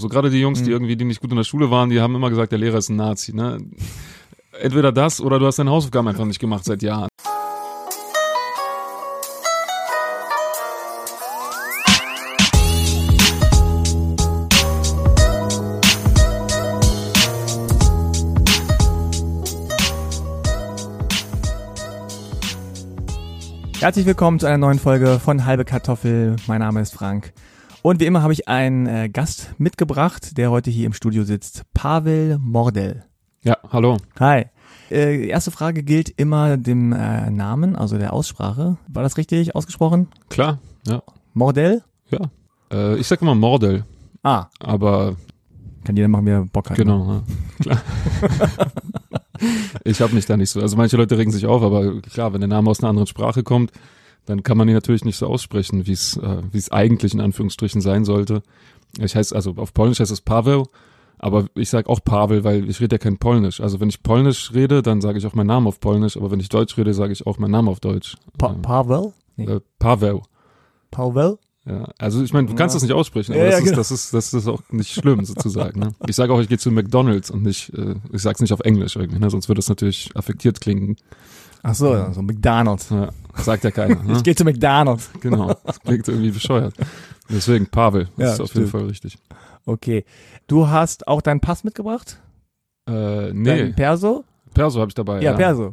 So 0.00 0.08
gerade 0.08 0.30
die 0.30 0.40
Jungs, 0.40 0.60
die 0.60 0.66
Mhm. 0.70 0.72
irgendwie, 0.72 0.96
die 0.96 1.04
nicht 1.04 1.20
gut 1.20 1.30
in 1.30 1.36
der 1.36 1.44
Schule 1.44 1.70
waren, 1.70 1.90
die 1.90 2.00
haben 2.00 2.14
immer 2.14 2.30
gesagt, 2.30 2.52
der 2.52 2.58
Lehrer 2.58 2.78
ist 2.78 2.88
ein 2.88 2.96
Nazi. 2.96 3.34
Ne? 3.34 3.58
Entweder 4.60 4.92
das 4.92 5.20
oder 5.20 5.38
du 5.38 5.46
hast 5.46 5.58
deine 5.58 5.70
Hausaufgaben 5.70 6.08
einfach 6.08 6.24
nicht 6.24 6.38
gemacht 6.40 6.64
seit 6.64 6.82
Jahren. 6.82 7.08
Herzlich 23.80 24.04
willkommen 24.04 24.38
zu 24.38 24.46
einer 24.46 24.58
neuen 24.58 24.78
Folge 24.78 25.18
von 25.18 25.46
Halbe 25.46 25.64
Kartoffel. 25.64 26.36
Mein 26.46 26.60
Name 26.60 26.80
ist 26.82 26.92
Frank. 26.92 27.32
Und 27.82 28.00
wie 28.00 28.04
immer 28.06 28.22
habe 28.22 28.32
ich 28.32 28.46
einen 28.48 28.86
äh, 28.86 29.08
Gast 29.08 29.54
mitgebracht, 29.58 30.36
der 30.36 30.50
heute 30.50 30.70
hier 30.70 30.86
im 30.86 30.92
Studio 30.92 31.24
sitzt. 31.24 31.64
Pavel 31.72 32.38
Mordel. 32.38 33.04
Ja, 33.42 33.56
hallo. 33.70 33.96
Hi. 34.18 34.46
Äh, 34.90 35.28
erste 35.28 35.50
Frage 35.50 35.82
gilt 35.82 36.10
immer 36.10 36.56
dem 36.58 36.92
äh, 36.92 37.30
Namen, 37.30 37.76
also 37.76 37.96
der 37.96 38.12
Aussprache. 38.12 38.76
War 38.88 39.02
das 39.02 39.16
richtig 39.16 39.54
ausgesprochen? 39.54 40.08
Klar, 40.28 40.58
ja, 40.86 41.02
Mordel? 41.32 41.82
ja. 42.10 42.18
Äh, 42.72 42.96
ich 42.98 43.06
sag 43.06 43.22
immer 43.22 43.34
Mordel, 43.34 43.84
Ah, 44.22 44.46
aber 44.58 45.16
kann 45.84 45.96
jeder 45.96 46.08
machen, 46.08 46.26
wie 46.26 46.30
er 46.30 46.44
Bock 46.44 46.68
hat. 46.68 46.76
ne? 46.76 46.84
genau, 46.84 47.06
ja, 47.10 47.22
klar. 47.60 47.80
ich 49.84 50.02
habe 50.02 50.14
mich 50.14 50.26
da 50.26 50.36
nicht 50.36 50.50
so. 50.50 50.60
Also 50.60 50.76
manche 50.76 50.98
Leute 50.98 51.16
regen 51.16 51.30
sich 51.30 51.46
auf, 51.46 51.62
aber 51.62 52.02
klar, 52.02 52.34
wenn 52.34 52.40
der 52.42 52.48
Name 52.48 52.68
aus 52.68 52.80
einer 52.80 52.90
anderen 52.90 53.06
Sprache 53.06 53.42
kommt, 53.42 53.72
dann 54.26 54.42
kann 54.42 54.56
man 54.58 54.68
ihn 54.68 54.74
natürlich 54.74 55.04
nicht 55.04 55.16
so 55.16 55.26
aussprechen, 55.26 55.86
wie 55.86 55.92
es 55.92 56.16
äh, 56.16 56.42
wie 56.52 56.58
es 56.58 56.70
eigentlich 56.72 57.14
in 57.14 57.20
Anführungsstrichen 57.20 57.80
sein 57.80 58.04
sollte. 58.04 58.42
Ich 58.98 59.14
heiße 59.16 59.34
also 59.34 59.54
auf 59.56 59.72
Polnisch 59.74 60.00
heißt 60.00 60.10
es 60.10 60.20
Paweł, 60.20 60.66
aber 61.18 61.46
ich 61.54 61.70
sage 61.70 61.88
auch 61.88 62.00
Pavel, 62.04 62.44
weil 62.44 62.68
ich 62.68 62.80
rede 62.80 62.94
ja 62.94 62.98
kein 62.98 63.18
Polnisch. 63.18 63.60
Also 63.60 63.78
wenn 63.80 63.88
ich 63.88 64.02
Polnisch 64.02 64.52
rede, 64.54 64.82
dann 64.82 65.00
sage 65.00 65.18
ich 65.18 65.26
auch 65.26 65.34
meinen 65.34 65.46
Namen 65.48 65.66
auf 65.66 65.80
Polnisch, 65.80 66.16
aber 66.16 66.30
wenn 66.30 66.40
ich 66.40 66.48
Deutsch 66.48 66.76
rede, 66.76 66.92
sage 66.94 67.12
ich 67.12 67.26
auch 67.26 67.38
meinen 67.38 67.52
Namen 67.52 67.68
auf 67.68 67.80
Deutsch. 67.80 68.16
Pa 68.38 68.52
Ähm, 68.52 68.62
Pavel? 68.62 69.12
Nee. 69.36 69.46
äh, 69.46 69.60
Paweł. 69.78 70.22
Pavel? 70.90 71.38
Ja, 71.66 71.88
also 71.98 72.22
ich 72.22 72.32
meine, 72.32 72.48
du 72.48 72.54
kannst 72.54 72.74
Ja. 72.74 72.76
das 72.76 72.82
nicht 72.84 72.92
aussprechen, 72.94 73.32
aber 73.32 73.42
Ja, 73.44 73.50
das, 73.50 73.52
ja, 73.52 73.58
ist, 73.58 73.64
genau. 73.66 73.76
das, 73.76 73.90
ist, 73.90 74.14
das 74.14 74.32
ist 74.34 74.48
auch 74.48 74.62
nicht 74.70 74.92
schlimm 74.94 75.24
sozusagen. 75.26 75.78
Ne? 75.78 75.92
Ich 76.08 76.16
sage 76.16 76.32
auch, 76.32 76.40
ich 76.40 76.48
gehe 76.48 76.56
zu 76.58 76.70
McDonalds 76.70 77.30
und 77.30 77.42
nicht, 77.42 77.72
äh, 77.74 77.96
ich 78.12 78.22
sag's 78.22 78.40
nicht 78.40 78.52
auf 78.54 78.60
Englisch 78.60 78.96
irgendwie, 78.96 79.18
ne? 79.20 79.28
sonst 79.30 79.48
würde 79.48 79.58
das 79.58 79.68
natürlich 79.68 80.10
affektiert 80.16 80.60
klingen. 80.62 80.96
Ach 81.62 81.74
so, 81.74 82.12
so 82.12 82.22
McDonald's. 82.22 82.88
Ja, 82.90 83.10
sagt 83.36 83.64
ja 83.64 83.70
keiner. 83.70 83.96
Ne? 84.04 84.14
Ich 84.16 84.22
gehe 84.22 84.34
zu 84.34 84.44
McDonald's. 84.44 85.10
Genau, 85.20 85.54
das 85.64 85.80
klingt 85.80 86.08
irgendwie 86.08 86.30
bescheuert. 86.30 86.74
Deswegen 87.28 87.66
Pavel, 87.66 88.08
das 88.16 88.26
Ja, 88.28 88.32
ist 88.34 88.40
auf 88.40 88.50
stimmt. 88.50 88.66
jeden 88.66 88.70
Fall 88.80 88.88
richtig. 88.88 89.18
Okay. 89.66 90.04
Du 90.46 90.68
hast 90.68 91.06
auch 91.06 91.20
deinen 91.22 91.40
Pass 91.40 91.62
mitgebracht? 91.64 92.18
Äh, 92.88 93.32
nee, 93.32 93.44
Dein 93.58 93.74
Perso? 93.74 94.24
Perso 94.54 94.80
habe 94.80 94.88
ich 94.88 94.94
dabei. 94.94 95.20
Ja, 95.20 95.34
Perso. 95.34 95.72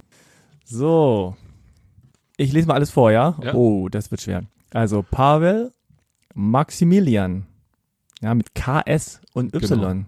So. 0.65 1.35
Ich 2.35 2.53
lese 2.53 2.67
mal 2.67 2.75
alles 2.75 2.91
vor, 2.91 3.11
ja? 3.11 3.35
Ja. 3.41 3.53
Oh, 3.55 3.89
das 3.89 4.11
wird 4.11 4.21
schwer. 4.21 4.43
Also 4.71 5.03
Pavel 5.09 5.71
Maximilian. 6.35 7.45
Ja, 8.21 8.33
mit 8.35 8.53
KS 8.53 9.21
und 9.33 9.53
Y. 9.55 9.79
Genau. 9.79 10.05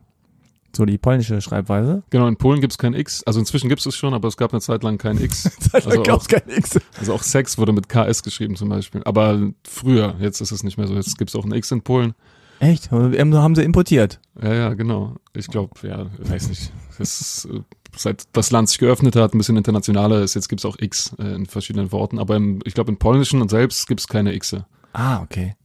So 0.79 0.85
die 0.85 0.97
polnische 0.97 1.41
Schreibweise. 1.41 2.03
Genau, 2.09 2.25
in 2.29 2.37
Polen 2.37 2.61
gibt's 2.61 2.77
kein 2.77 2.93
X. 2.93 3.21
Also 3.25 3.41
inzwischen 3.41 3.67
gibt's 3.67 3.85
es 3.85 3.97
schon, 3.97 4.13
aber 4.13 4.29
es 4.29 4.37
gab 4.37 4.53
eine 4.53 4.61
Zeit 4.61 4.81
lang 4.81 4.97
kein 4.97 5.21
X. 5.21 5.51
Also 5.73 6.03
auch, 6.03 6.25
kein 6.25 6.47
X. 6.47 6.79
also 6.97 7.13
auch 7.15 7.21
Sex 7.21 7.57
wurde 7.57 7.73
mit 7.73 7.89
KS 7.89 8.23
geschrieben 8.23 8.55
zum 8.55 8.69
Beispiel. 8.69 9.01
Aber 9.03 9.51
früher, 9.67 10.15
jetzt 10.21 10.39
ist 10.39 10.53
es 10.53 10.63
nicht 10.63 10.77
mehr 10.77 10.87
so. 10.87 10.95
Jetzt 10.95 11.17
gibt's 11.17 11.35
auch 11.35 11.43
ein 11.43 11.51
X 11.51 11.69
in 11.71 11.81
Polen. 11.81 12.13
Echt? 12.61 12.91
Haben 12.91 13.55
sie 13.55 13.63
importiert? 13.63 14.21
Ja, 14.41 14.53
ja, 14.53 14.73
genau. 14.73 15.17
Ich 15.33 15.47
glaube, 15.47 15.85
ja, 15.85 16.05
weiß 16.17 16.47
nicht. 16.47 16.71
Das 16.97 17.45
äh, 17.51 17.59
seit 17.97 18.23
das 18.31 18.49
Land 18.51 18.69
sich 18.69 18.77
geöffnet 18.77 19.17
hat, 19.17 19.33
ein 19.33 19.37
bisschen 19.37 19.57
internationaler 19.57 20.21
ist, 20.21 20.33
jetzt 20.33 20.47
gibt's 20.47 20.63
auch 20.63 20.77
X 20.79 21.13
äh, 21.19 21.35
in 21.35 21.45
verschiedenen 21.45 21.91
Worten. 21.91 22.19
Aber 22.19 22.37
im, 22.37 22.61
ich 22.63 22.73
glaube, 22.73 22.89
im 22.89 22.97
Polnischen 22.97 23.41
und 23.41 23.49
selbst 23.49 23.85
gibt's 23.85 24.07
keine 24.07 24.37
Xe. 24.39 24.65
Ah, 24.93 25.21
okay. 25.23 25.57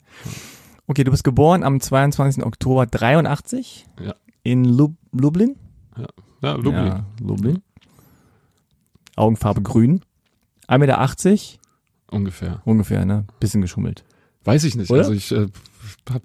Okay, 0.88 1.04
du 1.04 1.12
bist 1.12 1.22
geboren 1.22 1.62
am 1.62 1.80
22. 1.80 2.44
Oktober 2.44 2.84
83 2.86 3.86
Ja. 4.04 4.14
In 4.44 4.64
Lub 4.64 4.94
Lublin. 5.12 5.56
Ja, 6.42 6.52
Lublin. 6.54 6.74
Ja, 6.86 7.04
Lublin. 7.20 7.62
Augenfarbe 9.16 9.62
grün. 9.62 10.00
1,80 10.68 10.78
Meter 10.78 11.58
Ungefähr. 12.10 12.62
ungefähr, 12.64 13.04
ne? 13.04 13.24
Bisschen 13.40 13.60
geschummelt. 13.60 14.04
Weiß 14.44 14.64
ich 14.64 14.76
nicht. 14.76 14.90
Oder? 14.90 15.00
Also 15.00 15.12
ich 15.12 15.32
äh, 15.32 15.46
hab, 16.10 16.22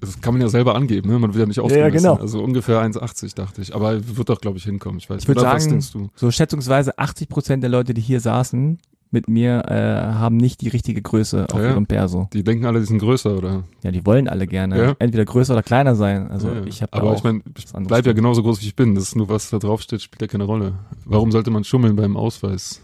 das 0.00 0.20
kann 0.20 0.34
man 0.34 0.40
ja 0.42 0.48
selber 0.48 0.74
angeben, 0.74 1.10
ne? 1.10 1.18
Man 1.18 1.32
will 1.34 1.40
ja 1.40 1.46
nicht 1.46 1.56
ja, 1.56 1.62
ausgemessen. 1.62 1.96
genau. 1.96 2.14
Also 2.16 2.42
ungefähr 2.42 2.80
1,80 2.82 3.34
dachte 3.34 3.62
ich. 3.62 3.74
Aber 3.74 4.16
wird 4.16 4.28
doch, 4.28 4.40
glaube 4.40 4.58
ich, 4.58 4.64
hinkommen. 4.64 4.98
Ich 4.98 5.08
weiß 5.10 5.22
Ich 5.22 5.28
würd 5.28 5.38
Oder 5.38 5.52
was 5.52 5.64
sagen- 5.64 5.72
denkst 5.72 5.92
du? 5.92 6.08
So 6.14 6.30
schätzungsweise 6.30 6.98
80 6.98 7.28
Prozent 7.28 7.62
der 7.62 7.70
Leute, 7.70 7.94
die 7.94 8.00
hier 8.02 8.20
saßen 8.20 8.78
mit 9.14 9.28
mir, 9.28 9.62
äh, 9.68 9.74
haben 10.14 10.36
nicht 10.36 10.60
die 10.60 10.68
richtige 10.68 11.00
Größe 11.00 11.46
auf 11.50 11.58
Ja, 11.60 11.70
ihrem 11.70 11.86
Perso. 11.86 12.28
Die 12.34 12.44
denken 12.44 12.66
alle, 12.66 12.80
die 12.80 12.86
sind 12.86 12.98
größer, 12.98 13.38
oder? 13.38 13.64
Ja, 13.82 13.90
die 13.90 14.04
wollen 14.04 14.28
alle 14.28 14.46
gerne 14.46 14.78
Ja. 14.78 14.96
entweder 14.98 15.24
größer 15.24 15.54
oder 15.54 15.62
kleiner 15.62 15.94
sein. 15.94 16.30
Also 16.30 16.48
Ja, 16.48 16.64
ich 16.66 16.82
habe 16.82 16.92
Aber 16.92 17.14
ich 17.14 17.24
meine, 17.24 17.40
ich 17.56 17.64
bleib 17.72 18.04
ja 18.04 18.12
genauso 18.12 18.42
groß, 18.42 18.60
wie 18.60 18.66
ich 18.66 18.76
bin. 18.76 18.94
Das 18.94 19.04
ist 19.04 19.16
nur, 19.16 19.30
was 19.30 19.48
da 19.48 19.58
drauf 19.58 19.80
steht, 19.80 20.02
spielt 20.02 20.20
ja 20.20 20.28
keine 20.28 20.44
Rolle. 20.44 20.74
Warum 21.06 21.32
sollte 21.32 21.50
man 21.50 21.64
schummeln 21.64 21.96
beim 21.96 22.16
Ausweis? 22.18 22.82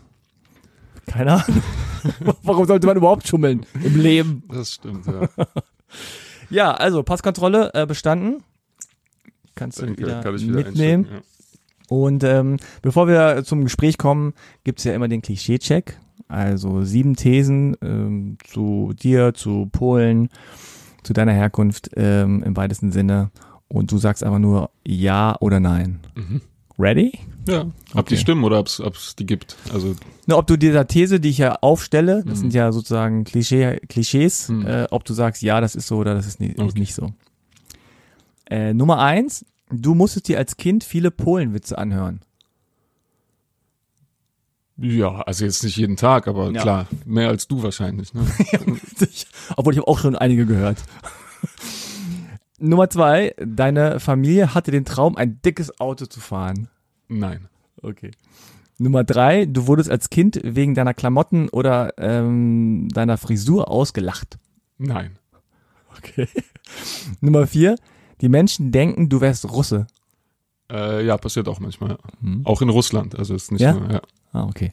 keine 1.07 1.33
Ahnung. 1.45 1.63
Warum 2.45 2.67
sollte 2.67 2.87
man 2.87 2.97
überhaupt 2.97 3.27
schummeln 3.27 3.67
im 3.85 4.01
Leben? 4.01 4.45
Das 4.49 4.73
stimmt, 4.75 5.07
ja. 5.07 5.29
Ja, 6.51 6.73
also 6.73 7.03
Passkontrolle 7.03 7.71
äh, 7.75 7.87
bestanden. 7.87 8.43
Kannst 9.55 9.81
du 9.81 9.87
Dann 9.87 9.99
wieder, 9.99 10.21
kann 10.23 10.39
wieder 10.39 10.53
mitnehmen. 10.55 11.07
Und 11.89 12.23
ähm, 12.25 12.57
bevor 12.83 13.09
wir 13.09 13.43
zum 13.45 13.65
Gespräch 13.65 13.99
kommen, 13.99 14.33
gibt's 14.65 14.85
ja 14.85 14.95
immer 14.95 15.09
den 15.09 15.23
Klischee-Check. 15.23 15.99
Also 16.29 16.83
sieben 16.85 17.17
Thesen 17.17 17.77
ähm, 17.83 18.37
zu 18.45 18.93
dir, 19.01 19.35
zu 19.35 19.69
Polen, 19.73 20.29
zu 21.03 21.13
deiner 21.13 21.33
Herkunft 21.33 21.91
ähm, 21.97 22.43
im 22.43 22.57
weitesten 22.57 22.93
Sinne. 22.93 23.31
Und 23.69 23.93
du 23.93 23.99
sagst 23.99 24.25
einfach 24.25 24.39
nur 24.39 24.71
ja 24.87 25.37
oder 25.41 25.61
nein. 25.61 26.01
Mhm. 26.17 26.41
Ready? 26.79 27.13
Ja, 27.49 27.63
ob 27.63 27.71
Okay. 28.01 28.15
die 28.15 28.17
stimmen 28.17 28.45
oder 28.45 28.59
ob 28.59 28.67
es 28.69 29.17
die 29.19 29.27
gibt. 29.27 29.57
Also, 29.73 29.95
Na, 30.27 30.37
ob 30.37 30.47
du 30.47 30.57
dieser 30.57 30.87
These, 30.87 31.21
die 31.21 31.31
ich 31.31 31.39
ja 31.39 31.57
aufstelle, 31.61 32.23
das 32.25 32.39
Mhm. 32.39 32.43
sind 32.43 32.55
ja 32.55 32.73
sozusagen 32.73 33.25
Klischee, 33.25 33.79
Klischees, 33.89 34.49
Mhm. 34.49 34.67
äh, 34.67 34.87
ob 34.91 35.05
du 35.05 35.15
sagst, 35.15 35.43
ja, 35.43 35.61
das 35.61 35.75
ist 35.75 35.87
so 35.87 35.97
oder 35.99 36.15
das 36.15 36.27
ist 36.27 36.41
nicht, 36.41 36.53
ist 36.55 36.61
Okay. 36.61 36.79
nicht 36.79 36.95
so. 36.95 37.13
Äh, 38.49 38.75
Nummer 38.75 38.99
eins, 38.99 39.45
du 39.71 39.95
musstest 39.95 40.29
dir 40.29 40.39
als 40.39 40.57
Kind 40.57 40.85
viele 40.85 41.11
Polenwitze 41.11 41.79
anhören. 41.79 42.21
Ja, 44.81 45.21
also 45.23 45.45
jetzt 45.45 45.63
nicht 45.63 45.77
jeden 45.77 45.97
Tag, 45.97 46.27
aber 46.29 46.51
Ja. 46.51 46.63
klar, 46.63 46.87
mehr 47.05 47.29
als 47.29 47.47
du 47.49 47.63
wahrscheinlich. 47.63 48.15
Ne? 48.15 48.27
Obwohl 49.57 49.73
ich 49.75 49.79
habe 49.79 49.89
auch 49.89 49.99
schon 49.99 50.17
einige 50.17 50.47
gehört. 50.47 50.79
Nummer 52.59 52.91
zwei, 52.91 53.35
deine 53.39 54.01
Familie 54.01 54.55
hatte 54.55 54.71
den 54.71 54.85
Traum, 54.85 55.17
ein 55.17 55.41
dickes 55.43 55.81
Auto 55.81 56.07
zu 56.07 56.21
fahren. 56.21 56.69
Nein. 57.09 57.49
Okay. 57.83 58.11
Nummer 58.79 59.05
drei, 59.05 59.47
du 59.47 59.67
wurdest 59.67 59.91
als 59.91 60.11
Kind 60.11 60.41
wegen 60.43 60.75
deiner 60.75 60.95
Klamotten 60.95 61.49
oder 61.49 61.95
ähm, 61.99 62.89
deiner 62.93 63.17
Frisur 63.19 63.71
ausgelacht. 63.71 64.39
Nein. 64.79 65.19
Okay. 65.99 66.29
Nummer 67.21 67.47
vier, 67.47 67.77
die 68.21 68.29
Menschen 68.29 68.73
denken, 68.73 69.09
du 69.09 69.21
wärst 69.21 69.51
Russe. 69.51 69.87
Äh, 70.71 71.05
ja, 71.05 71.17
passiert 71.19 71.49
auch 71.49 71.61
manchmal. 71.61 71.91
Ja. 71.91 71.99
Hm. 72.23 72.43
Auch 72.45 72.63
in 72.63 72.69
Russland. 72.69 73.19
Also 73.19 73.35
ist 73.35 73.51
nicht 73.53 73.61
Ja? 73.61 73.75
nur, 73.75 73.91
ja. 73.91 74.03
Ah, 74.33 74.45
okay. 74.45 74.71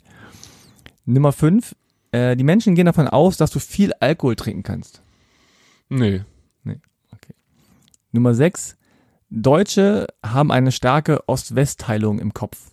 Nummer 1.05 1.31
fünf, 1.31 1.75
äh, 2.11 2.35
die 2.35 2.43
Menschen 2.43 2.75
gehen 2.75 2.85
davon 2.85 3.07
aus, 3.07 3.37
dass 3.37 3.51
du 3.51 3.59
viel 3.59 3.93
Alkohol 3.99 4.35
trinken 4.35 4.63
kannst. 4.63 5.01
Nee. 5.89 6.21
Nummer 8.13 8.33
sechs, 8.33 8.77
Deutsche 9.29 10.07
haben 10.25 10.51
eine 10.51 10.71
starke 10.71 11.27
Ost-West-Teilung 11.27 12.19
im 12.19 12.33
Kopf. 12.33 12.71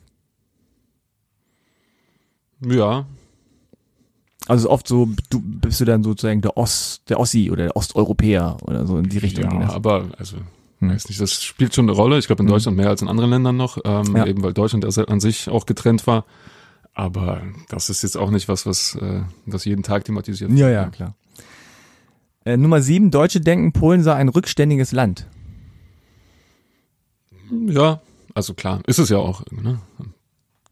Ja. 2.64 3.06
Also 4.47 4.70
oft 4.70 4.87
so, 4.87 5.09
du 5.31 5.41
bist 5.41 5.81
du 5.81 5.85
dann 5.85 6.03
sozusagen 6.03 6.41
der 6.43 6.56
Ost, 6.56 7.09
der 7.09 7.19
Ossi 7.19 7.50
oder 7.50 7.64
der 7.64 7.76
Osteuropäer 7.76 8.59
oder 8.62 8.87
so 8.87 8.99
in 8.99 9.09
die 9.09 9.19
Richtung. 9.19 9.61
Ja, 9.61 9.70
aber 9.70 10.09
also 10.19 10.37
Hm. 10.81 10.91
weiß 10.91 11.09
nicht, 11.09 11.20
das 11.20 11.43
spielt 11.43 11.75
schon 11.75 11.87
eine 11.88 11.97
Rolle. 11.97 12.19
Ich 12.19 12.26
glaube 12.26 12.43
in 12.43 12.49
Hm. 12.49 12.55
Deutschland 12.55 12.76
mehr 12.76 12.88
als 12.88 13.00
in 13.03 13.09
anderen 13.09 13.31
Ländern 13.31 13.56
noch, 13.56 13.79
ähm, 13.85 14.17
Ja. 14.17 14.26
eben 14.26 14.43
weil 14.43 14.53
Deutschland 14.53 14.85
an 15.09 15.20
sich 15.20 15.49
auch 15.49 15.67
getrennt 15.67 16.06
war. 16.06 16.25
Aber 16.94 17.43
das 17.69 17.91
ist 17.91 18.02
jetzt 18.02 18.17
auch 18.17 18.31
nicht 18.31 18.49
was, 18.49 18.67
was, 18.67 18.94
äh, 18.96 19.23
was 19.46 19.64
jeden 19.64 19.82
Tag 19.82 20.05
thematisiert 20.05 20.50
Ja, 20.52 20.56
wird. 20.67 20.73
ja, 20.73 20.88
klar. 20.91 21.14
Äh, 22.44 22.56
Nummer 22.56 22.81
sieben, 22.82 23.11
Deutsche 23.11 23.41
denken, 23.41 23.73
Polen 23.73 24.02
sei 24.02 24.14
ein 24.14 24.29
rückständiges 24.29 24.93
Land. 24.93 25.26
Ja, 27.67 28.00
also 28.35 28.55
klar, 28.55 28.81
ist 28.87 28.99
es 28.99 29.08
ja 29.08 29.19
auch. 29.19 29.43
Ne? 29.50 29.79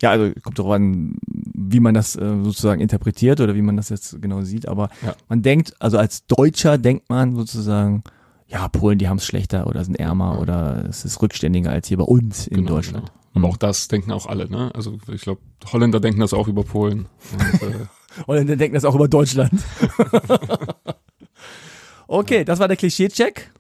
Ja, 0.01 0.11
also 0.11 0.33
kommt 0.43 0.59
darauf 0.59 0.73
an, 0.73 1.17
wie 1.27 1.81
man 1.81 1.95
das 1.95 2.17
äh, 2.17 2.37
sozusagen 2.43 2.81
interpretiert 2.81 3.41
oder 3.41 3.55
wie 3.55 3.63
man 3.63 3.77
das 3.77 3.89
jetzt 3.89 4.21
genau 4.21 4.43
sieht. 4.43 4.67
Aber 4.69 4.89
Ja. 5.05 5.15
man 5.29 5.43
denkt, 5.43 5.75
also 5.81 5.99
als 5.99 6.27
Deutscher 6.27 6.79
denkt 6.79 7.09
man 7.09 7.37
sozusagen, 7.37 8.03
ja, 8.49 8.69
Polen, 8.69 8.99
die 8.99 9.09
haben 9.09 9.19
es 9.19 9.27
schlechter 9.27 9.67
oder 9.67 9.85
sind 9.85 9.97
ärmer 9.99 10.41
oder 10.41 10.85
es 10.89 11.05
ist 11.05 11.23
rückständiger 11.23 11.71
als 11.71 11.89
hier 11.89 11.99
bei 11.99 12.05
uns 12.05 12.47
in 12.47 12.59
Genau, 12.59 12.69
Deutschland. 12.71 13.07
Genau. 13.07 13.22
Aber 13.35 13.49
auch 13.49 13.57
das 13.57 13.89
denken 13.89 14.13
auch 14.13 14.27
alle, 14.27 14.51
ne? 14.51 14.71
Also 14.75 14.99
ich 15.11 15.23
glaube, 15.23 15.41
Holländer 15.73 16.01
denken 16.01 16.21
das 16.21 16.35
auch 16.35 16.49
über 16.49 16.65
Polen. 16.65 17.07
Und, 18.27 18.37
äh, 18.37 18.45
dann 18.47 18.59
denken 18.59 18.75
das 18.75 18.85
auch 18.85 18.95
über 18.95 19.09
Deutschland. 19.09 19.53
okay, 22.07 22.45
das 22.45 22.59
war 22.59 22.69
der 22.69 22.77
Klischee-Check. 22.77 23.51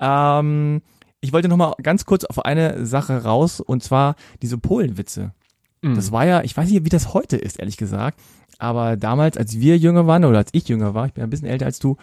Ähm, 0.00 0.82
ich 1.20 1.32
wollte 1.32 1.48
noch 1.48 1.56
mal 1.56 1.74
ganz 1.82 2.04
kurz 2.04 2.24
auf 2.24 2.44
eine 2.44 2.84
Sache 2.84 3.22
raus 3.22 3.60
und 3.60 3.84
zwar 3.84 4.16
diese 4.42 4.58
Polenwitze. 4.58 5.32
Das 5.94 6.12
war 6.12 6.24
ja, 6.24 6.42
ich 6.42 6.56
weiß 6.56 6.70
nicht, 6.70 6.84
wie 6.84 6.90
das 6.90 7.12
heute 7.12 7.36
ist, 7.36 7.58
ehrlich 7.58 7.76
gesagt. 7.76 8.20
Aber 8.58 8.96
damals, 8.96 9.36
als 9.36 9.58
wir 9.58 9.78
jünger 9.78 10.06
waren 10.06 10.24
oder 10.24 10.38
als 10.38 10.50
ich 10.52 10.68
jünger 10.68 10.94
war, 10.94 11.06
ich 11.06 11.12
bin 11.12 11.24
ein 11.24 11.30
bisschen 11.30 11.48
älter 11.48 11.66
als 11.66 11.80
du, 11.80 11.96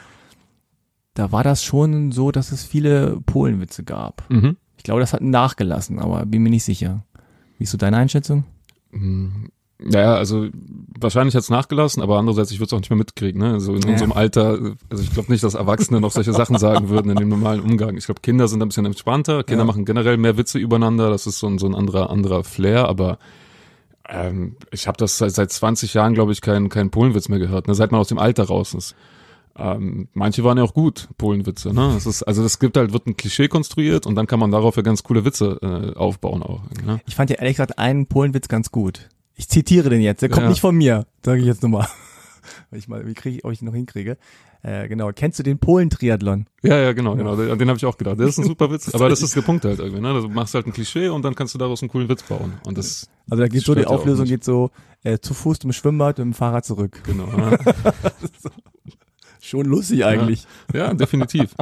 da 1.13 1.31
war 1.31 1.43
das 1.43 1.63
schon 1.63 2.11
so, 2.11 2.31
dass 2.31 2.51
es 2.51 2.63
viele 2.63 3.21
Polenwitze 3.25 3.83
gab. 3.83 4.23
mhm. 4.29 4.57
Ich 4.79 4.83
glaube, 4.83 5.01
das 5.01 5.11
hat 5.13 5.21
nachgelassen, 5.21 5.99
aber 5.99 6.25
bin 6.25 6.41
mir 6.41 6.49
nicht 6.49 6.63
sicher. 6.63 7.03
Wie 7.57 7.65
ist 7.65 7.71
so 7.71 7.77
deine 7.77 7.97
Einschätzung? 7.97 8.45
Naja, 9.81 10.15
also 10.15 10.47
wahrscheinlich 10.99 11.35
hat's 11.35 11.49
nachgelassen, 11.49 12.01
aber 12.01 12.17
andererseits, 12.17 12.51
ich 12.51 12.59
würde 12.59 12.67
es 12.67 12.73
auch 12.73 12.79
nicht 12.79 12.89
mehr 12.89 12.97
mitkriegen. 12.97 13.41
Ne? 13.41 13.51
Also 13.53 13.73
in 13.75 13.81
Ja. 13.83 13.89
unserem 13.91 14.13
Alter, 14.13 14.57
also 14.89 15.03
ich 15.03 15.13
glaube 15.13 15.31
nicht, 15.31 15.43
dass 15.43 15.53
Erwachsene 15.53 15.99
noch 16.01 16.11
solche 16.11 16.31
Sachen 16.33 16.57
sagen 16.57 16.87
würden 16.89 17.11
in 17.11 17.17
dem 17.17 17.27
normalen 17.29 17.59
Umgang. 17.61 17.95
Ich 17.97 18.05
glaube, 18.05 18.21
Kinder 18.21 18.47
sind 18.47 18.61
ein 18.61 18.67
bisschen 18.69 18.85
entspannter. 18.85 19.43
Kinder 19.43 19.63
Ja. 19.63 19.65
machen 19.65 19.85
generell 19.85 20.17
mehr 20.17 20.37
Witze 20.37 20.59
übereinander. 20.59 21.09
Das 21.09 21.27
ist 21.27 21.39
so 21.39 21.47
ein, 21.47 21.59
so 21.59 21.67
ein 21.67 21.75
anderer, 21.75 22.09
anderer 22.09 22.43
Flair, 22.45 22.87
aber 22.87 23.19
ähm, 24.09 24.55
ich 24.71 24.87
habe 24.87 24.97
das 24.97 25.17
seit, 25.17 25.31
seit 25.33 25.51
20 25.51 25.93
Jahren, 25.93 26.13
glaube 26.13 26.31
ich, 26.31 26.41
keinen 26.41 26.69
keinen 26.69 26.89
Polenwitz 26.89 27.29
mehr 27.29 27.39
gehört, 27.39 27.67
ne? 27.67 27.75
seit 27.75 27.91
man 27.91 28.01
aus 28.01 28.07
dem 28.07 28.17
Alter 28.17 28.45
raus 28.45 28.73
ist. 28.73 28.95
Ähm, 29.59 30.07
manche 30.13 30.43
waren 30.43 30.57
ja 30.57 30.63
auch 30.63 30.73
gut, 30.73 31.09
Polenwitze. 31.17 31.73
Ne? 31.73 31.93
Es 31.97 32.05
ist, 32.05 32.23
also 32.23 32.41
das 32.43 32.59
gibt 32.59 32.77
halt, 32.77 32.93
wird 32.93 33.07
ein 33.07 33.17
Klischee 33.17 33.47
konstruiert 33.47 34.05
und 34.07 34.15
dann 34.15 34.27
kann 34.27 34.39
man 34.39 34.51
darauf 34.51 34.75
ja 34.77 34.81
ganz 34.81 35.03
coole 35.03 35.25
Witze 35.25 35.59
äh, 35.61 35.97
aufbauen 35.97 36.41
auch. 36.43 36.61
Ne? 36.85 37.01
Ich 37.07 37.15
fand 37.15 37.29
ja 37.29 37.37
ehrlich 37.37 37.57
gesagt 37.57 37.77
einen 37.77 38.05
Polenwitz 38.07 38.47
ganz 38.47 38.71
gut. 38.71 39.09
Ich 39.35 39.47
zitiere 39.49 39.89
den 39.89 40.01
jetzt. 40.01 40.21
Der 40.21 40.29
kommt 40.29 40.43
Ja. 40.43 40.49
nicht 40.49 40.61
von 40.61 40.75
mir, 40.75 41.05
sage 41.25 41.39
ich 41.41 41.45
jetzt 41.47 41.63
nochmal. 41.63 41.87
ich 42.71 42.87
mal, 42.87 43.05
wie 43.07 43.13
kriege 43.13 43.39
ich, 43.43 43.61
ihn 43.61 43.65
noch 43.65 43.73
hinkriege. 43.73 44.17
Äh, 44.61 44.89
genau. 44.89 45.11
Kennst 45.15 45.39
du 45.39 45.43
den 45.43 45.57
Polen-Triathlon? 45.59 46.45
Ja, 46.63 46.77
ja, 46.77 46.91
genau, 46.91 47.15
genau. 47.15 47.37
Den, 47.37 47.57
den 47.57 47.69
habe 47.69 47.77
ich 47.77 47.85
auch 47.85 47.97
gedacht. 47.97 48.19
Das 48.19 48.27
ist 48.31 48.39
ein 48.39 48.43
super 48.43 48.69
Witz. 48.69 48.89
Aber 48.93 49.07
das 49.07 49.21
ist 49.21 49.33
der 49.33 49.41
Punkt 49.41 49.63
halt 49.63 49.79
irgendwie. 49.79 50.01
Ne? 50.01 50.13
Du 50.21 50.27
machst 50.27 50.53
halt 50.53 50.67
ein 50.67 50.73
Klischee 50.73 51.07
und 51.07 51.23
dann 51.23 51.33
kannst 51.35 51.53
du 51.53 51.57
daraus 51.57 51.81
einen 51.81 51.89
coolen 51.89 52.09
Witz 52.09 52.23
bauen. 52.23 52.55
Und 52.65 52.77
das, 52.77 53.09
Also 53.29 53.41
da 53.41 53.47
geht 53.47 53.63
so, 53.63 53.73
die 53.73 53.85
Auflösung 53.85 54.25
geht 54.25 54.43
so, 54.43 54.71
äh, 55.03 55.17
zu 55.19 55.33
Fuß 55.33 55.59
zum 55.59 55.71
Schwimmbad, 55.71 56.17
mit 56.17 56.25
dem 56.25 56.33
Fahrrad 56.33 56.65
zurück. 56.65 57.01
genau. 57.05 57.27
Ja, 57.37 57.57
Schon 59.49 59.65
lustig 59.65 60.05
eigentlich. 60.05 60.45
ja 60.73 60.93
definitiv. 60.93 61.55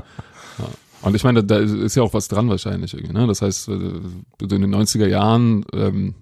Ja. 0.60 0.66
Und 1.04 1.16
ich 1.16 1.24
meine, 1.24 1.44
da 1.44 1.57
ist 1.57 1.95
ja 1.95 2.04
auch 2.04 2.13
was 2.13 2.28
dran 2.28 2.50
wahrscheinlich 2.50 2.94
irgendwie. 2.94 3.13
Ne? 3.13 3.28
Das 3.28 3.42
heißt, 3.42 3.69
äh, 3.69 3.72
in 3.72 4.48
den 4.50 4.74
90er 4.75 5.07
Jahren, 5.07 5.63
ähm, 5.74 6.16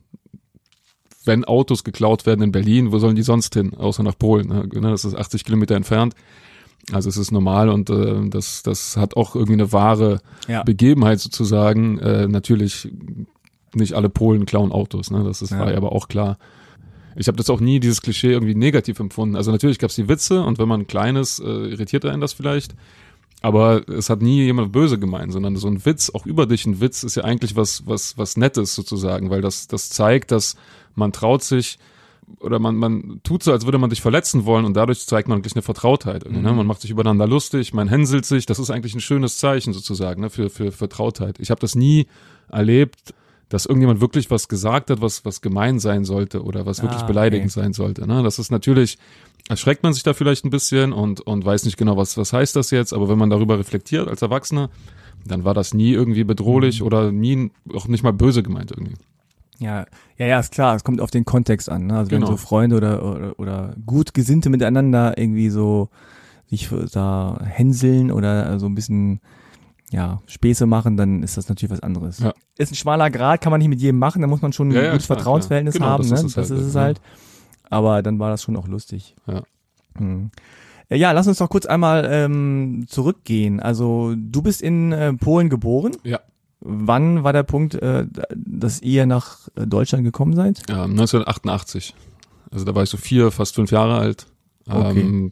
wenn 1.23 1.44
Autos 1.45 1.83
geklaut 1.83 2.25
werden 2.25 2.41
in 2.44 2.51
Berlin, 2.51 2.91
wo 2.91 3.00
sollen 3.00 3.15
die 3.15 3.23
sonst 3.23 3.53
hin? 3.56 3.73
Außer 3.75 4.03
nach 4.03 4.17
Polen. 4.17 4.47
Ne? 4.50 4.67
Das 4.91 5.06
ist 5.06 5.15
80 5.15 5.44
Kilometer 5.45 5.75
entfernt. 5.75 6.13
Also 6.91 7.09
es 7.09 7.17
ist 7.17 7.31
normal 7.31 7.69
und 7.69 7.89
äh, 7.89 8.29
das, 8.29 8.62
das 8.62 8.95
hat 8.95 9.17
auch 9.17 9.33
irgendwie 9.33 9.53
eine 9.53 9.71
wahre 9.71 10.21
Ja. 10.47 10.62
Begebenheit 10.63 11.19
sozusagen. 11.19 11.97
Äh, 11.97 12.27
natürlich 12.27 12.89
nicht 13.73 13.94
alle 13.94 14.09
Polen 14.09 14.45
klauen 14.45 14.71
Autos, 14.71 15.09
ne? 15.09 15.23
Das 15.23 15.41
ist, 15.41 15.50
Ja. 15.51 15.59
war 15.59 15.71
ja 15.71 15.77
aber 15.77 15.94
auch 15.94 16.07
klar. 16.09 16.38
Ich 17.15 17.27
habe 17.27 17.38
das 17.38 17.50
auch 17.50 17.59
nie, 17.59 17.79
dieses 17.79 18.01
Klischee 18.01 18.31
irgendwie 18.31 18.56
negativ 18.56 19.00
empfunden. 19.00 19.35
Also 19.35 19.51
natürlich 19.51 19.79
gab 19.79 19.89
es 19.89 19.95
die 19.95 20.09
Witze 20.09 20.44
und 20.44 20.59
wenn 20.59 20.67
man 20.67 20.88
klein 20.88 21.15
ist, 21.15 21.39
äh, 21.39 21.44
irritiert 21.45 22.06
einen 22.06 22.21
das 22.21 22.33
vielleicht. 22.33 22.75
Aber 23.41 23.88
es 23.89 24.09
hat 24.09 24.21
nie 24.21 24.44
jemand 24.44 24.71
böse 24.71 24.97
gemeint, 24.97 25.31
sondern 25.31 25.56
so 25.56 25.67
ein 25.67 25.85
Witz, 25.85 26.09
auch 26.09 26.25
über 26.25 26.45
dich 26.45 26.65
ein 26.65 26.81
Witz, 26.81 27.03
ist 27.03 27.15
ja 27.15 27.23
eigentlich 27.23 27.56
was, 27.56 27.85
was, 27.85 28.17
was 28.17 28.38
Nettes 28.38 28.75
sozusagen, 28.75 29.29
weil 29.29 29.41
das, 29.41 29.67
das 29.67 29.89
zeigt, 29.89 30.31
dass 30.31 30.56
man 30.95 31.12
traut 31.12 31.44
sich 31.44 31.77
oder 32.39 32.59
man, 32.59 32.75
man 32.75 33.19
tut 33.23 33.44
so, 33.44 33.51
als 33.51 33.65
würde 33.65 33.77
man 33.77 33.89
dich 33.89 34.01
verletzen 34.01 34.45
wollen 34.45 34.65
und 34.65 34.73
dadurch 34.75 35.06
zeigt 35.06 35.27
man 35.27 35.38
eigentlich 35.38 35.56
eine 35.56 35.62
Vertrautheit. 35.62 36.29
Ne? 36.29 36.53
Man 36.53 36.65
macht 36.65 36.81
sich 36.81 36.89
übereinander 36.89 37.27
lustig, 37.27 37.73
man 37.73 37.88
hänselt 37.88 38.25
sich, 38.25 38.45
das 38.45 38.57
ist 38.57 38.71
eigentlich 38.71 38.95
ein 38.95 39.01
schönes 39.01 39.38
Zeichen 39.38 39.73
sozusagen 39.73 40.21
ne? 40.21 40.29
für, 40.29 40.50
für 40.50 40.71
Vertrautheit. 40.71 41.39
Ich 41.39 41.51
habe 41.51 41.62
das 41.62 41.75
nie 41.75 42.07
erlebt, 42.50 43.13
dass 43.50 43.65
irgendjemand 43.65 44.01
wirklich 44.01 44.31
was 44.31 44.47
gesagt 44.47 44.89
hat, 44.89 45.01
was, 45.01 45.24
was 45.25 45.42
gemein 45.42 45.80
sein 45.80 46.03
sollte 46.06 46.44
oder 46.44 46.65
was 46.65 46.81
wirklich 46.81 47.01
Ah, 47.03 47.06
beleidigend 47.07 47.51
okay. 47.51 47.62
sein 47.62 47.74
sollte. 47.74 48.07
Ne? 48.07 48.24
Das 48.24 48.39
ist 48.39 48.51
natürlich, 48.51 48.97
erschreckt 49.50 49.83
man 49.83 49.94
sich 49.94 50.03
da 50.03 50.13
vielleicht 50.13 50.45
ein 50.45 50.50
bisschen 50.50 50.94
und, 50.94 51.21
und 51.21 51.45
weiß 51.45 51.65
nicht 51.65 51.77
genau, 51.77 51.95
was, 51.97 52.18
was 52.18 52.33
heißt 52.33 52.56
das 52.56 52.71
jetzt, 52.71 52.94
aber 52.94 53.07
wenn 53.09 53.18
man 53.19 53.30
darüber 53.30 53.59
reflektiert 53.59 54.07
als 54.07 54.21
Erwachsener, 54.21 54.69
dann 55.27 55.44
war 55.44 55.53
das 55.53 55.74
nie 55.74 55.92
irgendwie 55.92 56.24
bedrohlich 56.24 56.81
Mhm. 56.81 56.86
oder 56.88 57.12
nie, 57.12 57.51
auch 57.74 57.88
nicht 57.88 58.03
mal 58.03 58.13
böse 58.13 58.42
gemeint 58.44 58.71
irgendwie. 58.71 58.95
Ja, 59.59 59.86
ja, 60.18 60.25
ja, 60.25 60.39
ist 60.39 60.51
klar. 60.51 60.75
Es 60.75 60.83
kommt 60.83 61.00
auf 61.00 61.12
den 61.12 61.24
Kontext 61.24 61.69
an. 61.69 61.88
Ne? 61.88 61.98
Also 61.98 62.12
wenn 62.12 62.19
Genau. 62.21 62.31
so 62.31 62.38
Freunde 62.38 62.75
oder, 62.75 63.06
oder, 63.06 63.39
oder 63.39 63.75
gut 63.86 64.13
Gesinnte 64.13 64.50
miteinander 64.50 65.18
irgendwie 65.18 65.50
so 65.50 65.89
sich 66.50 66.69
da 66.91 67.39
hänseln 67.44 68.12
oder 68.12 68.59
so 68.59 68.65
ein 68.65 68.75
bisschen 68.75 69.21
ja, 69.95 70.21
Späße 70.27 70.65
machen, 70.65 70.97
dann 70.97 71.24
ist 71.24 71.38
das 71.38 71.47
natürlich 71.47 71.71
was 71.71 71.80
anderes. 71.80 72.19
Ja. 72.19 72.33
Ist 72.57 72.71
ein 72.71 72.75
schmaler 72.75 73.09
Grad, 73.09 73.39
kann 73.39 73.51
man 73.51 73.59
nicht 73.59 73.69
mit 73.69 73.80
jedem 73.80 73.97
machen, 73.97 74.21
da 74.21 74.27
muss 74.27 74.42
man 74.42 74.51
schon 74.51 74.69
ein 74.69 74.75
Ja, 74.75 74.92
gutes 74.92 75.06
klar, 75.06 75.18
Vertrauensverhältnis. 75.18 75.75
Genau, 75.75 75.86
haben, 75.88 76.09
das 76.09 76.12
ne? 76.12 76.18
ist 76.18 76.24
es 76.25 76.33
das 76.33 76.50
halt, 76.50 76.59
ist 76.59 76.68
es 76.68 76.74
ja. 76.74 76.81
halt. 76.81 77.01
Aber 77.69 78.01
dann 78.01 78.19
war 78.19 78.30
das 78.30 78.44
schon 78.44 78.57
auch 78.57 78.68
lustig. 78.68 79.15
Ja. 79.25 79.44
Hm. 79.97 80.31
Äh, 80.89 80.97
Ja, 80.97 81.13
lass 81.13 81.27
uns 81.27 81.38
doch 81.38 81.50
kurz 81.50 81.65
einmal 81.65 82.06
ähm, 82.12 82.86
zurückgehen. 82.89 83.62
Also 83.62 84.13
du 84.18 84.42
bist 84.42 84.62
in 84.62 84.92
äh, 84.92 85.13
Polen 85.13 85.50
geboren. 85.50 85.94
Ja. 86.03 86.19
Wann 86.59 87.24
war 87.24 87.31
der 87.31 87.44
Punkt, 87.44 87.75
äh, 87.75 88.06
dass 88.36 88.81
ihr 88.81 89.06
nach 89.06 89.48
äh, 89.56 89.65
Deutschland 89.65 90.03
gekommen 90.03 90.36
seid? 90.36 90.62
Ja, 90.69 90.83
1988. 90.83 91.95
Also 92.51 92.65
da 92.65 92.75
war 92.75 92.83
ich 92.83 92.89
so 92.89 92.98
vier, 92.98 93.31
fast 93.31 93.56
fünf 93.56 93.71
Jahre 93.71 93.98
alt. 93.98 94.27
Okay. 94.68 95.31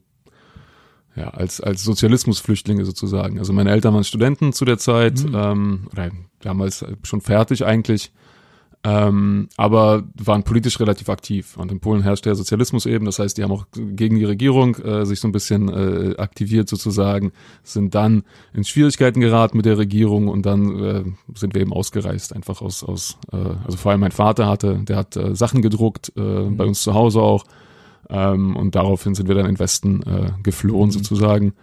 Ja, 1.16 1.30
als, 1.30 1.62
als 1.62 1.84
Sozialismusflüchtlinge 1.84 2.86
sozusagen. 2.86 3.38
Also 3.38 3.54
meine 3.54 3.70
Eltern 3.70 3.94
waren 3.94 4.04
Studenten 4.04 4.52
zu 4.52 4.66
der 4.66 4.80
Zeit, 4.80 5.24
Mhm. 5.24 5.36
ähm, 5.36 5.88
oder 5.92 6.10
damals 6.42 6.84
schon 7.04 7.22
fertig 7.22 7.66
eigentlich, 7.66 8.12
ähm, 8.86 9.48
aber 9.56 10.04
waren 10.16 10.44
politisch 10.44 10.80
relativ 10.80 11.08
aktiv. 11.10 11.56
Und 11.56 11.72
in 11.72 11.80
Polen 11.80 12.02
herrscht 12.02 12.26
der 12.26 12.36
Sozialismus 12.36 12.86
eben, 12.86 13.06
das 13.06 13.20
heißt, 13.20 13.38
die 13.38 13.44
haben 13.44 13.52
auch 13.52 13.66
gegen 13.74 14.18
die 14.18 14.26
Regierung 14.26 14.76
äh, 14.78 15.06
sich 15.06 15.20
so 15.22 15.28
ein 15.28 15.32
bisschen 15.32 15.70
äh, 15.70 16.18
aktiviert 16.18 16.68
sozusagen, 16.68 17.32
sind 17.64 17.96
dann 17.96 18.24
in 18.54 18.64
Schwierigkeiten 18.66 19.22
geraten 19.22 19.56
mit 19.56 19.66
der 19.68 19.78
Regierung 19.78 20.28
und 20.28 20.46
dann 20.46 20.80
äh, 20.84 21.04
sind 21.36 21.54
wir 21.54 21.62
eben 21.62 21.72
ausgereist, 21.74 22.36
einfach 22.36 22.62
aus, 22.62 22.84
aus 22.84 23.18
äh, 23.32 23.38
also 23.64 23.78
vor 23.78 23.92
allem 23.92 24.02
mein 24.02 24.12
Vater 24.12 24.48
hatte, 24.48 24.80
der 24.84 24.98
hat 24.98 25.16
äh, 25.16 25.34
Sachen 25.36 25.62
gedruckt, 25.62 26.12
äh, 26.18 26.50
bei 26.50 26.66
uns 26.66 26.82
zu 26.82 26.94
Hause 26.94 27.22
auch. 27.22 27.46
Ähm, 28.10 28.56
und 28.56 28.76
daraufhin 28.76 29.16
sind 29.16 29.28
wir 29.28 29.36
dann 29.36 29.46
in 29.46 29.56
den 29.56 29.60
Westen 29.60 30.02
äh, 30.04 30.32
geflohen 30.44 30.92
sozusagen, 30.92 31.54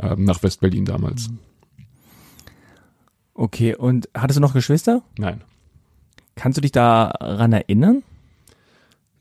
ähm, 0.00 0.24
nach 0.24 0.42
West-Berlin 0.42 0.84
damals. 0.84 1.30
Okay, 3.34 3.74
und 3.74 4.08
hattest 4.14 4.36
du 4.36 4.40
noch 4.40 4.54
Geschwister? 4.54 5.02
Nein. 5.18 5.42
Kannst 6.36 6.56
du 6.56 6.60
dich 6.60 6.72
daran 6.72 7.52
erinnern? 7.52 8.02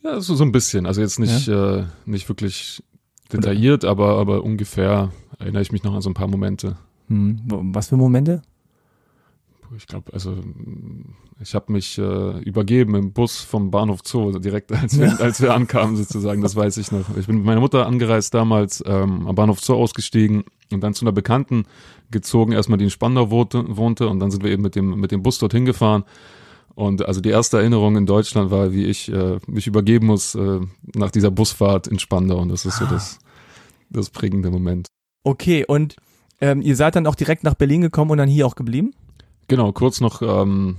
Ja, 0.03 0.19
so, 0.19 0.35
so 0.35 0.43
ein 0.43 0.51
bisschen. 0.51 0.85
Also 0.85 1.01
jetzt 1.01 1.19
nicht, 1.19 1.47
äh, 1.47 1.85
nicht 2.05 2.27
wirklich 2.27 2.83
detailliert, 3.31 3.85
aber, 3.85 4.17
aber 4.17 4.43
ungefähr 4.43 5.11
erinnere 5.39 5.61
ich 5.61 5.71
mich 5.71 5.83
noch 5.83 5.93
an 5.93 6.01
so 6.01 6.09
ein 6.09 6.13
paar 6.13 6.27
Momente. 6.27 6.75
Hm, 7.07 7.41
was 7.47 7.89
für 7.89 7.97
Momente? 7.97 8.41
Ich 9.77 9.87
glaube, 9.87 10.13
also 10.13 10.35
ich 11.41 11.55
habe 11.55 11.71
mich 11.71 11.97
äh, 11.97 12.39
übergeben 12.39 12.95
im 12.95 13.13
Bus 13.13 13.41
vom 13.41 13.71
Bahnhof 13.71 14.01
Zoo, 14.03 14.27
also 14.27 14.39
direkt 14.39 14.71
als 14.71 14.99
wir, 14.99 15.19
als 15.19 15.41
wir 15.41 15.53
ankamen 15.53 15.95
sozusagen, 15.95 16.41
das 16.41 16.55
weiß 16.55 16.77
ich 16.77 16.91
noch. 16.91 17.15
Ich 17.17 17.27
bin 17.27 17.37
mit 17.37 17.45
meiner 17.45 17.61
Mutter 17.61 17.87
angereist 17.87 18.33
damals, 18.33 18.83
ähm, 18.85 19.27
am 19.27 19.35
Bahnhof 19.35 19.59
Zoo 19.59 19.75
ausgestiegen 19.75 20.43
und 20.71 20.81
dann 20.81 20.93
zu 20.93 21.05
einer 21.05 21.11
Bekannten 21.11 21.65
gezogen, 22.11 22.51
erstmal 22.51 22.77
die 22.77 22.85
in 22.85 22.89
Spandau 22.89 23.31
wohnte, 23.31 23.65
wohnte 23.75 24.07
und 24.07 24.19
dann 24.19 24.31
sind 24.31 24.43
wir 24.43 24.51
eben 24.51 24.61
mit 24.61 24.75
dem, 24.75 24.99
mit 24.99 25.11
dem 25.11 25.23
Bus 25.23 25.39
dorthin 25.39 25.65
gefahren. 25.65 26.03
Und 26.75 27.05
also 27.05 27.21
die 27.21 27.29
erste 27.29 27.57
Erinnerung 27.57 27.97
in 27.97 28.05
Deutschland 28.05 28.49
war, 28.49 28.73
wie 28.73 28.85
ich 28.85 29.11
äh, 29.11 29.39
mich 29.47 29.67
übergeben 29.67 30.07
muss 30.07 30.33
äh, 30.35 30.59
nach 30.95 31.11
dieser 31.11 31.29
Busfahrt 31.31 31.87
in 31.87 31.99
Spandau 31.99 32.39
und 32.39 32.49
das 32.49 32.65
ist 32.65 32.77
so 32.77 32.85
das, 32.85 33.19
das 33.89 34.09
prägende 34.09 34.49
Moment. 34.49 34.87
Okay, 35.23 35.65
und 35.67 35.95
ähm, 36.41 36.61
ihr 36.61 36.75
seid 36.75 36.95
dann 36.95 37.07
auch 37.07 37.15
direkt 37.15 37.43
nach 37.43 37.53
Berlin 37.53 37.81
gekommen 37.81 38.11
und 38.11 38.17
dann 38.17 38.27
hier 38.27 38.47
auch 38.47 38.55
geblieben? 38.55 38.93
Genau, 39.47 39.71
kurz 39.71 40.01
noch 40.01 40.21
ähm, 40.21 40.77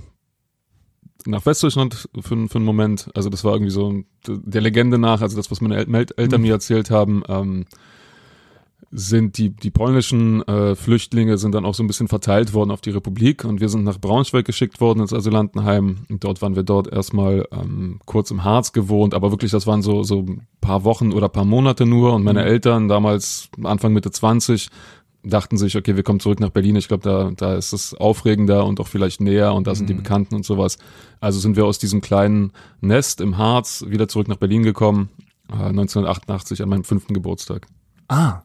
nach 1.25 1.45
Westdeutschland 1.45 2.09
für, 2.19 2.47
für 2.47 2.55
einen 2.55 2.65
Moment. 2.65 3.09
Also 3.13 3.29
das 3.29 3.43
war 3.43 3.53
irgendwie 3.53 3.71
so 3.71 4.03
der 4.27 4.61
Legende 4.61 4.97
nach, 4.97 5.21
also 5.21 5.35
das, 5.35 5.51
was 5.51 5.61
meine 5.61 5.77
El 5.77 6.07
Eltern 6.17 6.41
mir 6.41 6.53
erzählt 6.53 6.91
haben, 6.91 7.23
ähm, 7.27 7.65
sind 8.91 9.37
die, 9.37 9.49
die 9.49 9.71
polnischen 9.71 10.41
äh, 10.47 10.75
Flüchtlinge 10.75 11.37
sind 11.37 11.53
dann 11.53 11.65
auch 11.65 11.73
so 11.73 11.83
ein 11.83 11.87
bisschen 11.87 12.07
verteilt 12.07 12.53
worden 12.53 12.71
auf 12.71 12.81
die 12.81 12.91
Republik 12.91 13.43
und 13.43 13.59
wir 13.59 13.67
sind 13.67 13.83
nach 13.83 13.99
Braunschweig 13.99 14.45
geschickt 14.45 14.79
worden 14.79 15.01
ins 15.01 15.13
Asylantenheim. 15.13 16.05
Und 16.09 16.23
dort 16.23 16.41
waren 16.41 16.55
wir 16.55 16.63
dort 16.63 16.91
erstmal 16.91 17.47
ähm, 17.51 17.99
kurz 18.05 18.31
im 18.31 18.43
Harz 18.43 18.71
gewohnt, 18.71 19.13
aber 19.13 19.31
wirklich 19.31 19.51
das 19.51 19.67
waren 19.67 19.81
so 19.81 20.03
so 20.03 20.19
ein 20.19 20.47
paar 20.61 20.83
Wochen 20.83 21.11
oder 21.11 21.27
paar 21.27 21.45
Monate 21.45 21.85
nur. 21.85 22.13
Und 22.13 22.23
meine 22.23 22.45
Eltern 22.45 22.87
damals 22.87 23.49
Anfang 23.63 23.91
Mitte 23.91 24.11
20 24.11 24.69
dachten 25.25 25.57
sich, 25.57 25.75
okay, 25.75 25.95
wir 25.95 26.03
kommen 26.03 26.19
zurück 26.19 26.39
nach 26.39 26.49
Berlin. 26.51 26.75
Ich 26.75 26.87
glaube, 26.87 27.03
da, 27.03 27.31
da 27.35 27.55
ist 27.55 27.73
es 27.73 27.93
aufregender 27.93 28.65
und 28.65 28.79
auch 28.79 28.87
vielleicht 28.87 29.21
näher 29.21 29.53
und 29.53 29.67
da 29.67 29.75
sind 29.75 29.89
die 29.89 29.93
Mhm. 29.93 30.03
Bekannten 30.03 30.35
und 30.35 30.45
sowas. 30.45 30.77
Also 31.19 31.39
sind 31.39 31.55
wir 31.55 31.65
aus 31.65 31.79
diesem 31.79 32.01
kleinen 32.01 32.51
Nest 32.81 33.21
im 33.21 33.37
Harz 33.37 33.83
wieder 33.87 34.07
zurück 34.07 34.27
nach 34.27 34.37
Berlin 34.37 34.63
gekommen, 34.63 35.09
äh, 35.51 35.55
1988 35.55 36.61
an 36.61 36.69
meinem 36.69 36.83
fünften 36.83 37.13
Geburtstag. 37.13 37.67
Ah. 38.07 38.41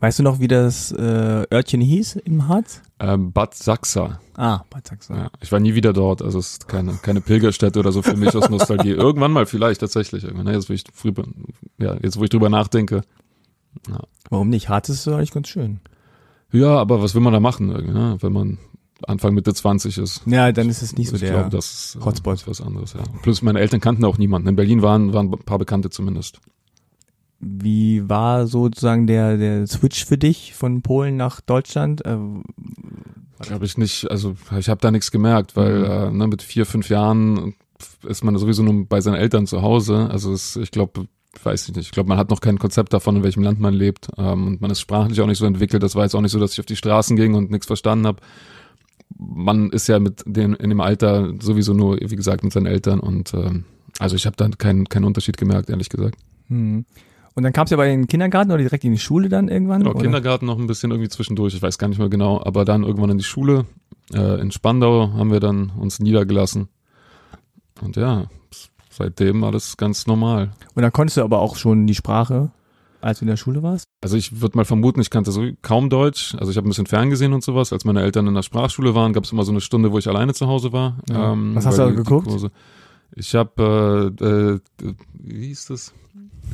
Weißt 0.00 0.18
du 0.18 0.22
noch, 0.22 0.38
wie 0.40 0.48
das 0.48 0.92
äh, 0.92 1.46
Örtchen 1.50 1.80
hieß 1.80 2.16
im 2.16 2.46
Harz? 2.48 2.82
Ähm, 2.98 3.32
Bad 3.32 3.54
Sachsa. 3.54 4.20
Ah, 4.36 4.60
Bad 4.68 4.86
Sachsen. 4.86 5.16
Ja, 5.16 5.30
ich 5.40 5.50
war 5.50 5.60
nie 5.60 5.74
wieder 5.74 5.92
dort, 5.94 6.20
also 6.20 6.38
es 6.38 6.52
ist 6.52 6.68
keine, 6.68 6.94
keine 7.00 7.22
Pilgerstätte 7.22 7.78
oder 7.78 7.90
so 7.90 8.02
für 8.02 8.16
mich 8.16 8.36
aus 8.36 8.50
Nostalgie. 8.50 8.90
Irgendwann 8.92 9.32
mal 9.32 9.46
vielleicht 9.46 9.80
tatsächlich. 9.80 10.24
Irgendwann, 10.24 10.46
ne, 10.46 10.52
jetzt, 10.52 10.68
wo 10.68 10.74
ich 10.74 10.84
drüber, 10.84 11.24
ja, 11.78 11.96
jetzt, 12.02 12.18
wo 12.18 12.24
ich 12.24 12.30
drüber 12.30 12.50
nachdenke. 12.50 13.02
Warum 14.30 14.50
nicht? 14.50 14.68
Harz 14.68 14.88
ist 14.88 15.08
eigentlich 15.08 15.32
ganz 15.32 15.48
schön. 15.48 15.80
Ja, 16.54 16.78
aber 16.78 17.02
was 17.02 17.14
will 17.14 17.20
man 17.22 17.32
da 17.32 17.40
machen, 17.40 17.66
ne? 17.68 18.16
wenn 18.20 18.32
man 18.32 18.58
Anfang 19.06 19.34
Mitte 19.34 19.52
20 19.52 19.98
ist? 19.98 20.22
Ja, 20.26 20.50
dann 20.52 20.68
ist 20.70 20.80
es 20.82 20.96
nicht 20.96 21.08
so 21.10 21.16
ich 21.16 21.20
der. 21.20 21.30
glaube, 21.32 21.50
das 21.50 21.94
ist, 21.94 21.96
äh, 22.00 22.04
Hotspot. 22.04 22.34
ist 22.36 22.48
was 22.48 22.60
anderes. 22.60 22.92
Ja. 22.94 23.00
Plus 23.22 23.42
meine 23.42 23.58
Eltern 23.60 23.80
kannten 23.80 24.04
auch 24.04 24.18
niemanden. 24.18 24.48
In 24.48 24.56
Berlin 24.56 24.80
waren, 24.82 25.12
waren 25.12 25.32
ein 25.32 25.38
paar 25.44 25.58
Bekannte 25.58 25.90
zumindest. 25.90 26.40
Wie 27.40 28.08
war 28.08 28.46
sozusagen 28.46 29.06
der, 29.06 29.36
der 29.36 29.66
Switch 29.66 30.04
für 30.06 30.16
dich 30.16 30.54
von 30.54 30.80
Polen 30.82 31.16
nach 31.16 31.40
Deutschland? 31.42 32.04
Äh, 32.06 32.16
Glaube 33.40 33.64
ich 33.66 33.76
nicht. 33.76 34.10
Also 34.10 34.36
ich 34.58 34.68
habe 34.68 34.80
da 34.80 34.90
nichts 34.90 35.10
gemerkt, 35.10 35.56
weil 35.56 35.80
Mhm. 35.80 35.84
äh, 35.84 36.10
ne, 36.18 36.26
mit 36.28 36.42
vier, 36.42 36.64
fünf 36.64 36.88
Jahren 36.88 37.54
ist 38.06 38.24
man 38.24 38.38
sowieso 38.38 38.62
nur 38.62 38.86
bei 38.86 39.00
seinen 39.00 39.16
Eltern 39.16 39.46
zu 39.46 39.60
Hause. 39.60 40.08
Also 40.10 40.32
es, 40.32 40.56
ich 40.56 40.70
glaube, 40.70 41.06
weiß 41.42 41.68
ich 41.68 41.76
nicht. 41.76 41.86
Ich 41.86 41.92
glaube, 41.92 42.08
man 42.08 42.18
hat 42.18 42.30
noch 42.30 42.40
kein 42.40 42.58
Konzept 42.58 42.92
davon, 42.92 43.16
in 43.16 43.22
welchem 43.22 43.42
Land 43.42 43.60
man 43.60 43.74
lebt. 43.74 44.08
Ähm, 44.18 44.46
und 44.46 44.60
man 44.60 44.70
ist 44.70 44.80
sprachlich 44.80 45.20
auch 45.20 45.26
nicht 45.26 45.38
so 45.38 45.46
entwickelt. 45.46 45.82
Das 45.82 45.94
war 45.94 46.04
jetzt 46.04 46.14
auch 46.14 46.20
nicht 46.20 46.32
so, 46.32 46.38
dass 46.38 46.52
ich 46.52 46.60
auf 46.60 46.66
die 46.66 46.76
Straßen 46.76 47.16
ging 47.16 47.34
und 47.34 47.50
nichts 47.50 47.66
verstanden 47.66 48.06
habe. 48.06 48.20
Man 49.16 49.70
ist 49.70 49.86
ja 49.86 49.98
mit 49.98 50.22
den 50.26 50.54
in 50.54 50.70
dem 50.70 50.80
Alter 50.80 51.32
sowieso 51.40 51.72
nur, 51.72 51.98
wie 52.00 52.16
gesagt, 52.16 52.42
mit 52.42 52.52
seinen 52.52 52.66
Eltern 52.66 53.00
und 53.00 53.32
ähm, 53.34 53.64
also 53.98 54.16
ich 54.16 54.26
habe 54.26 54.36
da 54.36 54.48
keinen 54.48 54.88
keinen 54.88 55.04
Unterschied 55.04 55.36
gemerkt, 55.36 55.70
ehrlich 55.70 55.88
gesagt. 55.88 56.16
hm. 56.48 56.84
Und 57.36 57.42
dann 57.42 57.52
kamst 57.52 57.72
du 57.72 57.76
aber 57.76 57.86
in 57.86 58.02
den 58.02 58.06
Kindergarten 58.06 58.52
oder 58.52 58.62
direkt 58.62 58.84
in 58.84 58.92
die 58.92 58.98
Schule 58.98 59.28
dann 59.28 59.48
irgendwann? 59.48 59.80
Genau, 59.80 59.90
oder? 59.90 60.02
Kindergarten 60.02 60.46
noch 60.46 60.56
ein 60.56 60.68
bisschen 60.68 60.92
irgendwie 60.92 61.08
zwischendurch, 61.08 61.54
ich 61.54 61.62
weiß 61.62 61.78
gar 61.78 61.88
nicht 61.88 61.98
mehr 61.98 62.08
genau, 62.08 62.40
aber 62.40 62.64
dann 62.64 62.84
irgendwann 62.84 63.10
in 63.10 63.18
die 63.18 63.24
Schule. 63.24 63.66
Äh, 64.12 64.40
in 64.40 64.52
Spandau 64.52 65.12
haben 65.14 65.32
wir 65.32 65.40
dann 65.40 65.72
uns 65.76 65.98
niedergelassen. 65.98 66.68
Und 67.82 67.96
ja, 67.96 68.26
seitdem 68.96 69.44
alles 69.44 69.76
ganz 69.76 70.06
normal. 70.06 70.50
Und 70.74 70.82
dann 70.82 70.92
konntest 70.92 71.16
du 71.16 71.22
aber 71.22 71.40
auch 71.40 71.56
schon 71.56 71.86
die 71.86 71.94
Sprache, 71.94 72.50
als 73.00 73.18
du 73.18 73.24
in 73.24 73.28
der 73.28 73.36
Schule 73.36 73.62
warst? 73.62 73.84
Also 74.02 74.16
ich 74.16 74.40
würde 74.40 74.56
mal 74.56 74.64
vermuten, 74.64 75.00
ich 75.00 75.10
kannte 75.10 75.30
so 75.32 75.44
kaum 75.62 75.90
Deutsch. 75.90 76.34
Also 76.38 76.50
ich 76.50 76.56
habe 76.56 76.66
ein 76.66 76.70
bisschen 76.70 76.86
ferngesehen 76.86 77.32
und 77.32 77.44
sowas. 77.44 77.72
Als 77.72 77.84
meine 77.84 78.02
Eltern 78.02 78.26
in 78.26 78.34
der 78.34 78.42
Sprachschule 78.42 78.94
waren, 78.94 79.12
gab 79.12 79.24
es 79.24 79.32
immer 79.32 79.44
so 79.44 79.50
eine 79.52 79.60
Stunde, 79.60 79.92
wo 79.92 79.98
ich 79.98 80.08
alleine 80.08 80.32
zu 80.34 80.46
Hause 80.46 80.72
war. 80.72 80.96
Ja. 81.10 81.32
Ähm, 81.32 81.54
Was 81.54 81.66
hast 81.66 81.78
du 81.78 81.82
da 81.82 81.90
geguckt? 81.90 82.26
Kurse- 82.28 82.50
Ich 83.14 83.34
habe, 83.34 84.12
äh, 84.20 84.24
äh, 84.86 84.94
wie 85.14 85.46
hieß 85.48 85.66
das? 85.66 85.92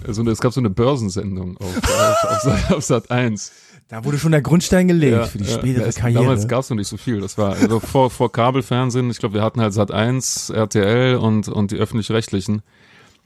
Also 0.07 0.23
es 0.29 0.41
gab 0.41 0.53
so 0.53 0.61
eine 0.61 0.71
Börsensendung 0.71 1.57
auf, 1.59 1.77
auf, 1.77 2.47
auf, 2.47 2.71
auf 2.73 2.85
Sat 2.85 3.11
1. 3.11 3.53
Da 3.91 4.05
wurde 4.05 4.19
schon 4.19 4.31
der 4.31 4.41
Grundstein 4.41 4.87
gelegt 4.87 5.27
für 5.27 5.39
die 5.39 5.45
ja. 5.45 5.51
spätere 5.59 5.83
Ja, 5.83 5.89
es- 5.89 5.97
Karriere. 5.97 6.23
Damals 6.23 6.47
gab 6.47 6.61
es 6.61 6.71
noch 6.71 6.77
nicht 6.77 6.87
so 6.87 6.97
viel. 6.97 7.21
Das 7.21 7.37
war 7.37 7.57
also 7.57 7.81
vor, 7.81 8.09
vor 8.09 8.31
Kabelfernsehen. 8.31 9.11
Ich 9.11 9.19
glaube, 9.19 9.35
wir 9.35 9.43
hatten 9.43 9.61
halt 9.61 9.73
Sat 9.73 9.91
1, 9.91 10.51
RTL 10.51 11.17
und, 11.17 11.49
und 11.49 11.73
die 11.73 11.77
öffentlich-rechtlichen. 11.77 12.63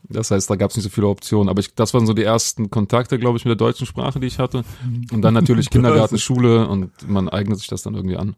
Das 0.09 0.31
heißt, 0.31 0.49
da 0.49 0.57
gab 0.57 0.71
es 0.71 0.77
nicht 0.77 0.85
so 0.85 0.91
viele 0.91 1.09
Optionen. 1.09 1.51
Aber 1.51 1.61
ich, 1.61 1.75
das 1.75 1.93
waren 1.93 2.07
so 2.07 2.15
die 2.15 2.25
ersten 2.25 2.71
Kontakte, 2.71 3.19
glaube 3.19 3.37
ich, 3.37 3.45
mit 3.45 3.51
der 3.51 3.57
deutschen 3.67 3.87
Sprache, 3.87 4.21
die 4.21 4.27
ich 4.27 4.39
hatte. 4.39 4.65
Und 5.13 5.21
dann 5.21 5.35
natürlich 5.35 5.69
Kindergarten, 5.71 6.19
Schule 6.19 6.67
und 6.67 6.91
man 7.07 7.29
eignet 7.29 7.59
sich 7.59 7.69
das 7.69 7.83
dann 7.83 7.95
irgendwie 7.95 8.17
an. 8.17 8.35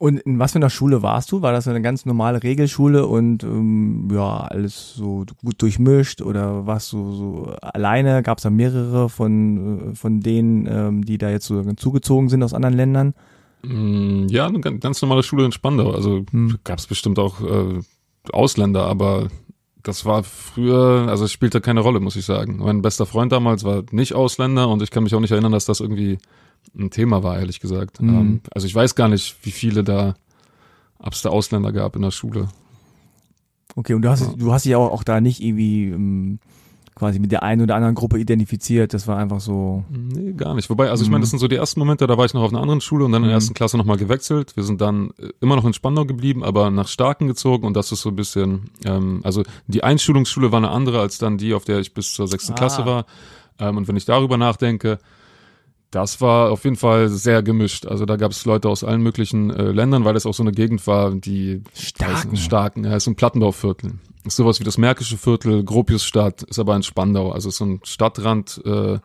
Und 0.00 0.18
in 0.20 0.38
was 0.38 0.52
für 0.52 0.56
einer 0.56 0.70
Schule 0.70 1.02
warst 1.02 1.30
du? 1.30 1.42
War 1.42 1.52
das 1.52 1.68
eine 1.68 1.82
ganz 1.82 2.06
normale 2.06 2.42
Regelschule 2.42 3.06
und 3.06 3.42
ähm, 3.44 4.08
ja, 4.10 4.38
alles 4.44 4.94
so 4.94 5.26
gut 5.44 5.60
durchmischt 5.60 6.22
oder 6.22 6.66
warst 6.66 6.90
du 6.94 7.12
so 7.12 7.52
alleine? 7.60 8.22
Gab 8.22 8.38
es 8.38 8.44
da 8.44 8.48
mehrere 8.48 9.10
von, 9.10 9.90
äh, 9.92 9.94
von 9.94 10.20
denen, 10.20 10.66
ähm, 10.66 11.04
die 11.04 11.18
da 11.18 11.28
jetzt 11.28 11.44
so 11.44 11.62
zugezogen 11.74 12.30
sind 12.30 12.42
aus 12.42 12.54
anderen 12.54 12.76
Ländern? 12.76 13.12
Mm, 13.62 14.26
Ja, 14.30 14.46
eine 14.46 14.60
ganz, 14.60 14.80
ganz 14.80 15.02
normale 15.02 15.22
Schule 15.22 15.44
in 15.44 15.52
Spandau. 15.52 15.90
Also 15.90 16.24
Hm. 16.30 16.56
gab 16.64 16.78
es 16.78 16.86
bestimmt 16.86 17.18
auch 17.18 17.42
äh, 17.42 17.80
Ausländer, 18.32 18.86
aber 18.86 19.28
das 19.82 20.06
war 20.06 20.22
früher, 20.24 21.08
also 21.10 21.26
es 21.26 21.32
spielte 21.32 21.60
keine 21.60 21.80
Rolle, 21.80 22.00
muss 22.00 22.16
ich 22.16 22.24
sagen. 22.24 22.56
Mein 22.58 22.80
bester 22.80 23.04
Freund 23.04 23.32
damals 23.32 23.64
war 23.64 23.82
nicht 23.90 24.14
Ausländer 24.14 24.66
und 24.70 24.80
ich 24.80 24.90
kann 24.90 25.02
mich 25.02 25.14
auch 25.14 25.20
nicht 25.20 25.32
erinnern, 25.32 25.52
dass 25.52 25.66
das 25.66 25.80
irgendwie 25.80 26.16
ein 26.78 26.90
Thema 26.90 27.22
war, 27.22 27.38
ehrlich 27.38 27.60
gesagt. 27.60 28.00
Mhm. 28.00 28.08
Ähm, 28.08 28.40
also 28.52 28.66
ich 28.66 28.74
weiß 28.74 28.94
gar 28.94 29.08
nicht, 29.08 29.36
wie 29.42 29.50
viele 29.50 29.82
da, 29.84 30.14
ob 30.98 31.12
es 31.14 31.22
da 31.22 31.30
Ausländer 31.30 31.72
gab 31.72 31.96
in 31.96 32.02
der 32.02 32.10
Schule. 32.10 32.48
Okay, 33.76 33.94
und 33.94 34.02
du 34.02 34.08
hast, 34.10 34.22
Ja. 34.22 34.32
du 34.36 34.52
hast 34.52 34.64
dich 34.64 34.74
auch, 34.74 34.90
auch 34.92 35.04
da 35.04 35.20
nicht 35.20 35.40
irgendwie 35.42 35.84
ähm, 35.88 36.38
quasi 36.96 37.18
mit 37.20 37.32
der 37.32 37.42
einen 37.44 37.62
oder 37.62 37.76
anderen 37.76 37.94
Gruppe 37.94 38.18
identifiziert. 38.18 38.92
Das 38.92 39.06
war 39.06 39.16
einfach 39.16 39.40
so. 39.40 39.84
Nee, 39.90 40.32
gar 40.32 40.54
nicht. 40.54 40.68
Wobei, 40.70 40.90
also 40.90 41.02
ich 41.02 41.08
Mhm. 41.08 41.12
meine, 41.12 41.22
das 41.22 41.30
sind 41.30 41.38
so 41.38 41.48
die 41.48 41.54
ersten 41.56 41.78
Momente, 41.80 42.06
da 42.06 42.18
war 42.18 42.24
ich 42.26 42.34
noch 42.34 42.42
auf 42.42 42.50
einer 42.52 42.60
anderen 42.60 42.80
Schule 42.80 43.04
und 43.04 43.12
dann 43.12 43.22
in 43.22 43.28
der 43.28 43.36
Mhm. 43.36 43.40
ersten 43.40 43.54
Klasse 43.54 43.78
nochmal 43.78 43.96
gewechselt. 43.96 44.56
Wir 44.56 44.64
sind 44.64 44.80
dann 44.80 45.10
äh, 45.18 45.28
immer 45.40 45.56
noch 45.56 45.64
in 45.64 45.72
Spandau 45.72 46.04
geblieben, 46.04 46.42
aber 46.44 46.70
nach 46.70 46.88
Starken 46.88 47.26
gezogen 47.28 47.64
und 47.66 47.74
das 47.74 47.90
ist 47.92 48.02
so 48.02 48.10
ein 48.10 48.16
bisschen, 48.16 48.70
ähm, 48.84 49.20
also 49.22 49.44
die 49.68 49.82
Einschulungsschule 49.84 50.50
war 50.52 50.58
eine 50.58 50.70
andere 50.70 51.00
als 51.00 51.18
dann 51.18 51.38
die, 51.38 51.54
auf 51.54 51.64
der 51.64 51.78
ich 51.78 51.94
bis 51.94 52.12
zur 52.12 52.26
sechsten 52.28 52.52
Ah. 52.52 52.56
Klasse 52.56 52.84
war. 52.84 53.06
Ähm, 53.58 53.76
und 53.76 53.88
wenn 53.88 53.96
ich 53.96 54.04
darüber 54.04 54.36
nachdenke, 54.36 54.98
das 55.90 56.20
war 56.20 56.50
auf 56.50 56.64
jeden 56.64 56.76
Fall 56.76 57.08
sehr 57.08 57.42
gemischt. 57.42 57.86
Also 57.86 58.06
da 58.06 58.16
gab 58.16 58.30
es 58.30 58.44
Leute 58.44 58.68
aus 58.68 58.84
allen 58.84 59.02
möglichen 59.02 59.50
äh, 59.50 59.72
Ländern, 59.72 60.04
weil 60.04 60.14
es 60.16 60.26
auch 60.26 60.34
so 60.34 60.42
eine 60.42 60.52
Gegend 60.52 60.86
war, 60.86 61.12
die 61.12 61.62
Starken. 61.74 62.32
weiß, 62.32 62.40
starken, 62.40 62.84
ja, 62.84 62.96
ist 62.96 63.04
so 63.04 63.10
ein 63.10 63.16
Plattenbauviertel. 63.16 63.94
Ist 64.24 64.36
sowas 64.36 64.60
wie 64.60 64.64
das 64.64 64.78
Märkische 64.78 65.16
Viertel, 65.16 65.64
Gropiusstadt, 65.64 66.42
ist 66.42 66.58
aber 66.58 66.76
in 66.76 66.82
Spandau. 66.82 67.32
Also 67.32 67.50
so 67.50 67.64
ein 67.64 67.80
Stadtrand, 67.84 68.60
äh, 68.64 68.98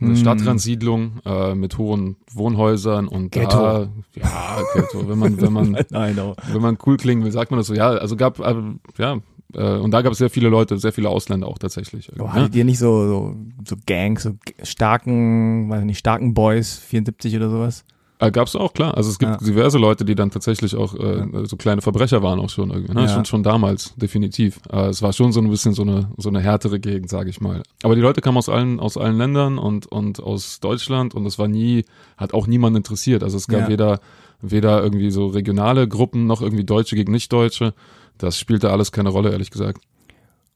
eine 0.00 0.12
Mm. 0.12 0.16
Stadtrandsiedlung 0.16 1.20
äh, 1.24 1.54
mit 1.54 1.78
hohen 1.78 2.16
Wohnhäusern 2.32 3.08
und 3.08 3.32
Ghetto. 3.32 3.56
da, 3.56 3.88
ja, 4.14 4.58
Ghetto, 4.74 5.08
wenn 5.08 5.18
man, 5.18 5.40
wenn 5.40 5.52
man, 5.52 5.72
Nein, 5.90 6.20
wenn 6.52 6.62
man 6.62 6.76
cool 6.84 6.96
klingen 6.96 7.24
will, 7.24 7.32
sagt 7.32 7.50
man 7.50 7.58
das 7.58 7.66
so, 7.66 7.74
ja, 7.74 7.88
also 7.88 8.16
gab, 8.16 8.40
äh, 8.40 8.54
ja, 8.98 9.18
äh, 9.54 9.78
und 9.78 9.90
da 9.92 10.02
gab 10.02 10.12
es 10.12 10.18
sehr 10.18 10.30
viele 10.30 10.48
Leute, 10.48 10.78
sehr 10.78 10.92
viele 10.92 11.08
Ausländer 11.08 11.48
auch 11.48 11.58
tatsächlich. 11.58 12.10
Ja. 12.16 12.32
hattet 12.32 12.54
ihr 12.54 12.64
nicht 12.64 12.78
so, 12.78 13.06
so, 13.06 13.36
so 13.66 13.76
Gangs, 13.86 14.22
so 14.24 14.32
starken, 14.62 15.68
weiß 15.70 15.84
nicht, 15.84 15.98
starken 15.98 16.34
Boys, 16.34 16.78
74 16.78 17.36
oder 17.36 17.50
sowas? 17.50 17.84
Äh, 18.18 18.30
gab's 18.32 18.54
auch, 18.54 18.74
klar. 18.74 18.96
Also 18.98 19.08
es 19.08 19.18
gibt 19.18 19.30
Ja. 19.32 19.38
diverse 19.38 19.78
Leute, 19.78 20.04
die 20.04 20.14
dann 20.14 20.30
tatsächlich 20.30 20.76
auch 20.76 20.94
äh, 20.94 21.46
so 21.46 21.56
kleine 21.56 21.80
Verbrecher 21.80 22.22
waren 22.22 22.38
auch 22.38 22.50
schon 22.50 22.70
irgendwie. 22.70 22.92
Ne? 22.92 23.02
Ja. 23.02 23.08
Schon, 23.08 23.24
schon 23.24 23.42
damals, 23.42 23.94
definitiv. 23.96 24.60
Äh, 24.70 24.88
es 24.88 25.00
war 25.00 25.14
schon 25.14 25.32
so 25.32 25.40
ein 25.40 25.48
bisschen 25.48 25.72
so 25.72 25.82
eine, 25.82 26.10
so 26.18 26.28
eine 26.28 26.40
härtere 26.40 26.80
Gegend, 26.80 27.08
sage 27.08 27.30
ich 27.30 27.40
mal. 27.40 27.62
Aber 27.82 27.94
die 27.94 28.02
Leute 28.02 28.20
kamen 28.20 28.36
aus 28.36 28.50
allen, 28.50 28.78
aus 28.78 28.98
allen 28.98 29.16
Ländern 29.16 29.56
und, 29.56 29.86
und 29.86 30.22
aus 30.22 30.60
Deutschland 30.60 31.14
und 31.14 31.24
es 31.24 31.38
war 31.38 31.48
nie, 31.48 31.84
hat 32.18 32.34
auch 32.34 32.46
niemand 32.46 32.76
interessiert. 32.76 33.22
Also 33.22 33.38
es 33.38 33.48
gab 33.48 33.60
Ja. 33.62 33.68
weder, 33.68 34.00
weder 34.42 34.82
irgendwie 34.82 35.10
so 35.10 35.28
regionale 35.28 35.88
Gruppen 35.88 36.26
noch 36.26 36.42
irgendwie 36.42 36.64
Deutsche 36.64 36.96
gegen 36.96 37.12
Nicht-Deutsche. 37.12 37.72
Das 38.20 38.38
spielte 38.38 38.70
alles 38.70 38.92
keine 38.92 39.08
Rolle, 39.08 39.30
ehrlich 39.32 39.50
gesagt. 39.50 39.82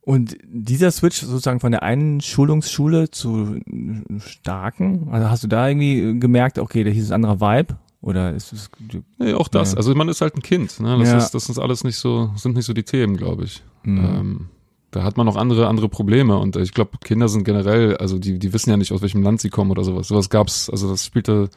Und 0.02 0.36
dieser 0.44 0.90
Switch 0.90 1.20
sozusagen 1.20 1.60
von 1.60 1.72
der 1.72 1.82
einen 1.82 2.20
Schulungsschule 2.20 3.10
zu 3.10 3.58
starken, 4.18 5.08
also 5.10 5.30
hast 5.30 5.44
du 5.44 5.48
da 5.48 5.66
irgendwie 5.68 5.98
äh, 6.00 6.14
gemerkt, 6.18 6.58
okay, 6.58 6.84
da 6.84 6.90
hieß 6.90 7.04
es 7.04 7.10
anderer 7.10 7.40
Vibe? 7.40 7.76
Oder 8.02 8.34
ist 8.34 8.52
es, 8.52 8.70
Nee, 9.18 9.32
auch 9.32 9.48
das. 9.48 9.72
Ja. 9.72 9.78
Also 9.78 9.94
man 9.94 10.10
ist 10.10 10.20
halt 10.20 10.36
ein 10.36 10.42
Kind. 10.42 10.78
Ne? 10.78 10.98
Das, 10.98 11.08
Ja. 11.08 11.16
ist, 11.16 11.30
das 11.30 11.48
ist 11.48 11.58
alles 11.58 11.84
nicht 11.84 11.96
so, 11.96 12.30
sind 12.36 12.54
nicht 12.54 12.66
so 12.66 12.74
die 12.74 12.82
Themen, 12.82 13.16
glaube 13.16 13.44
ich. 13.44 13.62
Mhm. 13.82 13.98
Ähm, 14.04 14.46
da 14.90 15.02
hat 15.04 15.16
man 15.16 15.24
noch 15.24 15.36
andere, 15.36 15.68
andere 15.68 15.88
Probleme 15.88 16.36
und 16.38 16.54
ich 16.56 16.72
glaube, 16.72 16.98
Kinder 17.02 17.28
sind 17.28 17.44
generell, 17.44 17.96
also 17.96 18.18
die, 18.18 18.38
die 18.38 18.52
wissen 18.52 18.68
ja 18.70 18.76
nicht, 18.76 18.92
aus 18.92 19.00
welchem 19.00 19.22
Land 19.22 19.40
sie 19.40 19.48
kommen 19.48 19.70
oder 19.70 19.84
sowas. 19.84 20.08
Sowas 20.08 20.28
gab's, 20.28 20.68
also 20.68 20.88
das 20.90 21.04
spielte 21.06 21.48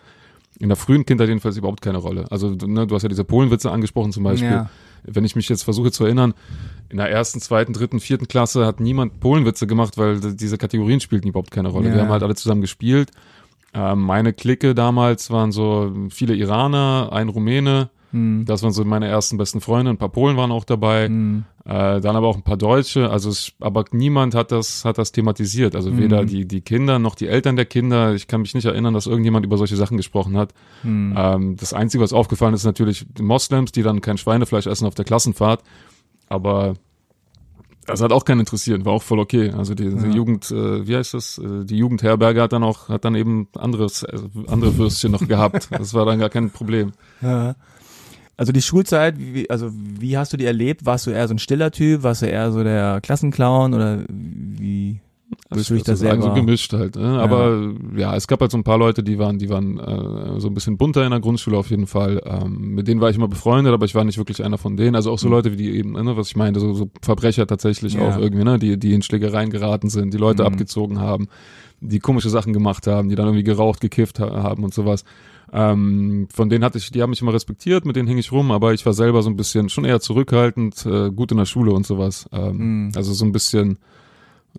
in 0.59 0.69
der 0.69 0.75
frühen 0.75 1.05
Kindheit 1.05 1.27
jedenfalls 1.29 1.57
überhaupt 1.57 1.81
keine 1.81 1.97
Rolle. 1.99 2.25
Also 2.31 2.55
du- 2.55 2.67
ne, 2.67 2.87
du 2.87 2.95
hast 2.95 3.03
ja 3.03 3.09
diese 3.09 3.23
Polenwitze 3.23 3.71
angesprochen 3.71 4.11
zum 4.11 4.23
Beispiel. 4.23 4.49
Ja. 4.49 4.69
Wenn 5.03 5.23
ich 5.23 5.35
mich 5.35 5.47
jetzt 5.49 5.63
versuche 5.63 5.91
zu 5.91 6.03
erinnern, 6.05 6.33
in 6.89 6.97
der 6.97 7.09
ersten, 7.09 7.39
zweiten, 7.39 7.73
dritten, 7.73 7.99
vierten 7.99 8.27
Klasse 8.27 8.65
hat 8.65 8.79
niemand 8.79 9.19
Polenwitze 9.19 9.67
gemacht, 9.67 9.97
weil 9.97 10.19
diese 10.19 10.57
Kategorien 10.57 10.99
spielten 10.99 11.27
überhaupt 11.27 11.51
keine 11.51 11.69
Rolle. 11.69 11.89
Ja. 11.89 11.95
Wir 11.95 12.01
haben 12.01 12.09
halt 12.09 12.23
alle 12.23 12.35
zusammen 12.35 12.61
gespielt. 12.61 13.11
Ähm, 13.73 14.01
meine 14.01 14.33
Clique 14.33 14.73
damals 14.73 15.29
waren 15.29 15.51
so 15.51 15.93
viele 16.09 16.33
Iraner, 16.35 17.09
ein 17.11 17.29
Rumäne, 17.29 17.89
Hm. 18.17 18.45
das 18.45 18.63
waren 18.63 18.71
so 18.71 18.83
meine 18.85 19.07
ersten 19.07 19.37
besten 19.37 19.61
Freunde, 19.61 19.91
ein 19.91 19.97
paar 19.97 20.09
Polen 20.09 20.35
waren 20.37 20.51
auch 20.51 20.63
dabei. 20.65 21.07
Hm. 21.07 21.43
Äh, 21.65 21.99
dann 22.01 22.15
aber 22.15 22.27
auch 22.27 22.35
ein 22.37 22.43
paar 22.43 22.55
Deutsche, 22.57 23.09
also 23.09 23.29
es, 23.29 23.51
aber 23.59 23.83
niemand 23.91 24.33
hat 24.35 24.51
das, 24.51 24.85
hat 24.85 24.97
das 24.97 25.11
thematisiert. 25.11 25.75
Also 25.75 25.91
Mhm. 25.91 25.97
weder 25.97 26.25
die, 26.25 26.45
die 26.47 26.61
Kinder 26.61 26.97
noch 26.97 27.15
die 27.15 27.27
Eltern 27.27 27.55
der 27.57 27.65
Kinder. 27.65 28.13
Ich 28.15 28.27
kann 28.27 28.41
mich 28.41 28.53
nicht 28.55 28.65
erinnern, 28.65 28.93
dass 28.93 29.05
irgendjemand 29.05 29.45
über 29.45 29.57
solche 29.57 29.75
Sachen 29.75 29.97
gesprochen 29.97 30.37
hat. 30.37 30.53
Hm. 30.83 31.13
Ähm, 31.17 31.55
das 31.57 31.73
Einzige, 31.73 32.03
was 32.03 32.13
aufgefallen 32.13 32.53
ist, 32.53 32.63
natürlich 32.63 33.05
die 33.17 33.21
Moslems, 33.23 33.71
die 33.73 33.83
dann 33.83 33.99
kein 34.01 34.17
Schweinefleisch 34.17 34.65
essen 34.67 34.87
auf 34.87 34.95
der 34.95 35.05
Klassenfahrt. 35.05 35.61
Aber 36.29 36.73
Das 37.89 38.01
hat 38.01 38.11
auch 38.11 38.25
keinen 38.25 38.41
interessiert, 38.41 38.83
war 38.83 38.91
auch 38.91 39.01
voll 39.03 39.17
okay. 39.19 39.51
Also 39.51 39.73
die, 39.73 39.89
die 39.89 40.07
Ja. 40.07 40.11
Jugend, 40.13 40.51
äh, 40.51 40.85
wie 40.85 40.95
heißt 40.97 41.13
das? 41.13 41.37
Äh, 41.37 41.63
Die 41.63 41.77
Jugendherberge 41.77 42.41
hat 42.41 42.51
dann 42.51 42.63
auch, 42.63 42.89
hat 42.89 43.05
dann 43.05 43.15
eben 43.15 43.47
anderes, 43.57 44.03
äh, 44.03 44.19
andere 44.47 44.77
Würstchen 44.77 45.11
noch 45.13 45.25
gehabt. 45.25 45.69
Das 45.71 45.93
war 45.93 46.05
dann 46.05 46.19
gar 46.19 46.27
kein 46.29 46.49
Problem. 46.49 46.91
Ja. 47.21 47.55
Also 48.37 48.51
die 48.51 48.61
Schulzeit, 48.61 49.15
wie, 49.17 49.49
also 49.49 49.71
wie 49.73 50.15
hast 50.17 50.31
du 50.31 50.37
die 50.37 50.45
erlebt? 50.45 50.85
Warst 50.85 51.07
du 51.07 51.11
eher 51.11 51.27
so 51.27 51.33
ein 51.33 51.39
stiller 51.39 51.71
Typ? 51.71 52.03
Warst 52.03 52.21
du 52.21 52.27
eher 52.27 52.51
so 52.51 52.63
der 52.63 53.01
Klassenclown 53.01 53.73
oder 53.73 54.03
wie 54.07 55.01
würdest 55.49 55.69
du 55.71 55.73
dich 55.73 55.81
Ich 55.81 55.85
da 55.87 55.95
selber? 55.95 56.21
so 56.21 56.33
gemischt 56.33 56.71
halt. 56.73 56.95
Ne? 56.95 57.19
Aber 57.19 57.73
ja, 57.95 58.15
es 58.15 58.27
gab 58.27 58.39
halt 58.39 58.51
so 58.51 58.57
ein 58.57 58.63
paar 58.63 58.77
Leute, 58.77 59.01
die 59.01 59.17
waren, 59.17 59.39
die 59.39 59.49
waren 59.49 59.79
äh, 59.79 60.39
so 60.39 60.47
ein 60.49 60.53
bisschen 60.53 60.77
bunter 60.77 61.03
in 61.03 61.09
der 61.11 61.19
Grundschule 61.19 61.57
auf 61.57 61.71
jeden 61.71 61.87
Fall. 61.87 62.21
Ähm, 62.25 62.75
mit 62.75 62.87
denen 62.87 63.01
war 63.01 63.09
ich 63.09 63.15
immer 63.17 63.27
befreundet, 63.27 63.73
aber 63.73 63.85
ich 63.85 63.95
war 63.95 64.03
nicht 64.03 64.19
wirklich 64.19 64.43
einer 64.45 64.59
von 64.59 64.77
denen. 64.77 64.95
Also 64.95 65.11
auch 65.11 65.19
so 65.19 65.27
Mhm. 65.27 65.33
Leute 65.33 65.51
wie 65.53 65.57
die 65.57 65.71
eben, 65.71 65.93
ne, 65.93 66.15
was 66.15 66.27
ich 66.27 66.35
meine, 66.35 66.59
so, 66.59 66.73
so 66.75 66.89
Verbrecher 67.01 67.47
tatsächlich 67.47 67.95
Ja. 67.95 68.01
auch 68.01 68.17
irgendwie, 68.19 68.43
ne, 68.43 68.59
die, 68.59 68.77
die 68.77 68.93
in 68.93 69.01
Schlägereien 69.01 69.49
geraten 69.49 69.89
sind, 69.89 70.13
die 70.13 70.17
Leute 70.19 70.43
Mhm. 70.43 70.47
abgezogen 70.47 70.99
haben, 70.99 71.27
die 71.81 71.99
komische 71.99 72.29
Sachen 72.29 72.53
gemacht 72.53 72.85
haben, 72.87 73.09
die 73.09 73.15
dann 73.15 73.25
irgendwie 73.25 73.43
geraucht, 73.43 73.81
gekifft 73.81 74.19
ha 74.19 74.43
haben 74.43 74.63
und 74.63 74.73
sowas. 74.75 75.03
Ähm, 75.53 76.27
von 76.33 76.49
denen 76.49 76.63
hatte 76.63 76.77
ich, 76.77 76.91
die 76.91 77.01
haben 77.01 77.09
mich 77.11 77.21
immer 77.21 77.33
respektiert, 77.33 77.85
mit 77.85 77.95
denen 77.95 78.07
hing 78.07 78.17
ich 78.17 78.31
rum, 78.31 78.51
aber 78.51 78.73
ich 78.73 78.85
war 78.85 78.93
selber 78.93 79.21
so 79.23 79.29
ein 79.29 79.37
bisschen 79.37 79.69
schon 79.69 79.85
eher 79.85 79.99
zurückhaltend, 80.01 80.85
äh, 80.85 81.09
gut 81.11 81.31
in 81.31 81.37
der 81.37 81.45
Schule 81.45 81.71
und 81.71 81.85
sowas. 81.85 82.27
Ähm, 82.33 82.87
Mhm. 82.87 82.91
Also 82.95 83.13
so 83.13 83.23
ein 83.25 83.31
bisschen 83.31 83.79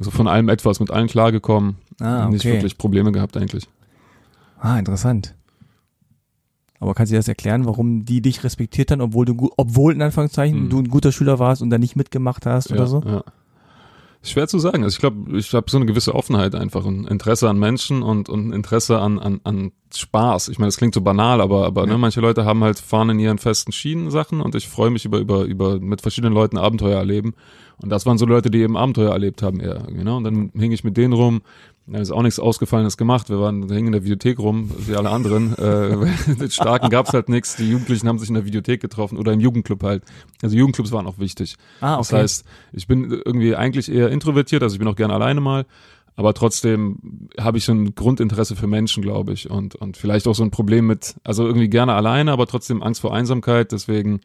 so 0.01 0.11
von 0.11 0.29
allem 0.29 0.49
etwas, 0.49 0.81
mit 0.81 0.91
allen 0.91 1.09
klargekommen, 1.09 1.77
Ah, 2.01 2.29
nicht 2.29 2.43
okay. 2.45 2.53
wirklich 2.55 2.79
Probleme 2.79 3.11
gehabt 3.13 3.37
eigentlich. 3.37 3.69
Ah, 4.61 4.79
interessant. 4.79 5.35
Aber 6.81 6.95
kannst 6.95 7.11
du 7.11 7.15
dir 7.15 7.19
das 7.19 7.29
erklären, 7.29 7.65
warum 7.67 8.05
die 8.05 8.23
dich 8.23 8.45
respektiert 8.45 8.91
haben, 8.93 9.01
obwohl 9.01 9.25
du, 9.27 9.51
obwohl 9.57 9.93
in 9.93 10.01
Anführungszeichen 10.03 10.65
Mhm. 10.65 10.71
du 10.71 10.79
ein 10.79 10.89
guter 10.89 11.11
Schüler 11.11 11.39
warst 11.41 11.61
und 11.61 11.71
da 11.71 11.79
nicht 11.79 11.97
mitgemacht 11.97 12.47
hast 12.47 12.71
oder 12.71 12.81
ja, 12.83 12.87
so? 12.87 13.03
Ja. 13.05 13.25
Schwer 14.23 14.49
zu 14.49 14.59
sagen. 14.59 14.83
Also 14.83 14.97
ich 14.97 15.01
glaube, 15.01 15.39
ich 15.39 15.53
habe 15.55 15.71
so 15.71 15.77
eine 15.77 15.87
gewisse 15.87 16.15
Offenheit 16.15 16.55
einfach, 16.55 16.85
ein 16.85 17.07
Interesse 17.07 17.49
an 17.49 17.59
Menschen 17.59 18.03
und, 18.03 18.29
und 18.29 18.49
ein 18.49 18.53
Interesse 18.53 18.99
an, 18.99 19.19
an, 19.19 19.41
an 19.45 19.73
Spaß. 19.95 20.49
Ich 20.49 20.59
meine, 20.59 20.69
das 20.69 20.77
klingt 20.77 20.95
so 20.95 21.01
banal, 21.01 21.41
aber, 21.41 21.65
aber 21.67 21.83
Ja. 21.83 21.93
ne, 21.93 21.99
manche 21.99 22.21
Leute 22.21 22.45
haben 22.45 22.63
halt 22.65 22.79
fahren 22.79 23.11
in 23.11 23.19
ihren 23.21 23.39
festen 23.39 23.73
Schienen 23.73 24.11
Sachen 24.11 24.41
und 24.41 24.55
ich 24.55 24.69
freue 24.69 24.91
mich 24.91 25.05
über, 25.05 25.19
über, 25.19 25.45
über 25.45 25.79
mit 25.81 26.03
verschiedenen 26.03 26.35
Leuten 26.35 26.59
Abenteuer 26.59 26.99
erleben. 26.99 27.35
Und 27.81 27.91
das 27.91 28.07
waren 28.07 28.19
so 28.19 28.27
Leute, 28.27 28.51
die 28.51 28.61
eben 28.61 28.77
Abenteuer 28.77 29.13
erlebt 29.13 29.43
haben 29.43 29.61
eher. 29.61 29.85
Genau. 29.89 30.17
Und 30.17 30.25
dann 30.25 30.51
hing 30.55 30.73
ich 30.73 30.85
mit 30.85 30.97
denen 30.97 31.13
rum. 31.13 31.43
Da 31.87 32.01
ist 32.01 32.11
auch 32.11 32.23
nichts 32.23 32.39
Ausgefallenes 32.39 32.99
gemacht. 32.99 33.31
Wir 33.31 33.41
waren, 33.41 33.63
hingen 33.71 33.87
in 33.87 33.93
der 33.93 34.05
Videothek 34.05 34.39
rum, 34.39 34.71
wie 34.79 34.95
alle 34.95 35.09
anderen. 35.09 35.55
äh, 35.59 35.97
mit 36.39 36.53
Starken 36.53 36.91
gab's 36.91 37.13
halt 37.15 37.29
nichts. 37.29 37.57
Die 37.57 37.71
Jugendlichen 37.71 38.09
haben 38.09 38.19
sich 38.19 38.29
in 38.29 38.35
der 38.35 38.45
Videothek 38.45 38.81
getroffen 38.81 39.17
oder 39.17 39.33
im 39.33 39.41
Jugendclub 39.41 39.83
halt. 39.83 40.03
Also 40.43 40.57
Jugendclubs 40.57 40.93
waren 40.93 41.07
auch 41.07 41.19
wichtig. 41.19 41.57
Ah, 41.81 41.97
Das 41.97 42.13
heißt, 42.13 42.45
ich 42.73 42.87
bin 42.87 43.11
irgendwie 43.25 43.57
eigentlich 43.57 43.91
eher 43.91 44.11
introvertiert, 44.11 44.63
also 44.63 44.75
ich 44.75 44.79
bin 44.79 44.89
auch 44.89 44.97
gerne 44.97 45.15
alleine 45.15 45.41
mal, 45.41 45.65
aber 46.15 46.35
trotzdem 46.35 46.99
habe 47.41 47.59
ich 47.59 47.65
so 47.65 47.73
ein 47.73 47.95
Grundinteresse 47.95 48.57
für 48.57 48.67
Menschen, 48.67 49.03
glaube 49.03 49.33
ich, 49.33 49.49
und, 49.49 49.77
und 49.77 49.97
vielleicht 49.97 50.27
auch 50.27 50.35
so 50.35 50.43
ein 50.43 50.51
Problem 50.51 50.87
mit, 50.87 51.15
also 51.25 51.47
irgendwie 51.47 51.69
gerne 51.69 51.95
alleine, 51.95 52.33
aber 52.33 52.47
trotzdem 52.47 52.83
Angst 52.83 53.01
vor 53.01 53.15
Einsamkeit, 53.15 53.73
deswegen 53.73 54.21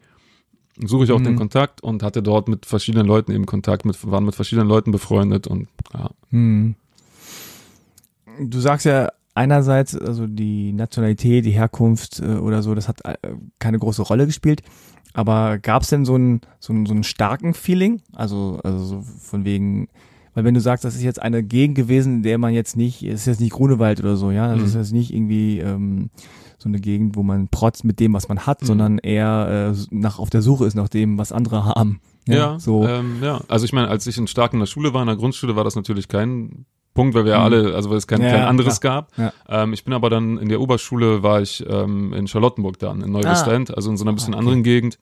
suche 0.78 1.04
ich 1.04 1.12
auch 1.12 1.20
Mhm. 1.20 1.24
den 1.24 1.36
Kontakt 1.36 1.82
und 1.82 2.02
hatte 2.02 2.22
dort 2.22 2.48
mit 2.48 2.66
verschiedenen 2.66 3.06
Leuten 3.06 3.32
eben 3.32 3.46
Kontakt, 3.46 3.84
mit, 3.84 3.96
waren 4.10 4.24
mit 4.24 4.34
verschiedenen 4.34 4.68
Leuten 4.68 4.90
befreundet 4.90 5.46
und 5.46 5.68
ja. 5.92 6.10
Hm. 6.30 6.74
Du 8.40 8.58
sagst 8.60 8.84
ja 8.86 9.10
einerseits, 9.34 9.96
also 9.96 10.26
die 10.26 10.72
Nationalität, 10.72 11.44
die 11.44 11.50
Herkunft 11.52 12.20
äh, 12.20 12.36
oder 12.36 12.62
so, 12.62 12.74
das 12.74 12.88
hat 12.88 13.04
äh, 13.04 13.16
keine 13.58 13.78
große 13.78 14.02
Rolle 14.02 14.26
gespielt. 14.26 14.62
Aber 15.12 15.58
gab 15.58 15.82
es 15.82 15.90
denn 15.90 16.04
so 16.04 16.14
einen 16.16 16.40
so 16.58 16.72
einen, 16.72 16.86
so 16.86 16.92
einen 16.92 17.04
starken 17.04 17.54
Feeling? 17.54 18.02
Also, 18.12 18.58
also 18.64 18.84
so 18.84 19.02
von 19.02 19.44
wegen, 19.44 19.86
weil 20.34 20.42
wenn 20.42 20.54
du 20.54 20.60
sagst, 20.60 20.84
das 20.84 20.96
ist 20.96 21.02
jetzt 21.04 21.22
eine 21.22 21.44
Gegend 21.44 21.76
gewesen, 21.76 22.16
in 22.16 22.22
der 22.24 22.38
man 22.38 22.52
jetzt 22.52 22.76
nicht, 22.76 23.02
es 23.04 23.20
ist 23.20 23.26
jetzt 23.26 23.40
nicht 23.40 23.52
Grunewald 23.52 24.00
oder 24.00 24.16
so, 24.16 24.32
ja, 24.32 24.48
das 24.48 24.58
Mhm. 24.58 24.64
ist 24.66 24.74
jetzt 24.74 24.92
nicht 24.92 25.14
irgendwie 25.14 25.60
ähm, 25.60 26.10
so 26.64 26.68
eine 26.68 26.80
Gegend, 26.80 27.14
wo 27.16 27.22
man 27.22 27.46
protzt 27.48 27.84
mit 27.84 28.00
dem, 28.00 28.12
was 28.14 28.28
man 28.28 28.40
hat, 28.40 28.62
Mhm. 28.62 28.66
sondern 28.66 28.98
eher 28.98 29.72
äh, 29.74 29.78
nach 29.90 30.18
auf 30.18 30.30
der 30.30 30.42
Suche 30.42 30.64
ist 30.66 30.74
nach 30.74 30.88
dem, 30.88 31.16
was 31.18 31.30
andere 31.30 31.64
haben. 31.64 32.00
Ja, 32.26 32.58
so. 32.58 32.86
ähm, 32.88 33.18
ja. 33.22 33.40
Also 33.48 33.64
ich 33.66 33.72
meine, 33.72 33.88
als 33.88 34.06
ich 34.06 34.18
in 34.18 34.26
stark 34.26 34.52
in 34.54 34.58
der 34.58 34.66
Schule 34.66 34.92
war, 34.94 35.02
in 35.02 35.06
der 35.08 35.16
Grundschule, 35.16 35.54
war 35.56 35.62
das 35.64 35.76
natürlich 35.76 36.08
kein 36.08 36.64
Punkt, 36.94 37.14
weil 37.14 37.24
wir 37.24 37.36
Mhm. 37.36 37.42
alle, 37.44 37.74
also 37.74 37.90
weil 37.90 37.98
es 37.98 38.06
kein, 38.06 38.22
Ja, 38.22 38.30
kein 38.30 38.40
ja, 38.40 38.46
anderes 38.48 38.80
gab. 38.80 39.10
Ja. 39.18 39.32
Ähm, 39.48 39.72
ich 39.74 39.84
bin 39.84 39.92
aber 39.92 40.08
dann 40.10 40.38
in 40.38 40.48
der 40.48 40.60
Oberschule 40.60 41.22
war 41.22 41.42
ich 41.42 41.64
ähm, 41.68 42.12
in 42.14 42.26
Charlottenburg 42.26 42.78
dann, 42.78 43.02
in 43.02 43.12
Neuwestend, 43.12 43.76
also 43.76 43.90
in 43.90 43.96
so 43.96 44.04
einer 44.04 44.12
bisschen 44.14 44.32
Ah, 44.34 44.38
okay. 44.38 44.46
anderen 44.46 44.62
Gegend. 44.62 44.98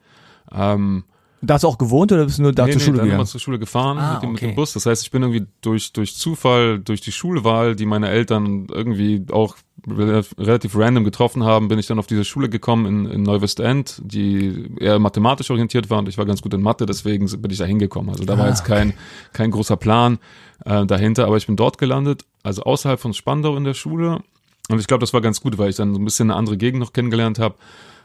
Ähm, 0.51 1.05
Da 1.45 1.55
hast 1.55 1.63
du 1.65 1.69
auch 1.69 1.77
gewohnt 1.79 2.13
oder 2.13 2.25
bist 2.25 2.39
du 2.39 2.43
nur 2.43 2.53
da 2.53 2.67
nee, 2.67 2.73
zur 2.73 2.79
nee, 2.79 2.85
Schule 2.85 2.97
dann 2.99 3.07
gegangen? 3.07 3.21
immer 3.21 3.27
zur 3.27 3.41
Schule 3.41 3.59
gefahren 3.59 3.99
Ah, 3.99 4.15
mit, 4.15 4.23
dem, 4.23 4.33
mit 4.33 4.39
okay. 4.43 4.53
dem 4.53 4.55
Bus. 4.55 4.75
Das 4.75 4.87
heißt, 4.87 5.03
ich 5.03 5.11
bin 5.11 5.23
irgendwie 5.23 5.45
durch, 5.61 5.93
durch 5.93 6.15
Zufall, 6.17 6.79
durch 6.79 7.01
die 7.01 7.11
Schulwahl, 7.11 7.75
die 7.75 7.85
meine 7.85 8.09
Eltern 8.11 8.69
irgendwie 8.71 9.25
auch 9.33 9.57
rel- 9.89 10.25
relativ 10.39 10.77
random 10.79 11.03
getroffen 11.03 11.43
haben, 11.43 11.67
bin 11.67 11.81
ich 11.81 11.89
dann 11.89 11.99
auf 11.99 12.07
diese 12.07 12.25
Schule 12.25 12.49
gekommen 12.49 12.87
in, 12.87 13.11
in 13.11 13.23
Neuwestend, 13.25 14.01
die 14.05 14.71
eher 14.79 15.01
mathematisch 15.01 15.51
orientiert 15.51 15.91
war 15.91 15.99
und 15.99 16.09
ich 16.09 16.17
war 16.17 16.27
ganz 16.27 16.43
gut 16.43 16.55
in 16.55 16.63
Mathe, 16.63 16.87
deswegen 16.87 17.27
bin 17.43 17.51
ich 17.51 17.59
da 17.59 17.65
hingekommen. 17.65 18.11
Also 18.11 18.25
da 18.25 18.39
war 18.39 18.45
Ah, 18.47 18.49
jetzt 18.51 18.65
kein, 18.65 18.95
kein 19.33 19.51
großer 19.51 19.77
Plan 19.77 20.19
äh, 20.65 20.87
dahinter, 20.87 21.27
aber 21.27 21.39
ich 21.39 21.47
bin 21.49 21.57
dort 21.57 21.77
gelandet, 21.77 22.25
also 22.45 22.63
außerhalb 22.63 23.01
von 23.01 23.15
Spandau 23.15 23.57
in 23.57 23.65
der 23.65 23.75
Schule. 23.75 24.23
Und 24.71 24.79
ich 24.79 24.87
glaube, 24.87 25.01
das 25.01 25.13
war 25.13 25.21
ganz 25.21 25.41
gut, 25.41 25.59
weil 25.59 25.71
ich 25.71 25.77
dann 25.77 25.93
so 25.93 25.99
ein 26.01 26.05
bisschen 26.05 26.31
eine 26.31 26.39
andere 26.39 26.57
Gegend 26.57 26.79
noch 26.79 26.93
kennengelernt 26.93 27.41
habe. 27.41 27.57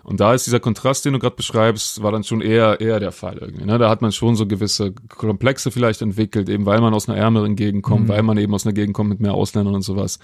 Und 0.10 0.22
da 0.22 0.34
ist 0.34 0.48
dieser 0.48 0.62
Kontrast, 0.62 1.04
den 1.04 1.12
du 1.12 1.20
gerade 1.20 1.36
beschreibst, 1.36 2.02
war 2.02 2.14
dann 2.14 2.24
schon 2.24 2.40
eher 2.40 2.80
eher 2.80 3.02
der 3.02 3.12
Fall 3.12 3.40
irgendwie. 3.40 3.66
Ne? 3.66 3.78
Da 3.78 3.90
hat 3.90 4.02
man 4.02 4.14
schon 4.14 4.38
so 4.38 4.48
gewisse 4.48 4.94
Komplexe 5.10 5.70
vielleicht 5.70 6.02
entwickelt, 6.02 6.48
eben 6.48 6.66
weil 6.66 6.80
man 6.80 6.94
aus 6.94 7.10
einer 7.10 7.18
ärmeren 7.18 7.58
Gegend 7.58 7.84
kommt, 7.84 8.06
Mhm. 8.06 8.08
weil 8.08 8.24
man 8.24 8.38
eben 8.38 8.54
aus 8.54 8.66
einer 8.66 8.72
Gegend 8.74 8.94
kommt 8.96 9.10
mit 9.10 9.20
mehr 9.20 9.34
Ausländern 9.34 9.76
und 9.76 9.82
sowas. 9.82 10.20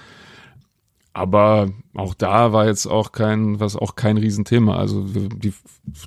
Aber 1.16 1.70
auch 1.94 2.16
da 2.16 2.54
war 2.54 2.66
jetzt 2.66 2.88
auch 2.88 3.12
kein, 3.12 3.60
was 3.60 3.76
auch 3.76 3.96
kein 3.96 4.18
Riesenthema. 4.18 4.78
Also 4.78 5.04
die, 5.04 5.54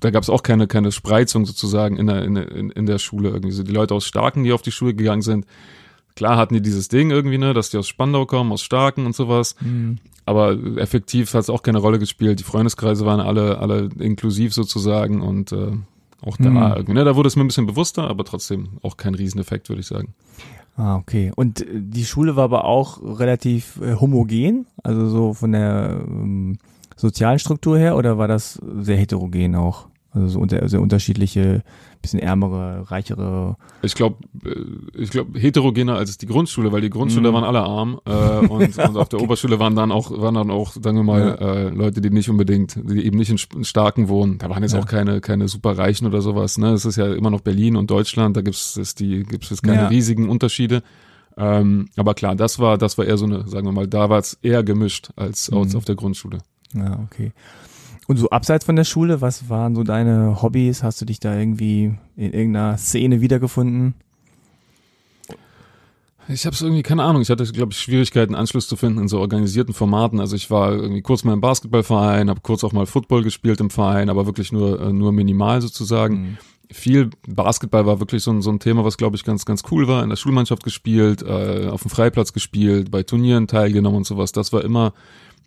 da 0.00 0.10
gab 0.10 0.22
es 0.24 0.30
auch 0.30 0.42
keine 0.42 0.66
keine 0.66 0.90
Spreizung 0.90 1.44
sozusagen 1.46 1.96
in 1.96 2.06
der 2.08 2.24
in, 2.24 2.34
der- 2.34 2.50
in, 2.50 2.70
in 2.70 2.86
der 2.86 2.98
Schule 2.98 3.28
irgendwie. 3.28 3.52
So 3.52 3.62
die 3.62 3.72
Leute 3.72 3.94
aus 3.94 4.04
Starken, 4.06 4.42
die 4.42 4.52
auf 4.52 4.62
die 4.62 4.72
Schule 4.72 4.94
gegangen 4.94 5.22
sind, 5.22 5.46
klar 6.16 6.36
hatten 6.36 6.54
die 6.54 6.62
dieses 6.62 6.88
Ding 6.88 7.10
irgendwie, 7.10 7.38
ne, 7.38 7.54
dass 7.54 7.70
die 7.70 7.78
aus 7.78 7.86
Spandau 7.86 8.26
kommen, 8.26 8.50
aus 8.50 8.62
Starken 8.62 9.06
und 9.06 9.14
sowas. 9.14 9.54
Mhm. 9.60 9.98
Aber 10.24 10.58
effektiv 10.78 11.32
hat 11.34 11.42
es 11.42 11.50
auch 11.50 11.62
keine 11.62 11.78
Rolle 11.78 12.00
gespielt. 12.00 12.40
Die 12.40 12.44
Freundeskreise 12.44 13.06
waren 13.06 13.20
alle, 13.20 13.58
alle 13.58 13.90
inklusiv 14.00 14.52
sozusagen 14.52 15.20
und 15.20 15.52
äh, 15.52 15.72
auch 16.22 16.36
da 16.38 16.50
Mhm. 16.50 16.72
irgendwie, 16.76 16.94
ne, 16.94 17.04
da 17.04 17.14
wurde 17.14 17.28
es 17.28 17.36
mir 17.36 17.44
ein 17.44 17.46
bisschen 17.46 17.66
bewusster, 17.66 18.08
aber 18.08 18.24
trotzdem 18.24 18.70
auch 18.82 18.96
kein 18.96 19.14
Rieseneffekt, 19.14 19.68
würde 19.68 19.80
ich 19.80 19.86
sagen. 19.86 20.14
Ah, 20.76 20.96
okay. 20.96 21.30
Und 21.36 21.60
äh, 21.60 21.66
die 21.74 22.04
Schule 22.04 22.34
war 22.34 22.44
aber 22.44 22.64
auch 22.64 23.00
relativ 23.20 23.80
äh, 23.80 23.94
homogen, 23.94 24.66
also 24.82 25.08
so 25.08 25.34
von 25.34 25.52
der 25.52 26.00
ähm, 26.06 26.58
sozialen 26.96 27.38
Struktur 27.38 27.78
her, 27.78 27.96
oder 27.96 28.18
war 28.18 28.26
das 28.26 28.60
sehr 28.80 28.96
heterogen 28.96 29.54
auch? 29.54 29.86
Also 30.16 30.28
so 30.28 30.40
unter, 30.40 30.68
sehr 30.68 30.80
unterschiedliche, 30.80 31.62
bisschen 32.02 32.18
ärmere, 32.20 32.90
reichere. 32.90 33.56
Ich 33.82 33.94
glaube, 33.94 34.16
ich 34.94 35.10
glaube 35.10 35.38
heterogener 35.38 35.96
als 35.96 36.16
die 36.18 36.26
Grundschule, 36.26 36.72
weil 36.72 36.80
die 36.80 36.90
Grundschule 36.90 37.28
Mhm. 37.30 37.34
waren 37.34 37.44
alle 37.44 37.60
arm 37.62 38.00
äh, 38.06 38.46
und, 38.46 38.78
und 38.88 38.96
auf 38.96 39.08
der 39.08 39.20
Oberschule 39.20 39.58
waren 39.58 39.76
dann 39.76 39.92
auch 39.92 40.10
waren 40.10 40.34
dann 40.34 40.50
auch, 40.50 40.72
sagen 40.72 40.96
wir 40.96 41.02
mal, 41.04 41.38
äh, 41.40 41.68
Leute, 41.68 42.00
die 42.00 42.10
nicht 42.10 42.30
unbedingt, 42.30 42.76
die 42.82 43.04
eben 43.04 43.18
nicht 43.18 43.30
in, 43.30 43.64
Starken 43.64 44.08
wohnen. 44.08 44.38
Da 44.38 44.48
waren 44.50 44.62
jetzt 44.62 44.72
Ja. 44.72 44.80
auch 44.80 44.86
keine 44.86 45.20
keine 45.20 45.48
super 45.48 45.76
Reichen 45.76 46.06
oder 46.06 46.20
sowas. 46.22 46.58
Ne, 46.58 46.70
es 46.72 46.84
ist 46.84 46.96
ja 46.96 47.12
immer 47.12 47.30
noch 47.30 47.40
Berlin 47.42 47.76
und 47.76 47.90
Deutschland. 47.90 48.36
Da 48.36 48.40
gibt's 48.40 48.76
es 48.76 48.94
die 48.94 49.22
gibt's 49.22 49.50
jetzt 49.50 49.62
keine 49.62 49.82
Ja. 49.82 49.88
riesigen 49.88 50.28
Unterschiede. 50.28 50.82
Ähm, 51.38 51.88
aber 51.98 52.14
klar, 52.14 52.34
das 52.34 52.58
war 52.58 52.78
das 52.78 52.96
war 52.96 53.04
eher 53.04 53.18
so 53.18 53.26
eine, 53.26 53.46
sagen 53.46 53.66
wir 53.66 53.72
mal, 53.72 53.86
da 53.86 54.08
war 54.08 54.18
es 54.18 54.38
eher 54.40 54.62
gemischt 54.62 55.10
als, 55.16 55.50
als 55.52 55.72
Mhm. 55.72 55.76
auf 55.78 55.84
der 55.84 55.94
Grundschule. 55.94 56.38
Ja, 56.74 56.98
okay. 57.04 57.32
Und 58.08 58.18
so 58.18 58.30
abseits 58.30 58.64
von 58.64 58.76
der 58.76 58.84
Schule, 58.84 59.20
was 59.20 59.48
waren 59.48 59.74
so 59.74 59.82
deine 59.82 60.40
Hobbys? 60.40 60.82
Hast 60.82 61.00
du 61.00 61.04
dich 61.04 61.18
da 61.18 61.36
irgendwie 61.36 61.94
in 62.16 62.32
irgendeiner 62.32 62.78
Szene 62.78 63.20
wiedergefunden? 63.20 63.94
Ich 66.28 66.44
habe 66.44 66.54
es 66.54 66.62
irgendwie, 66.62 66.82
keine 66.82 67.04
Ahnung, 67.04 67.22
ich 67.22 67.30
hatte, 67.30 67.44
glaube 67.44 67.72
ich, 67.72 67.78
Schwierigkeiten, 67.78 68.34
Anschluss 68.34 68.66
zu 68.66 68.76
finden 68.76 68.98
in 69.00 69.08
so 69.08 69.20
organisierten 69.20 69.74
Formaten. 69.74 70.18
Also 70.18 70.34
ich 70.34 70.50
war 70.50 70.72
irgendwie 70.72 71.02
kurz 71.02 71.22
mal 71.22 71.32
im 71.32 71.40
Basketballverein, 71.40 72.30
habe 72.30 72.40
kurz 72.40 72.64
auch 72.64 72.72
mal 72.72 72.86
Football 72.86 73.22
gespielt 73.22 73.60
im 73.60 73.70
Verein, 73.70 74.10
aber 74.10 74.26
wirklich 74.26 74.50
nur, 74.50 74.80
äh, 74.80 74.92
nur 74.92 75.12
minimal 75.12 75.62
sozusagen. 75.62 76.14
Mhm. 76.14 76.38
Viel 76.72 77.10
Basketball 77.28 77.86
war 77.86 78.00
wirklich 78.00 78.24
so 78.24 78.32
ein, 78.32 78.42
so 78.42 78.50
ein 78.50 78.58
Thema, 78.58 78.84
was, 78.84 78.96
glaube 78.96 79.14
ich, 79.14 79.22
ganz, 79.22 79.44
ganz 79.44 79.62
cool 79.70 79.86
war. 79.86 80.02
In 80.02 80.08
der 80.08 80.16
Schulmannschaft 80.16 80.64
gespielt, 80.64 81.22
äh, 81.22 81.68
auf 81.70 81.82
dem 81.82 81.90
Freiplatz 81.90 82.32
gespielt, 82.32 82.90
bei 82.90 83.04
Turnieren 83.04 83.46
teilgenommen 83.46 83.98
und 83.98 84.06
sowas. 84.06 84.32
Das 84.32 84.52
war 84.52 84.64
immer 84.64 84.94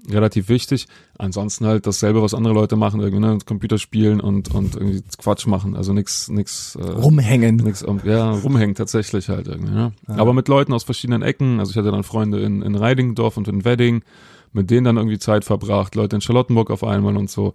relativ 0.08 0.50
wichtig. 0.50 0.88
Ansonsten 1.18 1.66
halt 1.66 1.86
dasselbe, 1.86 2.22
was 2.22 2.34
andere 2.34 2.54
Leute 2.54 2.76
machen, 2.76 3.02
irgendwie, 3.02 3.20
ne, 3.20 3.38
Computer 3.46 3.78
spielen 3.78 4.22
und, 4.22 4.54
und 4.54 4.76
irgendwie 4.76 5.04
Quatsch 5.18 5.48
machen. 5.48 5.76
Also 5.76 5.94
nix, 5.94 6.30
nix, 6.30 6.76
äh, 6.76 6.84
Rumhängen. 6.84 7.58
Nix, 7.58 7.86
ja, 8.06 8.32
rumhängen 8.32 8.76
tatsächlich 8.76 9.30
halt 9.30 9.48
irgendwie, 9.48 9.76
ja. 9.76 9.92
Ah. 10.08 10.18
Aber 10.18 10.34
mit 10.34 10.48
Leuten 10.48 10.74
aus 10.74 10.84
verschiedenen 10.84 11.22
Ecken. 11.22 11.60
Also 11.60 11.72
ich 11.72 11.78
hatte 11.78 11.92
dann 11.92 12.04
Freunde 12.04 12.40
in, 12.42 12.62
in 12.62 12.76
Reidingdorf 12.76 13.38
und 13.38 13.48
in 13.48 13.66
Wedding, 13.66 14.02
mit 14.54 14.70
denen 14.70 14.86
dann 14.86 14.98
irgendwie 14.98 15.20
Zeit 15.20 15.46
verbracht, 15.46 15.96
Leute 15.96 16.16
in 16.16 16.22
Charlottenburg 16.22 16.72
auf 16.72 16.84
einmal 16.84 17.18
und 17.18 17.30
so. 17.30 17.54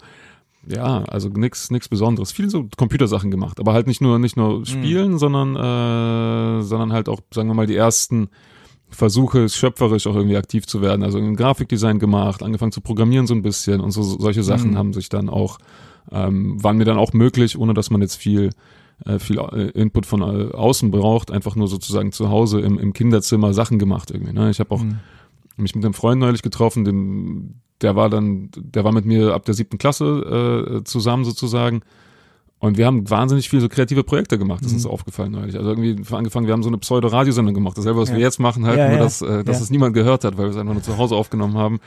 ja, 0.66 1.04
also 1.04 1.28
nix, 1.28 1.70
nix 1.70 1.88
Besonderes. 1.88 2.32
Viel 2.32 2.50
so 2.50 2.68
Computersachen 2.76 3.30
gemacht, 3.30 3.60
aber 3.60 3.72
halt 3.72 3.86
nicht 3.86 4.00
nur, 4.00 4.18
nicht 4.18 4.36
nur 4.36 4.64
spielen, 4.66 5.12
mhm. 5.12 5.18
sondern, 5.18 5.56
äh, 5.56 6.62
sondern 6.62 6.92
halt 6.92 7.08
auch, 7.08 7.20
sagen 7.32 7.48
wir 7.48 7.54
mal, 7.54 7.66
die 7.66 7.76
ersten 7.76 8.28
Versuche, 8.94 9.48
schöpferisch 9.48 10.06
auch 10.06 10.14
irgendwie 10.14 10.36
aktiv 10.36 10.66
zu 10.66 10.80
werden. 10.80 11.02
Also 11.02 11.18
ein 11.18 11.36
Grafikdesign 11.36 11.98
gemacht, 11.98 12.42
angefangen 12.42 12.72
zu 12.72 12.80
programmieren 12.80 13.26
so 13.26 13.34
ein 13.34 13.42
bisschen 13.42 13.80
und 13.80 13.90
so, 13.90 14.02
solche 14.02 14.42
Sachen 14.42 14.72
mhm. 14.72 14.78
haben 14.78 14.92
sich 14.92 15.08
dann 15.08 15.28
auch, 15.28 15.58
ähm, 16.10 16.62
waren 16.62 16.76
mir 16.76 16.84
dann 16.84 16.98
auch 16.98 17.12
möglich, 17.12 17.58
ohne 17.58 17.74
dass 17.74 17.90
man 17.90 18.00
jetzt 18.00 18.16
viel, 18.16 18.50
äh, 19.04 19.18
viel 19.18 19.38
äh, 19.38 19.70
Input 19.70 20.06
von 20.06 20.22
äh, 20.22 20.52
außen 20.52 20.90
braucht, 20.90 21.30
einfach 21.30 21.56
nur 21.56 21.68
sozusagen 21.68 22.12
zu 22.12 22.30
Hause 22.30 22.60
im, 22.60 22.78
im 22.78 22.92
Kinderzimmer 22.92 23.52
Sachen 23.52 23.78
gemacht 23.78 24.10
irgendwie. 24.10 24.32
Ne? 24.32 24.50
Ich 24.50 24.60
habe 24.60 24.70
auch 24.70 24.82
mhm. 24.82 24.98
mich 25.56 25.74
mit 25.74 25.84
einem 25.84 25.94
Freund 25.94 26.20
neulich 26.20 26.42
getroffen, 26.42 26.84
dem, 26.84 27.54
der 27.80 27.96
war 27.96 28.08
dann, 28.08 28.50
der 28.56 28.84
war 28.84 28.92
mit 28.92 29.04
mir 29.04 29.34
ab 29.34 29.44
der 29.44 29.54
siebten 29.54 29.78
Klasse 29.78 30.80
äh, 30.80 30.84
zusammen 30.84 31.24
sozusagen 31.24 31.82
und 32.64 32.78
wir 32.78 32.86
haben 32.86 33.10
wahnsinnig 33.10 33.50
viel 33.50 33.60
so 33.60 33.68
kreative 33.68 34.04
Projekte 34.04 34.38
gemacht, 34.38 34.60
das 34.62 34.68
ist 34.68 34.76
uns 34.76 34.84
mhm. 34.86 34.90
aufgefallen 34.90 35.32
neulich. 35.32 35.54
Also 35.54 35.68
irgendwie 35.68 35.96
angefangen, 36.14 36.46
wir 36.46 36.54
haben 36.54 36.62
so 36.62 36.70
eine 36.70 36.78
Pseudo-Radiosendung 36.78 37.52
gemacht. 37.54 37.76
Dasselbe, 37.76 38.00
was 38.00 38.08
ja. 38.08 38.16
wir 38.16 38.22
jetzt 38.22 38.40
machen, 38.40 38.64
halt, 38.64 38.78
ja, 38.78 38.88
nur, 38.88 38.96
ja. 38.96 39.02
dass, 39.02 39.20
äh, 39.20 39.44
dass 39.44 39.60
es 39.60 39.68
niemand 39.68 39.92
gehört 39.92 40.24
hat, 40.24 40.38
weil 40.38 40.46
wir 40.46 40.50
es 40.50 40.56
einfach 40.56 40.72
nur 40.72 40.82
zu 40.82 40.96
Hause 40.96 41.14
aufgenommen 41.14 41.58
haben. 41.58 41.78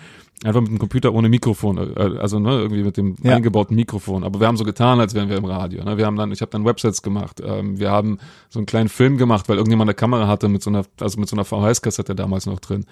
Einfach 0.44 0.62
mit 0.62 0.70
dem 0.70 0.78
Computer 0.78 1.16
ohne 1.16 1.30
Mikrofon, 1.30 1.80
äh, 1.80 2.20
also 2.20 2.38
ne, 2.38 2.52
irgendwie 2.52 2.84
mit 2.84 2.96
dem 2.96 3.16
eingebauten 3.24 3.76
Mikrofon. 3.76 4.24
Aber 4.24 4.40
wir 4.40 4.46
haben 4.46 4.56
so 4.56 4.66
getan, 4.66 5.00
als 5.00 5.16
wären 5.16 5.30
wir 5.30 5.38
im 5.38 5.46
Radio. 5.46 5.84
Ne? 5.84 5.98
Wir 5.98 6.06
haben 6.06 6.16
dann, 6.16 6.32
ich 6.32 6.42
habe 6.42 6.52
dann 6.52 6.63
Websites 6.63 7.02
gemacht. 7.02 7.42
Ähm, 7.44 7.80
wir 7.80 7.90
haben 7.90 8.20
so 8.50 8.60
einen 8.60 8.68
kleinen 8.68 8.90
Film 8.90 9.18
gemacht, 9.18 9.50
weil 9.50 9.58
irgendjemand 9.58 9.90
eine 9.90 9.96
Kamera 9.96 10.28
hatte 10.28 10.48
mit 10.48 10.62
so 10.62 10.70
einer, 10.70 10.84
also 11.02 11.20
mit 11.20 11.28
so 11.28 11.36
einer 11.36 11.44
VHS-Kassette 11.44 12.13
damals 12.13 12.46
noch 12.46 12.60
drin. 12.60 12.86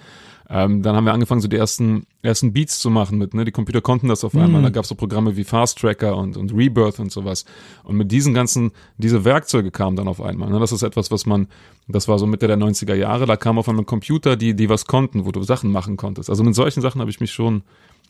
Ähm, 0.48 0.82
dann 0.82 0.94
haben 0.94 1.04
wir 1.04 1.12
angefangen, 1.12 1.40
so 1.40 1.48
die 1.48 1.56
ersten, 1.56 2.06
ersten 2.22 2.52
Beats 2.52 2.78
zu 2.78 2.88
machen 2.88 3.18
mit, 3.18 3.34
ne? 3.34 3.44
Die 3.44 3.50
Computer 3.50 3.80
konnten 3.80 4.06
das 4.06 4.22
auf 4.22 4.34
einmal. 4.36 4.60
Mhm. 4.60 4.64
Da 4.64 4.70
gab 4.70 4.84
es 4.84 4.88
so 4.88 4.94
Programme 4.94 5.36
wie 5.36 5.42
Fast 5.42 5.78
Tracker 5.78 6.16
und, 6.16 6.36
und 6.36 6.52
Rebirth 6.54 7.00
und 7.00 7.10
sowas. 7.10 7.44
Und 7.82 7.96
mit 7.96 8.12
diesen 8.12 8.32
ganzen, 8.32 8.70
diese 8.96 9.24
Werkzeuge 9.24 9.72
kamen 9.72 9.96
dann 9.96 10.06
auf 10.06 10.20
einmal. 10.20 10.48
Ne? 10.48 10.60
Das 10.60 10.70
ist 10.70 10.82
etwas, 10.82 11.10
was 11.10 11.26
man, 11.26 11.48
das 11.88 12.06
war 12.06 12.20
so 12.20 12.26
Mitte 12.26 12.46
der 12.46 12.58
90er 12.58 12.94
Jahre, 12.94 13.26
da 13.26 13.36
kam 13.36 13.58
auf 13.58 13.68
einmal 13.68 13.84
Computer, 13.84 14.36
die, 14.36 14.54
die 14.54 14.68
was 14.68 14.84
konnten, 14.84 15.26
wo 15.26 15.32
du 15.32 15.42
Sachen 15.42 15.72
machen 15.72 15.96
konntest. 15.96 16.30
Also 16.30 16.44
mit 16.44 16.54
solchen 16.54 16.80
Sachen 16.80 17.00
habe 17.00 17.10
ich 17.10 17.18
mich 17.18 17.32
schon 17.32 17.62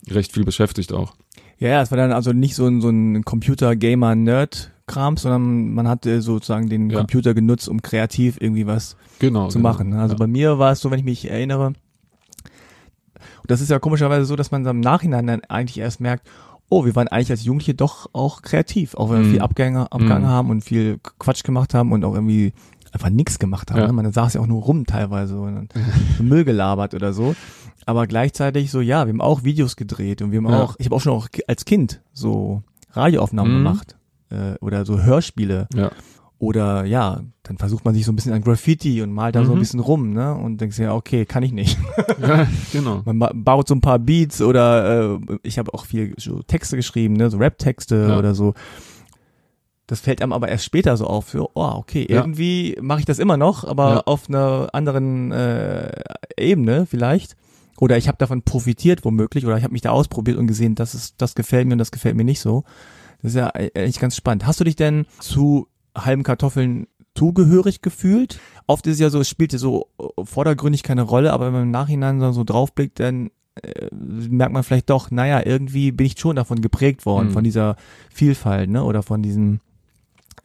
recht 0.07 0.31
viel 0.31 0.43
beschäftigt 0.43 0.93
auch. 0.93 1.15
Ja, 1.57 1.69
ja, 1.69 1.81
es 1.81 1.89
war 1.89 1.97
dann 1.97 2.11
also 2.11 2.33
nicht 2.33 2.53
so 2.53 2.67
ein, 2.67 2.81
so 2.81 2.89
ein 2.89 3.25
Computer-Gamer-Nerd-Kram, 3.25 5.17
sondern 5.17 5.73
man 5.73 5.87
hatte 5.87 6.21
sozusagen 6.21 6.69
den 6.69 6.91
ja. 6.91 6.99
Computer 6.99 7.33
genutzt, 7.33 7.67
um 7.67 7.81
kreativ 7.81 8.37
irgendwie 8.39 8.67
was 8.67 8.95
genau, 9.17 9.47
zu 9.47 9.57
genau. 9.57 9.69
machen. 9.69 9.93
Also 9.93 10.13
ja. 10.13 10.19
bei 10.19 10.27
mir 10.27 10.59
war 10.59 10.73
es 10.73 10.81
so, 10.81 10.91
wenn 10.91 10.99
ich 10.99 11.05
mich 11.05 11.31
erinnere, 11.31 11.73
das 13.47 13.61
ist 13.61 13.69
ja 13.69 13.79
komischerweise 13.79 14.25
so, 14.25 14.35
dass 14.35 14.51
man 14.51 14.63
dann 14.63 14.77
im 14.77 14.81
Nachhinein 14.81 15.27
dann 15.27 15.41
eigentlich 15.45 15.79
erst 15.79 15.99
merkt, 15.99 16.27
oh, 16.69 16.85
wir 16.85 16.95
waren 16.95 17.07
eigentlich 17.07 17.31
als 17.31 17.45
Jugendliche 17.45 17.73
doch 17.73 18.09
auch 18.13 18.41
kreativ, 18.41 18.95
auch 18.95 19.09
wenn 19.09 19.21
wir 19.21 19.27
mm. 19.27 19.31
viel 19.31 19.41
Abgänge, 19.41 19.91
Abgang 19.91 20.23
mm. 20.23 20.27
haben 20.27 20.49
und 20.49 20.63
viel 20.63 20.99
Quatsch 21.19 21.43
gemacht 21.43 21.73
haben 21.73 21.91
und 21.91 22.03
auch 22.03 22.13
irgendwie 22.13 22.53
einfach 22.91 23.09
nichts 23.09 23.39
gemacht 23.39 23.71
haben. 23.71 23.79
Ja. 23.79 23.87
Ne? 23.87 23.93
Man 23.93 24.11
saß 24.11 24.33
ja 24.33 24.41
auch 24.41 24.47
nur 24.47 24.63
rum 24.63 24.85
teilweise 24.85 25.39
und 25.39 25.73
Müll 26.19 26.43
gelabert 26.43 26.93
oder 26.93 27.13
so. 27.13 27.35
Aber 27.85 28.05
gleichzeitig 28.05 28.69
so, 28.69 28.81
ja, 28.81 29.05
wir 29.05 29.13
haben 29.13 29.21
auch 29.21 29.43
Videos 29.43 29.77
gedreht 29.77 30.21
und 30.21 30.31
wir 30.31 30.39
haben 30.39 30.49
ja. 30.49 30.61
auch, 30.61 30.75
ich 30.77 30.87
habe 30.87 30.95
auch 30.95 31.01
schon 31.01 31.13
auch 31.13 31.27
als 31.47 31.63
Kind 31.63 32.01
so 32.11 32.63
Radioaufnahmen 32.91 33.53
mm. 33.53 33.57
gemacht 33.63 33.95
äh, 34.29 34.55
oder 34.59 34.85
so 34.85 35.01
Hörspiele. 35.01 35.67
Ja. 35.73 35.91
Oder 36.39 36.85
ja, 36.85 37.21
dann 37.41 37.57
versucht 37.57 37.83
man 37.83 37.95
sich 37.95 38.05
so 38.05 38.11
ein 38.11 38.15
bisschen 38.15 38.33
an 38.33 38.43
Graffiti 38.43 39.01
und 39.01 39.11
malt 39.11 39.35
da 39.35 39.41
mhm. 39.41 39.45
so 39.45 39.51
ein 39.53 39.55
mhm. 39.55 39.59
bisschen 39.59 39.79
rum, 39.79 40.13
ne? 40.13 40.35
Und 40.35 40.61
denkst 40.61 40.77
ja, 40.77 40.93
okay, 40.93 41.25
kann 41.25 41.41
ich 41.41 41.51
nicht. 41.51 41.79
ja, 42.21 42.47
genau. 42.71 43.01
Man 43.05 43.19
baut 43.43 43.67
so 43.67 43.73
ein 43.73 43.81
paar 43.81 43.97
Beats 43.97 44.41
oder 44.41 45.15
äh, 45.15 45.37
ich 45.41 45.57
habe 45.57 45.73
auch 45.73 45.85
viel 45.85 46.13
so 46.17 46.43
Texte 46.43 46.75
geschrieben, 46.75 47.15
ne? 47.15 47.31
So 47.31 47.37
Rap-Texte 47.37 48.07
ja. 48.09 48.19
oder 48.19 48.35
so. 48.35 48.53
Das 49.87 50.01
fällt 50.01 50.21
einem 50.21 50.33
aber 50.33 50.49
erst 50.49 50.65
später 50.65 50.95
so 50.97 51.07
auf, 51.07 51.27
für, 51.27 51.47
oh, 51.55 51.71
okay, 51.77 52.05
ja. 52.09 52.17
irgendwie 52.17 52.77
mache 52.81 52.99
ich 52.99 53.05
das 53.05 53.19
immer 53.19 53.37
noch, 53.37 53.63
aber 53.63 53.89
ja. 53.89 54.01
auf 54.05 54.27
einer 54.27 54.69
anderen 54.73 55.31
äh, 55.31 55.91
Ebene 56.37 56.85
vielleicht. 56.85 57.35
Oder 57.79 57.97
ich 57.97 58.07
habe 58.07 58.17
davon 58.17 58.41
profitiert 58.41 59.05
womöglich, 59.05 59.45
oder 59.45 59.57
ich 59.57 59.63
habe 59.63 59.71
mich 59.71 59.81
da 59.81 59.91
ausprobiert 59.91 60.37
und 60.37 60.47
gesehen, 60.47 60.75
das 60.75 60.93
ist, 60.93 61.15
das 61.19 61.35
gefällt 61.35 61.67
mir 61.67 61.73
und 61.73 61.79
das 61.79 61.91
gefällt 61.91 62.15
mir 62.15 62.25
nicht 62.25 62.41
so. 62.41 62.63
Das 63.21 63.31
ist 63.31 63.37
ja 63.37 63.47
eigentlich 63.47 63.99
ganz 63.99 64.15
spannend. 64.15 64.45
Hast 64.45 64.59
du 64.59 64.63
dich 64.63 64.75
denn 64.75 65.05
zu 65.19 65.67
halben 65.97 66.23
Kartoffeln 66.23 66.87
zugehörig 67.15 67.81
gefühlt. 67.81 68.39
Oft 68.67 68.85
ist 68.87 68.93
es 68.95 68.99
ja 68.99 69.09
so, 69.09 69.19
es 69.19 69.29
spielt 69.29 69.53
ja 69.53 69.59
so 69.59 69.87
äh, 69.99 70.23
vordergründig 70.23 70.83
keine 70.83 71.01
Rolle, 71.01 71.33
aber 71.33 71.47
wenn 71.47 71.53
man 71.53 71.63
im 71.63 71.71
Nachhinein 71.71 72.19
so, 72.19 72.31
so 72.31 72.43
draufblickt, 72.43 72.99
dann 72.99 73.31
äh, 73.61 73.87
merkt 73.91 74.53
man 74.53 74.63
vielleicht 74.63 74.89
doch, 74.89 75.09
naja, 75.11 75.41
irgendwie 75.43 75.91
bin 75.91 76.05
ich 76.05 76.19
schon 76.19 76.35
davon 76.35 76.61
geprägt 76.61 77.05
worden, 77.05 77.29
mhm. 77.29 77.31
von 77.31 77.43
dieser 77.43 77.75
Vielfalt, 78.13 78.69
ne, 78.69 78.83
oder 78.83 79.01
von 79.01 79.23
diesem, 79.23 79.59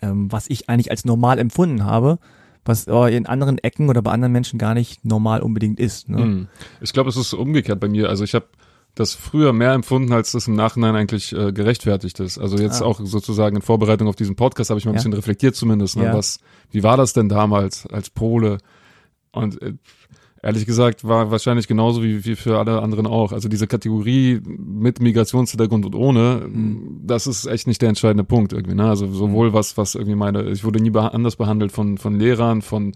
ähm, 0.01 0.33
was 0.33 0.49
ich 0.49 0.69
eigentlich 0.69 0.91
als 0.91 1.05
normal 1.05 1.39
empfunden 1.39 1.85
habe, 1.85 2.19
was 2.65 2.89
aber 2.89 3.11
in 3.11 3.27
anderen 3.27 3.59
Ecken 3.59 3.89
oder 3.89 4.03
bei 4.03 4.13
anderen 4.13 4.33
Menschen 4.33 4.59
gar 4.59 4.75
nicht 4.75 5.05
normal 5.05 5.43
unbedingt 5.43 5.81
ist. 5.81 6.09
Ne? 6.09 6.25
Mhm. 6.25 6.49
Ich 6.81 6.93
glaube, 6.93 7.11
es 7.11 7.17
ist 7.17 7.35
umgekehrt 7.35 7.81
bei 7.81 7.89
mir. 7.89 8.09
Also 8.09 8.25
ich 8.25 8.35
habe 8.35 8.47
das 8.95 9.15
früher 9.15 9.53
mehr 9.53 9.73
empfunden, 9.73 10.13
als 10.13 10.33
das 10.33 10.49
im 10.49 10.55
Nachhinein 10.55 10.95
eigentlich 10.95 11.33
äh, 11.33 11.53
gerechtfertigt 11.53 12.21
ist. 12.21 12.39
Also 12.39 12.59
jetzt 12.59 12.83
ah. 12.83 12.87
auch 12.87 13.01
sozusagen 13.03 13.57
in 13.57 13.63
Vorbereitung 13.63 14.09
auf 14.09 14.17
diesen 14.17 14.37
Podcast 14.37 14.71
habe 14.71 14.79
ich 14.79 14.85
mal 14.85 14.93
ein 14.93 14.95
ja. 14.95 14.99
bisschen 14.99 15.15
reflektiert 15.15 15.57
zumindest. 15.57 15.97
Ne? 15.97 16.05
Ja. 16.05 16.15
Was, 16.15 16.41
wie 16.71 16.83
war 16.83 16.97
das 16.97 17.13
denn 17.13 17.29
damals 17.29 17.87
als 17.87 18.11
Pole? 18.11 18.59
Und 19.33 19.61
äh, 19.63 19.75
ehrlich 20.43 20.67
gesagt 20.67 21.05
war 21.05 21.31
wahrscheinlich 21.31 21.69
genauso 21.69 22.03
wie, 22.03 22.25
wie 22.27 22.37
für 22.37 22.59
alle 22.59 22.83
anderen 22.83 23.07
auch. 23.07 23.33
Also 23.33 23.49
diese 23.49 23.67
Kategorie 23.67 24.43
mit 24.45 25.01
Migrationshintergrund 25.01 25.87
und 25.87 25.95
ohne, 25.95 26.47
mhm. 26.47 27.01
das 27.05 27.27
ist 27.27 27.47
echt 27.47 27.67
nicht 27.67 27.81
der 27.81 27.89
entscheidende 27.89 28.25
Punkt 28.25 28.53
irgendwie. 28.53 28.75
Ne? 28.75 28.85
Also 28.85 29.11
sowohl 29.11 29.51
mhm. 29.51 29.55
was, 29.55 29.79
was 29.79 29.95
irgendwie 29.95 30.17
meine, 30.17 30.51
ich 30.51 30.65
wurde 30.65 30.81
nie 30.81 30.91
beh 30.91 30.99
anders 30.99 31.37
behandelt 31.37 31.73
von, 31.73 31.97
von 31.97 32.19
Lehrern, 32.19 32.61
von 32.61 32.93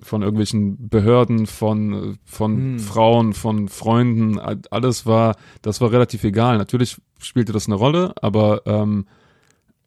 von 0.00 0.22
irgendwelchen 0.22 0.88
Behörden, 0.88 1.46
von, 1.46 2.18
von 2.24 2.56
hm. 2.56 2.78
Frauen, 2.78 3.32
von 3.32 3.68
Freunden, 3.68 4.38
alles 4.38 5.06
war, 5.06 5.36
das 5.62 5.80
war 5.80 5.92
relativ 5.92 6.24
egal. 6.24 6.58
Natürlich 6.58 6.96
spielte 7.18 7.52
das 7.52 7.66
eine 7.66 7.76
Rolle, 7.76 8.12
aber, 8.20 8.62
ähm, 8.66 9.06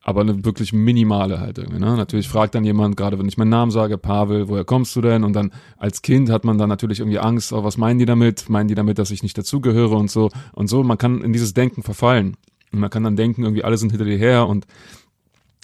aber 0.02 0.22
eine 0.22 0.46
wirklich 0.46 0.74
minimale 0.74 1.40
halt 1.40 1.58
irgendwie. 1.58 1.80
Ne? 1.80 1.98
Natürlich 1.98 2.30
fragt 2.30 2.56
dann 2.56 2.64
jemand, 2.64 2.96
gerade 2.96 3.20
wenn 3.20 3.28
ich 3.28 3.38
meinen 3.38 3.50
Namen 3.50 3.72
sage, 3.72 3.98
Pavel, 3.98 4.48
woher 4.48 4.64
kommst 4.64 4.96
du 4.96 5.02
denn? 5.02 5.24
Und 5.24 5.34
dann 5.34 5.52
als 5.78 6.02
Kind 6.02 6.30
hat 6.30 6.46
man 6.46 6.58
dann 6.58 6.70
natürlich 6.70 7.00
irgendwie 7.00 7.20
Angst, 7.20 7.52
oh, 7.52 7.64
was 7.64 7.78
meinen 7.78 8.00
die 8.00 8.06
damit? 8.06 8.50
Meinen 8.50 8.68
die 8.68 8.76
damit, 8.76 9.00
dass 9.00 9.12
ich 9.12 9.24
nicht 9.24 9.38
dazugehöre 9.38 9.96
und 9.96 10.10
so 10.10 10.30
und 10.54 10.68
so. 10.68 10.84
Man 10.84 10.98
kann 10.98 11.22
in 11.22 11.34
dieses 11.34 11.54
Denken 11.54 11.84
verfallen. 11.84 12.38
Und 12.72 12.80
man 12.80 12.90
kann 12.90 13.04
dann 13.04 13.16
denken, 13.16 13.44
irgendwie 13.44 13.64
alle 13.64 13.78
sind 13.78 13.92
hinter 13.92 14.06
dir 14.06 14.18
her 14.18 14.48
und 14.48 14.66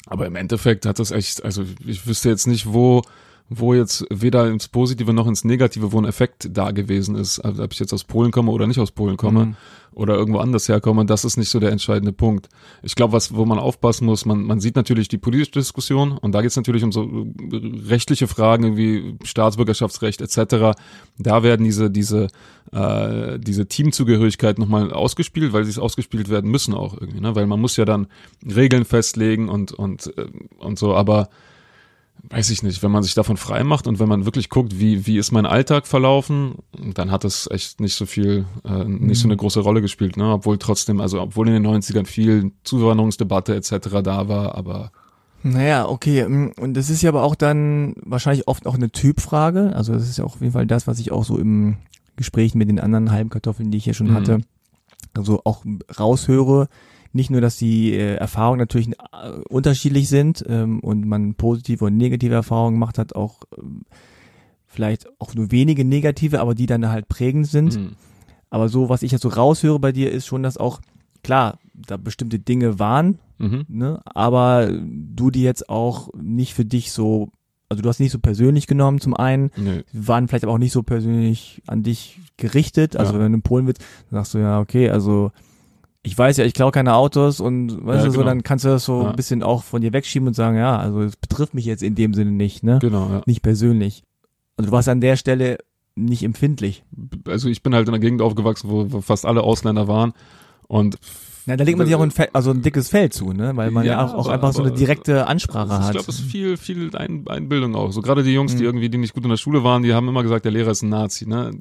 aber 0.06 0.28
im 0.28 0.36
Endeffekt 0.36 0.86
hat 0.86 1.00
das 1.00 1.12
echt, 1.12 1.44
also 1.44 1.64
ich 1.86 2.06
wüsste 2.06 2.30
jetzt 2.30 2.46
nicht, 2.46 2.74
wo 2.74 3.04
wo 3.60 3.74
jetzt 3.74 4.06
weder 4.10 4.50
ins 4.50 4.68
Positive 4.68 5.14
noch 5.14 5.28
ins 5.28 5.44
Negative, 5.44 5.92
wo 5.92 6.00
ein 6.00 6.06
Effekt 6.06 6.50
da 6.52 6.72
gewesen 6.72 7.16
ist, 7.16 7.40
also 7.40 7.64
ob 7.64 7.74
ich 7.74 7.80
jetzt 7.80 7.94
aus 7.94 8.04
Polen 8.04 8.32
komme 8.32 8.52
oder 8.52 8.68
nicht 8.68 8.80
aus 8.80 8.92
Polen 8.92 9.18
komme 9.18 9.46
mhm. 9.46 9.56
oder 9.94 10.16
irgendwo 10.16 10.40
anders 10.40 10.68
herkomme, 10.70 11.06
das 11.06 11.26
ist 11.26 11.38
nicht 11.38 11.50
so 11.50 11.60
der 11.60 11.72
entscheidende 11.72 12.14
Punkt. 12.14 12.50
Ich 12.82 12.96
glaube, 12.96 13.14
was, 13.14 13.36
wo 13.36 13.46
man 13.46 13.60
aufpassen 13.60 14.06
muss, 14.06 14.26
man, 14.26 14.44
man 14.44 14.60
sieht 14.60 14.76
natürlich 14.76 15.08
die 15.08 15.18
politische 15.18 15.52
Diskussion 15.52 16.18
und 16.18 16.34
da 16.34 16.42
geht 16.42 16.52
es 16.52 16.56
natürlich 16.56 16.84
um 16.84 16.92
so 16.92 17.28
rechtliche 17.88 18.28
Fragen 18.28 18.78
wie 18.78 19.16
Staatsbürgerschaftsrecht 19.24 20.22
etc. 20.22 20.78
Da 21.18 21.44
werden 21.44 21.64
diese, 21.64 21.90
diese, 21.92 22.28
äh, 22.72 23.40
diese 23.40 23.68
Teamzugehörigkeit 23.68 24.60
nochmal 24.60 24.92
ausgespielt, 24.92 25.54
weil 25.54 25.64
sie 25.64 25.72
es 25.72 25.80
ausgespielt 25.80 26.30
werden 26.30 26.50
müssen 26.50 26.74
auch 26.74 26.94
irgendwie, 27.00 27.22
ne? 27.22 27.36
Weil 27.36 27.46
man 27.46 27.62
muss 27.62 27.78
ja 27.78 27.86
dann 27.86 28.08
Regeln 28.44 28.86
festlegen 28.86 29.50
und, 29.50 29.72
und, 29.72 30.14
äh, 30.18 30.26
und 30.60 30.80
so, 30.80 30.96
aber 30.96 31.30
weiß 32.30 32.50
ich 32.52 32.64
nicht, 32.64 32.82
wenn 32.82 32.92
man 32.92 33.04
sich 33.04 33.14
davon 33.14 33.38
frei 33.38 33.64
macht 33.64 33.86
und 33.86 34.00
wenn 34.00 34.08
man 34.08 34.26
wirklich 34.26 34.50
guckt, 34.50 34.80
wie, 34.80 35.06
wie 35.06 35.18
ist 35.18 35.32
mein 35.32 35.46
Alltag 35.46 35.88
verlaufen, 35.88 36.56
dann 36.94 37.12
hat 37.12 37.24
das 37.24 37.50
echt 37.52 37.82
nicht 37.82 37.96
so 37.96 38.06
viel, 38.06 38.46
äh, 38.64 38.86
nicht 38.86 39.20
so 39.20 39.28
eine 39.28 39.36
mhm. 39.36 39.40
große 39.40 39.60
Rolle 39.60 39.82
gespielt, 39.82 40.16
ne? 40.16 40.32
Obwohl 40.32 40.58
trotzdem, 40.58 41.02
also 41.02 41.22
obwohl 41.22 41.48
in 41.50 41.62
den 41.62 41.68
90ern 41.68 42.06
viel 42.06 42.52
Zuwanderungsdebatte 42.64 43.56
etc. 43.56 44.02
da 44.04 44.28
war, 44.28 44.56
aber 44.56 44.92
naja, 45.44 45.90
okay. 45.90 46.28
Mm, 46.28 46.54
und 46.60 46.74
das 46.76 46.90
ist 46.90 47.02
ja 47.02 47.10
aber 47.10 47.24
auch 47.24 47.36
dann 47.36 47.96
wahrscheinlich 48.02 48.48
oft 48.48 48.66
auch 48.66 48.76
eine 48.76 48.90
Typfrage. 48.90 49.76
Also 49.76 49.94
das 49.94 50.10
ist 50.10 50.18
ja 50.18 50.24
auch 50.24 50.36
auf 50.36 50.42
jeden 50.42 50.54
Fall 50.54 50.66
das, 50.66 50.88
was 50.88 51.00
ich 51.00 51.12
auch 51.12 51.26
so 51.26 51.38
im 51.38 51.76
Gespräch 52.16 52.56
mit 52.56 52.70
den 52.70 52.80
anderen 52.80 53.12
halben 53.12 53.30
Kartoffeln, 53.30 53.70
die 53.70 53.78
ich 53.78 53.84
hier 53.84 53.94
schon 53.94 54.12
mhm. 54.12 54.16
hatte, 54.16 54.42
also 55.14 55.42
auch 55.44 55.66
raushöre 56.00 56.70
nicht 57.14 57.30
nur, 57.30 57.42
dass 57.42 57.58
die 57.58 57.94
äh, 57.94 58.16
Erfahrungen 58.16 58.60
natürlich 58.60 58.90
äh, 58.90 59.30
unterschiedlich 59.50 60.10
sind 60.10 60.44
ähm, 60.48 60.80
und 60.80 61.06
man 61.06 61.36
positive 61.36 61.86
und 61.86 61.98
negative 61.98 62.34
Erfahrungen 62.34 62.76
gemacht 62.76 62.98
hat, 62.98 63.16
auch 63.16 63.44
ähm, 63.58 63.84
vielleicht 64.66 65.08
auch 65.20 65.36
nur 65.36 65.52
wenige 65.52 65.86
negative, 65.86 66.42
aber 66.42 66.56
die 66.56 66.66
dann 66.66 66.90
halt 66.90 67.08
prägend 67.08 67.48
sind. 67.48 67.78
Mhm. 67.78 67.92
Aber 68.50 68.68
so, 68.70 68.90
was 68.90 69.04
ich 69.04 69.12
jetzt 69.12 69.22
so 69.22 69.30
raushöre 69.30 69.80
bei 69.80 69.92
dir, 69.92 70.12
ist 70.12 70.26
schon, 70.26 70.44
dass 70.44 70.58
auch, 70.58 70.82
klar, 71.24 71.60
da 71.74 71.98
bestimmte 71.98 72.40
Dinge 72.40 72.80
waren, 72.80 73.20
mhm. 73.38 73.66
ne, 73.68 74.02
aber 74.06 74.72
du 74.72 75.32
die 75.32 75.44
jetzt 75.44 75.70
auch 75.70 76.10
nicht 76.20 76.54
für 76.54 76.66
dich 76.66 76.92
so, 76.92 77.30
also 77.70 77.82
du 77.82 77.90
hast 77.90 78.00
nicht 78.00 78.12
so 78.12 78.20
persönlich 78.20 78.68
genommen 78.68 79.00
zum 79.00 79.16
einen, 79.16 79.52
nee. 79.56 79.84
waren 79.94 80.28
vielleicht 80.28 80.44
aber 80.44 80.54
auch 80.54 80.60
nicht 80.60 80.74
so 80.74 80.84
persönlich 80.84 81.62
an 81.68 81.84
dich 81.84 82.20
gerichtet. 82.38 82.96
Also 82.96 83.14
ja. 83.14 83.20
wenn 83.20 83.32
du 83.32 83.38
in 83.38 83.42
Polen 83.42 83.66
bist, 83.66 83.80
dann 84.10 84.20
sagst 84.20 84.34
du 84.34 84.40
ja, 84.40 84.60
okay, 84.60 84.90
also 84.90 85.32
ich 86.06 86.18
weiß 86.18 86.38
ja, 86.38 86.44
ich 86.46 86.54
klaue 86.54 86.72
keine 86.72 86.96
Autos 86.96 87.40
und 87.40 87.86
weißt 87.86 88.00
Ja, 88.00 88.06
du 88.06 88.12
so, 88.12 88.18
genau. 88.20 88.30
dann 88.32 88.44
kannst 88.44 88.66
du 88.66 88.70
das 88.70 88.84
so 88.86 89.04
Ja. 89.04 89.10
ein 89.12 89.16
bisschen 89.16 89.42
auch 89.42 89.64
von 89.64 89.82
dir 89.82 89.94
wegschieben 89.94 90.28
und 90.28 90.34
sagen, 90.34 90.58
ja, 90.58 90.78
also 90.78 91.02
es 91.02 91.16
betrifft 91.16 91.54
mich 91.54 91.66
jetzt 91.66 91.82
in 91.84 91.96
dem 91.96 92.14
Sinne 92.14 92.32
nicht, 92.32 92.62
ne? 92.64 92.80
Genau, 92.82 93.10
ja. 93.10 93.22
Nicht 93.26 93.42
persönlich. 93.42 94.04
Und 94.58 94.68
du 94.68 94.72
warst 94.72 94.90
an 94.90 95.02
der 95.02 95.16
Stelle 95.16 95.58
nicht 95.96 96.24
empfindlich. 96.24 96.84
Also 97.28 97.50
ich 97.50 97.64
bin 97.64 97.74
halt 97.74 97.88
in 97.88 97.94
einer 97.94 98.02
Gegend 98.02 98.22
aufgewachsen, 98.22 98.70
wo, 98.70 98.92
wo 98.92 99.02
fast 99.02 99.26
alle 99.26 99.42
Ausländer 99.44 99.88
waren 99.88 100.14
und 100.68 100.98
Na, 101.46 101.56
da 101.56 101.64
legt 101.64 101.78
man 101.78 101.88
sich 101.88 101.96
auch 101.96 102.02
ein, 102.02 102.12
Fe 102.12 102.30
also 102.34 102.52
ein 102.52 102.62
dickes 102.62 102.90
Fell 102.90 103.10
zu, 103.10 103.32
ne? 103.34 103.56
Weil 103.56 103.70
man 103.72 103.86
ja, 103.86 103.94
Ja, 103.94 104.06
auch, 104.06 104.14
auch 104.14 104.26
aber- 104.26 104.34
einfach 104.36 104.54
so 104.54 104.64
eine 104.64 104.72
direkte 104.74 105.28
Ansprache 105.28 105.68
ich 105.68 105.86
hat. 105.86 105.92
glaube, 105.92 106.10
es 106.10 106.20
ist 106.20 106.26
viel, 106.32 106.58
viel 106.58 106.96
Ein 106.96 107.26
Einbildung 107.28 107.76
auch. 107.76 107.92
So 107.92 108.02
gerade 108.02 108.24
die 108.24 108.34
Jungs, 108.34 108.54
die 108.54 108.60
Mhm. 108.60 108.66
irgendwie, 108.66 108.90
die 108.90 108.98
nicht 108.98 109.14
gut 109.14 109.24
in 109.24 109.30
der 109.30 109.38
Schule 109.38 109.64
waren, 109.64 109.84
die 109.84 109.94
haben 109.94 110.08
immer 110.08 110.24
gesagt, 110.24 110.46
der 110.46 110.52
Lehrer 110.52 110.72
ist 110.72 110.82
ein 110.84 110.90
Nazi. 110.90 111.28
Ne? 111.28 111.52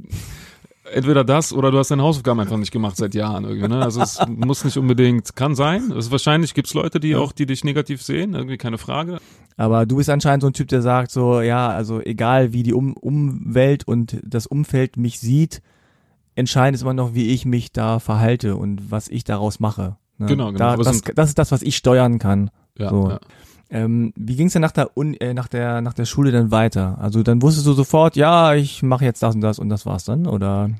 Entweder 0.93 1.25
das 1.25 1.53
oder 1.53 1.71
du 1.71 1.79
hast 1.79 1.91
deine 1.91 2.03
Hausaufgaben 2.03 2.41
einfach 2.41 2.57
nicht 2.57 2.71
gemacht 2.71 2.97
seit 2.97 3.15
Jahren 3.15 3.45
irgendwie. 3.45 3.69
Ne? 3.69 3.83
Also 3.83 4.01
es 4.03 4.21
muss 4.29 4.65
nicht 4.65 4.77
unbedingt, 4.77 5.35
kann 5.37 5.55
sein. 5.55 5.91
Es 5.93 6.11
wahrscheinlich 6.11 6.55
gibt's 6.55 6.75
Leute, 6.75 7.01
die 7.01 7.17
auch, 7.17 7.33
die 7.33 7.47
dich 7.47 7.65
negativ 7.65 8.03
sehen, 8.03 8.35
irgendwie 8.35 8.59
keine 8.59 8.79
Frage. 8.79 9.19
Aber 9.57 9.87
du 9.87 9.97
bist 9.97 10.11
anscheinend 10.11 10.43
so 10.43 10.49
ein 10.49 10.53
Typ, 10.53 10.69
der 10.69 10.83
sagt 10.83 11.11
so, 11.11 11.41
ja, 11.41 11.69
also 11.69 12.01
egal 12.01 12.53
wie 12.53 12.63
die 12.63 12.73
um 12.73 12.95
Umwelt 12.95 13.87
und 13.87 14.19
das 14.25 14.47
Umfeld 14.47 14.97
mich 14.97 15.19
sieht, 15.21 15.63
entscheidend 16.35 16.77
ist 16.77 16.83
immer 16.83 16.95
noch, 16.95 17.15
wie 17.15 17.29
ich 17.29 17.45
mich 17.45 17.73
da 17.73 17.99
verhalte 17.99 18.57
und 18.57 18.91
was 18.91 19.09
ich 19.09 19.25
daraus 19.25 19.61
mache. 19.61 19.97
Ne? 20.19 20.27
Genau, 20.27 20.47
genau. 20.53 20.59
Da, 20.59 20.77
das, 20.77 21.03
das 21.03 21.29
ist 21.29 21.39
das, 21.39 21.53
was 21.53 21.63
ich 21.63 21.77
steuern 21.77 22.19
kann. 22.19 22.51
Ja, 22.79 22.89
So. 22.91 23.11
ja. 23.11 23.21
Ähm, 23.73 24.13
wie 24.17 24.37
ging 24.37 24.47
es 24.49 24.53
denn 24.53 24.63
nach 24.63 24.71
der, 24.73 24.97
Un 24.97 25.15
äh, 25.15 25.33
nach, 25.35 25.49
der, 25.49 25.81
nach 25.81 25.95
der 25.95 26.05
Schule 26.05 26.31
dann 26.31 26.51
weiter? 26.51 26.99
Also 27.01 27.23
dann 27.23 27.41
wusstest 27.43 27.67
du 27.67 27.73
sofort, 27.73 28.15
ja, 28.17 28.55
ich 28.55 28.83
mache 28.83 29.05
jetzt 29.05 29.23
das 29.23 29.35
und 29.35 29.41
das 29.41 29.59
und 29.59 29.71
das 29.71 29.87
war's 29.87 30.05
dann? 30.05 30.27
Oder 30.27 30.71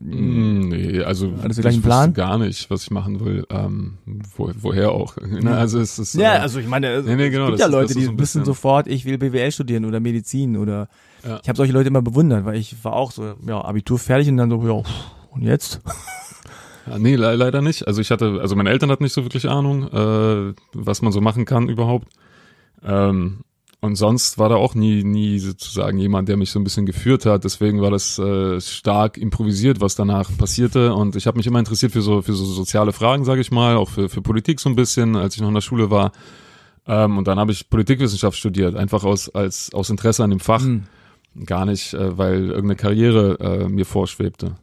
Mm, 0.00 0.68
Nee, 0.68 1.02
also 1.02 1.30
gleich 1.30 1.76
ich 1.76 1.82
Plan? 1.82 2.08
wusste 2.10 2.12
gar 2.20 2.36
nicht, 2.36 2.68
was 2.68 2.82
ich 2.82 2.90
machen 2.90 3.24
will. 3.24 3.46
Ähm, 3.48 3.94
wo, 4.36 4.50
woher 4.60 4.90
auch. 4.90 5.16
Ne? 5.26 5.56
Also 5.56 5.78
es 5.78 5.98
ist 5.98 6.14
Ja, 6.14 6.36
äh, 6.36 6.38
also 6.40 6.58
ich 6.58 6.66
meine, 6.66 6.88
es 6.88 7.06
Nee, 7.06 7.14
nee, 7.16 7.30
genau, 7.30 7.46
gibt 7.46 7.60
das 7.60 7.66
ja 7.66 7.72
Leute, 7.72 7.92
ist 7.92 7.98
die 8.00 8.04
so 8.06 8.18
wissen 8.18 8.44
sofort, 8.44 8.88
ich 8.88 9.04
will 9.04 9.18
BWL 9.18 9.52
studieren 9.52 9.84
oder 9.84 10.00
Medizin 10.00 10.56
oder 10.56 10.88
Ja. 11.24 11.38
ich 11.42 11.48
habe 11.48 11.56
solche 11.56 11.72
Leute 11.72 11.88
immer 11.88 12.02
bewundert, 12.02 12.44
weil 12.44 12.56
ich 12.56 12.84
war 12.84 12.94
auch 12.94 13.12
so, 13.12 13.34
ja, 13.46 13.64
Abitur 13.64 13.98
fertig 13.98 14.28
und 14.28 14.36
dann 14.36 14.50
so, 14.50 14.60
ja, 14.66 14.82
und 15.30 15.42
jetzt? 15.42 15.80
Ja, 16.86 16.98
nee, 16.98 17.16
le 17.16 17.34
leider 17.36 17.62
nicht. 17.62 17.86
Also 17.86 18.02
ich 18.02 18.10
hatte, 18.10 18.40
also 18.42 18.56
meine 18.56 18.68
Eltern 18.68 18.90
hatten 18.90 19.04
nicht 19.04 19.14
so 19.14 19.24
wirklich 19.24 19.48
Ahnung, 19.48 19.84
äh, 19.90 20.52
was 20.74 21.00
man 21.00 21.12
so 21.12 21.22
machen 21.22 21.46
kann 21.46 21.70
überhaupt. 21.70 22.08
Ähm, 22.84 23.40
und 23.80 23.96
sonst 23.96 24.38
war 24.38 24.48
da 24.48 24.56
auch 24.56 24.74
nie, 24.74 25.04
nie 25.04 25.38
sozusagen 25.38 25.98
jemand, 25.98 26.30
der 26.30 26.38
mich 26.38 26.50
so 26.50 26.58
ein 26.58 26.64
bisschen 26.64 26.86
geführt 26.86 27.26
hat. 27.26 27.44
Deswegen 27.44 27.82
war 27.82 27.90
das 27.90 28.18
äh, 28.18 28.58
stark 28.60 29.18
improvisiert, 29.18 29.82
was 29.82 29.94
danach 29.94 30.34
passierte. 30.38 30.94
Und 30.94 31.16
ich 31.16 31.26
habe 31.26 31.36
mich 31.36 31.46
immer 31.46 31.58
interessiert 31.58 31.92
für 31.92 32.00
so 32.00 32.22
für 32.22 32.32
so 32.32 32.46
soziale 32.46 32.92
Fragen, 32.94 33.26
sage 33.26 33.42
ich 33.42 33.50
mal, 33.50 33.76
auch 33.76 33.90
für, 33.90 34.08
für 34.08 34.22
Politik 34.22 34.58
so 34.58 34.70
ein 34.70 34.74
bisschen, 34.74 35.16
als 35.16 35.34
ich 35.34 35.42
noch 35.42 35.48
in 35.48 35.54
der 35.54 35.60
Schule 35.60 35.90
war. 35.90 36.12
Ähm, 36.86 37.18
und 37.18 37.28
dann 37.28 37.38
habe 37.38 37.52
ich 37.52 37.68
Politikwissenschaft 37.68 38.38
studiert, 38.38 38.74
einfach 38.74 39.04
aus 39.04 39.28
als 39.28 39.72
aus 39.74 39.90
Interesse 39.90 40.24
an 40.24 40.30
dem 40.30 40.40
Fach, 40.40 40.62
Hm. 40.62 40.84
gar 41.44 41.66
nicht, 41.66 41.92
äh, 41.92 42.16
weil 42.16 42.46
irgendeine 42.46 42.76
Karriere 42.76 43.38
äh, 43.38 43.68
mir 43.68 43.84
vorschwebte. 43.84 44.56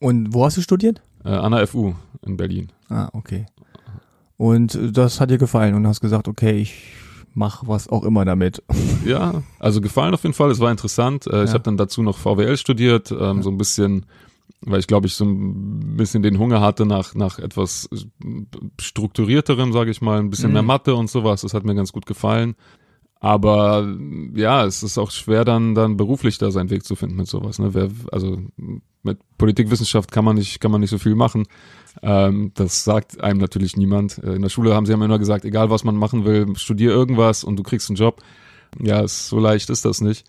Und 0.00 0.34
wo 0.34 0.44
hast 0.44 0.56
du 0.56 0.60
studiert? 0.60 1.02
Äh, 1.24 1.30
an 1.30 1.52
der 1.52 1.66
FU 1.68 1.94
in 2.22 2.36
Berlin. 2.36 2.72
Ah, 2.88 3.08
okay. 3.12 3.46
Und 4.36 4.74
äh, 4.74 4.92
das 4.92 5.20
hat 5.20 5.30
dir 5.30 5.38
gefallen 5.38 5.74
und 5.74 5.86
hast 5.86 6.00
gesagt, 6.00 6.28
okay, 6.28 6.52
ich 6.58 6.74
mach 7.34 7.66
was 7.66 7.88
auch 7.88 8.04
immer 8.04 8.24
damit. 8.24 8.62
Ja, 9.04 9.42
also 9.60 9.80
gefallen 9.80 10.14
auf 10.14 10.24
jeden 10.24 10.34
Fall. 10.34 10.50
Es 10.50 10.58
war 10.58 10.70
interessant. 10.72 11.28
Äh, 11.28 11.44
Ich 11.44 11.48
Ja. 11.50 11.54
habe 11.54 11.62
dann 11.62 11.76
dazu 11.76 12.02
noch 12.02 12.18
VWL 12.18 12.56
studiert, 12.56 13.12
ähm, 13.16 13.40
so 13.42 13.50
ein 13.50 13.56
bisschen, 13.58 14.04
weil 14.62 14.80
ich 14.80 14.88
glaube 14.88 15.06
ich 15.06 15.14
so 15.14 15.24
ein 15.24 15.96
bisschen 15.96 16.24
den 16.24 16.38
Hunger 16.40 16.60
hatte 16.60 16.86
nach 16.86 17.14
nach 17.14 17.38
etwas 17.38 17.88
strukturierterem, 18.80 19.72
sage 19.72 19.90
ich 19.90 20.00
mal, 20.00 20.18
ein 20.18 20.30
bisschen 20.30 20.48
Mhm. 20.48 20.54
mehr 20.54 20.62
Mathe 20.62 20.94
und 20.94 21.08
sowas. 21.10 21.42
Das 21.42 21.54
hat 21.54 21.64
mir 21.64 21.74
ganz 21.74 21.92
gut 21.92 22.06
gefallen. 22.06 22.54
Aber 23.18 23.96
ja, 24.34 24.64
es 24.66 24.82
ist 24.82 24.98
auch 24.98 25.10
schwer 25.10 25.44
dann 25.44 25.74
dann 25.74 25.96
beruflich 25.96 26.38
da 26.38 26.50
seinen 26.50 26.70
Weg 26.70 26.84
zu 26.84 26.96
finden 26.96 27.16
mit 27.16 27.26
sowas. 27.28 27.58
Ne? 27.58 27.72
Wer, 27.72 27.88
also 28.12 28.38
mit 29.02 29.18
Politikwissenschaft 29.38 30.12
kann 30.12 30.24
man 30.24 30.36
nicht 30.36 30.60
kann 30.60 30.70
man 30.70 30.80
nicht 30.80 30.90
so 30.90 30.98
viel 30.98 31.14
machen. 31.14 31.44
Ähm, 32.02 32.52
das 32.54 32.84
sagt 32.84 33.22
einem 33.22 33.40
natürlich 33.40 33.76
niemand. 33.76 34.18
Äh, 34.18 34.34
In 34.34 34.42
der 34.42 34.50
Schule 34.50 34.74
haben 34.74 34.84
sie 34.84 34.92
immer 34.92 35.18
gesagt, 35.18 35.44
egal 35.44 35.70
was 35.70 35.82
man 35.82 35.96
machen 35.96 36.24
will, 36.24 36.46
studier 36.56 36.90
irgendwas 36.90 37.42
und 37.42 37.56
du 37.56 37.62
kriegst 37.62 37.88
einen 37.88 37.96
Job. 37.96 38.22
Ja, 38.80 39.08
so 39.08 39.38
leicht 39.38 39.70
ist 39.70 39.84
das 39.86 40.00
nicht. 40.02 40.26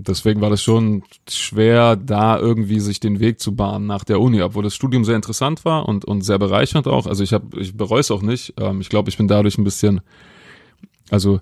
Deswegen 0.00 0.40
war 0.40 0.48
das 0.48 0.62
schon 0.62 1.02
schwer, 1.28 1.96
da 1.96 2.38
irgendwie 2.38 2.80
sich 2.80 2.98
den 2.98 3.20
Weg 3.20 3.40
zu 3.40 3.54
bahnen 3.54 3.86
nach 3.86 4.04
der 4.04 4.20
Uni, 4.20 4.40
obwohl 4.40 4.62
das 4.62 4.74
Studium 4.74 5.04
sehr 5.04 5.16
interessant 5.16 5.66
war 5.66 5.86
und, 5.86 6.06
und 6.06 6.22
sehr 6.22 6.38
bereichernd 6.38 6.88
auch. 6.88 7.06
Also 7.06 7.22
ich 7.22 7.34
habe, 7.34 7.60
ich 7.60 7.76
bereue 7.76 8.00
es 8.00 8.10
auch 8.10 8.22
nicht. 8.22 8.54
Ähm, 8.58 8.80
ich 8.80 8.88
glaube, 8.88 9.10
ich 9.10 9.18
bin 9.18 9.28
dadurch 9.28 9.58
ein 9.58 9.64
bisschen, 9.64 10.00
also 11.10 11.38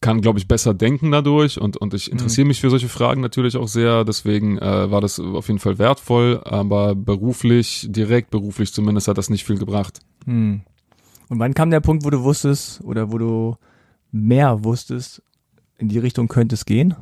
kann, 0.00 0.20
glaube 0.20 0.38
ich, 0.38 0.46
besser 0.46 0.74
denken 0.74 1.10
dadurch 1.10 1.60
und, 1.60 1.76
und 1.76 1.92
ich 1.92 2.10
interessiere 2.10 2.46
mich 2.46 2.60
für 2.60 2.70
solche 2.70 2.88
Fragen 2.88 3.20
natürlich 3.20 3.56
auch 3.56 3.66
sehr. 3.66 4.04
Deswegen 4.04 4.58
äh, 4.58 4.90
war 4.90 5.00
das 5.00 5.18
auf 5.18 5.48
jeden 5.48 5.58
Fall 5.58 5.78
wertvoll, 5.78 6.40
aber 6.44 6.94
beruflich, 6.94 7.86
direkt 7.90 8.30
beruflich 8.30 8.72
zumindest, 8.72 9.08
hat 9.08 9.18
das 9.18 9.28
nicht 9.28 9.44
viel 9.44 9.58
gebracht. 9.58 10.00
Hm. 10.24 10.62
Und 11.28 11.38
wann 11.38 11.52
kam 11.52 11.70
der 11.70 11.80
Punkt, 11.80 12.04
wo 12.04 12.10
du 12.10 12.22
wusstest 12.22 12.80
oder 12.84 13.12
wo 13.12 13.18
du 13.18 13.56
mehr 14.12 14.64
wusstest, 14.64 15.22
in 15.78 15.88
die 15.88 15.98
Richtung 15.98 16.28
könnte 16.28 16.54
es 16.54 16.64
gehen? 16.64 16.94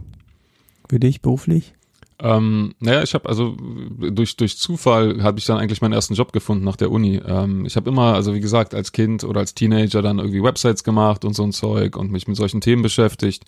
Für 0.89 0.99
dich 0.99 1.21
beruflich? 1.21 1.76
Ähm, 2.19 2.75
naja, 2.81 3.03
ich 3.03 3.13
habe 3.13 3.29
also 3.29 3.57
durch 3.59 4.37
durch 4.37 4.57
Zufall 4.57 5.23
habe 5.23 5.39
ich 5.39 5.45
dann 5.45 5.59
eigentlich 5.59 5.83
meinen 5.83 5.93
ersten 5.93 6.15
Job 6.15 6.33
gefunden 6.33 6.65
nach 6.65 6.77
der 6.77 6.91
Uni. 6.91 7.21
Ähm, 7.27 7.67
ich 7.67 7.77
habe 7.77 7.91
immer, 7.91 8.15
also 8.15 8.35
wie 8.35 8.41
gesagt, 8.41 8.75
als 8.75 8.93
Kind 8.93 9.23
oder 9.25 9.41
als 9.41 9.55
Teenager 9.55 10.01
dann 10.01 10.19
irgendwie 10.19 10.43
Websites 10.43 10.83
gemacht 10.83 11.25
und 11.25 11.35
so 11.35 11.43
ein 11.43 11.53
Zeug 11.53 11.97
und 11.97 12.11
mich 12.11 12.27
mit 12.27 12.37
solchen 12.37 12.61
Themen 12.61 12.83
beschäftigt. 12.83 13.45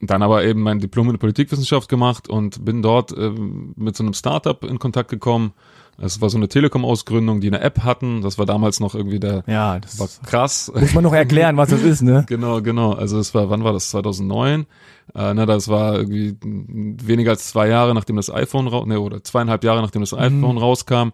Dann 0.00 0.22
aber 0.22 0.44
eben 0.44 0.60
mein 0.60 0.78
Diplom 0.78 1.08
in 1.10 1.18
Politikwissenschaft 1.18 1.88
gemacht 1.88 2.28
und 2.28 2.64
bin 2.64 2.82
dort 2.82 3.16
ähm, 3.16 3.72
mit 3.76 3.96
so 3.96 4.04
einem 4.04 4.12
Startup 4.12 4.62
in 4.64 4.78
Kontakt 4.78 5.10
gekommen. 5.10 5.52
Es 5.98 6.20
war 6.20 6.28
so 6.28 6.36
eine 6.36 6.48
Telekom-Ausgründung, 6.48 7.40
die 7.40 7.46
eine 7.46 7.60
App 7.62 7.82
hatten. 7.82 8.20
Das 8.20 8.36
war 8.36 8.44
damals 8.44 8.80
noch 8.80 8.94
irgendwie 8.94 9.18
der, 9.18 9.42
Ja, 9.46 9.78
das 9.80 9.98
war 9.98 10.08
krass. 10.26 10.70
muss 10.78 10.92
man 10.92 11.02
noch 11.04 11.14
erklären, 11.14 11.56
was 11.56 11.70
das 11.70 11.80
ist, 11.80 12.02
ne? 12.02 12.24
Genau, 12.28 12.60
genau. 12.60 12.92
Also 12.92 13.18
es 13.18 13.34
war, 13.34 13.48
wann 13.48 13.64
war 13.64 13.72
das? 13.72 13.88
2009. 13.88 14.66
Äh, 15.14 15.32
ne, 15.32 15.46
das 15.46 15.68
war 15.68 15.94
irgendwie 15.94 16.36
weniger 16.42 17.30
als 17.30 17.48
zwei 17.48 17.68
Jahre, 17.68 17.94
nachdem 17.94 18.16
das 18.16 18.30
iPhone 18.30 18.66
raus, 18.66 18.86
ne, 18.86 19.00
oder 19.00 19.24
zweieinhalb 19.24 19.64
Jahre, 19.64 19.80
nachdem 19.80 20.02
das 20.02 20.12
iPhone 20.12 20.58
rauskam, 20.58 21.12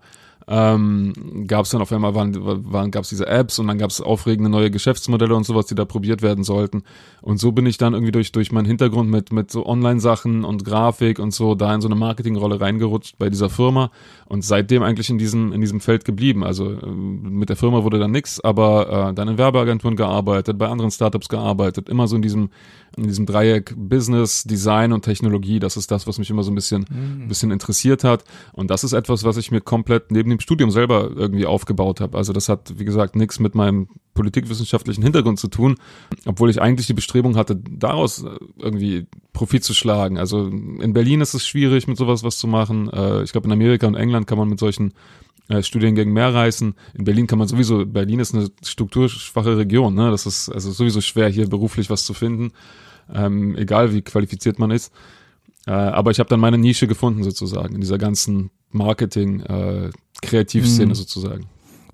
ähm, 0.48 1.12
gab 1.46 1.64
es 1.64 1.70
dann 1.70 1.82
auf 1.82 1.92
einmal 1.92 2.14
waren, 2.14 2.34
waren 2.72 2.90
gab 2.90 3.04
es 3.04 3.10
diese 3.10 3.26
Apps 3.26 3.58
und 3.58 3.68
dann 3.68 3.78
gab 3.78 3.90
es 3.90 4.00
aufregende 4.00 4.50
neue 4.50 4.70
Geschäftsmodelle 4.70 5.34
und 5.34 5.44
sowas, 5.44 5.66
die 5.66 5.74
da 5.74 5.84
probiert 5.84 6.22
werden 6.22 6.44
sollten. 6.44 6.82
Und 7.20 7.38
so 7.38 7.52
bin 7.52 7.66
ich 7.66 7.78
dann 7.78 7.94
irgendwie 7.94 8.12
durch 8.12 8.32
durch 8.32 8.50
meinen 8.50 8.66
Hintergrund 8.66 9.10
mit 9.10 9.32
mit 9.32 9.50
so 9.50 9.64
Online-Sachen 9.66 10.44
und 10.44 10.64
Grafik 10.64 11.18
und 11.18 11.32
so 11.32 11.54
da 11.54 11.74
in 11.74 11.80
so 11.80 11.88
eine 11.88 11.94
Marketingrolle 11.94 12.60
reingerutscht 12.60 13.18
bei 13.18 13.30
dieser 13.30 13.50
Firma 13.50 13.90
und 14.26 14.44
seitdem 14.44 14.82
eigentlich 14.82 15.10
in 15.10 15.18
diesem 15.18 15.52
in 15.52 15.60
diesem 15.60 15.80
Feld 15.80 16.04
geblieben. 16.04 16.44
Also 16.44 16.70
ähm, 16.70 17.38
mit 17.38 17.48
der 17.48 17.56
Firma 17.56 17.84
wurde 17.84 17.98
dann 17.98 18.10
nix, 18.10 18.40
aber 18.40 19.10
äh, 19.10 19.14
dann 19.14 19.28
in 19.28 19.38
Werbeagenturen 19.38 19.96
gearbeitet, 19.96 20.58
bei 20.58 20.68
anderen 20.68 20.90
Startups 20.90 21.28
gearbeitet, 21.28 21.88
immer 21.88 22.08
so 22.08 22.16
in 22.16 22.22
diesem 22.22 22.50
in 22.96 23.04
diesem 23.04 23.26
Dreieck 23.26 23.74
Business, 23.76 24.42
Design 24.44 24.92
und 24.92 25.02
Technologie. 25.02 25.60
Das 25.60 25.76
ist 25.76 25.90
das, 25.90 26.06
was 26.06 26.18
mich 26.18 26.28
immer 26.30 26.42
so 26.42 26.50
ein 26.50 26.54
bisschen 26.54 26.84
ein 26.90 27.28
bisschen 27.28 27.50
interessiert 27.50 28.04
hat. 28.04 28.24
Und 28.52 28.70
das 28.70 28.84
ist 28.84 28.92
etwas, 28.92 29.24
was 29.24 29.36
ich 29.36 29.50
mir 29.50 29.60
komplett 29.60 30.10
neben 30.10 30.31
dem 30.32 30.40
Studium 30.40 30.70
selber 30.70 31.10
irgendwie 31.14 31.46
aufgebaut 31.46 32.00
habe. 32.00 32.18
Also 32.18 32.32
das 32.32 32.48
hat, 32.48 32.78
wie 32.78 32.84
gesagt, 32.84 33.16
nichts 33.16 33.38
mit 33.38 33.54
meinem 33.54 33.88
politikwissenschaftlichen 34.14 35.02
Hintergrund 35.02 35.38
zu 35.38 35.48
tun, 35.48 35.76
obwohl 36.26 36.50
ich 36.50 36.60
eigentlich 36.60 36.86
die 36.86 36.94
Bestrebung 36.94 37.36
hatte, 37.36 37.56
daraus 37.56 38.24
äh, 38.24 38.30
irgendwie 38.58 39.06
Profit 39.32 39.64
zu 39.64 39.74
schlagen. 39.74 40.18
Also 40.18 40.46
in 40.46 40.92
Berlin 40.92 41.20
ist 41.20 41.34
es 41.34 41.46
schwierig, 41.46 41.86
mit 41.86 41.96
sowas 41.96 42.24
was 42.24 42.38
zu 42.38 42.46
machen. 42.46 42.90
Äh, 42.90 43.22
Ich 43.22 43.32
glaube, 43.32 43.46
in 43.46 43.52
Amerika 43.52 43.86
und 43.86 43.94
England 43.94 44.26
kann 44.26 44.38
man 44.38 44.48
mit 44.48 44.58
solchen 44.58 44.92
äh, 45.48 45.62
Studiengängen 45.62 46.12
mehr 46.12 46.34
reißen. 46.34 46.74
In 46.94 47.04
Berlin 47.04 47.26
kann 47.26 47.38
man 47.38 47.48
sowieso, 47.48 47.86
Berlin 47.86 48.20
ist 48.20 48.34
eine 48.34 48.48
strukturschwache 48.64 49.56
Region, 49.56 49.94
ne? 49.94 50.10
Das 50.10 50.26
ist 50.26 50.48
also 50.48 50.70
sowieso 50.72 51.00
schwer, 51.00 51.28
hier 51.28 51.48
beruflich 51.48 51.90
was 51.90 52.04
zu 52.04 52.14
finden, 52.14 52.52
ähm, 53.12 53.56
egal 53.56 53.92
wie 53.92 54.02
qualifiziert 54.02 54.58
man 54.58 54.70
ist. 54.70 54.92
Aber 55.64 56.10
ich 56.10 56.18
habe 56.18 56.28
dann 56.28 56.40
meine 56.40 56.58
Nische 56.58 56.88
gefunden 56.88 57.22
sozusagen 57.22 57.76
in 57.76 57.80
dieser 57.80 57.96
ganzen 57.96 58.50
Marketing, 58.72 59.40
äh, 59.40 59.90
Kreativszene 60.22 60.88
Mhm. 60.88 60.94
sozusagen. 60.94 61.46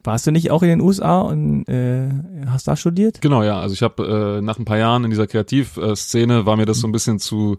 Warst 0.05 0.27
du 0.27 0.31
nicht 0.31 0.51
auch 0.51 0.63
in 0.63 0.69
den 0.69 0.81
USA 0.81 1.21
und 1.21 1.69
äh, 1.69 2.09
hast 2.47 2.67
da 2.69 2.77
studiert? 2.77 3.21
Genau, 3.21 3.43
ja. 3.43 3.61
Also 3.61 3.75
ich 3.75 3.83
habe 3.83 4.39
äh, 4.39 4.41
nach 4.43 4.59
ein 4.59 4.65
paar 4.65 4.79
Jahren 4.79 5.05
in 5.05 5.11
dieser 5.11 5.27
Kreativszene 5.27 6.47
war 6.47 6.57
mir 6.57 6.67
das 6.67 6.79
so 6.79 6.87
ein 6.89 6.93
bisschen 6.93 7.19
zu 7.19 7.57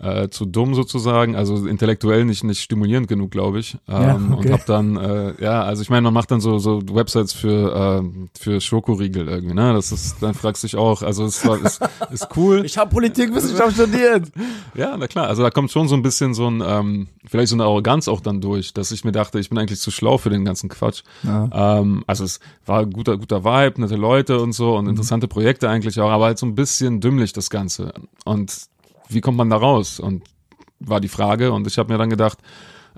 äh, 0.00 0.28
zu 0.28 0.44
dumm 0.46 0.74
sozusagen, 0.74 1.34
also 1.36 1.66
intellektuell 1.66 2.24
nicht 2.24 2.44
nicht 2.44 2.60
stimulierend 2.62 3.08
genug, 3.08 3.30
glaube 3.30 3.58
ich. 3.58 3.76
Ähm, 3.88 4.02
Ja, 4.02 4.14
Und 4.14 4.32
okay. 4.34 4.52
habe 4.52 4.62
dann, 4.66 4.96
äh, 4.96 5.34
ja, 5.42 5.62
also 5.62 5.82
ich 5.82 5.90
meine, 5.90 6.02
man 6.02 6.14
macht 6.14 6.30
dann 6.30 6.40
so 6.40 6.58
so 6.58 6.80
Websites 6.92 7.32
für 7.32 8.02
äh, 8.04 8.28
für 8.38 8.60
Schokoriegel 8.60 9.28
irgendwie, 9.28 9.54
ne? 9.54 9.72
Das 9.74 9.90
ist, 9.92 10.22
dann 10.22 10.34
fragst 10.34 10.62
du 10.62 10.66
dich 10.68 10.76
auch, 10.76 11.02
also 11.02 11.24
es 11.24 11.44
war 11.46 11.60
ist, 11.60 11.80
ist 12.12 12.28
cool. 12.36 12.64
Ich 12.64 12.78
habe 12.78 12.90
Politikwissenschaft 12.90 13.74
studiert. 13.74 14.30
Ja, 14.74 14.96
na 14.96 15.06
klar, 15.08 15.26
also 15.26 15.42
da 15.42 15.50
kommt 15.50 15.70
schon 15.70 15.88
so 15.88 15.94
ein 15.96 16.02
bisschen 16.02 16.34
so 16.34 16.48
ein, 16.48 16.62
ähm, 16.64 17.08
vielleicht 17.26 17.48
so 17.48 17.56
eine 17.56 17.64
Arroganz 17.64 18.08
auch 18.08 18.20
dann 18.20 18.40
durch, 18.40 18.72
dass 18.72 18.92
ich 18.92 19.04
mir 19.04 19.12
dachte, 19.12 19.38
ich 19.38 19.48
bin 19.48 19.58
eigentlich 19.58 19.80
zu 19.80 19.90
schlau 19.90 20.18
für 20.18 20.30
den 20.30 20.44
ganzen 20.44 20.68
Quatsch. 20.68 21.02
Ja. 21.24 21.78
Ähm, 21.80 22.04
also 22.06 22.24
es 22.24 22.40
war 22.66 22.86
guter, 22.86 23.16
guter 23.18 23.44
Vibe, 23.44 23.80
nette 23.80 23.96
Leute 23.96 24.40
und 24.40 24.52
so 24.52 24.76
und 24.76 24.86
interessante 24.88 25.28
Projekte 25.28 25.68
eigentlich 25.68 26.00
auch, 26.00 26.10
aber 26.10 26.26
halt 26.26 26.38
so 26.38 26.46
ein 26.46 26.54
bisschen 26.54 27.00
dümmlich 27.00 27.32
das 27.32 27.50
Ganze. 27.50 27.92
Und 28.24 28.54
wie 29.08 29.20
kommt 29.20 29.38
man 29.38 29.50
da 29.50 29.56
raus? 29.56 30.00
Und 30.00 30.24
war 30.80 31.00
die 31.00 31.08
Frage 31.08 31.52
und 31.52 31.66
ich 31.66 31.78
habe 31.78 31.92
mir 31.92 31.98
dann 31.98 32.10
gedacht, 32.10 32.38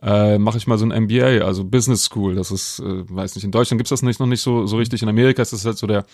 äh, 0.03 0.39
mache 0.39 0.57
ich 0.57 0.67
mal 0.67 0.79
so 0.79 0.87
ein 0.87 1.05
MBA, 1.05 1.45
also 1.45 1.65
Business 1.65 2.05
School. 2.05 2.35
Das 2.35 2.51
ist, 2.51 2.79
äh, 2.81 3.05
weiß 3.09 3.35
nicht, 3.35 3.45
in 3.45 3.51
Deutschland 3.51 3.79
gibt's 3.79 3.91
das 3.91 4.03
nicht 4.03 4.19
noch 4.19 4.27
nicht 4.27 4.41
so 4.41 4.67
so 4.67 4.79
richtig. 4.79 5.03
In 5.03 5.09
Amerika 5.09 5.43
ist 5.43 5.53
das 5.53 5.65
halt 5.67 5.77
so 5.77 5.87
der 5.87 6.07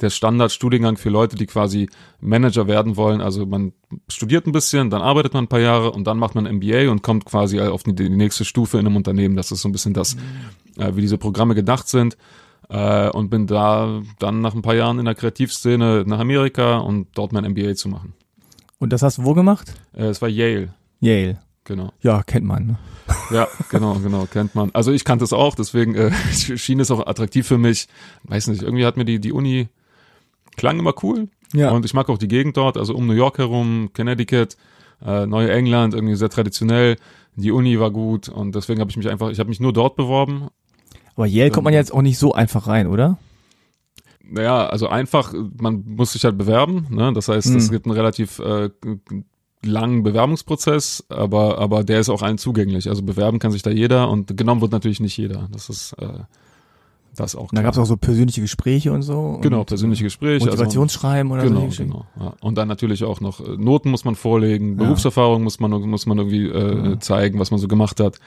der 0.00 0.10
Standardstudiengang 0.10 0.96
für 0.96 1.10
Leute, 1.10 1.36
die 1.36 1.46
quasi 1.46 1.88
Manager 2.20 2.66
werden 2.66 2.96
wollen. 2.96 3.20
Also 3.20 3.44
man 3.44 3.72
studiert 4.08 4.46
ein 4.46 4.52
bisschen, 4.52 4.88
dann 4.88 5.02
arbeitet 5.02 5.34
man 5.34 5.44
ein 5.44 5.48
paar 5.48 5.60
Jahre 5.60 5.92
und 5.92 6.04
dann 6.04 6.18
macht 6.18 6.34
man 6.34 6.46
ein 6.46 6.56
MBA 6.56 6.90
und 6.90 7.02
kommt 7.02 7.26
quasi 7.26 7.60
auf 7.60 7.82
die, 7.82 7.94
die 7.94 8.08
nächste 8.08 8.44
Stufe 8.44 8.78
in 8.78 8.86
einem 8.86 8.96
Unternehmen. 8.96 9.36
Das 9.36 9.52
ist 9.52 9.60
so 9.60 9.68
ein 9.68 9.72
bisschen 9.72 9.92
das, 9.92 10.16
äh, 10.78 10.92
wie 10.94 11.02
diese 11.02 11.18
Programme 11.18 11.54
gedacht 11.54 11.88
sind. 11.88 12.16
Äh, 12.70 13.10
und 13.10 13.28
bin 13.28 13.46
da 13.46 14.00
dann 14.18 14.40
nach 14.40 14.54
ein 14.54 14.62
paar 14.62 14.74
Jahren 14.74 14.98
in 14.98 15.04
der 15.04 15.14
Kreativszene 15.14 16.04
nach 16.06 16.18
Amerika 16.18 16.78
und 16.78 17.08
dort 17.14 17.34
mein 17.34 17.44
MBA 17.44 17.74
zu 17.74 17.90
machen. 17.90 18.14
Und 18.84 18.92
das 18.92 19.00
hast 19.00 19.16
du 19.16 19.24
wo 19.24 19.32
gemacht? 19.32 19.72
Äh, 19.96 20.08
es 20.08 20.20
war 20.20 20.28
Yale, 20.28 20.68
Yale. 21.00 21.38
genau. 21.64 21.94
Ja, 22.02 22.22
kennt 22.22 22.44
man. 22.44 22.66
ne? 22.66 22.78
Ja, 23.30 23.48
genau, 23.70 23.94
genau, 23.94 24.26
kennt 24.26 24.54
man. 24.54 24.72
Also 24.74 24.92
ich 24.92 25.06
kannte 25.06 25.24
es 25.24 25.32
auch, 25.32 25.54
deswegen 25.54 25.94
äh, 25.94 26.12
schien 26.32 26.80
es 26.80 26.90
auch 26.90 27.06
attraktiv 27.06 27.46
für 27.46 27.56
mich. 27.56 27.88
Weiß 28.24 28.46
nicht, 28.48 28.60
irgendwie 28.62 28.84
hat 28.84 28.98
mir 28.98 29.06
die, 29.06 29.20
die 29.20 29.32
Uni 29.32 29.68
klang 30.58 30.78
immer 30.78 30.92
cool. 31.02 31.28
Ja. 31.54 31.70
Und 31.70 31.86
ich 31.86 31.94
mag 31.94 32.10
auch 32.10 32.18
die 32.18 32.28
Gegend 32.28 32.58
dort, 32.58 32.76
also 32.76 32.94
um 32.94 33.06
New 33.06 33.14
York 33.14 33.38
herum, 33.38 33.88
Connecticut, 33.96 34.58
äh, 35.02 35.24
Neue 35.24 35.50
England, 35.50 35.94
irgendwie 35.94 36.16
sehr 36.16 36.28
traditionell. 36.28 36.96
Die 37.36 37.52
Uni 37.52 37.80
war 37.80 37.90
gut 37.90 38.28
und 38.28 38.54
deswegen 38.54 38.82
habe 38.82 38.90
ich 38.90 38.98
mich 38.98 39.08
einfach, 39.08 39.30
ich 39.30 39.38
habe 39.38 39.48
mich 39.48 39.60
nur 39.60 39.72
dort 39.72 39.96
beworben. 39.96 40.48
Aber 41.16 41.24
Yale 41.24 41.50
kommt 41.50 41.64
man 41.64 41.72
jetzt 41.72 41.90
auch 41.90 42.02
nicht 42.02 42.18
so 42.18 42.34
einfach 42.34 42.66
rein, 42.66 42.86
oder? 42.86 43.16
Naja, 44.30 44.66
also 44.66 44.88
einfach, 44.88 45.32
man 45.60 45.84
muss 45.86 46.12
sich 46.12 46.24
halt 46.24 46.38
bewerben. 46.38 46.86
Ne? 46.90 47.12
Das 47.12 47.28
heißt, 47.28 47.54
es 47.54 47.66
Hm. 47.66 47.70
gibt 47.72 47.86
einen 47.86 47.94
relativ 47.94 48.38
äh, 48.38 48.70
langen 49.62 50.02
Bewerbungsprozess, 50.02 51.04
aber, 51.08 51.58
aber 51.58 51.84
der 51.84 52.00
ist 52.00 52.08
auch 52.08 52.22
allen 52.22 52.38
zugänglich. 52.38 52.88
Also 52.88 53.02
bewerben 53.02 53.38
kann 53.38 53.50
sich 53.52 53.62
da 53.62 53.70
jeder 53.70 54.10
und 54.10 54.36
genommen 54.36 54.60
wird 54.60 54.72
natürlich 54.72 55.00
nicht 55.00 55.16
jeder. 55.16 55.48
Das 55.52 55.68
ist 55.68 55.92
äh, 55.94 56.08
das 57.16 57.36
auch 57.36 57.50
Da 57.52 57.62
gab 57.62 57.72
es 57.74 57.78
auch 57.78 57.84
so 57.86 57.96
persönliche 57.96 58.40
Gespräche 58.40 58.92
und 58.92 59.02
so. 59.02 59.38
Genau, 59.40 59.60
und 59.60 59.66
persönliche 59.66 60.02
Gespräche. 60.04 60.44
Motivationsschreiben 60.46 61.30
oder 61.30 61.42
Also, 61.42 61.54
so. 61.54 61.60
genau, 61.60 61.68
Geschichten. 61.70 61.92
genau. 61.92 62.06
Ja. 62.18 62.34
Und 62.40 62.58
dann 62.58 62.66
natürlich 62.68 63.04
auch 63.04 63.20
noch 63.20 63.40
äh, 63.40 63.56
Noten 63.56 63.90
muss 63.90 64.04
man 64.04 64.16
vorlegen, 64.16 64.70
Ja. 64.78 64.84
Berufserfahrung 64.84 65.42
muss 65.44 65.60
man 65.60 65.70
muss 65.70 66.06
man 66.06 66.18
irgendwie 66.18 66.48
äh, 66.48 66.90
Ja. 66.90 67.00
zeigen, 67.00 67.38
was 67.38 67.50
man 67.50 67.60
so 67.60 67.68
gemacht 67.68 68.00
hat, 68.00 68.18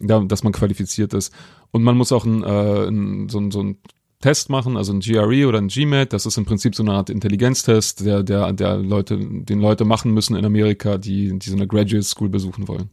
da, 0.00 0.20
dass 0.20 0.42
man 0.44 0.52
qualifiziert 0.52 1.12
ist. 1.14 1.32
Und 1.72 1.82
man 1.82 1.96
muss 1.96 2.10
auch 2.10 2.24
ein, 2.24 2.42
äh, 2.42 2.88
ein, 2.88 3.28
so, 3.28 3.38
ein, 3.38 3.50
so 3.50 3.60
ein 3.62 3.76
Test 4.22 4.48
machen, 4.48 4.78
also 4.78 4.94
ein 4.94 5.00
GRE 5.00 5.46
oder 5.46 5.58
ein 5.58 5.68
GMAT. 5.68 6.14
Das 6.14 6.24
ist 6.24 6.38
im 6.38 6.46
Prinzip 6.46 6.74
so 6.74 6.82
eine 6.82 6.92
Art 6.92 7.10
Intelligenztest, 7.10 8.06
der 8.06 8.22
der 8.22 8.54
der 8.54 8.78
Leute, 8.78 9.18
den 9.18 9.60
Leute 9.60 9.84
machen 9.84 10.12
müssen 10.12 10.36
in 10.36 10.46
Amerika, 10.46 10.96
die 10.96 11.38
die 11.38 11.50
so 11.50 11.56
eine 11.56 11.66
Graduate 11.66 12.04
School 12.04 12.30
besuchen 12.30 12.66
wollen. 12.68 12.88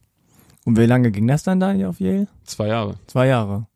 Und 0.66 0.78
wie 0.78 0.86
lange 0.86 1.12
ging 1.12 1.28
das 1.28 1.44
dann 1.44 1.60
da 1.60 1.72
hier 1.72 1.90
auf 1.90 2.00
Yale? 2.00 2.28
Zwei 2.44 2.68
Jahre. 2.68 2.96
Zwei 3.08 3.28
Jahre. 3.28 3.68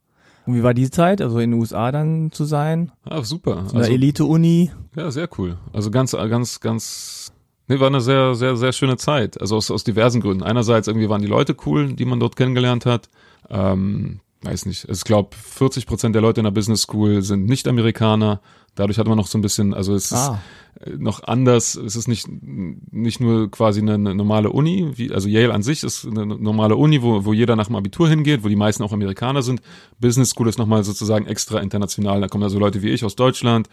Und 0.45 0.55
wie 0.55 0.63
war 0.63 0.73
die 0.73 0.89
Zeit, 0.89 1.21
also 1.21 1.39
in 1.39 1.51
den 1.51 1.59
USA 1.59 1.91
dann 1.91 2.31
zu 2.31 2.43
sein? 2.43 2.91
Ah, 3.05 3.23
super. 3.23 3.63
So 3.67 3.77
eine 3.77 3.87
Elite-Uni? 3.87 4.71
Ja, 4.95 5.09
sehr 5.09 5.29
cool. 5.37 5.57
Also 5.71 5.89
ganz, 5.89 6.11
ganz, 6.11 6.59
ganz. 6.59 7.31
Nee, 7.69 7.79
war 7.79 7.87
eine 7.87 8.01
sehr, 8.01 8.35
sehr, 8.35 8.57
sehr 8.57 8.73
schöne 8.73 8.97
Zeit. 8.97 9.39
Also 9.39 9.55
aus, 9.55 9.71
aus 9.71 9.85
diversen 9.85 10.19
Gründen. 10.19 10.43
Einerseits 10.43 10.87
irgendwie 10.87 11.07
waren 11.07 11.21
die 11.21 11.27
Leute 11.27 11.55
cool, 11.65 11.93
die 11.93 12.03
man 12.03 12.19
dort 12.19 12.35
kennengelernt 12.35 12.85
hat. 12.85 13.09
Ähm, 13.49 14.19
weiß 14.43 14.65
nicht. 14.65 14.87
Ich 14.89 15.03
glaube, 15.03 15.35
40 15.35 15.85
Prozent 15.85 16.15
der 16.15 16.21
Leute 16.21 16.41
in 16.41 16.45
der 16.45 16.51
Business 16.51 16.81
School 16.83 17.21
sind 17.21 17.45
nicht 17.45 17.67
Amerikaner. 17.67 18.41
Dadurch 18.75 18.97
hat 18.97 19.07
man 19.07 19.17
noch 19.17 19.27
so 19.27 19.37
ein 19.37 19.41
bisschen, 19.41 19.73
also 19.73 19.93
es 19.93 20.05
ist 20.05 20.17
Ah, 20.17 20.41
äh, 20.81 20.91
noch 20.97 21.23
anders. 21.23 21.75
Es 21.75 21.95
ist 21.95 22.07
nicht, 22.07 22.27
nicht 22.27 23.19
nur 23.19 23.51
quasi 23.51 23.81
eine, 23.81 23.93
eine 23.93 24.15
normale 24.15 24.49
Uni, 24.49 24.93
wie, 24.95 25.11
also 25.11 25.29
Yale 25.29 25.53
an 25.53 25.61
sich 25.61 25.83
ist 25.83 26.05
eine 26.05 26.25
normale 26.25 26.75
Uni, 26.75 27.03
wo, 27.03 27.23
wo 27.23 27.33
jeder 27.33 27.55
nach 27.55 27.67
dem 27.67 27.75
Abitur 27.75 28.09
hingeht, 28.09 28.43
wo 28.43 28.47
die 28.47 28.55
meisten 28.55 28.81
auch 28.81 28.91
Amerikaner 28.91 29.43
sind. 29.43 29.61
Business 29.99 30.31
School 30.31 30.49
ist 30.49 30.57
nochmal 30.57 30.83
sozusagen 30.83 31.27
extra 31.27 31.59
international. 31.59 32.21
Da 32.21 32.27
kommen 32.27 32.43
also 32.43 32.57
Leute 32.57 32.81
wie 32.81 32.89
ich 32.89 33.05
aus 33.05 33.15
Deutschland, 33.15 33.69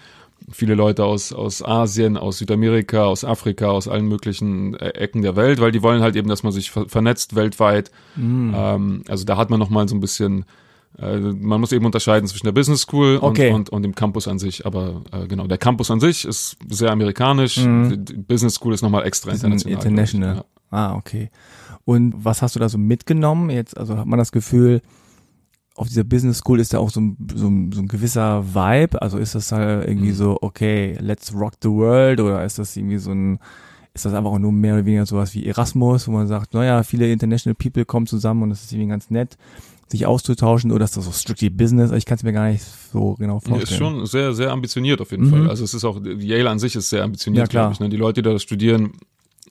viele 0.50 0.74
Leute 0.74 1.05
aus, 1.05 1.33
aus 1.33 1.62
Asien, 1.64 2.16
aus 2.16 2.38
Südamerika, 2.38 3.05
aus 3.05 3.24
Afrika, 3.24 3.68
aus 3.68 3.88
allen 3.88 4.07
möglichen 4.07 4.74
äh, 4.74 4.88
Ecken 4.90 5.22
der 5.22 5.37
Welt, 5.37 5.61
weil 5.61 5.72
die 5.72 5.83
wollen 5.83 6.03
halt 6.03 6.16
eben, 6.16 6.29
dass 6.29 6.42
man 6.42 6.53
sich 6.53 6.70
ver 6.70 6.88
vernetzt 6.88 7.35
weltweit. 7.37 7.90
hm. 8.14 8.55
Ähm, 8.57 9.03
also 9.09 9.24
da 9.24 9.37
hat 9.37 9.50
man 9.50 9.59
nochmal 9.61 9.88
so 9.88 9.94
ein 9.94 10.00
bisschen, 10.00 10.44
äh, 10.98 11.18
man 11.18 11.61
muss 11.61 11.72
eben 11.72 11.85
unterscheiden 11.87 12.26
zwischen 12.26 12.46
der 12.46 12.53
Business 12.53 12.83
School 12.83 13.16
und, 13.16 13.31
Okay. 13.31 13.53
und, 13.53 13.70
und 13.70 13.83
dem 13.83 13.94
Campus 13.94 14.26
an 14.29 14.38
sich. 14.38 14.66
Aber 14.66 15.03
äh, 15.12 15.26
genau, 15.26 15.46
der 15.46 15.59
Campus 15.59 15.90
an 15.90 16.00
sich 16.00 16.24
ist 16.24 16.57
sehr 16.68 16.90
amerikanisch, 16.90 17.59
Mhm. 17.59 18.05
die, 18.05 18.14
Business 18.14 18.55
School 18.57 18.74
ist 18.74 18.83
nochmal 18.83 19.05
extra 19.07 19.31
Bisschen 19.31 19.53
international. 19.53 19.87
international. 19.87 20.37
Ja. 20.37 20.44
Ah, 20.72 20.94
okay. 20.96 21.31
Und 21.85 22.14
was 22.24 22.42
hast 22.42 22.55
du 22.57 22.61
da 22.61 22.68
so 22.68 22.79
mitgenommen? 22.79 23.50
Jetzt, 23.50 23.76
also 23.76 23.96
hat 23.96 24.07
man 24.07 24.18
das 24.18 24.31
Gefühl, 24.33 24.83
auf 25.81 25.88
dieser 25.88 26.05
Business 26.05 26.38
School 26.38 26.61
ist 26.61 26.75
da 26.75 26.79
auch 26.79 26.90
so 26.90 27.01
ein, 27.01 27.16
so 27.35 27.49
ein, 27.49 27.73
so 27.73 27.81
ein 27.81 27.88
gewisser 27.88 28.45
Vibe. 28.55 29.01
Also 29.01 29.16
ist 29.19 29.35
das 29.35 29.51
halt 29.51 29.88
irgendwie 29.88 30.11
Mhm. 30.11 30.14
so, 30.14 30.38
okay, 30.43 30.97
let's 31.01 31.33
rock 31.35 31.55
the 31.62 31.71
world 31.71 32.21
oder 32.21 32.45
ist 32.45 32.59
das 32.59 32.77
irgendwie 32.77 32.99
so 32.99 33.12
ein, 33.12 33.38
ist 33.95 34.05
das 34.05 34.12
einfach 34.14 34.38
nur 34.38 34.53
mehr 34.53 34.75
oder 34.75 34.85
weniger 34.85 35.07
sowas 35.07 35.35
wie 35.35 35.47
Erasmus, 35.47 36.07
wo 36.07 36.12
man 36.12 36.27
sagt, 36.27 36.53
naja, 36.55 36.83
viele 36.83 37.11
international 37.11 37.55
people 37.55 37.85
kommen 37.85 38.07
zusammen 38.07 38.43
und 38.43 38.51
es 38.51 38.62
ist 38.64 38.73
irgendwie 38.73 38.90
ganz 38.90 39.11
nett, 39.11 39.37
sich 39.88 40.07
auszutauschen 40.07 40.71
oder 40.71 40.85
ist 40.85 40.97
das 40.97 41.07
so 41.07 41.12
strictly 41.12 41.51
Business? 41.51 41.90
Ich 41.93 42.05
kann 42.05 42.16
es 42.16 42.23
mir 42.23 42.33
gar 42.33 42.49
nicht 42.51 42.62
so 42.93 43.14
genau 43.19 43.40
vorstellen. 43.40 43.62
Ist 43.62 43.77
schon 43.77 44.07
sehr, 44.07 44.33
sehr 44.35 44.53
ambitioniert 44.53 45.01
auf 45.01 45.11
jeden 45.11 45.27
Mhm. 45.27 45.31
Fall. 45.31 45.49
Also 45.49 45.64
es 45.64 45.75
ist 45.75 45.85
auch, 45.85 45.99
Yale 46.05 46.49
an 46.51 46.59
sich 46.59 46.77
ist 46.77 46.90
sehr 46.90 47.03
ambitioniert, 47.05 47.45
Ja, 47.45 47.47
klar. 47.49 47.62
glaube 47.64 47.73
ich. 47.75 47.81
Ne? 47.81 47.88
Die 47.88 47.97
Leute, 47.97 48.23
die 48.23 48.29
da 48.31 48.38
studieren, 48.38 48.93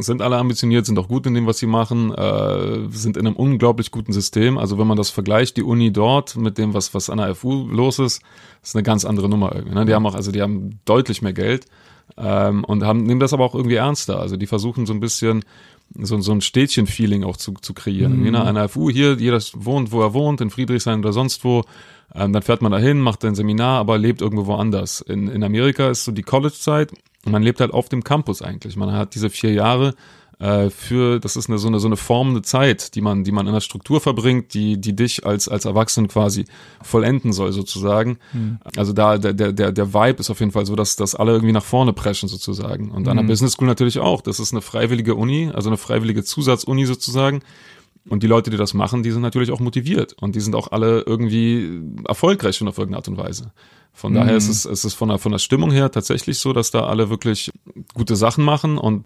sind 0.02 0.22
alle 0.22 0.38
ambitioniert, 0.38 0.86
sind 0.86 0.98
auch 0.98 1.10
gut 1.10 1.28
in 1.28 1.34
dem, 1.34 1.46
was 1.46 1.58
sie 1.58 1.68
machen, 1.68 2.14
äh, 2.14 2.88
sind 2.90 3.18
in 3.18 3.28
einem 3.28 3.36
unglaublich 3.36 3.92
guten 3.92 4.14
System. 4.14 4.58
Also 4.58 4.80
wenn 4.80 4.88
man 4.88 4.96
das 4.96 5.10
vergleicht, 5.10 5.58
die 5.58 5.64
Uni 5.64 5.92
dort 5.92 6.38
mit 6.38 6.58
dem, 6.58 6.74
was, 6.74 6.94
was 6.94 7.10
an 7.10 7.18
der 7.18 7.36
FU 7.36 7.68
los 7.68 8.00
ist, 8.00 8.22
ist 8.64 8.76
eine 8.76 8.84
ganz 8.84 9.04
andere 9.04 9.28
Nummer 9.28 9.54
irgendwie. 9.54 9.76
Ne? 9.76 9.86
Die 9.86 9.94
haben 9.94 10.06
auch, 10.06 10.16
also 10.16 10.32
die 10.32 10.42
haben 10.42 10.80
deutlich 10.86 11.22
mehr 11.22 11.34
Geld 11.34 11.66
ähm, 12.18 12.64
und 12.64 12.84
haben, 12.84 13.04
nehmen 13.04 13.20
das 13.20 13.34
aber 13.34 13.44
auch 13.44 13.56
irgendwie 13.56 13.76
ernster. 13.76 14.22
Also 14.22 14.38
die 14.38 14.48
versuchen 14.48 14.86
so 14.86 14.94
ein 14.94 15.02
bisschen 15.02 15.44
so, 15.98 16.18
so 16.22 16.32
ein 16.32 16.40
Städtchen-Feeling 16.40 17.26
auch 17.26 17.36
zu, 17.36 17.54
zu 17.54 17.74
kreieren. 17.74 18.22
Mhm. 18.22 18.30
Mhm. 18.30 18.36
An 18.36 18.56
der 18.56 18.70
FU 18.70 18.90
hier, 18.90 19.18
jeder 19.20 19.42
wohnt, 19.54 19.92
wo 19.92 20.02
er 20.02 20.14
wohnt, 20.14 20.40
in 20.40 20.50
Friedrichshain 20.50 21.00
oder 21.00 21.12
sonst 21.12 21.44
wo. 21.44 21.64
Ähm, 22.16 22.32
dann 22.32 22.42
fährt 22.42 22.62
man 22.62 22.72
dahin, 22.72 23.02
macht 23.02 23.26
ein 23.26 23.36
Seminar, 23.36 23.80
aber 23.80 23.98
lebt 23.98 24.22
irgendwo 24.22 24.46
woanders. 24.46 25.02
In, 25.02 25.28
in 25.28 25.44
Amerika 25.44 25.90
ist 25.90 26.06
so 26.06 26.14
die 26.14 26.24
College-Zeit 26.24 26.94
man 27.26 27.44
lebt 27.44 27.60
halt 27.60 27.72
auf 27.74 27.90
dem 27.90 28.04
Campus 28.04 28.42
eigentlich. 28.42 28.76
Man 28.76 28.92
hat 28.92 29.16
diese 29.16 29.30
vier 29.30 29.54
Jahre 29.54 29.94
äh, 30.40 30.70
für, 30.70 31.20
das 31.20 31.36
ist 31.36 31.50
eine, 31.50 31.58
so 31.60 31.68
eine 31.68 31.80
so 31.82 31.88
eine 31.88 31.98
formende 31.98 32.42
Zeit, 32.42 32.96
die 32.96 33.02
man, 33.02 33.26
die 33.26 33.34
man 33.34 33.46
in 33.46 33.52
der 33.54 33.60
Struktur 33.60 34.00
verbringt, 34.00 34.54
die, 34.54 34.80
die 34.80 34.96
dich 34.96 35.26
als 35.26 35.50
als 35.50 35.66
Erwachsenen 35.66 36.08
quasi 36.08 36.46
vollenden 36.82 37.34
soll 37.34 37.52
sozusagen. 37.52 38.20
Also 38.78 38.94
da 38.94 39.18
der 39.18 39.34
der 39.34 39.52
der 39.52 39.72
der 39.74 39.94
Vibe 39.94 40.20
ist 40.22 40.30
auf 40.30 40.40
jeden 40.40 40.54
Fall 40.54 40.66
so, 40.66 40.76
dass 40.78 40.96
dass 40.96 41.14
alle 41.14 41.34
irgendwie 41.34 41.52
nach 41.52 41.66
vorne 41.66 41.92
preschen 41.92 42.30
sozusagen. 42.30 42.90
Und 42.90 43.08
an 43.10 43.18
der 43.18 43.24
Mhm. 43.24 43.28
Business 43.28 43.54
School 43.54 43.68
natürlich 43.68 44.00
auch. 44.00 44.22
Das 44.22 44.40
ist 44.40 44.54
eine 44.54 44.62
freiwillige 44.62 45.16
Uni, 45.16 45.52
also 45.54 45.70
eine 45.70 45.78
freiwillige 45.78 46.24
Zusatzuni 46.24 46.86
sozusagen. 46.86 47.42
Und 48.08 48.24
die 48.24 48.28
Leute, 48.28 48.50
die 48.50 48.58
das 48.58 48.74
machen, 48.74 49.04
die 49.04 49.12
sind 49.12 49.22
natürlich 49.22 49.52
auch 49.52 49.60
motiviert 49.60 50.14
und 50.22 50.36
die 50.36 50.40
sind 50.40 50.56
auch 50.56 50.72
alle 50.72 51.02
irgendwie 51.02 51.82
erfolgreich 52.08 52.56
schon 52.56 52.68
auf 52.68 52.78
irgendeine 52.78 52.98
Art 52.98 53.08
und 53.08 53.18
Weise. 53.18 53.52
Von 53.94 54.14
daher 54.14 54.32
Mhm. 54.32 54.38
ist 54.38 54.50
es, 54.50 54.66
ist 54.66 54.84
es 54.86 54.94
von 54.94 55.10
der, 55.10 55.18
von 55.18 55.32
der 55.32 55.40
Stimmung 55.40 55.72
her 55.72 55.92
tatsächlich 55.92 56.40
so, 56.40 56.54
dass 56.54 56.72
da 56.72 56.86
alle 56.86 57.10
wirklich 57.10 57.52
gute 57.94 58.16
Sachen 58.16 58.44
machen 58.44 58.78
und 58.78 59.06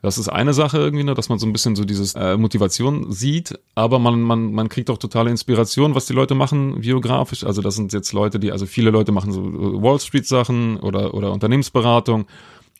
das 0.00 0.16
ist 0.16 0.28
eine 0.28 0.54
Sache 0.54 0.78
irgendwie, 0.78 1.02
ne, 1.02 1.14
dass 1.14 1.28
man 1.28 1.40
so 1.40 1.46
ein 1.46 1.52
bisschen 1.52 1.74
so 1.74 1.84
dieses 1.84 2.14
äh, 2.14 2.36
Motivation 2.36 3.10
sieht, 3.10 3.58
aber 3.74 3.98
man, 3.98 4.20
man, 4.20 4.52
man 4.52 4.68
kriegt 4.68 4.90
auch 4.90 4.98
totale 4.98 5.30
Inspiration, 5.30 5.96
was 5.96 6.06
die 6.06 6.12
Leute 6.12 6.36
machen 6.36 6.80
biografisch. 6.82 7.42
Also 7.42 7.62
das 7.62 7.74
sind 7.74 7.92
jetzt 7.92 8.12
Leute, 8.12 8.38
die, 8.38 8.52
also 8.52 8.66
viele 8.66 8.90
Leute 8.90 9.10
machen 9.10 9.32
so 9.32 9.42
Wall 9.82 9.98
Street 9.98 10.26
Sachen 10.26 10.78
oder, 10.78 11.14
oder 11.14 11.32
Unternehmensberatung. 11.32 12.26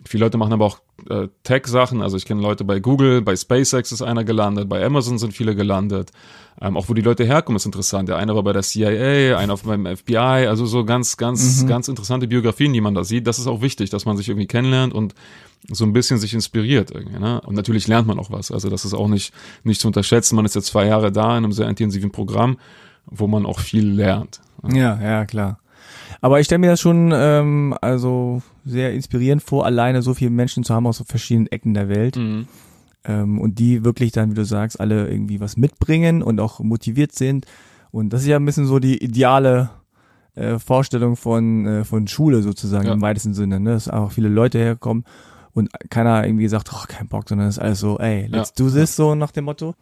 Viele 0.07 0.25
Leute 0.25 0.39
machen 0.39 0.53
aber 0.53 0.65
auch 0.65 0.79
äh, 1.11 1.29
Tech-Sachen. 1.43 2.03
Also 2.03 2.17
ich 2.17 2.25
kenne 2.25 2.41
Leute 2.41 2.65
bei 2.65 2.79
Google, 2.81 3.21
bei 3.21 3.35
SpaceX 3.35 3.91
ist 3.93 4.03
einer 4.03 4.25
gelandet, 4.25 4.69
bei 4.69 4.85
Amazon 4.85 5.19
sind 5.19 5.33
viele 5.35 5.55
gelandet. 5.57 6.13
Ähm, 6.61 6.77
auch 6.77 6.88
wo 6.88 6.94
die 6.94 7.03
Leute 7.03 7.25
herkommen, 7.25 7.57
ist 7.57 7.67
interessant. 7.67 8.09
Der 8.09 8.17
eine 8.17 8.35
war 8.35 8.42
bei 8.42 8.53
der 8.53 8.63
CIA, 8.63 9.37
einer 9.38 9.57
beim 9.59 9.87
FBI. 9.87 10.17
Also 10.49 10.67
so 10.67 10.85
ganz, 10.85 11.17
ganz, 11.17 11.63
Mhm. 11.63 11.67
ganz 11.69 11.88
interessante 11.88 12.27
Biografien, 12.29 12.73
die 12.73 12.81
man 12.81 12.94
da 12.94 13.05
sieht. 13.05 13.27
Das 13.27 13.38
ist 13.38 13.46
auch 13.46 13.61
wichtig, 13.61 13.90
dass 13.90 14.07
man 14.07 14.17
sich 14.17 14.29
irgendwie 14.29 14.46
kennenlernt 14.49 14.92
und 14.92 15.15
so 15.71 15.85
ein 15.85 15.92
bisschen 15.92 16.19
sich 16.19 16.35
inspiriert 16.35 16.90
irgendwie. 16.92 17.19
Ne? 17.19 17.40
Und 17.42 17.55
natürlich 17.55 17.87
lernt 17.88 18.07
man 18.09 18.19
auch 18.19 18.31
was. 18.31 18.51
Also 18.51 18.71
das 18.71 18.85
ist 18.85 18.94
auch 18.94 19.09
nicht, 19.09 19.33
nicht 19.65 19.81
zu 19.81 19.87
unterschätzen. 19.88 20.37
Man 20.37 20.44
ist 20.44 20.55
jetzt 20.55 20.67
zwei 20.69 20.87
Jahre 20.87 21.11
da 21.13 21.31
in 21.37 21.44
einem 21.44 21.53
sehr 21.53 21.69
intensiven 21.69 22.11
Programm, 22.13 22.59
wo 23.07 23.27
man 23.27 23.46
auch 23.46 23.59
viel 23.61 23.88
lernt. 23.88 24.40
Ja, 24.69 25.01
ja, 25.01 25.25
klar. 25.27 25.59
Aber 26.21 26.40
ich 26.40 26.46
stelle 26.46 26.58
mir 26.60 26.71
das 26.71 26.81
schon 26.81 27.12
ähm, 27.14 27.75
also 27.81 28.42
sehr 28.64 28.92
inspirierend 28.92 29.42
vor, 29.42 29.64
alleine 29.66 30.02
so 30.02 30.14
viele 30.14 30.31
Menschen 30.31 30.64
zu 30.64 30.75
haben 30.75 30.87
aus 30.87 30.98
so 30.98 31.04
verschiedenen 31.04 31.46
Ecken 31.48 31.75
der 31.75 31.88
Welt. 31.88 32.16
Mhm. 32.16 32.46
Ähm, 33.04 33.38
und 33.40 33.58
die 33.58 33.85
wirklich 33.85 34.10
dann, 34.12 34.31
wie 34.31 34.35
du 34.35 34.44
sagst, 34.44 34.81
alle 34.81 35.08
irgendwie 35.08 35.40
was 35.40 35.56
mitbringen 35.56 36.23
und 36.23 36.40
auch 36.40 36.60
motiviert 36.60 37.12
sind. 37.12 37.46
Und 37.92 38.12
das 38.12 38.23
ist 38.23 38.27
ja 38.29 38.37
ein 38.37 38.44
bisschen 38.44 38.66
so 38.66 38.81
die 38.81 39.02
ideale 39.02 39.71
äh, 40.35 40.58
Vorstellung 40.58 41.16
von, 41.16 41.66
äh, 41.66 41.85
von 41.85 42.08
Schule 42.08 42.42
sozusagen 42.42 42.87
Ja. 42.88 42.92
im 42.94 43.00
weitesten 43.00 43.35
Sinne, 43.35 43.60
ne? 43.60 43.71
dass 43.71 43.88
auch 43.88 44.10
viele 44.12 44.29
Leute 44.29 44.58
herkommen 44.58 45.04
und 45.54 45.71
keiner 45.90 46.25
irgendwie 46.27 46.48
sagt, 46.48 46.71
oh, 46.73 46.85
kein 46.88 47.08
Bock, 47.08 47.29
sondern 47.29 47.48
es 47.48 47.56
ist 47.56 47.62
alles 47.62 47.81
so, 47.81 47.98
ey, 47.98 48.27
let's 48.27 48.52
do 48.52 48.69
this, 48.69 48.94
so 48.96 49.14
nach 49.14 49.31
dem 49.31 49.44
Motto. 49.44 49.75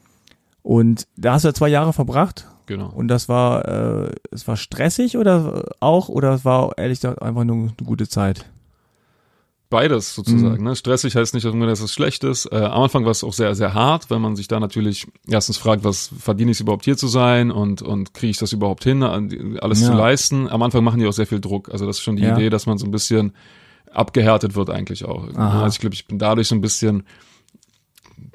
Und 0.62 1.06
da 1.16 1.32
hast 1.34 1.44
du 1.44 1.48
ja 1.48 1.54
zwei 1.54 1.68
Jahre 1.68 1.92
verbracht 1.92 2.46
Genau. 2.66 2.88
und 2.94 3.08
das 3.08 3.28
war, 3.28 3.66
äh, 4.06 4.10
es 4.30 4.46
war 4.48 4.56
stressig 4.56 5.16
oder 5.16 5.64
auch, 5.80 6.08
oder 6.08 6.34
es 6.34 6.44
war 6.44 6.76
ehrlich 6.78 7.00
gesagt 7.00 7.22
einfach 7.22 7.44
nur 7.44 7.56
eine 7.56 7.72
gute 7.84 8.08
Zeit? 8.08 8.46
Beides 9.68 10.14
sozusagen. 10.14 10.58
Mhm. 10.58 10.64
Ne? 10.64 10.76
Stressig 10.76 11.16
heißt 11.16 11.34
nicht 11.34 11.44
dass 11.44 11.80
es 11.80 11.92
schlecht 11.92 12.22
ist. 12.22 12.46
Äh, 12.52 12.56
am 12.56 12.82
Anfang 12.84 13.04
war 13.04 13.10
es 13.10 13.24
auch 13.24 13.32
sehr, 13.32 13.52
sehr 13.56 13.74
hart, 13.74 14.10
weil 14.10 14.20
man 14.20 14.36
sich 14.36 14.46
da 14.46 14.60
natürlich 14.60 15.08
erstens 15.28 15.56
fragt, 15.56 15.82
was 15.82 16.12
verdiene 16.16 16.52
ich 16.52 16.60
überhaupt 16.60 16.84
hier 16.84 16.96
zu 16.96 17.08
sein 17.08 17.50
und, 17.50 17.82
und 17.82 18.14
kriege 18.14 18.30
ich 18.30 18.38
das 18.38 18.52
überhaupt 18.52 18.84
hin, 18.84 19.02
alles 19.02 19.80
Ja. 19.80 19.88
zu 19.88 19.92
leisten. 19.94 20.48
Am 20.48 20.62
Anfang 20.62 20.84
machen 20.84 21.00
die 21.00 21.06
auch 21.08 21.12
sehr 21.12 21.26
viel 21.26 21.40
Druck. 21.40 21.68
Also 21.72 21.84
das 21.84 21.96
ist 21.96 22.02
schon 22.02 22.14
die 22.14 22.22
Ja. 22.22 22.36
Idee, 22.36 22.48
dass 22.48 22.66
man 22.66 22.78
so 22.78 22.86
ein 22.86 22.92
bisschen 22.92 23.32
abgehärtet 23.92 24.54
wird 24.54 24.70
eigentlich 24.70 25.04
auch. 25.04 25.28
Aha. 25.34 25.64
Also 25.64 25.74
ich 25.74 25.80
glaube, 25.80 25.94
ich 25.94 26.06
bin 26.06 26.20
dadurch 26.20 26.46
so 26.46 26.54
ein 26.54 26.60
bisschen 26.60 27.02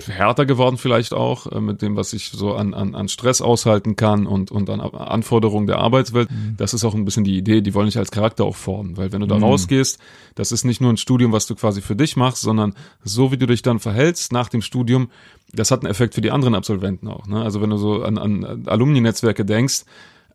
härter 0.08 0.46
geworden 0.46 0.78
vielleicht 0.78 1.14
auch 1.14 1.48
äh, 1.52 1.60
mit 1.62 1.82
dem, 1.82 1.96
was 1.96 2.14
ich 2.14 2.30
so 2.30 2.54
an, 2.54 2.74
an, 2.74 2.96
an 2.96 3.08
Stress 3.10 3.42
aushalten 3.42 3.96
kann 3.96 4.26
und, 4.28 4.52
und 4.52 4.70
an 4.70 4.80
Anforderungen 4.82 5.68
der 5.68 5.78
Arbeitswelt. 5.80 6.30
Das 6.58 6.74
ist 6.74 6.84
auch 6.86 6.94
ein 6.96 7.06
bisschen 7.06 7.24
die 7.24 7.38
Idee, 7.38 7.62
die 7.62 7.74
wollen 7.74 7.88
dich 7.88 7.98
als 7.98 8.12
Charakter 8.12 8.44
auch 8.46 8.56
formen, 8.56 8.98
weil 8.98 9.12
wenn 9.12 9.22
du 9.22 9.28
da 9.28 9.38
Mhm. 9.38 9.44
rausgehst, 9.44 10.00
das 10.36 10.52
ist 10.52 10.64
nicht 10.64 10.82
nur 10.82 10.92
ein 10.92 10.98
Studium, 10.98 11.32
was 11.32 11.48
du 11.48 11.56
quasi 11.56 11.82
für 11.82 11.96
dich 11.96 12.16
machst, 12.16 12.42
sondern 12.42 12.74
so 13.04 13.32
wie 13.32 13.38
du 13.38 13.48
dich 13.48 13.62
dann 13.62 13.80
verhältst 13.80 14.32
nach 14.32 14.50
dem 14.50 14.62
Studium, 14.62 15.10
das 15.54 15.72
hat 15.72 15.82
einen 15.84 15.92
Effekt 15.92 16.14
für 16.16 16.22
die 16.22 16.32
anderen 16.32 16.56
Absolventen 16.56 17.08
auch. 17.08 17.28
Ne? 17.28 17.42
Also 17.42 17.62
wenn 17.62 17.70
du 17.72 17.78
so 17.78 18.04
an, 18.04 18.18
an 18.18 18.64
Alumni-Netzwerke 18.68 19.44
denkst, 19.46 19.84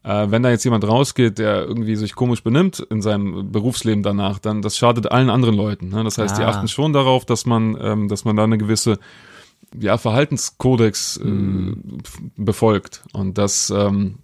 äh, 0.04 0.30
wenn 0.30 0.42
da 0.44 0.50
jetzt 0.50 0.62
jemand 0.64 0.86
rausgeht, 0.86 1.38
der 1.38 1.62
irgendwie 1.64 1.96
sich 1.96 2.14
komisch 2.14 2.42
benimmt 2.44 2.78
in 2.90 3.02
seinem 3.02 3.50
Berufsleben 3.50 4.02
danach, 4.04 4.38
dann 4.38 4.62
das 4.62 4.76
schadet 4.76 5.10
allen 5.10 5.30
anderen 5.30 5.56
Leuten. 5.56 5.88
Ne? 5.88 6.04
Das 6.04 6.18
heißt, 6.18 6.38
die 6.38 6.42
Ah. 6.44 6.50
achten 6.50 6.68
schon 6.68 6.92
darauf, 6.92 7.24
dass 7.24 7.44
man, 7.46 7.76
ähm, 7.80 8.08
dass 8.08 8.24
man 8.24 8.36
da 8.36 8.44
eine 8.44 8.56
gewisse 8.58 8.98
ja, 9.80 9.98
Verhaltenskodex 9.98 11.18
äh, 11.18 11.28
f- 12.04 12.20
befolgt. 12.36 13.02
Und 13.12 13.38
das, 13.38 13.70
ähm, 13.70 14.16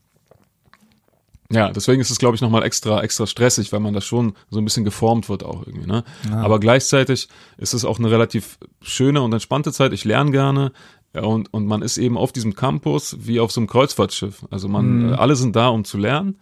ja, 1.51 1.71
deswegen 1.71 2.01
ist 2.01 2.11
es, 2.11 2.19
glaube 2.19 2.35
ich, 2.35 2.41
nochmal 2.41 2.63
extra, 2.63 3.03
extra 3.03 3.27
stressig, 3.27 3.73
weil 3.73 3.81
man 3.81 3.93
da 3.93 4.01
schon 4.01 4.33
so 4.51 4.59
ein 4.59 4.65
bisschen 4.65 4.85
geformt 4.85 5.29
wird 5.29 5.45
auch 5.45 5.67
irgendwie. 5.67 5.87
Ne? 5.87 6.03
Aber 6.31 6.59
gleichzeitig 6.61 7.29
ist 7.59 7.75
es 7.75 7.85
auch 7.85 7.99
eine 7.99 8.11
relativ 8.11 8.59
schöne 8.81 9.21
und 9.21 9.33
entspannte 9.33 9.73
Zeit. 9.73 9.93
Ich 9.93 10.05
lerne 10.05 10.31
gerne. 10.31 10.73
Ja, 11.15 11.25
und, 11.25 11.53
und 11.53 11.67
man 11.67 11.83
ist 11.83 11.99
eben 11.99 12.17
auf 12.17 12.33
diesem 12.33 12.55
Campus 12.55 13.17
wie 13.21 13.39
auf 13.39 13.53
so 13.53 13.61
einem 13.61 13.69
Kreuzfahrtschiff. 13.69 14.47
Also 14.51 14.69
man, 14.69 15.11
äh, 15.11 15.15
alle 15.15 15.37
sind 15.37 15.55
da, 15.55 15.69
um 15.69 15.85
zu 15.85 15.99
lernen. 15.99 16.39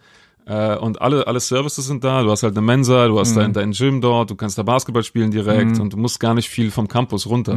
Äh, 0.51 0.75
und 0.75 1.01
alle, 1.01 1.27
alle 1.27 1.39
Services 1.39 1.87
sind 1.87 2.03
da. 2.03 2.23
Du 2.23 2.29
hast 2.29 2.43
halt 2.43 2.57
eine 2.57 2.65
Mensa, 2.65 3.07
du 3.07 3.17
hast 3.17 3.37
dein, 3.37 3.53
dein 3.53 3.71
Gym 3.71 4.01
dort, 4.01 4.31
du 4.31 4.35
kannst 4.35 4.57
da 4.57 4.63
Basketball 4.63 5.03
spielen 5.03 5.31
direkt 5.31 5.79
und 5.79 5.93
du 5.93 5.97
musst 5.97 6.19
gar 6.19 6.33
nicht 6.33 6.49
viel 6.49 6.71
vom 6.71 6.89
Campus 6.89 7.25
runter. 7.25 7.53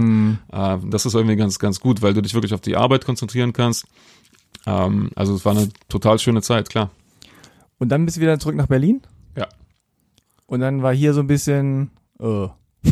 Äh, 0.53 0.79
das 0.87 1.05
ist 1.05 1.15
irgendwie 1.15 1.35
ganz, 1.35 1.59
ganz 1.59 1.81
gut, 1.81 2.03
weil 2.03 2.15
du 2.15 2.23
dich 2.23 2.35
wirklich 2.35 2.55
auf 2.55 2.61
die 2.61 2.77
Arbeit 2.77 3.05
konzentrieren 3.05 3.53
kannst. 3.53 3.87
Ähm, 4.65 5.11
also 5.17 5.35
es 5.35 5.45
war 5.45 5.57
eine 5.57 5.71
total 5.89 6.21
schöne 6.21 6.41
Zeit, 6.41 6.69
klar. 6.69 6.91
Und 7.79 7.89
dann 7.89 8.05
bist 8.05 8.17
du 8.17 8.21
wieder 8.21 8.39
zurück 8.39 8.55
nach 8.55 8.69
Berlin? 8.69 9.03
Ja. 9.37 9.49
Und 10.47 10.61
dann 10.61 10.83
war 10.85 10.95
hier 10.95 11.15
so 11.15 11.21
ein 11.21 11.27
bisschen, 11.27 11.91
äh. 12.21 12.47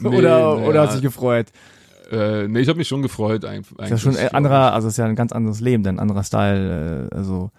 Nee, 0.00 0.08
oder, 0.08 0.56
naja, 0.56 0.68
oder 0.68 0.82
hast 0.82 0.94
du 0.94 0.96
dich 0.96 1.02
gefreut? 1.02 1.46
Äh, 2.10 2.48
nee, 2.48 2.58
ich 2.58 2.68
habe 2.68 2.78
mich 2.78 2.88
schon 2.88 3.02
gefreut. 3.02 3.44
Eigentlich, 3.44 3.78
Ist 3.78 3.90
ja 3.90 3.98
schon 3.98 4.16
ein 4.16 4.34
anderer, 4.34 4.72
also 4.72 4.88
ist 4.88 4.96
ja 4.96 5.04
ein 5.04 5.14
ganz 5.14 5.30
anderes 5.30 5.60
Leben, 5.60 5.86
ein 5.86 6.00
anderer 6.00 6.24
Style, 6.24 7.08
äh, 7.12 7.14
also. 7.14 7.52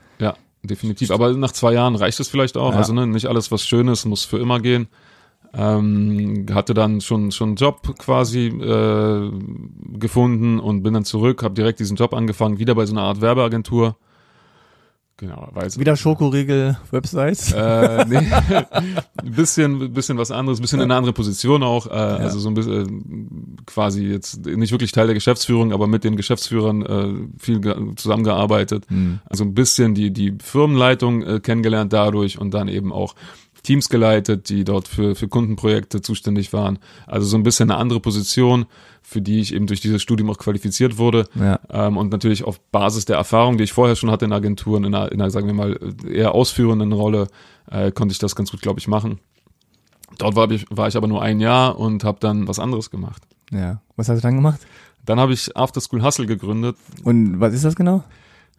Definitiv. 0.67 1.11
Aber 1.11 1.33
nach 1.33 1.51
zwei 1.51 1.73
Jahren 1.73 1.95
reicht 1.95 2.19
es 2.19 2.27
vielleicht 2.27 2.57
auch. 2.57 2.71
Ja. 2.71 2.77
Also 2.77 2.93
ne, 2.93 3.07
nicht 3.07 3.27
alles, 3.27 3.51
was 3.51 3.65
schön 3.65 3.87
ist, 3.87 4.05
muss 4.05 4.25
für 4.25 4.37
immer 4.37 4.59
gehen. 4.59 4.87
Ähm, 5.53 6.45
hatte 6.51 6.73
dann 6.73 7.01
schon 7.01 7.31
schon 7.31 7.49
einen 7.49 7.55
Job 7.55 7.81
quasi 7.97 8.47
äh, 8.47 9.31
gefunden 9.97 10.59
und 10.59 10.83
bin 10.83 10.93
dann 10.93 11.05
zurück, 11.05 11.41
habe 11.41 11.55
direkt 11.55 11.79
diesen 11.79 11.95
Job 11.95 12.13
angefangen, 12.13 12.59
wieder 12.59 12.75
bei 12.75 12.85
so 12.85 12.93
einer 12.93 13.03
Art 13.03 13.21
Werbeagentur. 13.21 13.95
Genau, 15.19 15.49
weil 15.53 15.65
Wieder 15.77 15.95
Schokoriegel-Websites. 15.95 17.51
äh, 17.53 18.05
nee, 18.07 18.17
ein 18.17 18.95
bisschen, 19.35 19.91
bisschen 19.93 20.17
was 20.19 20.29
anderes, 20.29 20.59
ein 20.59 20.61
bisschen 20.61 20.79
in 20.79 20.83
eine 20.83 20.95
andere 20.95 21.13
Position 21.13 21.63
auch. 21.63 21.87
Äh, 21.87 21.89
Also 21.89 22.37
so 22.39 22.49
ein 22.49 22.53
bisschen 22.53 23.57
äh, 23.57 23.61
quasi 23.65 24.03
jetzt 24.05 24.45
nicht 24.45 24.71
wirklich 24.71 24.91
Teil 24.91 25.07
der 25.07 25.15
Geschäftsführung, 25.15 25.73
aber 25.73 25.87
mit 25.87 26.03
den 26.03 26.17
Geschäftsführern 26.17 26.81
äh, 26.85 27.39
viel 27.39 27.59
ge- 27.61 27.95
zusammengearbeitet. 27.95 28.85
Hm. 28.89 29.19
Also 29.25 29.43
ein 29.43 29.53
bisschen 29.55 29.95
die, 29.95 30.11
die 30.11 30.35
Firmenleitung 30.41 31.23
äh, 31.23 31.39
kennengelernt 31.39 31.93
dadurch 31.93 32.37
und 32.39 32.53
dann 32.53 32.67
eben 32.67 32.93
auch 32.93 33.15
Teams 33.63 33.89
geleitet, 33.89 34.49
die 34.49 34.63
dort 34.63 34.87
für, 34.87 35.15
für 35.15 35.27
Kundenprojekte 35.27 36.01
zuständig 36.01 36.53
waren. 36.53 36.79
Also 37.05 37.27
so 37.27 37.37
ein 37.37 37.43
bisschen 37.43 37.69
eine 37.69 37.79
andere 37.79 37.99
Position, 37.99 38.65
für 39.01 39.21
die 39.21 39.39
ich 39.39 39.53
eben 39.53 39.67
durch 39.67 39.81
dieses 39.81 40.01
Studium 40.01 40.29
auch 40.29 40.37
qualifiziert 40.37 40.97
wurde. 40.97 41.27
Ja. 41.35 41.59
Ähm, 41.69 41.97
und 41.97 42.11
natürlich 42.11 42.43
auf 42.43 42.59
Basis 42.71 43.05
der 43.05 43.17
Erfahrung, 43.17 43.57
die 43.57 43.63
ich 43.63 43.73
vorher 43.73 43.95
schon 43.95 44.11
hatte 44.11 44.25
in 44.25 44.33
Agenturen, 44.33 44.83
in 44.83 44.93
einer, 44.93 45.11
in 45.11 45.21
einer 45.21 45.31
sagen 45.31 45.47
wir 45.47 45.53
mal, 45.53 45.79
eher 46.09 46.33
ausführenden 46.33 46.91
Rolle, 46.91 47.27
äh, 47.71 47.91
konnte 47.91 48.11
ich 48.11 48.19
das 48.19 48.35
ganz 48.35 48.51
gut, 48.51 48.61
glaube 48.61 48.79
ich, 48.79 48.87
machen. 48.87 49.19
Dort 50.17 50.35
war 50.35 50.49
ich, 50.51 50.65
war 50.69 50.87
ich 50.87 50.97
aber 50.97 51.07
nur 51.07 51.21
ein 51.21 51.39
Jahr 51.39 51.77
und 51.77 52.03
habe 52.03 52.19
dann 52.19 52.47
was 52.47 52.59
anderes 52.59 52.89
gemacht. 52.89 53.21
Ja. 53.51 53.81
Was 53.95 54.09
hast 54.09 54.17
du 54.17 54.21
dann 54.21 54.35
gemacht? 54.35 54.59
Dann 55.05 55.19
habe 55.19 55.33
ich 55.33 55.55
After 55.55 55.79
School 55.79 56.03
Hustle 56.03 56.25
gegründet. 56.25 56.75
Und 57.03 57.39
was 57.39 57.53
ist 57.53 57.63
das 57.63 57.75
genau? 57.75 58.03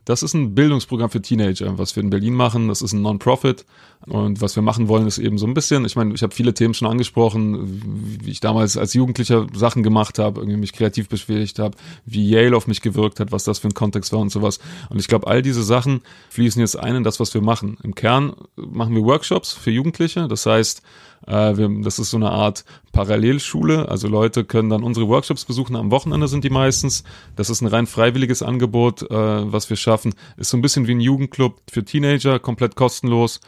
Das 0.08 0.22
ist 0.22 0.32
ein 0.32 0.54
Bildungsprogramm 0.54 1.10
für 1.10 1.20
Teenager, 1.20 1.76
was 1.76 1.94
wir 1.94 2.02
in 2.02 2.08
Berlin 2.08 2.32
machen. 2.32 2.68
Das 2.68 2.80
ist 2.80 2.94
ein 2.94 3.02
Non-Profit. 3.02 3.66
Und 4.06 4.40
was 4.40 4.56
wir 4.56 4.62
machen 4.62 4.88
wollen, 4.88 5.06
ist 5.06 5.18
eben 5.18 5.36
so 5.36 5.46
ein 5.46 5.52
bisschen, 5.52 5.84
ich 5.84 5.96
meine, 5.96 6.14
ich 6.14 6.22
habe 6.22 6.34
viele 6.34 6.54
Themen 6.54 6.72
schon 6.72 6.88
angesprochen, 6.88 7.82
wie 8.24 8.30
ich 8.30 8.40
damals 8.40 8.78
als 8.78 8.94
Jugendlicher 8.94 9.46
Sachen 9.52 9.82
gemacht 9.82 10.18
habe, 10.18 10.40
irgendwie 10.40 10.56
mich 10.56 10.72
kreativ 10.72 11.10
beschäftigt 11.10 11.58
habe, 11.58 11.76
wie 12.06 12.26
Yale 12.26 12.56
auf 12.56 12.66
mich 12.66 12.80
gewirkt 12.80 13.20
hat, 13.20 13.32
was 13.32 13.44
das 13.44 13.58
für 13.58 13.68
ein 13.68 13.74
Kontext 13.74 14.10
war 14.14 14.20
und 14.20 14.30
sowas. 14.30 14.60
Und 14.88 14.98
ich 14.98 15.08
glaube, 15.08 15.26
all 15.26 15.42
diese 15.42 15.62
Sachen 15.62 16.00
fließen 16.30 16.58
jetzt 16.58 16.78
ein 16.78 16.96
in 16.96 17.04
das, 17.04 17.20
was 17.20 17.34
wir 17.34 17.42
machen. 17.42 17.76
Im 17.82 17.94
Kern 17.94 18.32
machen 18.56 18.94
wir 18.94 19.04
Workshops 19.04 19.52
für 19.52 19.70
Jugendliche. 19.70 20.26
Das 20.26 20.46
heißt, 20.46 20.80
äh, 21.26 21.82
das 21.82 21.98
ist 21.98 22.10
so 22.10 22.16
eine 22.16 22.30
Art 22.30 22.64
Parallelschule. 22.92 23.88
Also 23.88 24.08
Leute 24.08 24.44
können 24.44 24.70
dann 24.70 24.82
unsere 24.82 25.08
Workshops 25.08 25.44
besuchen. 25.44 25.76
Am 25.76 25.90
Wochenende 25.90 26.28
sind 26.28 26.44
die 26.44 26.50
meistens. 26.50 27.04
Das 27.36 27.50
ist 27.50 27.60
ein 27.60 27.68
rein 27.68 27.86
freiwilliges 27.86 28.42
Angebot, 28.42 29.02
äh, 29.02 29.52
was 29.52 29.68
wir 29.70 29.76
schaffen. 29.76 30.14
Ist 30.36 30.50
so 30.50 30.56
ein 30.56 30.62
bisschen 30.62 30.86
wie 30.86 30.94
ein 30.94 31.00
Jugendclub 31.00 31.60
für 31.70 31.84
Teenager, 31.84 32.38
komplett 32.38 32.76
kostenlos, 32.76 33.40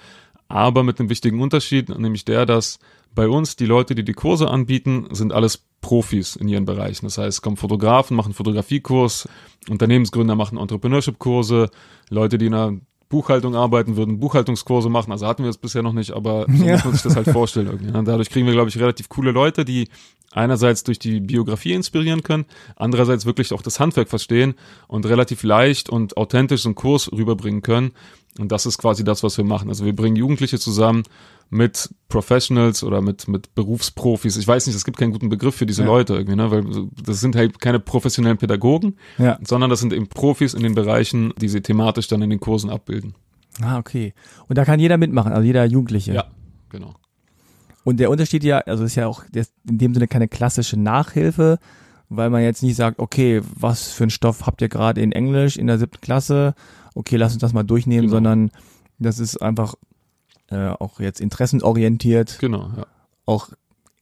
aber 0.49 0.83
mit 0.83 0.99
einem 0.99 1.09
wichtigen 1.09 1.41
Unterschied, 1.41 1.89
nämlich 1.89 2.25
der, 2.25 2.45
dass 2.45 2.79
bei 3.15 3.29
uns 3.29 3.57
die 3.57 3.67
Leute, 3.67 3.95
die 3.95 4.05
die 4.05 4.13
Kurse 4.13 4.49
anbieten, 4.49 5.09
sind 5.11 5.33
alles 5.33 5.65
Profis 5.81 6.37
in 6.37 6.49
ihren 6.49 6.65
Bereichen. 6.65 7.07
Das 7.07 7.19
heißt, 7.19 7.39
es 7.39 7.43
kommen 7.43 7.57
Fotografen, 7.57 8.17
machen 8.17 8.35
Fotografiekurs, 8.35 9.29
Unternehmensgründer 9.69 10.37
machen 10.37 10.59
Entrepreneurship-Kurse, 10.59 11.71
Leute, 12.09 12.39
die 12.39 12.47
in 12.47 12.55
einer 12.55 12.81
Buchhaltung 13.11 13.55
arbeiten, 13.55 13.97
würden 13.97 14.19
Buchhaltungskurse 14.21 14.89
machen. 14.89 15.13
Also 15.13 15.27
hatten 15.27 15.43
wir 15.43 15.51
es 15.51 15.59
bisher 15.59 15.83
noch 15.83 15.93
nicht, 15.93 16.13
aber 16.13 16.47
so 16.49 16.65
Ja. 16.65 16.75
muss 16.77 16.85
man 16.85 16.93
sich 16.95 17.03
das 17.03 17.17
halt 17.17 17.29
vorstellen. 17.29 17.67
Irgendwie. 17.67 17.91
ne? 17.93 18.03
Dadurch 18.05 18.31
kriegen 18.31 18.47
wir, 18.47 18.55
glaube 18.55 18.71
ich, 18.71 18.79
relativ 18.79 19.11
coole 19.11 19.33
Leute, 19.33 19.67
die 19.67 19.89
einerseits 20.33 20.85
durch 20.85 20.99
die 21.01 21.19
Biografie 21.21 21.73
inspirieren 21.73 22.23
können, 22.23 22.47
andererseits 22.77 23.27
wirklich 23.27 23.53
auch 23.53 23.63
das 23.63 23.81
Handwerk 23.81 24.09
verstehen 24.09 24.55
und 24.87 25.05
relativ 25.07 25.43
leicht 25.43 25.91
und 25.91 26.17
authentisch 26.17 26.63
so 26.63 26.69
einen 26.69 26.77
Kurs 26.77 27.11
rüberbringen 27.13 27.63
können. 27.63 27.91
Und 28.39 28.53
das 28.53 28.65
ist 28.65 28.79
quasi 28.79 29.03
das, 29.03 29.25
was 29.25 29.37
wir 29.37 29.45
machen. 29.45 29.69
Also 29.69 29.85
wir 29.85 29.95
bringen 29.95 30.15
Jugendliche 30.15 30.61
zusammen 30.61 31.03
mit 31.51 31.93
Professionals 32.09 32.83
oder 32.85 33.01
mit, 33.03 33.27
mit 33.29 33.55
Berufsprofis. 33.57 34.37
Ich 34.37 34.47
weiß 34.47 34.67
nicht, 34.67 34.77
es 34.77 34.85
gibt 34.85 34.97
keinen 34.99 35.11
guten 35.13 35.29
Begriff 35.29 35.57
für 35.57 35.67
diese 35.67 35.83
Ja. 35.83 35.89
Leute 35.89 36.15
irgendwie, 36.15 36.37
ne? 36.37 36.51
weil 36.51 36.65
das 37.05 37.21
sind 37.21 37.35
halt 37.37 37.61
keine 37.61 37.81
professionellen 37.81 38.39
Pädagogen, 38.39 38.97
Ja. 39.19 39.39
sondern 39.45 39.69
das 39.69 39.81
sind 39.81 39.93
eben 39.93 40.07
Profis 40.09 40.55
in 40.55 40.63
den 40.63 40.75
Bereichen, 40.77 41.33
die 41.41 41.49
sie 41.49 41.61
thematisch 41.61 42.07
dann 42.09 42.23
in 42.23 42.31
den 42.31 42.39
Kursen 42.41 42.71
abbilden. 42.71 43.15
Ah, 43.61 43.79
okay. 43.79 44.15
Und 44.49 44.57
da 44.59 44.65
kann 44.65 44.79
jeder 44.81 44.97
mitmachen, 44.97 45.33
also 45.33 45.43
jeder 45.45 45.65
Jugendliche. 45.65 46.13
Ja, 46.15 46.25
genau. 46.69 46.95
Und 47.83 47.99
der 47.99 48.11
Unterschied 48.11 48.45
ja, 48.45 48.59
also 48.59 48.85
ist 48.85 48.95
ja 48.95 49.07
auch 49.09 49.25
in 49.69 49.79
dem 49.79 49.95
Sinne 49.95 50.07
keine 50.07 50.29
klassische 50.29 50.79
Nachhilfe, 50.79 51.59
weil 52.09 52.31
man 52.31 52.43
jetzt 52.43 52.63
nicht 52.63 52.77
sagt, 52.77 52.99
okay, 53.01 53.41
was 53.59 53.91
für 53.91 54.05
einen 54.05 54.11
Stoff 54.11 54.47
habt 54.47 54.63
ihr 54.63 54.69
gerade 54.69 55.01
in 55.01 55.11
Englisch 55.13 55.57
in 55.57 55.67
der 55.67 55.79
siebten 55.79 56.01
Klasse? 56.01 56.55
Okay, 56.95 57.17
lass 57.17 57.33
uns 57.33 57.41
das 57.41 57.53
mal 57.53 57.63
durchnehmen, 57.65 58.03
Genau. 58.03 58.15
sondern 58.17 58.51
das 58.99 59.19
ist 59.19 59.37
einfach 59.41 59.75
äh, 60.51 60.69
auch 60.69 61.01
jetzt 61.01 61.21
interessenorientiert, 61.21 62.39
Genau, 62.41 62.71
ja. 62.77 62.87
auch 63.27 63.49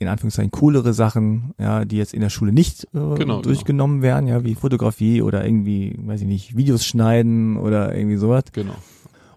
in 0.01 0.07
Anführungszeichen 0.09 0.53
coolere 0.53 0.93
Sachen, 0.93 1.55
ja, 1.59 1.85
die 1.85 1.97
jetzt 1.97 2.15
in 2.15 2.21
der 2.21 2.31
Schule 2.31 2.53
nicht 2.53 2.85
äh, 2.85 2.89
Genau, 2.93 3.15
genau. 3.17 3.43
durchgenommen 3.43 4.01
werden, 4.03 4.29
ja, 4.29 4.45
wie 4.45 4.55
Fotografie 4.55 5.23
oder 5.23 5.45
irgendwie, 5.45 5.97
weiß 5.99 6.21
ich 6.21 6.27
nicht, 6.29 6.57
Videos 6.57 6.85
schneiden 6.85 7.57
oder 7.57 7.95
irgendwie 7.97 8.17
sowas. 8.17 8.45
Genau. 8.53 8.75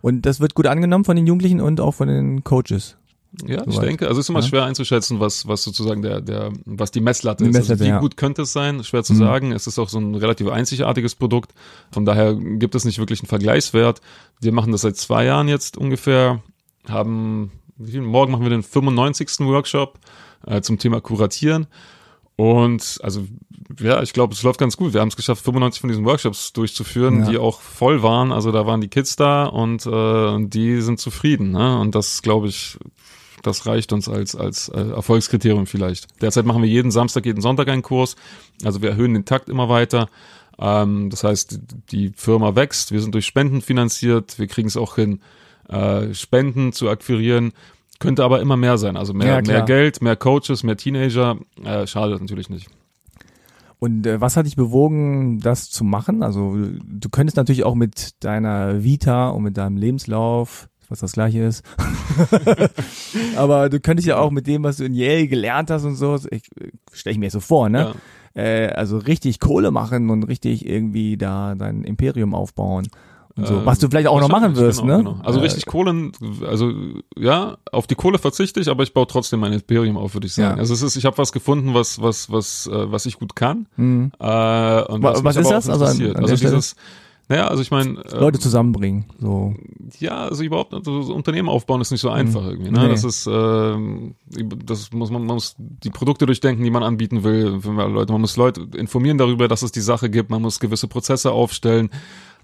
Und 0.01 0.25
das 0.25 0.39
wird 0.39 0.53
gut 0.55 0.67
angenommen 0.67 1.03
von 1.05 1.15
den 1.15 1.25
Jugendlichen 1.27 1.61
und 1.61 1.79
auch 1.79 1.93
von 1.93 2.07
den 2.07 2.43
Coaches. 2.43 2.97
Ja, 3.47 3.63
ich 3.65 3.79
denke, 3.79 4.07
also 4.07 4.19
es 4.19 4.25
ist 4.25 4.29
immer 4.29 4.41
Ja. 4.41 4.45
schwer 4.47 4.65
einzuschätzen, 4.65 5.19
was, 5.21 5.47
was 5.47 5.63
sozusagen 5.63 6.01
der, 6.01 6.19
der, 6.21 6.51
was 6.65 6.91
die 6.91 6.99
Messlatte 6.99 7.43
Die 7.45 7.49
ist. 7.49 7.55
Messlatte, 7.55 7.83
also 7.83 7.85
wie 7.85 7.89
ja. 7.95 7.99
gut 7.99 8.17
könnte 8.17 8.41
es 8.41 8.51
sein? 8.51 8.83
Schwer 8.83 9.03
zu 9.03 9.13
Mhm. 9.13 9.17
sagen. 9.19 9.51
Es 9.53 9.67
ist 9.67 9.79
auch 9.79 9.87
so 9.89 9.99
ein 9.99 10.15
relativ 10.15 10.49
einzigartiges 10.49 11.15
Produkt. 11.15 11.53
Von 11.91 12.05
daher 12.05 12.35
gibt 12.35 12.75
es 12.75 12.83
nicht 12.83 12.99
wirklich 12.99 13.21
einen 13.21 13.29
Vergleichswert. 13.29 14.01
Wir 14.41 14.51
machen 14.51 14.73
das 14.73 14.81
seit 14.81 14.97
zwei 14.97 15.23
Jahren 15.25 15.47
jetzt 15.47 15.77
ungefähr, 15.77 16.41
haben, 16.89 17.51
morgen 17.77 18.31
machen 18.31 18.43
wir 18.43 18.49
den 18.49 18.63
95. 18.63 19.41
Workshop 19.41 19.99
äh, 20.45 20.61
zum 20.61 20.77
Thema 20.79 21.01
Kuratieren. 21.01 21.67
Und 22.35 22.99
also, 23.03 23.25
ja, 23.79 24.01
ich 24.01 24.13
glaube, 24.13 24.33
es 24.33 24.41
läuft 24.43 24.59
ganz 24.59 24.75
gut. 24.77 24.93
Wir 24.93 25.01
haben 25.01 25.09
es 25.09 25.15
geschafft, 25.15 25.43
95 25.43 25.81
von 25.81 25.89
diesen 25.89 26.05
Workshops 26.05 26.53
durchzuführen, 26.53 27.21
Ja. 27.21 27.29
die 27.29 27.37
auch 27.37 27.61
voll 27.61 28.01
waren. 28.01 28.31
Also 28.31 28.51
da 28.51 28.65
waren 28.65 28.81
die 28.81 28.87
Kids 28.87 29.15
da 29.15 29.45
und 29.45 29.85
äh, 29.85 30.47
die 30.47 30.81
sind 30.81 30.99
zufrieden. 30.99 31.51
Ne? 31.51 31.79
Und 31.79 31.93
das, 31.93 32.21
glaube 32.21 32.47
ich, 32.47 32.77
das 33.43 33.65
reicht 33.65 33.93
uns 33.93 34.07
als, 34.09 34.35
als 34.35 34.69
äh, 34.69 34.79
Erfolgskriterium 34.79 35.67
vielleicht. 35.67 36.07
Derzeit 36.21 36.45
machen 36.45 36.61
wir 36.63 36.69
jeden 36.69 36.91
Samstag, 36.91 37.25
jeden 37.25 37.41
Sonntag 37.41 37.67
einen 37.67 37.81
Kurs. 37.83 38.15
Also 38.63 38.81
wir 38.81 38.89
erhöhen 38.89 39.13
den 39.13 39.25
Takt 39.25 39.49
immer 39.49 39.69
weiter. 39.69 40.09
Ähm, 40.59 41.09
das 41.09 41.23
heißt, 41.23 41.59
die 41.91 42.11
Firma 42.15 42.55
wächst. 42.55 42.91
Wir 42.91 43.01
sind 43.01 43.13
durch 43.13 43.25
Spenden 43.25 43.61
finanziert. 43.61 44.39
Wir 44.39 44.47
kriegen 44.47 44.67
es 44.67 44.77
auch 44.77 44.95
hin, 44.95 45.21
äh, 45.71 46.13
Spenden 46.13 46.73
zu 46.73 46.89
akquirieren. 46.89 47.53
Könnte 47.99 48.23
aber 48.23 48.41
immer 48.41 48.57
mehr 48.57 48.77
sein. 48.77 48.97
Also 48.97 49.13
mehr, 49.13 49.27
Ja, 49.27 49.41
mehr 49.41 49.61
Geld, 49.61 50.01
mehr 50.01 50.15
Coaches, 50.15 50.63
mehr 50.63 50.75
Teenager. 50.75 51.37
Äh, 51.63 51.85
schadet 51.85 52.19
natürlich 52.19 52.49
nicht. 52.49 52.67
Und 53.77 54.05
äh, 54.05 54.21
was 54.21 54.37
hat 54.37 54.45
dich 54.45 54.55
bewogen, 54.55 55.39
das 55.39 55.69
zu 55.71 55.83
machen? 55.83 56.21
Also 56.21 56.55
du 56.55 57.09
könntest 57.09 57.37
natürlich 57.37 57.63
auch 57.63 57.75
mit 57.75 58.23
deiner 58.23 58.83
Vita 58.83 59.29
und 59.29 59.43
mit 59.43 59.57
deinem 59.57 59.77
Lebenslauf, 59.77 60.69
was 60.87 60.99
das 60.99 61.13
gleiche 61.13 61.43
ist, 61.43 61.63
aber 63.37 63.69
du 63.69 63.79
könntest 63.79 64.07
ja 64.07 64.17
auch 64.17 64.29
mit 64.29 64.45
dem, 64.45 64.63
was 64.63 64.77
du 64.77 64.83
in 64.83 64.93
Yale 64.93 65.27
gelernt 65.27 65.71
hast 65.71 65.85
und 65.85 65.95
so, 65.95 66.19
ich, 66.29 66.43
stelle 66.91 67.13
ich 67.13 67.19
mir 67.19 67.31
so 67.31 67.39
vor, 67.39 67.69
ne? 67.69 67.93
Äh, 68.35 68.67
also 68.67 68.97
richtig 68.97 69.39
Kohle 69.39 69.71
machen 69.71 70.09
und 70.09 70.23
richtig 70.23 70.67
irgendwie 70.67 71.17
da 71.17 71.55
dein 71.55 71.83
Imperium 71.83 72.35
aufbauen. 72.35 72.87
Und 73.37 73.47
so, 73.47 73.53
Ähm, 73.55 73.65
was 73.65 73.79
du 73.79 73.87
vielleicht 73.89 74.07
auch 74.07 74.19
noch 74.19 74.29
machen 74.29 74.55
wirst, 74.55 74.81
genau, 74.81 74.97
ne? 74.97 75.03
Genau. 75.03 75.19
Also 75.23 75.39
Äh, 75.39 75.43
richtig 75.43 75.65
Kohlen, 75.65 76.11
also 76.47 76.71
ja, 77.17 77.57
auf 77.71 77.87
die 77.87 77.95
Kohle 77.95 78.17
verzichte 78.17 78.59
ich, 78.59 78.67
aber 78.69 78.83
ich 78.83 78.93
baue 78.93 79.07
trotzdem 79.07 79.39
mein 79.39 79.53
Imperium 79.53 79.97
auf, 79.97 80.13
würde 80.13 80.27
ich 80.27 80.33
sagen. 80.33 80.55
Ja. 80.55 80.59
Also 80.59 80.73
es 80.73 80.81
ist, 80.81 80.95
ich 80.97 81.05
habe 81.05 81.17
was 81.17 81.31
gefunden, 81.31 81.73
was 81.73 82.01
was 82.01 82.31
was 82.31 82.67
äh, 82.67 82.91
was 82.91 83.05
ich 83.05 83.17
gut 83.19 83.35
kann. 83.35 83.67
Hm. 83.75 84.11
Äh, 84.19 84.23
und 84.83 85.01
Wa- 85.03 85.13
was, 85.13 85.23
was 85.23 85.35
ist 85.37 85.49
das? 85.49 85.69
Also 85.69 85.85
an- 85.85 86.15
an 86.15 86.23
Also, 86.23 86.35
dieses, 86.35 86.75
naja, 87.29 87.47
also 87.47 87.61
ich 87.61 87.71
meine, 87.71 88.03
äh, 88.03 88.19
Leute 88.19 88.39
zusammenbringen, 88.39 89.05
so. 89.21 89.53
ja, 89.99 90.17
also 90.27 90.43
überhaupt 90.43 90.73
also 90.73 91.01
so 91.03 91.13
Unternehmen 91.15 91.47
aufbauen 91.47 91.79
ist 91.79 91.91
nicht 91.91 92.01
so 92.01 92.09
einfach 92.09 92.43
irgendwie. 92.43 92.71
Ne? 92.71 92.79
Nee. 92.83 92.89
Das 92.89 93.05
ist, 93.05 93.25
ähm, 93.31 94.15
das 94.65 94.91
muss 94.91 95.09
man, 95.11 95.23
man 95.25 95.35
muss 95.35 95.55
die 95.57 95.91
Produkte 95.91 96.25
durchdenken, 96.25 96.61
die 96.65 96.71
man 96.71 96.83
anbieten 96.83 97.23
will. 97.23 97.61
Leute, 97.63 98.11
man 98.11 98.19
muss 98.19 98.35
Leute 98.35 98.67
informieren 98.75 99.17
darüber, 99.17 99.47
dass 99.47 99.61
es 99.61 99.71
die 99.71 99.79
Sache 99.79 100.09
gibt. 100.09 100.29
Man 100.29 100.41
muss 100.41 100.59
gewisse 100.59 100.89
Prozesse 100.89 101.31
aufstellen. 101.31 101.89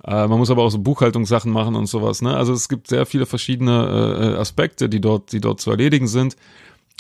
Äh, 0.08 0.28
man 0.28 0.40
muss 0.40 0.50
aber 0.50 0.64
auch 0.64 0.70
so 0.70 0.80
Buchhaltungssachen 0.80 1.52
machen 1.52 1.76
und 1.76 1.88
sowas. 1.88 2.22
Ne? 2.22 2.36
Also 2.36 2.54
es 2.54 2.70
gibt 2.70 2.88
sehr 2.88 3.06
viele 3.06 3.26
verschiedene 3.26 4.36
äh, 4.36 4.40
Aspekte, 4.40 4.88
die 4.88 5.02
dort, 5.02 5.34
die 5.34 5.42
dort 5.42 5.60
zu 5.60 5.70
erledigen 5.70 6.08
sind. 6.08 6.38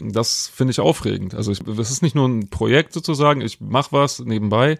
Das 0.03 0.51
finde 0.53 0.71
ich 0.71 0.79
aufregend. 0.79 1.33
Also 1.33 1.51
ich, 1.51 1.59
das 1.63 1.89
ist 1.89 2.03
nicht 2.03 2.15
nur 2.15 2.27
ein 2.27 2.49
Projekt 2.49 2.93
sozusagen. 2.93 3.41
Ich 3.41 3.61
mache 3.61 3.91
was 3.91 4.19
nebenbei. 4.19 4.77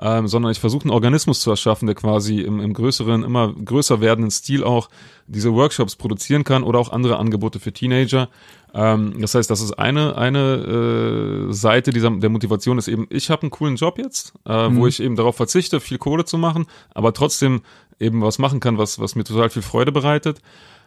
Ähm, 0.00 0.28
sondern 0.28 0.52
ich 0.52 0.60
versuche 0.60 0.84
einen 0.84 0.92
Organismus 0.92 1.40
zu 1.40 1.50
erschaffen, 1.50 1.86
der 1.86 1.96
quasi 1.96 2.38
im, 2.38 2.60
im 2.60 2.72
größeren, 2.72 3.24
immer 3.24 3.52
größer 3.52 4.00
werdenden 4.00 4.30
Stil 4.30 4.62
auch 4.62 4.90
diese 5.28 5.52
Workshops 5.54 5.94
produzieren 5.96 6.42
kann 6.44 6.62
oder 6.62 6.78
auch 6.78 6.90
andere 6.90 7.18
Angebote 7.18 7.60
für 7.60 7.72
Teenager. 7.72 8.28
Ähm, 8.74 9.14
das 9.20 9.34
heißt, 9.34 9.50
das 9.50 9.60
ist 9.60 9.72
eine 9.78 10.16
eine 10.16 11.46
äh, 11.48 11.52
Seite 11.52 11.90
dieser 11.92 12.10
der 12.10 12.30
Motivation 12.30 12.78
ist 12.78 12.88
eben, 12.88 13.06
ich 13.10 13.30
habe 13.30 13.42
einen 13.42 13.50
coolen 13.50 13.76
Job 13.76 13.98
jetzt, 13.98 14.34
äh, 14.44 14.52
wo 14.52 14.82
Mhm. 14.82 14.86
ich 14.86 15.00
eben 15.00 15.16
darauf 15.16 15.36
verzichte, 15.36 15.80
viel 15.80 15.98
Kohle 15.98 16.24
zu 16.24 16.38
machen, 16.38 16.66
aber 16.94 17.12
trotzdem 17.12 17.62
eben 18.00 18.22
was 18.22 18.38
machen 18.38 18.60
kann, 18.60 18.78
was 18.78 18.98
was 18.98 19.14
mir 19.14 19.24
total 19.24 19.50
viel 19.50 19.62
Freude 19.62 19.92
bereitet. 19.92 20.40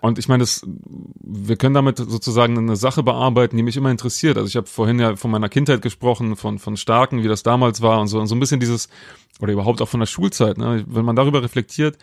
Und 0.03 0.17
ich 0.17 0.27
meine, 0.27 0.41
das, 0.41 0.65
wir 0.65 1.57
können 1.57 1.75
damit 1.75 1.99
sozusagen 1.99 2.57
eine 2.57 2.75
Sache 2.75 3.03
bearbeiten, 3.03 3.55
die 3.55 3.61
mich 3.61 3.77
immer 3.77 3.91
interessiert. 3.91 4.35
Also 4.35 4.47
ich 4.47 4.55
habe 4.55 4.65
vorhin 4.65 4.97
ja 4.99 5.15
von 5.15 5.29
meiner 5.29 5.47
Kindheit 5.47 5.83
gesprochen, 5.83 6.35
von, 6.35 6.57
von 6.57 6.75
Starken, 6.75 7.21
wie 7.21 7.27
das 7.27 7.43
damals 7.43 7.83
war 7.83 8.01
und 8.01 8.07
so, 8.07 8.19
und 8.19 8.25
so 8.25 8.33
ein 8.33 8.39
bisschen 8.39 8.59
dieses, 8.59 8.89
oder 9.39 9.53
überhaupt 9.53 9.79
auch 9.79 9.87
von 9.87 9.99
der 9.99 10.07
Schulzeit. 10.07 10.57
Ne? 10.57 10.83
Wenn 10.87 11.05
man 11.05 11.15
darüber 11.15 11.43
reflektiert, 11.43 11.99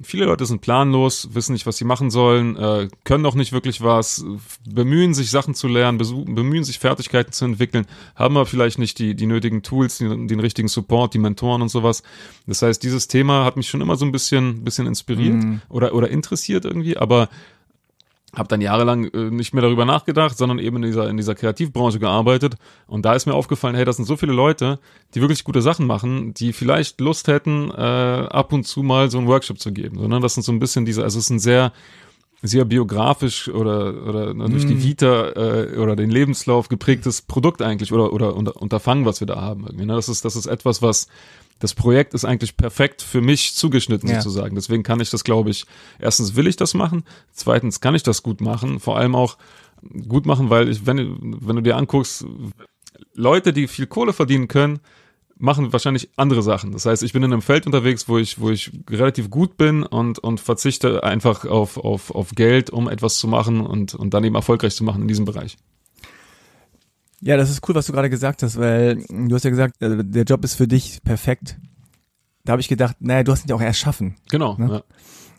viele 0.00 0.24
Leute 0.24 0.46
sind 0.46 0.60
planlos, 0.62 1.28
wissen 1.32 1.52
nicht, 1.52 1.66
was 1.66 1.76
sie 1.76 1.84
machen 1.84 2.10
sollen, 2.10 2.56
äh, 2.56 2.88
können 3.04 3.26
auch 3.26 3.34
nicht 3.34 3.52
wirklich 3.52 3.82
was, 3.82 4.24
bemühen 4.68 5.12
sich 5.12 5.30
Sachen 5.30 5.54
zu 5.54 5.68
lernen, 5.68 5.98
bemühen 5.98 6.64
sich 6.64 6.78
Fertigkeiten 6.78 7.32
zu 7.32 7.44
entwickeln, 7.44 7.86
haben 8.14 8.36
aber 8.36 8.46
vielleicht 8.46 8.78
nicht 8.78 8.98
die, 8.98 9.14
die 9.14 9.26
nötigen 9.26 9.62
Tools, 9.62 9.98
den, 9.98 10.28
den 10.28 10.40
richtigen 10.40 10.68
Support, 10.68 11.14
die 11.14 11.18
Mentoren 11.18 11.62
und 11.62 11.68
sowas. 11.68 12.02
Das 12.46 12.62
heißt, 12.62 12.82
dieses 12.82 13.08
Thema 13.08 13.44
hat 13.44 13.56
mich 13.56 13.68
schon 13.68 13.80
immer 13.80 13.96
so 13.96 14.04
ein 14.04 14.12
bisschen, 14.12 14.64
bisschen 14.64 14.86
inspiriert 14.86 15.34
Mhm. 15.34 15.60
oder, 15.68 15.94
oder 15.94 16.08
interessiert 16.08 16.64
irgendwie, 16.64 16.96
aber 16.96 17.28
habe 18.34 18.48
dann 18.48 18.60
jahrelang 18.60 19.04
äh, 19.06 19.30
nicht 19.30 19.52
mehr 19.52 19.62
darüber 19.62 19.84
nachgedacht, 19.84 20.36
sondern 20.38 20.58
eben 20.58 20.76
in 20.76 20.82
dieser 20.82 21.08
in 21.08 21.16
dieser 21.16 21.34
Kreativbranche 21.34 21.98
gearbeitet 21.98 22.54
und 22.86 23.04
da 23.04 23.14
ist 23.14 23.26
mir 23.26 23.34
aufgefallen, 23.34 23.74
hey, 23.74 23.84
das 23.84 23.96
sind 23.96 24.06
so 24.06 24.16
viele 24.16 24.32
Leute, 24.32 24.78
die 25.14 25.20
wirklich 25.20 25.44
gute 25.44 25.62
Sachen 25.62 25.86
machen, 25.86 26.32
die 26.34 26.52
vielleicht 26.52 27.00
Lust 27.00 27.28
hätten, 27.28 27.70
äh, 27.70 27.74
ab 27.74 28.52
und 28.52 28.64
zu 28.66 28.82
mal 28.82 29.10
so 29.10 29.18
einen 29.18 29.26
Workshop 29.26 29.58
zu 29.58 29.72
geben, 29.72 29.98
sondern 29.98 30.22
das 30.22 30.34
sind 30.34 30.42
so 30.44 30.52
ein 30.52 30.58
bisschen 30.58 30.84
diese, 30.84 31.02
also 31.02 31.18
es 31.18 31.26
ist 31.26 31.30
ein 31.30 31.38
sehr 31.38 31.72
sehr 32.44 32.64
biografisch 32.64 33.48
oder 33.48 33.94
oder 34.06 34.34
durch 34.34 34.66
die 34.66 34.74
Mhm. 34.74 34.82
Vita 34.82 35.28
äh, 35.30 35.76
oder 35.78 35.94
den 35.94 36.10
Lebenslauf 36.10 36.68
geprägtes 36.68 37.22
Produkt 37.22 37.62
eigentlich 37.62 37.92
oder 37.92 38.12
oder 38.12 38.34
unter, 38.34 38.60
Unterfangen, 38.60 39.04
was 39.04 39.20
wir 39.20 39.28
da 39.28 39.40
haben. 39.40 39.64
Irgendwie, 39.66 39.86
ne? 39.86 39.94
Das 39.94 40.08
ist 40.08 40.24
das 40.24 40.34
ist 40.34 40.46
etwas, 40.46 40.82
was 40.82 41.06
das 41.62 41.74
Projekt 41.74 42.12
ist 42.12 42.24
eigentlich 42.24 42.56
perfekt 42.56 43.02
für 43.02 43.20
mich 43.20 43.54
zugeschnitten 43.54 44.08
Ja. 44.08 44.20
sozusagen. 44.20 44.56
Deswegen 44.56 44.82
kann 44.82 44.98
ich 44.98 45.10
das, 45.10 45.22
glaube 45.22 45.50
ich, 45.50 45.64
erstens 46.00 46.34
will 46.34 46.48
ich 46.48 46.56
das 46.56 46.74
machen, 46.74 47.04
zweitens 47.30 47.80
kann 47.80 47.94
ich 47.94 48.02
das 48.02 48.24
gut 48.24 48.40
machen, 48.40 48.80
vor 48.80 48.98
allem 48.98 49.14
auch 49.14 49.38
gut 50.08 50.26
machen, 50.26 50.50
weil 50.50 50.68
ich, 50.68 50.86
wenn, 50.86 51.36
wenn 51.40 51.54
du 51.56 51.62
dir 51.62 51.76
anguckst, 51.76 52.24
Leute, 53.14 53.52
die 53.52 53.68
viel 53.68 53.86
Kohle 53.86 54.12
verdienen 54.12 54.48
können, 54.48 54.80
machen 55.36 55.72
wahrscheinlich 55.72 56.08
andere 56.16 56.42
Sachen. 56.42 56.72
Das 56.72 56.84
heißt, 56.84 57.04
ich 57.04 57.12
bin 57.12 57.22
in 57.22 57.32
einem 57.32 57.42
Feld 57.42 57.66
unterwegs, 57.66 58.08
wo 58.08 58.18
ich, 58.18 58.40
wo 58.40 58.50
ich 58.50 58.72
relativ 58.90 59.30
gut 59.30 59.56
bin 59.56 59.84
und, 59.84 60.18
und 60.18 60.40
verzichte 60.40 61.04
einfach 61.04 61.44
auf, 61.44 61.76
auf, 61.78 62.12
auf 62.12 62.30
Geld, 62.34 62.70
um 62.70 62.88
etwas 62.88 63.18
zu 63.18 63.28
machen 63.28 63.60
und, 63.60 63.94
und 63.94 64.14
dann 64.14 64.24
eben 64.24 64.34
erfolgreich 64.34 64.74
zu 64.74 64.82
machen 64.82 65.02
in 65.02 65.08
diesem 65.08 65.24
Bereich. 65.26 65.56
Ja, 67.22 67.36
das 67.36 67.50
ist 67.50 67.66
cool, 67.68 67.74
was 67.74 67.86
du 67.86 67.92
gerade 67.92 68.10
gesagt 68.10 68.42
hast, 68.42 68.58
weil 68.58 68.96
du 69.08 69.34
hast 69.34 69.44
ja 69.44 69.50
gesagt, 69.50 69.80
äh, 69.80 70.02
der 70.04 70.24
Job 70.24 70.44
ist 70.44 70.54
für 70.56 70.66
dich 70.66 71.00
perfekt. 71.04 71.56
Da 72.44 72.52
habe 72.52 72.60
ich 72.60 72.68
gedacht, 72.68 72.96
naja, 72.98 73.22
du 73.22 73.30
hast 73.32 73.44
ihn 73.44 73.48
ja 73.48 73.54
auch 73.54 73.60
erschaffen. 73.60 74.16
Genau. 74.28 74.56
Ne? 74.58 74.68
Ja. 74.68 74.82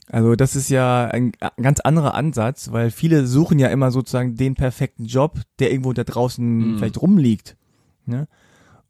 Also 0.10 0.36
das 0.36 0.56
ist 0.56 0.70
ja 0.70 1.06
ein 1.06 1.34
ganz 1.62 1.80
anderer 1.82 2.14
Ansatz, 2.14 2.72
weil 2.72 2.92
viele 2.92 3.26
suchen 3.28 3.60
ja 3.60 3.68
immer 3.68 3.92
sozusagen 3.92 4.36
den 4.36 4.56
perfekten 4.56 5.06
Job, 5.06 5.40
der 5.60 5.72
irgendwo 5.72 5.92
da 5.94 6.04
draußen 6.04 6.46
Mhm. 6.74 6.78
vielleicht 6.78 7.02
rumliegt. 7.02 7.58
Ne? 8.06 8.28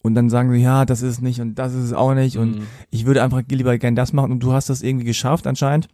Und 0.04 0.16
dann 0.16 0.30
sagen 0.30 0.52
sie, 0.52 0.60
ja, 0.60 0.86
das 0.86 1.02
ist 1.02 1.14
es 1.16 1.22
nicht 1.22 1.40
und 1.40 1.56
das 1.56 1.74
ist 1.74 1.86
es 1.86 1.94
auch 1.94 2.14
nicht 2.14 2.38
und 2.38 2.58
Mhm. 2.58 2.68
ich 2.92 3.06
würde 3.06 3.24
einfach 3.24 3.42
lieber 3.50 3.78
gern 3.78 3.96
das 3.96 4.14
machen 4.14 4.32
und 4.32 4.42
du 4.42 4.54
hast 4.54 4.70
das 4.70 4.82
irgendwie 4.84 5.06
geschafft 5.06 5.48
anscheinend. 5.48 5.88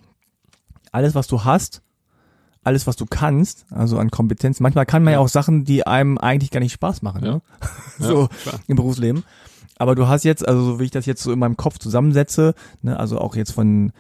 Alles, 0.92 1.16
was 1.16 1.28
du 1.28 1.44
hast, 1.46 1.82
alles, 2.70 2.88
was 2.88 2.96
du 2.96 3.06
kannst, 3.06 3.66
also 3.72 3.98
an 3.98 4.12
Kompetenz. 4.12 4.60
Manchmal 4.60 4.86
kann 4.86 5.04
man 5.04 5.14
ja, 5.14 5.20
Ja. 5.20 5.24
auch 5.24 5.30
Sachen, 5.30 5.66
die 5.66 5.86
einem 5.88 6.18
eigentlich 6.18 6.52
gar 6.52 6.60
nicht 6.60 6.74
Spaß 6.74 7.02
machen, 7.02 7.26
Ja. 7.26 7.32
ne? 7.34 7.42
so 8.00 8.28
klar. 8.44 8.60
im 8.68 8.76
Berufsleben. 8.76 9.24
Aber 9.78 9.96
du 9.96 10.08
hast 10.08 10.24
jetzt, 10.24 10.48
also 10.48 10.62
so 10.64 10.80
wie 10.80 10.84
ich 10.86 10.92
das 10.92 11.06
jetzt 11.06 11.24
so 11.24 11.32
in 11.32 11.40
meinem 11.40 11.58
Kopf 11.58 11.80
zusammensetze, 11.80 12.54
ne, 12.82 13.00
also 13.00 13.18
auch 13.20 13.36
jetzt 13.36 13.52
von, 13.52 13.92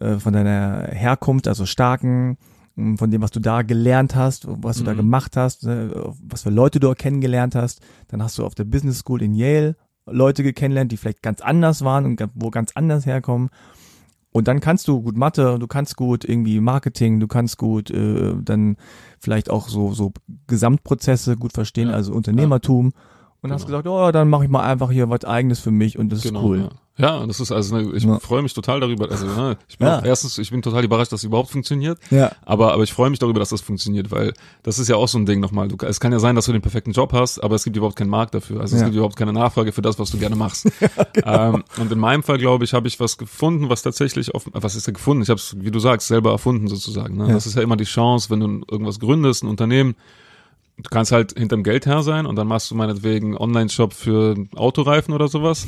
äh, 0.00 0.16
von 0.16 0.32
deiner 0.32 0.88
Herkunft, 0.90 1.48
also 1.48 1.66
starken, 1.66 2.38
mh, 2.76 2.96
von 2.98 3.10
dem, 3.10 3.20
was 3.22 3.30
du 3.32 3.40
da 3.40 3.62
gelernt 3.62 4.14
hast, 4.14 4.46
was 4.48 4.78
du 4.78 4.84
da 4.84 4.92
Mhm. 4.92 4.98
gemacht 4.98 5.36
hast, 5.36 5.64
ne, 5.64 5.90
was 6.22 6.42
für 6.44 6.50
Leute 6.50 6.78
du 6.80 6.92
kennengelernt 6.94 7.54
hast. 7.56 7.80
Dann 8.08 8.22
hast 8.22 8.38
du 8.38 8.46
auf 8.46 8.54
der 8.54 8.64
Business 8.64 9.00
School 9.00 9.22
in 9.22 9.34
Yale 9.34 9.76
Leute 10.06 10.42
kennengelernt, 10.52 10.92
die 10.92 10.96
vielleicht 10.98 11.22
ganz 11.22 11.40
anders 11.40 11.82
waren 11.82 12.04
und 12.04 12.22
wo 12.34 12.50
ganz 12.50 12.72
anders 12.74 13.04
herkommen. 13.06 13.48
Und 14.36 14.48
dann 14.48 14.58
kannst 14.58 14.88
du 14.88 15.00
gut 15.00 15.16
Mathe, 15.16 15.60
du 15.60 15.66
kannst 15.68 15.96
gut 15.96 16.24
irgendwie 16.24 16.58
Marketing, 16.60 17.20
du 17.20 17.28
kannst 17.28 17.56
gut 17.56 17.88
äh, 17.90 18.34
dann 18.42 18.76
vielleicht 19.20 19.48
auch 19.48 19.68
so 19.68 19.92
so 19.92 20.12
Gesamtprozesse 20.48 21.36
gut 21.36 21.52
verstehen, 21.52 21.88
Ja. 21.88 21.94
also 21.94 22.12
Unternehmertum. 22.12 22.92
Und 23.44 23.52
hast 23.52 23.66
Genau. 23.66 23.78
gesagt, 23.82 23.88
oh, 23.88 24.10
dann 24.10 24.28
mache 24.28 24.44
ich 24.44 24.50
mal 24.50 24.62
einfach 24.62 24.90
hier 24.90 25.08
was 25.10 25.24
eigenes 25.24 25.60
für 25.60 25.70
mich 25.70 25.98
und 25.98 26.08
das 26.10 26.24
ist 26.24 26.34
cool. 26.34 26.58
Ja. 26.62 26.68
Ja, 26.96 27.26
das 27.26 27.40
ist 27.40 27.50
also, 27.50 27.76
ne, 27.76 27.90
ich 27.96 28.04
Ja. 28.04 28.20
freue 28.20 28.40
mich 28.40 28.54
total 28.54 28.78
darüber. 28.78 29.10
Also, 29.10 29.26
ne, 29.26 29.56
ich 29.66 29.78
bin 29.78 29.88
Ja. 29.88 29.98
auch, 29.98 30.04
erstens, 30.04 30.38
ich 30.38 30.50
bin 30.52 30.62
total 30.62 30.84
überrascht, 30.84 31.10
dass 31.10 31.20
es 31.20 31.24
überhaupt 31.24 31.50
funktioniert. 31.50 31.98
Ja. 32.10 32.30
Aber, 32.46 32.72
aber 32.72 32.84
ich 32.84 32.92
freue 32.92 33.10
mich 33.10 33.18
darüber, 33.18 33.40
dass 33.40 33.48
das 33.48 33.62
funktioniert, 33.62 34.12
weil 34.12 34.32
das 34.62 34.78
ist 34.78 34.86
ja 34.88 34.94
auch 34.94 35.08
so 35.08 35.18
ein 35.18 35.26
Ding 35.26 35.40
nochmal. 35.40 35.66
Du, 35.66 35.76
es 35.84 35.98
kann 35.98 36.12
ja 36.12 36.20
sein, 36.20 36.36
dass 36.36 36.46
du 36.46 36.52
den 36.52 36.62
perfekten 36.62 36.92
Job 36.92 37.12
hast, 37.12 37.40
aber 37.42 37.56
es 37.56 37.64
gibt 37.64 37.76
überhaupt 37.76 37.96
keinen 37.96 38.10
Markt 38.10 38.32
dafür. 38.36 38.60
Also 38.60 38.76
es 38.76 38.80
Ja. 38.82 38.86
gibt 38.86 38.94
überhaupt 38.96 39.16
keine 39.16 39.32
Nachfrage 39.32 39.72
für 39.72 39.82
das, 39.82 39.98
was 39.98 40.10
du 40.12 40.18
gerne 40.18 40.36
machst. 40.36 40.70
ähm, 41.24 41.64
und 41.80 41.90
in 41.90 41.98
meinem 41.98 42.22
Fall, 42.22 42.38
glaube 42.38 42.64
ich, 42.64 42.72
habe 42.74 42.86
ich 42.86 43.00
was 43.00 43.18
gefunden, 43.18 43.68
was 43.68 43.82
tatsächlich 43.82 44.32
auf, 44.32 44.48
was 44.52 44.76
ist 44.76 44.86
da 44.86 44.92
gefunden? 44.92 45.24
Ich 45.24 45.30
habe 45.30 45.40
es, 45.40 45.56
wie 45.60 45.72
du 45.72 45.80
sagst, 45.80 46.06
selber 46.06 46.30
erfunden 46.30 46.68
sozusagen. 46.68 47.16
Ne? 47.16 47.26
Ja. 47.26 47.34
Das 47.34 47.46
ist 47.46 47.56
ja 47.56 47.62
immer 47.62 47.76
die 47.76 47.84
Chance, 47.84 48.30
wenn 48.30 48.38
du 48.38 48.46
irgendwas 48.70 49.00
gründest, 49.00 49.42
ein 49.42 49.48
Unternehmen, 49.48 49.96
du 50.76 50.90
kannst 50.90 51.12
halt 51.12 51.38
hinterm 51.38 51.62
Geld 51.62 51.86
her 51.86 52.02
sein 52.02 52.26
und 52.26 52.36
dann 52.36 52.46
machst 52.46 52.70
du 52.70 52.74
meinetwegen 52.74 53.36
Online-Shop 53.36 53.92
für 53.92 54.36
Autoreifen 54.54 55.14
oder 55.14 55.28
sowas. 55.28 55.66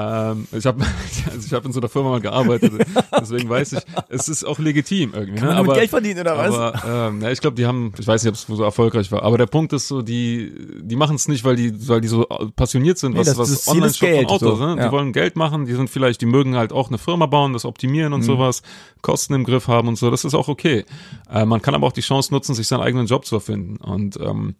Ähm, 0.00 0.46
ich 0.52 0.64
habe 0.64 0.84
also 1.32 1.44
ich 1.46 1.52
hab 1.52 1.64
in 1.64 1.72
so 1.72 1.80
einer 1.80 1.88
Firma 1.88 2.10
mal 2.10 2.20
gearbeitet, 2.20 2.72
deswegen 3.20 3.48
weiß 3.48 3.72
ich, 3.72 3.80
es 4.08 4.28
ist 4.28 4.44
auch 4.44 4.60
legitim 4.60 5.12
irgendwie. 5.12 5.40
Kann 5.40 5.40
ne? 5.40 5.46
man 5.46 5.56
damit 5.56 5.70
aber, 5.70 5.78
Geld 5.80 5.90
verdienen 5.90 6.20
oder 6.20 6.38
was? 6.38 6.54
aber 6.54 7.08
ähm, 7.08 7.20
ja, 7.20 7.32
ich 7.32 7.40
glaube, 7.40 7.56
die 7.56 7.66
haben, 7.66 7.92
ich 7.98 8.06
weiß 8.06 8.22
nicht, 8.22 8.28
ob 8.28 8.34
es 8.36 8.42
so 8.58 8.62
erfolgreich 8.62 9.10
war, 9.10 9.24
aber 9.24 9.38
der 9.38 9.46
Punkt 9.46 9.72
ist 9.72 9.88
so, 9.88 10.00
die, 10.00 10.52
die 10.82 10.94
machen 10.94 11.16
es 11.16 11.26
nicht, 11.26 11.42
weil 11.44 11.56
die, 11.56 11.88
weil 11.88 12.00
die 12.00 12.06
so 12.06 12.24
passioniert 12.54 12.98
sind, 12.98 13.14
Nee, 13.14 13.18
was, 13.20 13.26
das- 13.26 13.38
was 13.38 13.48
das 13.50 13.68
Online-Shop 13.68 14.08
von 14.08 14.26
Autos. 14.26 14.58
so, 14.58 14.66
Ne? 14.66 14.76
Die 14.76 14.82
ja. 14.82 14.92
wollen 14.92 15.12
Geld 15.12 15.34
machen, 15.34 15.66
die 15.66 15.74
sind 15.74 15.90
vielleicht, 15.90 16.20
die 16.20 16.26
mögen 16.26 16.54
halt 16.54 16.72
auch 16.72 16.88
eine 16.90 16.98
Firma 16.98 17.26
bauen, 17.26 17.52
das 17.52 17.64
optimieren 17.64 18.10
Mhm. 18.10 18.14
und 18.14 18.22
sowas, 18.22 18.62
Kosten 19.02 19.34
im 19.34 19.42
Griff 19.42 19.66
haben 19.66 19.88
und 19.88 19.96
so. 19.96 20.10
Das 20.12 20.24
ist 20.24 20.34
auch 20.34 20.46
okay. 20.46 20.84
Äh, 21.28 21.44
man 21.44 21.60
kann 21.60 21.74
aber 21.74 21.88
auch 21.88 21.92
die 21.92 22.02
Chance 22.02 22.32
nutzen, 22.32 22.54
sich 22.54 22.68
seinen 22.68 22.82
eigenen 22.82 23.06
Job 23.06 23.24
zu 23.26 23.34
erfinden 23.34 23.78
und 23.78 24.16
ähm, 24.20 24.54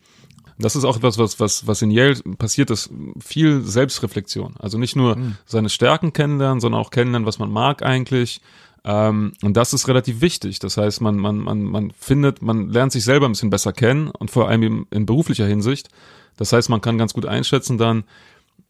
das 0.58 0.76
ist 0.76 0.84
auch 0.84 0.96
etwas, 0.96 1.18
was, 1.18 1.38
was, 1.40 1.66
was 1.66 1.82
in 1.82 1.90
Yale 1.90 2.16
passiert 2.38 2.70
ist, 2.70 2.90
viel 3.20 3.62
Selbstreflexion. 3.62 4.56
Also 4.58 4.78
nicht 4.78 4.96
nur 4.96 5.16
Mhm. 5.16 5.36
seine 5.46 5.68
Stärken 5.68 6.12
kennenlernen, 6.12 6.60
sondern 6.60 6.80
auch 6.80 6.90
kennenlernen, 6.90 7.26
was 7.26 7.38
man 7.38 7.50
mag 7.50 7.82
eigentlich. 7.82 8.40
Ähm, 8.84 9.32
und 9.42 9.56
das 9.56 9.72
ist 9.72 9.88
relativ 9.88 10.20
wichtig. 10.20 10.58
Das 10.60 10.76
heißt, 10.76 11.00
man, 11.00 11.16
man, 11.16 11.38
man, 11.38 11.62
man 11.62 11.92
findet, 11.98 12.42
man 12.42 12.68
lernt 12.70 12.92
sich 12.92 13.04
selber 13.04 13.26
ein 13.26 13.32
bisschen 13.32 13.50
besser 13.50 13.72
kennen 13.72 14.08
und 14.08 14.30
vor 14.30 14.48
allem 14.48 14.62
in, 14.62 14.86
in 14.90 15.06
beruflicher 15.06 15.46
Hinsicht. 15.46 15.88
Das 16.36 16.52
heißt, 16.52 16.68
man 16.70 16.80
kann 16.80 16.98
ganz 16.98 17.12
gut 17.14 17.26
einschätzen 17.26 17.78
dann, 17.78 18.04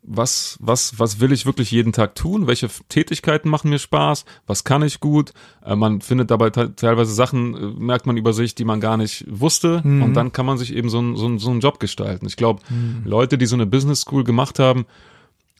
was, 0.02 0.56
was, 0.60 0.98
was 0.98 1.20
will 1.20 1.32
ich 1.32 1.44
wirklich 1.44 1.70
jeden 1.70 1.92
Tag 1.92 2.14
tun? 2.14 2.46
Welche 2.46 2.68
Tätigkeiten 2.88 3.48
machen 3.50 3.68
mir 3.70 3.78
Spaß? 3.78 4.24
Was 4.46 4.64
kann 4.64 4.82
ich 4.82 5.00
gut? 5.00 5.32
Äh, 5.64 5.76
man 5.76 6.00
findet 6.00 6.30
dabei 6.30 6.50
te 6.50 6.74
teilweise 6.74 7.12
Sachen, 7.12 7.54
äh, 7.54 7.80
merkt 7.80 8.06
man 8.06 8.16
über 8.16 8.32
sich, 8.32 8.54
die 8.54 8.64
man 8.64 8.80
gar 8.80 8.96
nicht 8.96 9.24
wusste. 9.28 9.82
Mhm. 9.84 10.02
Und 10.02 10.14
dann 10.14 10.32
kann 10.32 10.46
man 10.46 10.56
sich 10.56 10.74
eben 10.74 10.88
so, 10.88 11.00
ein, 11.00 11.16
so, 11.16 11.26
ein, 11.26 11.38
so 11.38 11.50
einen 11.50 11.60
Job 11.60 11.78
gestalten. 11.80 12.26
Ich 12.26 12.36
glaube, 12.36 12.62
Leute, 13.04 13.36
die 13.38 13.46
so 13.46 13.56
eine 13.56 13.66
Business 13.66 14.00
School 14.02 14.24
gemacht 14.24 14.58
haben, 14.58 14.86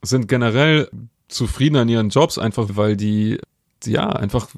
sind 0.03 0.29
generell 0.29 0.89
zufriedener 1.29 1.83
in 1.83 1.89
ihren 1.89 2.09
Jobs, 2.09 2.39
einfach 2.39 2.69
weil 2.75 2.97
die 2.97 3.39
ja 3.85 4.09
einfach 4.09 4.49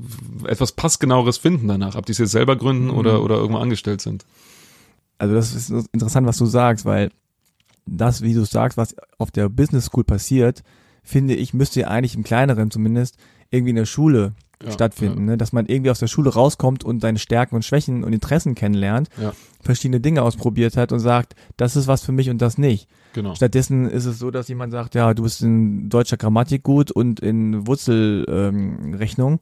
etwas 0.45 0.73
passgenaueres 0.73 1.39
finden 1.39 1.69
danach, 1.69 1.97
ob 1.97 2.07
die 2.07 2.13
es 2.13 2.19
jetzt 2.19 2.31
selber 2.31 2.57
gründen 2.57 2.87
Mhm. 2.87 2.97
oder, 2.99 3.23
oder 3.23 3.37
irgendwo 3.37 3.59
angestellt 3.59 4.01
sind. 4.01 4.25
Also 5.19 5.35
das 5.35 5.55
ist 5.55 5.71
interessant, 5.93 6.27
was 6.27 6.39
du 6.39 6.47
sagst, 6.47 6.85
weil 6.85 7.11
das, 7.87 8.23
wie 8.23 8.35
du 8.35 8.45
sagst, 8.45 8.77
was 8.79 8.95
auf 9.19 9.31
der 9.31 9.49
Business 9.49 9.87
School 9.87 10.05
passiert, 10.05 10.63
finde 11.03 11.35
ich, 11.35 11.55
müsste 11.55 11.81
ja 11.81 11.89
eigentlich 11.89 12.15
im 12.15 12.23
kleineren 12.25 12.71
zumindest 12.71 13.17
irgendwie 13.51 13.71
in 13.71 13.77
der 13.77 13.87
Schule 13.87 14.33
Ja, 14.63 14.71
stattfinden, 14.71 15.25
ne? 15.25 15.37
dass 15.39 15.53
man 15.53 15.67
irgendwie 15.67 15.91
aus 15.91 15.99
der 15.99 16.07
Schule 16.07 16.31
rauskommt 16.35 16.85
und 16.85 17.01
seine 17.01 17.19
Stärken 17.19 17.55
und 17.57 17.65
Schwächen 17.65 18.05
und 18.05 18.13
Interessen 18.13 18.55
kennenlernt, 18.55 19.09
Ja. 19.21 19.33
verschiedene 19.63 20.01
Dinge 20.01 20.23
ausprobiert 20.23 20.77
hat 20.77 20.93
und 20.93 21.01
sagt, 21.01 21.35
das 21.57 21.75
ist 21.77 21.87
was 21.87 22.03
für 22.03 22.13
mich 22.13 22.29
und 22.31 22.41
das 22.43 22.59
nicht. 22.59 22.87
Genau. 23.15 23.35
Stattdessen 23.35 23.89
ist 23.89 24.05
es 24.05 24.19
so, 24.19 24.31
dass 24.31 24.49
jemand 24.49 24.73
sagt, 24.73 24.95
ja, 24.95 25.15
du 25.15 25.23
bist 25.25 25.41
in 25.43 25.89
deutscher 25.89 26.17
Grammatik 26.19 26.63
gut 26.63 26.91
und 26.91 27.19
in 27.21 27.67
Wurzelrechnung 27.67 29.33
ähm, 29.33 29.39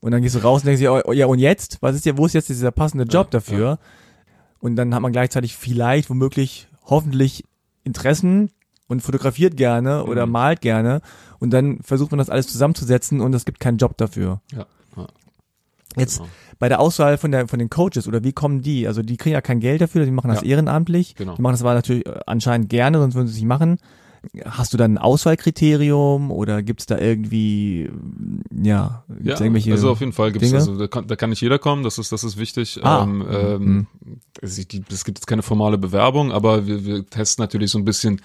und 0.00 0.10
dann 0.12 0.22
gehst 0.22 0.34
du 0.34 0.38
raus 0.40 0.62
und 0.62 0.66
denkst 0.66 0.80
dir, 0.80 1.02
oh, 1.06 1.12
ja 1.12 1.26
und 1.26 1.38
jetzt? 1.38 1.78
Was 1.82 1.94
ist 1.94 2.06
ja, 2.06 2.16
wo 2.16 2.26
ist 2.26 2.32
jetzt 2.32 2.48
dieser 2.48 2.70
passende 2.70 3.04
Job 3.04 3.26
Ja, 3.26 3.30
dafür? 3.32 3.78
Und 4.58 4.76
dann 4.76 4.94
hat 4.94 5.02
man 5.02 5.12
gleichzeitig 5.12 5.56
vielleicht, 5.56 6.08
womöglich, 6.10 6.68
hoffentlich 6.84 7.44
Interessen 7.86 8.50
und 8.88 9.00
fotografiert 9.00 9.56
gerne 9.56 10.04
oder 10.04 10.26
Mhm. 10.26 10.32
malt 10.32 10.60
gerne 10.60 11.00
und 11.38 11.50
dann 11.50 11.78
versucht 11.82 12.10
man 12.10 12.18
das 12.18 12.28
alles 12.30 12.46
zusammenzusetzen 12.48 13.20
und 13.20 13.34
es 13.34 13.44
gibt 13.44 13.60
keinen 13.60 13.78
Job 13.78 13.96
dafür. 13.96 14.40
Ja, 14.52 14.66
ja. 14.96 15.06
Jetzt 15.96 16.18
Genau. 16.18 16.28
bei 16.58 16.68
der 16.68 16.80
Auswahl 16.80 17.16
von 17.16 17.30
der 17.32 17.48
von 17.48 17.58
den 17.58 17.70
Coaches 17.70 18.06
oder 18.06 18.22
wie 18.22 18.32
kommen 18.32 18.60
die? 18.62 18.86
Also 18.86 19.02
die 19.02 19.16
kriegen 19.16 19.32
ja 19.34 19.40
kein 19.40 19.60
Geld 19.60 19.80
dafür, 19.80 20.04
die 20.04 20.10
machen 20.10 20.28
das 20.28 20.42
Ja. 20.42 20.48
ehrenamtlich. 20.48 21.14
Genau. 21.14 21.34
Die 21.36 21.42
machen 21.42 21.54
das 21.54 21.62
aber 21.62 21.74
natürlich 21.74 22.06
äh, 22.06 22.20
anscheinend 22.26 22.68
gerne, 22.68 22.98
sonst 22.98 23.14
würden 23.14 23.28
sie 23.28 23.32
es 23.34 23.38
nicht 23.38 23.48
machen. 23.48 23.78
Hast 24.44 24.72
du 24.72 24.76
dann 24.76 24.94
ein 24.94 24.98
Auswahlkriterium 24.98 26.30
oder 26.30 26.62
gibt's 26.62 26.86
da 26.86 26.98
irgendwie 26.98 27.90
ja, 28.62 29.04
gibt's 29.08 29.24
Ja, 29.40 29.40
irgendwelche 29.40 29.72
also 29.72 29.90
auf 29.90 30.00
jeden 30.00 30.12
Fall 30.12 30.32
gibt's 30.32 30.48
Dinge? 30.48 30.58
also 30.58 30.76
da 30.78 30.86
kann, 30.86 31.06
da 31.06 31.16
kann 31.16 31.30
nicht 31.30 31.40
jeder 31.42 31.58
kommen, 31.58 31.82
das 31.82 31.98
ist 31.98 32.12
das 32.12 32.24
ist 32.24 32.36
wichtig. 32.36 32.80
Ah. 32.82 33.02
Ähm, 33.04 33.24
ähm, 33.30 33.62
Mhm. 33.64 33.86
es, 34.40 34.56
die- 34.68 34.82
es 34.90 35.04
gibt 35.04 35.18
jetzt 35.18 35.26
keine 35.26 35.42
formale 35.42 35.78
Bewerbung, 35.78 36.32
aber 36.32 36.66
wir, 36.66 36.84
wir 36.84 37.06
testen 37.06 37.42
natürlich 37.42 37.70
so 37.70 37.78
ein 37.78 37.84
bisschen. 37.84 38.20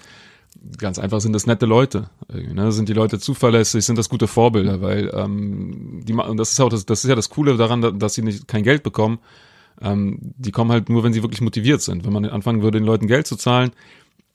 Ganz 0.76 0.98
einfach 0.98 1.20
sind 1.22 1.32
das 1.32 1.46
nette 1.46 1.64
Leute. 1.64 2.10
Ne? 2.30 2.70
Sind 2.72 2.88
die 2.88 2.92
Leute 2.92 3.18
zuverlässig? 3.18 3.84
Sind 3.86 3.98
das 3.98 4.10
gute 4.10 4.28
Vorbilder? 4.28 4.82
Weil 4.82 5.10
ähm, 5.14 6.02
die 6.06 6.12
und 6.12 6.36
das 6.36 6.52
ist 6.52 6.60
auch 6.60 6.68
das, 6.68 6.84
das 6.84 7.02
ist 7.04 7.08
ja 7.08 7.16
das 7.16 7.30
Coole 7.30 7.56
daran, 7.56 7.80
da- 7.80 7.90
dass 7.90 8.14
sie 8.14 8.22
nicht 8.22 8.46
kein 8.48 8.62
Geld 8.62 8.82
bekommen. 8.82 9.18
Ähm, 9.80 10.18
die 10.20 10.52
kommen 10.52 10.70
halt 10.70 10.90
nur, 10.90 11.02
wenn 11.04 11.14
sie 11.14 11.22
wirklich 11.22 11.40
motiviert 11.40 11.80
sind. 11.80 12.04
Wenn 12.04 12.12
man 12.12 12.26
anfangen 12.26 12.62
würde, 12.62 12.78
den 12.78 12.84
Leuten 12.86 13.06
Geld 13.06 13.26
zu 13.26 13.36
zahlen, 13.36 13.70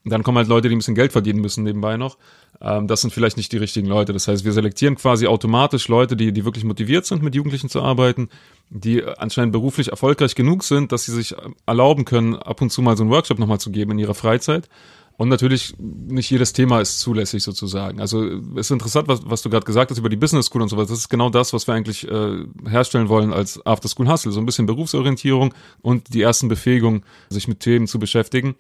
dann 0.10 0.24
kommen 0.24 0.38
halt 0.38 0.48
Leute, 0.48 0.70
die 0.70 0.76
ein 0.76 0.80
bisschen 0.80 0.96
Geld 0.96 1.12
verdienen 1.12 1.42
müssen 1.42 1.64
nebenbei 1.64 1.98
noch. 1.98 2.18
Ähm, 2.62 2.88
das 2.88 3.02
sind 3.02 3.14
vielleicht 3.14 3.38
nicht 3.38 3.52
die 3.52 3.58
richtigen 3.58 3.88
Leute. 3.88 4.14
Das 4.14 4.28
heißt, 4.28 4.46
wir 4.46 4.54
selektieren 4.54 4.96
quasi 4.96 5.28
automatisch 5.28 5.88
Leute, 5.88 6.16
die, 6.16 6.32
die 6.32 6.46
wirklich 6.46 6.64
motiviert 6.64 7.06
sind, 7.06 7.24
mit 7.24 7.36
Jugendlichen 7.36 7.70
zu 7.70 7.82
arbeiten, 7.82 8.30
die 8.70 9.04
anscheinend 9.04 9.52
beruflich 9.52 9.90
erfolgreich 9.90 10.36
genug 10.36 10.64
sind, 10.64 10.92
dass 10.92 11.06
sie 11.06 11.14
sich 11.14 11.36
erlauben 11.66 12.06
können, 12.06 12.36
ab 12.36 12.62
und 12.62 12.72
zu 12.72 12.82
mal 12.82 12.98
so 12.98 13.04
einen 13.04 13.12
Workshop 13.12 13.40
nochmal 13.40 13.60
zu 13.60 13.72
geben 13.72 13.92
in 13.92 14.00
ihrer 14.00 14.16
Freizeit. 14.16 14.68
Und 15.18 15.30
natürlich, 15.30 15.74
nicht 15.80 16.30
jedes 16.30 16.54
Thema 16.54 16.80
ist 16.80 17.00
zulässig 17.00 17.42
sozusagen. 17.42 18.00
Also 18.00 18.24
es 18.24 18.68
ist 18.68 18.72
interessant, 18.72 19.08
was, 19.08 19.22
was 19.26 19.42
du 19.42 19.50
gerade 19.50 19.66
gesagt 19.66 19.90
hast 19.90 19.98
über 19.98 20.10
die 20.10 20.16
Business 20.16 20.46
School 20.46 20.62
und 20.62 20.70
sowas. 20.70 20.90
Das 20.90 21.00
ist 21.00 21.10
genau 21.10 21.32
das, 21.32 21.54
was 21.54 21.66
wir 21.66 21.74
eigentlich 21.74 22.08
äh, 22.08 22.46
herstellen 22.70 23.10
wollen 23.10 23.34
als 23.34 23.66
After 23.66 23.90
School 23.90 24.08
Hustle. 24.08 24.32
So 24.32 24.40
ein 24.40 24.46
bisschen 24.46 24.68
Berufsorientierung 24.68 25.56
und 25.82 26.14
die 26.14 26.22
ersten 26.22 26.50
Befähigungen, 26.50 27.04
sich 27.30 27.48
mit 27.48 27.62
Themen 27.62 27.88
zu 27.88 27.98
beschäftigen. 27.98 28.56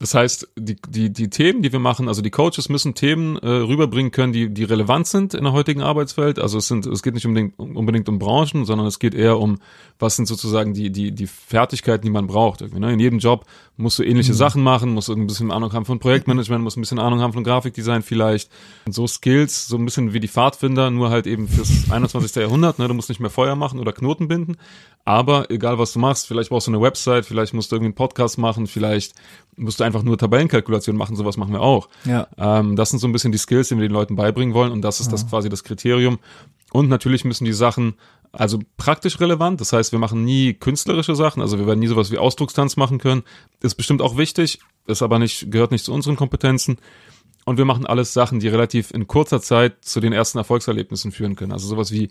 Das 0.00 0.14
heißt, 0.14 0.48
die, 0.56 0.76
die, 0.88 1.12
die 1.12 1.28
Themen, 1.28 1.60
die 1.60 1.72
wir 1.72 1.78
machen, 1.78 2.08
also 2.08 2.22
die 2.22 2.30
Coaches 2.30 2.70
müssen 2.70 2.94
Themen 2.94 3.36
äh, 3.36 3.46
rüberbringen 3.46 4.10
können, 4.10 4.32
die, 4.32 4.48
die 4.48 4.64
relevant 4.64 5.06
sind 5.06 5.34
in 5.34 5.44
der 5.44 5.52
heutigen 5.52 5.82
Arbeitswelt. 5.82 6.38
Also 6.38 6.56
es 6.56 6.68
sind, 6.68 6.86
es 6.86 7.02
geht 7.02 7.12
nicht 7.12 7.26
unbedingt, 7.26 7.58
unbedingt 7.58 8.08
um 8.08 8.18
Branchen, 8.18 8.64
sondern 8.64 8.86
es 8.86 8.98
geht 8.98 9.14
eher 9.14 9.38
um, 9.38 9.58
was 9.98 10.16
sind 10.16 10.24
sozusagen 10.24 10.72
die, 10.72 10.90
die, 10.90 11.12
die 11.12 11.26
Fertigkeiten, 11.26 12.06
die 12.06 12.10
man 12.10 12.28
braucht. 12.28 12.62
Irgendwie, 12.62 12.80
ne? 12.80 12.94
In 12.94 12.98
jedem 12.98 13.18
Job 13.18 13.44
musst 13.76 13.98
du 13.98 14.02
ähnliche 14.02 14.32
Sachen 14.32 14.62
machen, 14.62 14.94
musst 14.94 15.08
du 15.08 15.12
ein 15.12 15.26
bisschen 15.26 15.50
Ahnung 15.50 15.74
haben 15.74 15.84
von 15.84 15.98
Projektmanagement, 15.98 16.64
musst 16.64 16.78
ein 16.78 16.80
bisschen 16.80 16.98
Ahnung 16.98 17.20
haben 17.20 17.34
von 17.34 17.44
Grafikdesign 17.44 18.00
vielleicht. 18.00 18.50
Und 18.86 18.92
so 18.92 19.06
Skills, 19.06 19.68
so 19.68 19.76
ein 19.76 19.84
bisschen 19.84 20.14
wie 20.14 20.20
die 20.20 20.28
Pfadfinder, 20.28 20.90
nur 20.90 21.10
halt 21.10 21.26
eben 21.26 21.46
fürs 21.46 21.70
21. 21.90 22.36
Jahrhundert. 22.36 22.78
Ne? 22.78 22.88
Du 22.88 22.94
musst 22.94 23.10
nicht 23.10 23.20
mehr 23.20 23.28
Feuer 23.28 23.54
machen 23.54 23.78
oder 23.78 23.92
Knoten 23.92 24.28
binden. 24.28 24.56
Aber 25.04 25.50
egal, 25.50 25.78
was 25.78 25.92
du 25.92 25.98
machst, 25.98 26.26
vielleicht 26.26 26.50
brauchst 26.50 26.66
du 26.66 26.70
eine 26.70 26.80
Website, 26.80 27.26
vielleicht 27.26 27.54
musst 27.54 27.72
du 27.72 27.76
irgendwie 27.76 27.88
einen 27.88 27.94
Podcast 27.94 28.38
machen, 28.38 28.66
vielleicht 28.66 29.14
musst 29.60 29.80
du 29.80 29.84
einfach 29.84 30.02
nur 30.02 30.18
Tabellenkalkulation 30.18 30.96
machen, 30.96 31.16
sowas 31.16 31.36
machen 31.36 31.52
wir 31.52 31.60
auch. 31.60 31.88
Ja. 32.04 32.26
Ähm, 32.38 32.76
das 32.76 32.90
sind 32.90 32.98
so 32.98 33.06
ein 33.06 33.12
bisschen 33.12 33.32
die 33.32 33.38
Skills, 33.38 33.68
die 33.68 33.76
wir 33.76 33.82
den 33.82 33.92
Leuten 33.92 34.16
beibringen 34.16 34.54
wollen 34.54 34.72
und 34.72 34.82
das 34.82 35.00
ist 35.00 35.12
das 35.12 35.28
quasi 35.28 35.48
das 35.48 35.64
Kriterium. 35.64 36.18
Und 36.72 36.88
natürlich 36.88 37.24
müssen 37.24 37.44
die 37.44 37.52
Sachen 37.52 37.94
also 38.32 38.60
praktisch 38.76 39.18
relevant, 39.18 39.60
das 39.60 39.72
heißt, 39.72 39.92
wir 39.92 39.98
machen 39.98 40.24
nie 40.24 40.54
künstlerische 40.54 41.16
Sachen, 41.16 41.42
also 41.42 41.58
wir 41.58 41.66
werden 41.66 41.80
nie 41.80 41.88
sowas 41.88 42.12
wie 42.12 42.18
Ausdruckstanz 42.18 42.76
machen 42.76 42.98
können. 42.98 43.24
Ist 43.60 43.74
bestimmt 43.74 44.02
auch 44.02 44.16
wichtig, 44.16 44.60
ist 44.86 45.02
aber 45.02 45.18
nicht, 45.18 45.50
gehört 45.50 45.72
nicht 45.72 45.84
zu 45.84 45.92
unseren 45.92 46.16
Kompetenzen. 46.16 46.78
Und 47.44 47.58
wir 47.58 47.64
machen 47.64 47.86
alles 47.86 48.12
Sachen, 48.12 48.38
die 48.38 48.48
relativ 48.48 48.92
in 48.92 49.08
kurzer 49.08 49.40
Zeit 49.40 49.84
zu 49.84 49.98
den 49.98 50.12
ersten 50.12 50.38
Erfolgserlebnissen 50.38 51.10
führen 51.10 51.36
können. 51.36 51.52
Also 51.52 51.66
sowas 51.66 51.90
wie 51.90 52.10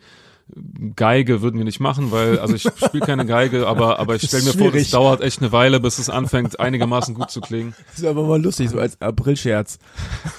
Geige 0.96 1.42
würden 1.42 1.58
wir 1.58 1.64
nicht 1.66 1.80
machen, 1.80 2.12
weil, 2.12 2.40
also 2.40 2.56
ich 2.56 2.64
spiele 2.64 3.06
keine 3.06 3.26
Geige, 3.26 3.68
aber, 3.68 4.00
aber 4.00 4.16
ich 4.16 4.24
stelle 4.24 4.44
mir 4.44 4.52
vor, 4.54 4.64
das 4.68 4.72
Schwierig. 4.72 4.92
dauert 4.92 5.22
echt 5.22 5.42
eine 5.42 5.52
Weile, 5.52 5.80
bis 5.80 6.00
es 6.00 6.10
anfängt, 6.10 6.60
einigermaßen 6.60 7.14
gut 7.14 7.30
zu 7.30 7.40
klingen. 7.42 7.74
Das 7.92 8.00
ist 8.00 8.06
aber 8.06 8.24
mal 8.26 8.42
lustig, 8.42 8.70
so 8.70 8.80
als 8.80 9.00
Aprilscherz. 9.00 9.78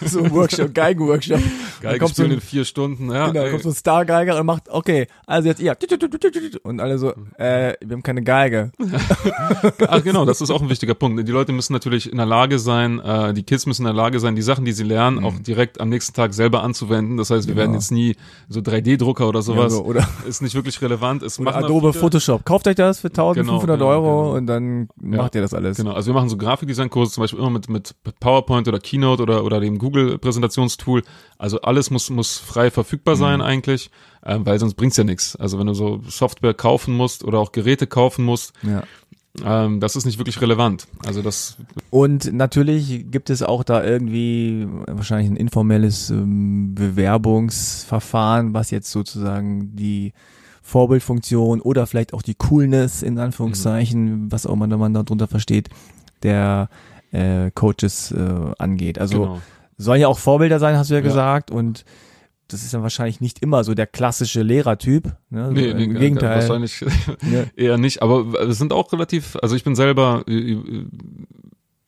So 0.05 0.21
ein 0.21 0.31
Workshop, 0.33 0.75
Geigenworkshop. 0.75 1.41
Geige 1.81 1.99
kommt 2.01 2.15
so 2.17 2.23
spielen 2.23 2.33
ein, 2.33 2.35
in 2.39 2.41
vier 2.41 2.65
Stunden, 2.65 3.11
ja. 3.13 3.29
genau, 3.29 3.45
ey. 3.45 3.51
kommt 3.53 3.63
so 3.63 3.69
ein 3.71 3.75
Stargeiger 3.75 4.39
und 4.41 4.47
macht, 4.47 4.69
okay, 4.69 5.07
also 5.27 5.49
jetzt 5.49 5.61
ihr. 5.61 5.77
Und 6.65 6.81
alle 6.81 6.99
so, 6.99 7.13
äh, 7.39 7.75
wir 7.81 7.93
haben 7.95 8.03
keine 8.03 8.23
Geige. 8.23 8.73
Ach 9.87 10.03
genau, 10.05 10.25
das 10.25 10.41
ist 10.41 10.51
auch 10.51 10.61
ein 10.61 10.69
wichtiger 10.71 10.95
Punkt. 10.95 11.27
Die 11.27 11.33
Leute 11.33 11.53
müssen 11.53 11.73
natürlich 11.73 12.11
in 12.11 12.17
der 12.17 12.27
Lage 12.27 12.59
sein, 12.59 12.99
äh, 12.99 13.33
die 13.33 13.45
Kids 13.45 13.67
müssen 13.67 13.83
in 13.83 13.87
der 13.87 13.95
Lage 13.95 14.19
sein, 14.21 14.35
die 14.35 14.43
Sachen, 14.43 14.65
die 14.65 14.73
sie 14.73 14.85
lernen, 14.85 15.25
auch 15.25 15.39
direkt 15.39 15.81
am 15.81 15.89
nächsten 15.89 16.15
Tag 16.15 16.35
selber 16.35 16.63
anzuwenden. 16.65 17.17
Das 17.17 17.31
heißt, 17.31 17.47
wir 17.47 17.55
werden 17.57 17.71
Genau. 17.71 17.79
jetzt 17.79 17.93
nie 17.93 18.17
so 18.49 18.61
3D-Drucker 18.61 19.29
oder 19.29 19.39
Ja, 19.41 19.43
sowas. 19.45 19.73
so, 19.75 19.85
oder 19.85 20.00
Oder, 20.00 20.00
ist 20.27 20.43
nicht 20.43 20.55
wirklich 20.55 20.81
relevant. 20.83 21.23
Es 21.23 21.39
oder 21.39 21.55
Adobe 21.57 21.93
Photoshop. 21.93 22.45
Kauft 22.45 22.67
euch 22.67 22.77
das 22.77 23.01
für 23.01 23.09
1500 23.09 23.79
genau, 23.79 23.91
Euro 23.91 24.23
genau. 24.23 24.37
und 24.37 24.47
dann 24.47 24.89
macht 24.97 25.35
ihr 25.35 25.43
das 25.43 25.55
alles. 25.55 25.77
Genau, 25.77 25.93
also 25.93 26.09
wir 26.11 26.15
machen 26.15 26.29
so 26.29 26.37
Grafikdesign-Kurse 26.37 27.13
zum 27.13 27.23
Beispiel 27.23 27.39
immer 27.41 27.51
mit, 27.51 27.69
mit 27.69 27.95
PowerPoint 28.21 28.69
oder 28.69 28.79
Keynote 28.79 29.23
oder, 29.23 29.45
oder 29.45 29.61
dem 29.61 29.79
Google-Präsentationstool. 29.79 31.03
Also 31.39 31.61
alles 31.63 31.91
muss, 31.91 32.11
muss 32.11 32.39
frei 32.39 32.71
verfügbar 32.71 33.17
sein 33.17 33.41
Mhm. 33.41 33.45
eigentlich, 33.47 33.91
ähm, 34.25 34.45
weil 34.47 34.59
sonst 34.59 34.75
bringt's 34.75 34.97
ja 34.97 35.05
nichts. 35.05 35.37
Also 35.37 35.59
wenn 35.59 35.67
du 35.67 35.75
so 35.75 36.01
Software 36.09 36.55
kaufen 36.55 36.95
musst 36.95 37.25
oder 37.25 37.39
auch 37.39 37.53
Geräte 37.53 37.87
kaufen 37.87 38.25
musst, 38.25 38.53
Ja. 38.63 38.83
Ähm, 39.45 39.81
das 39.81 39.97
ist 39.97 40.07
nicht 40.07 40.19
wirklich 40.19 40.41
relevant. 40.41 40.87
Also 41.07 41.23
das, 41.23 41.57
Und 41.91 42.33
natürlich 42.33 43.11
gibt 43.11 43.31
es 43.31 43.43
auch 43.43 43.63
da 43.65 43.85
irgendwie 43.85 44.67
wahrscheinlich 44.87 45.31
ein 45.31 45.37
informelles 45.37 46.11
ähm, 46.11 46.75
Bewerbungsverfahren, 46.75 48.55
was 48.55 48.71
jetzt 48.71 48.91
sozusagen 48.91 49.77
die 49.77 50.13
Vorbildfunktion 50.63 51.61
oder 51.61 51.87
vielleicht 51.87 52.13
auch 52.13 52.23
die 52.23 52.35
Coolness 52.35 53.03
in 53.03 53.19
Anführungszeichen, 53.19 54.31
was 54.31 54.47
auch 54.47 54.53
immer 54.53 54.67
man 54.67 54.95
darunter 54.95 55.27
versteht, 55.27 55.69
der 56.23 56.69
äh, 57.13 57.51
Coaches 57.53 58.13
äh, 58.13 58.53
angeht. 58.59 58.99
Also 58.99 59.21
genau. 59.21 59.41
sollen 59.79 60.01
ja 60.01 60.09
auch 60.09 60.19
Vorbilder 60.19 60.59
sein, 60.59 60.77
hast 60.77 60.91
du 60.91 60.95
ja, 60.95 61.01
Ja. 61.01 61.05
gesagt. 61.07 61.51
Und 61.51 61.85
das 62.53 62.63
ist 62.63 62.75
dann 62.75 62.83
wahrscheinlich 62.83 63.21
nicht 63.21 63.41
immer 63.41 63.65
so 63.65 63.75
der 63.75 63.87
klassische 63.87 64.43
Lehrertyp. 64.43 65.13
Ne? 65.31 65.51
Nee, 65.53 65.75
nee, 65.75 65.85
Im 65.85 65.97
äh, 65.97 65.99
Gegenteil. 65.99 66.37
wahrscheinlich 66.41 66.81
Ja. 66.81 67.45
eher 67.57 67.79
nicht, 67.79 68.03
aber 68.03 68.41
es 68.41 68.59
sind 68.59 68.73
auch 68.73 68.93
relativ, 68.93 69.37
also 69.43 69.57
ich 69.57 69.65
bin 69.65 69.75
selber, 69.75 70.25
äh, 70.29 70.53
äh, 70.53 70.87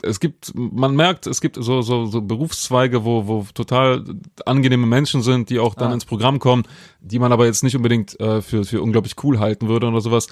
es 0.03 0.21
gibt, 0.21 0.53
man 0.55 0.95
merkt, 0.97 1.27
es 1.27 1.41
gibt 1.41 1.57
so, 1.57 1.83
so, 1.83 2.07
so 2.07 2.21
Berufszweige, 2.23 3.05
wo, 3.05 3.27
wo 3.27 3.47
total 3.55 4.05
angenehme 4.47 4.87
Menschen 4.87 5.23
sind, 5.23 5.51
die 5.51 5.59
auch 5.59 5.75
dann 5.75 5.91
Ah. 5.91 5.95
ins 5.95 6.05
Programm 6.05 6.39
kommen, 6.39 6.65
die 7.01 7.19
man 7.19 7.33
aber 7.33 7.47
jetzt 7.47 7.63
nicht 7.63 7.77
unbedingt 7.77 8.19
äh, 8.21 8.43
für, 8.43 8.65
für 8.65 8.83
unglaublich 8.83 9.15
cool 9.23 9.39
halten 9.39 9.69
würde 9.69 9.87
oder 9.87 10.01
sowas. 10.01 10.29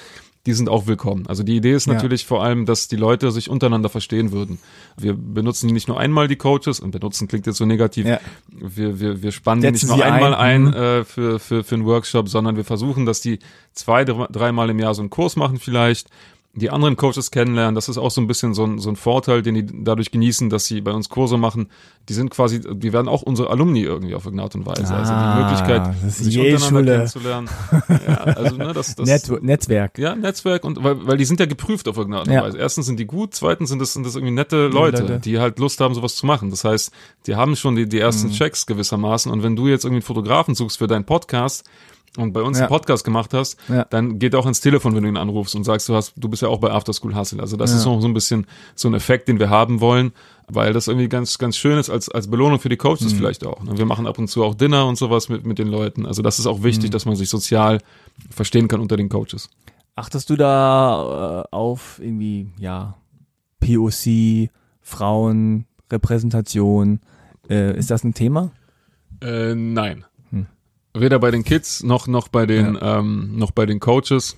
Die 0.46 0.54
sind 0.54 0.70
auch 0.70 0.86
willkommen. 0.86 1.26
Also 1.26 1.42
die 1.42 1.54
Idee 1.56 1.72
ist 1.74 1.86
Ja. 1.86 1.92
natürlich 1.92 2.24
vor 2.24 2.42
allem, 2.42 2.64
dass 2.64 2.88
die 2.88 2.96
Leute 2.96 3.30
sich 3.30 3.50
untereinander 3.50 3.90
verstehen 3.90 4.32
würden. 4.32 4.58
Wir 4.96 5.12
benutzen 5.14 5.66
die 5.68 5.74
nicht 5.74 5.86
nur 5.86 6.00
einmal 6.00 6.28
die 6.28 6.36
Coaches 6.36 6.80
und 6.80 6.92
benutzen 6.92 7.28
klingt 7.28 7.46
jetzt 7.46 7.58
so 7.58 7.66
negativ. 7.66 8.06
Ja. 8.06 8.20
Wir, 8.50 8.98
wir, 9.00 9.22
wir 9.22 9.32
spannen 9.32 9.60
die 9.60 9.66
Setzen 9.68 9.86
nicht 9.88 9.96
nur 9.96 9.98
sie 9.98 10.02
einmal 10.10 10.34
ein. 10.34 10.68
ein, 10.68 10.70
Mhm. 10.70 10.72
äh, 10.74 11.04
für, 11.04 11.38
für, 11.40 11.62
für 11.62 11.74
einen 11.74 11.84
Workshop, 11.84 12.28
sondern 12.30 12.56
wir 12.56 12.64
versuchen, 12.64 13.04
dass 13.04 13.20
die 13.20 13.38
zwei, 13.74 14.06
dr- 14.06 14.28
dreimal 14.32 14.70
im 14.70 14.78
Jahr 14.78 14.94
so 14.94 15.02
einen 15.02 15.10
Kurs 15.10 15.36
machen 15.36 15.58
vielleicht, 15.58 16.08
die 16.52 16.68
anderen 16.70 16.96
Coaches 16.96 17.30
kennenlernen. 17.30 17.76
Das 17.76 17.88
ist 17.88 17.96
auch 17.96 18.10
so 18.10 18.20
ein 18.20 18.26
bisschen 18.26 18.54
so 18.54 18.64
ein, 18.64 18.78
so 18.80 18.88
ein 18.88 18.96
Vorteil, 18.96 19.40
den 19.42 19.54
die 19.54 19.66
dadurch 19.84 20.10
genießen, 20.10 20.50
dass 20.50 20.64
sie 20.66 20.80
bei 20.80 20.90
uns 20.90 21.08
Kurse 21.08 21.36
machen. 21.38 21.68
Die 22.08 22.12
sind 22.12 22.30
quasi, 22.30 22.60
die 22.60 22.92
werden 22.92 23.06
auch 23.06 23.22
unsere 23.22 23.50
Alumni 23.50 23.82
irgendwie 23.82 24.16
auf 24.16 24.24
irgendeine 24.24 24.46
Art 24.46 24.54
und 24.56 24.66
Weise. 24.66 24.92
also 24.92 25.12
Ah, 25.12 25.36
die 25.36 25.42
Möglichkeit, 25.44 25.94
das 26.02 26.18
ist 26.20 26.24
sich 26.24 26.38
untereinander 26.40 26.92
kennenzulernen. 26.96 27.48
ja, 27.88 28.14
also 28.16 28.56
ne, 28.56 28.72
das, 28.72 28.96
das 28.96 29.06
Net 29.06 29.42
Netzwerk. 29.42 29.96
ja, 29.96 30.16
Netzwerk 30.16 30.64
und 30.64 30.82
weil, 30.82 31.06
weil 31.06 31.16
die 31.18 31.24
sind 31.24 31.38
ja 31.38 31.46
geprüft 31.46 31.86
auf 31.86 31.96
irgendeine 31.96 32.20
Art 32.22 32.28
und 32.28 32.34
Ja. 32.34 32.42
Weise. 32.42 32.58
Erstens 32.58 32.86
sind 32.86 32.98
die 32.98 33.06
gut, 33.06 33.32
zweitens 33.34 33.68
sind 33.68 33.78
das, 33.78 33.92
sind 33.92 34.04
das 34.04 34.16
irgendwie 34.16 34.34
nette 34.34 34.66
Leute, 34.66 35.02
Leute. 35.02 35.20
die 35.20 35.38
halt 35.38 35.60
Lust 35.60 35.80
haben, 35.80 35.94
sowas 35.94 36.16
zu 36.16 36.26
machen. 36.26 36.50
Das 36.50 36.64
heißt, 36.64 36.90
die 37.28 37.36
haben 37.36 37.54
schon 37.54 37.76
die, 37.76 37.88
die 37.88 38.00
ersten 38.00 38.26
Mhm. 38.26 38.32
Checks 38.32 38.66
gewissermaßen. 38.66 39.30
Und 39.30 39.44
wenn 39.44 39.54
du 39.54 39.68
jetzt 39.68 39.84
irgendwie 39.84 39.98
einen 39.98 40.02
Fotografen 40.06 40.56
suchst 40.56 40.78
für 40.78 40.88
deinen 40.88 41.04
Podcast 41.04 41.64
und 42.16 42.32
bei 42.32 42.42
uns 42.42 42.58
Ja. 42.58 42.64
einen 42.64 42.70
Podcast 42.70 43.04
gemacht 43.04 43.32
hast, 43.34 43.56
Ja. 43.68 43.84
dann 43.84 44.18
geht 44.18 44.34
auch 44.34 44.46
ins 44.46 44.60
Telefon, 44.60 44.94
wenn 44.96 45.04
du 45.04 45.08
ihn 45.08 45.16
anrufst 45.16 45.54
und 45.54 45.64
sagst, 45.64 45.88
du 45.88 45.94
hast, 45.94 46.12
du 46.16 46.28
bist 46.28 46.42
ja 46.42 46.48
auch 46.48 46.58
bei 46.58 46.70
After 46.70 46.92
School 46.92 47.14
Hustle. 47.14 47.40
Also 47.40 47.56
das 47.56 47.70
Ja. 47.70 47.76
ist 47.78 47.84
noch 47.84 48.00
so 48.00 48.08
ein 48.08 48.14
bisschen 48.14 48.46
so 48.74 48.88
ein 48.88 48.94
Effekt, 48.94 49.28
den 49.28 49.38
wir 49.38 49.48
haben 49.50 49.80
wollen, 49.80 50.12
weil 50.48 50.72
das 50.72 50.88
irgendwie 50.88 51.08
ganz, 51.08 51.38
ganz 51.38 51.56
schön 51.56 51.78
ist 51.78 51.88
als, 51.88 52.08
als 52.08 52.28
Belohnung 52.28 52.58
für 52.58 52.68
die 52.68 52.74
Mhm. 52.74 52.80
Coaches 52.80 53.12
vielleicht 53.12 53.46
auch. 53.46 53.60
Und 53.60 53.78
wir 53.78 53.86
machen 53.86 54.06
ab 54.08 54.18
und 54.18 54.26
zu 54.28 54.42
auch 54.42 54.54
Dinner 54.56 54.86
und 54.86 54.96
sowas 54.98 55.28
mit, 55.28 55.46
mit 55.46 55.58
den 55.60 55.68
Leuten. 55.68 56.04
Also 56.06 56.22
das 56.22 56.38
ist 56.40 56.46
auch 56.46 56.62
wichtig, 56.64 56.90
Mhm. 56.90 56.92
dass 56.92 57.06
man 57.06 57.14
sich 57.14 57.28
sozial 57.30 57.78
verstehen 58.30 58.66
kann 58.66 58.80
unter 58.80 58.96
den 58.96 59.08
Coaches. 59.08 59.48
Achtest 59.94 60.30
du 60.30 60.36
da 60.36 61.42
äh, 61.52 61.54
auf 61.54 62.00
irgendwie, 62.02 62.48
ja, 62.58 62.96
POC, 63.60 64.50
Frauen, 64.80 65.66
Repräsentation? 65.92 67.00
Äh, 67.48 67.76
ist 67.78 67.90
das 67.90 68.04
ein 68.04 68.14
Thema? 68.14 68.50
Äh, 69.22 69.54
nein. 69.54 70.04
Weder 70.94 71.18
bei 71.18 71.30
den 71.30 71.44
Kids 71.44 71.82
noch 71.82 72.06
noch 72.06 72.28
bei 72.28 72.46
den 72.46 72.78
ähm, 72.80 73.36
noch 73.36 73.50
bei 73.52 73.66
den 73.66 73.80
Coaches. 73.80 74.36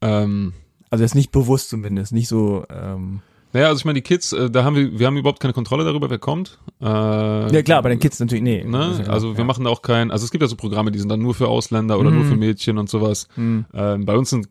Ähm, 0.00 0.52
Also 0.90 1.04
ist 1.04 1.14
nicht 1.14 1.32
bewusst 1.32 1.70
zumindest, 1.70 2.12
nicht 2.12 2.28
so. 2.28 2.64
Ähm, 2.70 3.20
naja, 3.52 3.66
also 3.68 3.78
ich 3.78 3.84
meine, 3.84 3.96
die 3.98 4.02
Kids, 4.02 4.32
äh, 4.32 4.50
da 4.50 4.64
haben 4.64 4.76
wir, 4.76 4.98
wir 4.98 5.06
haben 5.06 5.16
überhaupt 5.16 5.40
keine 5.40 5.52
Kontrolle 5.52 5.84
darüber, 5.84 6.08
wer 6.10 6.18
kommt. 6.18 6.58
Äh, 6.80 6.84
ja 6.86 7.62
klar, 7.62 7.82
bei 7.82 7.88
den 7.90 7.98
Kids 7.98 8.18
natürlich, 8.20 8.42
nee. 8.42 8.64
Ne? 8.64 9.04
Also 9.08 9.32
wir 9.34 9.40
ja. 9.40 9.44
machen 9.44 9.66
auch 9.66 9.82
kein, 9.82 10.10
also 10.10 10.24
es 10.24 10.30
gibt 10.30 10.42
ja 10.42 10.48
so 10.48 10.56
Programme, 10.56 10.90
die 10.90 10.98
sind 10.98 11.08
dann 11.08 11.20
nur 11.20 11.34
für 11.34 11.48
Ausländer 11.48 11.98
oder 11.98 12.10
nur 12.10 12.24
Mhm. 12.24 12.28
für 12.28 12.36
Mädchen 12.36 12.78
und 12.78 12.88
sowas. 12.88 13.28
Mhm. 13.36 13.64
Ähm, 13.74 14.04
bei 14.04 14.16
uns 14.16 14.30
sind, 14.30 14.48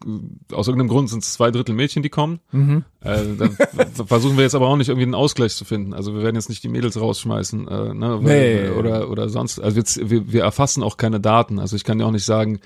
äh, 0.51 0.53
aus 0.55 0.67
irgendeinem 0.67 0.89
Grund 0.89 1.09
sind 1.09 1.23
es 1.23 1.33
zwei 1.33 1.51
Drittel 1.51 1.73
Mädchen, 1.75 2.03
die 2.03 2.09
kommen. 2.09 2.39
Mhm. 2.51 2.83
Äh, 3.01 3.17
dann 3.37 3.57
versuchen 4.05 4.37
wir 4.37 4.43
jetzt 4.43 4.55
aber 4.55 4.67
auch 4.67 4.77
nicht 4.77 4.89
irgendwie 4.89 5.05
einen 5.05 5.15
Ausgleich 5.15 5.55
zu 5.55 5.65
finden. 5.65 5.93
Also 5.93 6.13
wir 6.13 6.21
werden 6.23 6.35
jetzt 6.35 6.49
nicht 6.49 6.63
die 6.63 6.69
Mädels 6.69 6.99
rausschmeißen, 6.99 7.67
äh, 7.67 7.93
ne, 7.93 8.19
weil, 8.21 8.69
Nee. 8.69 8.69
oder 8.77 9.09
oder 9.09 9.29
sonst. 9.29 9.59
Also 9.59 9.77
wir, 9.77 10.09
wir, 10.09 10.31
wir 10.33 10.43
erfassen 10.43 10.83
auch 10.83 10.97
keine 10.97 11.19
Daten. 11.19 11.59
Also 11.59 11.75
ich 11.75 11.83
kann 11.83 11.99
ja 11.99 12.05
auch 12.05 12.11
nicht 12.11 12.25
sagen, 12.25 12.59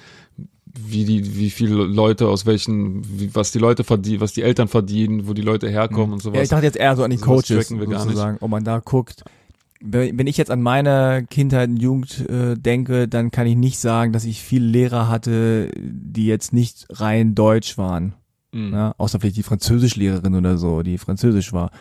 wie 0.78 1.06
die, 1.06 1.38
wie 1.38 1.50
viele 1.50 1.76
Leute 1.76 2.28
aus 2.28 2.46
welchen, 2.46 3.04
wie, 3.20 3.34
was 3.34 3.52
die 3.52 3.60
Leute 3.60 3.84
verdienen, 3.84 4.22
was 4.22 4.34
die 4.34 4.42
Eltern 4.42 4.68
verdienen, 4.68 5.28
wo 5.28 5.34
die 5.34 5.42
Leute 5.42 5.70
herkommen 5.70 6.14
und 6.14 6.22
sowas. 6.22 6.38
Ja, 6.38 6.44
ich 6.44 6.50
dachte 6.50 6.66
jetzt 6.66 6.78
eher 6.78 6.96
so 6.96 7.04
an 7.04 7.12
die 7.12 7.18
Sowas 7.18 7.48
Coaches, 7.48 7.72
wir 7.72 7.88
gar 7.88 8.02
sozusagen, 8.02 8.38
ob 8.42 8.50
man 8.50 8.64
da 8.64 8.80
guckt. 8.80 9.24
Wenn 9.82 10.18
wenn 10.18 10.28
ich 10.28 10.38
jetzt 10.38 10.52
an 10.52 10.62
meine 10.62 11.26
Kindheit 11.30 11.70
und 11.70 11.78
Jugend 11.78 12.28
äh, 12.30 12.56
denke, 12.56 13.08
dann 13.08 13.32
kann 13.32 13.48
ich 13.48 13.56
nicht 13.56 13.80
sagen, 13.80 14.14
dass 14.14 14.26
ich 14.26 14.42
viele 14.42 14.66
Lehrer 14.66 15.10
hatte, 15.10 15.70
die 15.78 16.26
jetzt 16.26 16.54
nicht 16.54 16.86
rein 16.90 17.36
deutsch 17.36 17.78
waren. 17.78 18.14
Mhm. 18.52 18.74
Ja, 18.74 18.96
außer 18.98 19.20
vielleicht 19.20 19.38
die 19.38 19.44
Französischlehrerin 19.44 20.36
oder 20.36 20.58
so, 20.58 20.82
die 20.82 20.98
Französisch 20.98 21.54
war. 21.54 21.72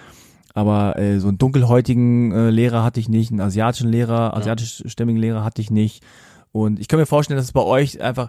Aber 0.55 0.99
äh, 0.99 1.19
so 1.19 1.29
einen 1.29 1.39
dunkelhäutigen 1.39 2.33
äh, 2.33 2.51
Lehrer 2.51 2.85
hatte 2.85 3.01
ich 3.01 3.09
nicht, 3.09 3.31
einen 3.31 3.41
asiatischen 3.41 3.89
Lehrer, 3.89 4.37
asiatischstämmigen 4.37 5.21
Lehrer 5.21 5.43
hatte 5.43 5.61
ich 5.61 5.71
nicht. 5.71 6.05
Und 6.53 6.79
ich 6.79 6.87
kann 6.87 7.01
mir 7.01 7.07
vorstellen, 7.07 7.37
dass 7.37 7.47
es 7.47 7.53
bei 7.53 7.63
euch 7.63 8.01
einfach, 8.01 8.29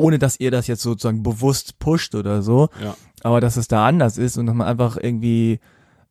ohne 0.00 0.18
dass 0.18 0.40
ihr 0.40 0.50
das 0.50 0.66
jetzt 0.66 0.82
sozusagen 0.82 1.22
bewusst 1.22 1.78
pusht 1.78 2.14
oder 2.14 2.42
so, 2.42 2.68
Ja. 2.82 2.96
aber 3.22 3.40
dass 3.40 3.56
es 3.56 3.68
da 3.68 3.86
anders 3.86 4.18
ist 4.18 4.36
und 4.38 4.46
dass 4.46 4.54
man 4.54 4.66
einfach 4.66 4.96
irgendwie 4.96 5.60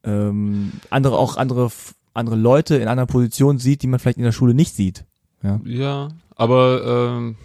ähm, 0.03 0.71
andere, 0.89 1.17
auch 1.17 1.37
andere, 1.37 1.69
andere 2.13 2.35
Leute 2.35 2.75
in 2.77 2.87
einer 2.87 3.05
Position 3.05 3.57
sieht, 3.59 3.81
die 3.83 3.87
man 3.87 3.99
vielleicht 3.99 4.17
in 4.17 4.23
der 4.23 4.31
Schule 4.31 4.53
nicht 4.53 4.73
sieht. 4.75 5.05
Ja, 5.63 6.09
aber 6.35 7.13
ähm, 7.15 7.35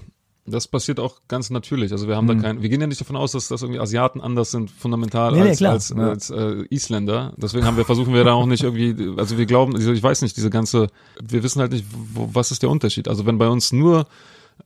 das 0.47 0.66
passiert 0.68 0.99
auch 1.01 1.20
ganz 1.28 1.49
natürlich. 1.51 1.92
Also 1.92 2.07
wir 2.09 2.16
haben 2.16 2.26
Mhm. 2.26 2.36
da 2.42 2.49
kein, 2.49 2.62
wir 2.62 2.68
gehen 2.68 2.80
ja 2.80 2.86
nicht 2.86 3.01
davon 3.01 3.16
aus, 3.16 3.32
dass, 3.32 3.49
dass 3.49 3.62
irgendwie 3.62 3.80
Asiaten 3.80 4.20
anders 4.20 4.51
sind 4.51 4.70
fundamental 4.70 5.32
Nee, 5.32 5.42
nee, 5.42 5.49
als, 5.51 5.59
klar. 5.59 5.72
als, 5.72 5.88
Ja. 5.97 6.09
als 6.09 6.30
äh, 6.30 6.64
Isländer. 6.70 7.32
Deswegen 7.36 7.64
haben 7.66 7.76
wir 7.76 7.84
versuchen 7.84 8.12
wir 8.14 8.24
da 8.24 8.32
auch 8.34 8.47
nicht 8.47 8.62
irgendwie, 8.64 9.14
also 9.16 9.38
wir 9.38 9.47
glauben, 9.47 9.74
ich 9.80 10.03
weiß 10.03 10.22
nicht, 10.22 10.36
diese 10.36 10.51
ganze, 10.51 10.88
wir 11.22 11.42
wissen 11.45 11.61
halt 11.61 11.72
nicht, 11.72 11.86
wo, 12.12 12.28
was 12.32 12.51
ist 12.51 12.62
der 12.62 12.70
Unterschied. 12.70 13.09
Also 13.09 13.26
wenn 13.26 13.38
bei 13.38 13.49
uns 13.49 13.72
nur 13.72 14.07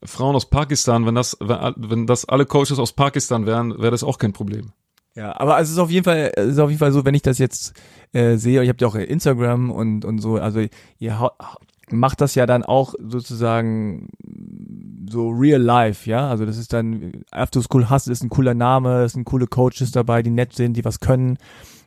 Frauen 0.04 0.36
aus 0.36 0.48
Pakistan, 0.48 1.06
wenn 1.06 1.14
das, 1.14 1.36
wenn, 1.40 2.06
das 2.06 2.24
alle 2.24 2.46
Coaches 2.46 2.78
aus 2.78 2.92
Pakistan 2.92 3.46
wären, 3.46 3.78
wäre 3.78 3.90
das 3.90 4.04
auch 4.04 4.18
kein 4.18 4.32
Problem. 4.32 4.72
Ja, 5.14 5.38
aber 5.38 5.58
es 5.58 5.70
ist 5.70 5.78
auf 5.78 5.90
jeden 5.90 6.04
Fall, 6.04 6.32
es 6.36 6.52
ist 6.52 6.58
auf 6.58 6.70
jeden 6.70 6.78
Fall 6.78 6.92
so, 6.92 7.04
wenn 7.04 7.14
ich 7.14 7.22
das 7.22 7.38
jetzt 7.38 7.72
äh, 8.12 8.36
sehe, 8.36 8.62
ich 8.62 8.68
habt 8.68 8.80
ja 8.80 8.86
auch 8.86 8.94
Instagram 8.94 9.70
und 9.70 10.04
und 10.04 10.20
so, 10.20 10.36
also 10.36 10.62
ihr 10.98 11.30
macht 11.90 12.20
das 12.20 12.34
ja 12.36 12.46
dann 12.46 12.62
auch 12.62 12.94
sozusagen 12.98 14.10
so 15.10 15.30
real 15.30 15.60
life, 15.60 16.08
ja, 16.08 16.28
also 16.28 16.46
das 16.46 16.56
ist 16.56 16.72
dann 16.72 17.24
After 17.32 17.62
School 17.62 17.90
Hustle 17.90 18.12
ist 18.12 18.22
ein 18.22 18.28
cooler 18.28 18.54
Name, 18.54 19.02
es 19.02 19.14
sind 19.14 19.24
coole 19.24 19.48
Coaches 19.48 19.90
dabei, 19.90 20.22
die 20.22 20.30
nett 20.30 20.54
sind, 20.54 20.76
die 20.76 20.84
was 20.84 21.00
können, 21.00 21.38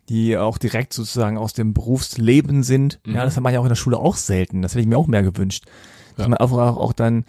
die 0.10 0.38
auch 0.38 0.58
direkt 0.58 0.91
sozusagen 0.91 1.38
aus 1.38 1.54
dem 1.54 1.74
Berufsleben 1.74 2.64
sind. 2.64 2.99
Mhm. 3.06 3.16
Ja, 3.16 3.24
das 3.24 3.38
hat 3.38 3.43
man 3.43 3.54
ja 3.54 3.60
auch 3.62 3.66
in 3.66 3.70
der 3.70 3.76
Schule 3.76 3.97
auch 3.97 4.16
selten. 4.16 4.62
Das 4.62 4.74
hätte 4.74 4.82
ich 4.82 4.88
mir 4.88 4.97
auch 4.97 5.08
mehr 5.08 5.24
gewünscht. 5.24 5.66
Ja. 6.24 6.30
man 6.30 6.38
auch, 6.39 6.51
auch, 6.51 6.78
auch 6.78 6.93
dann, 6.93 7.26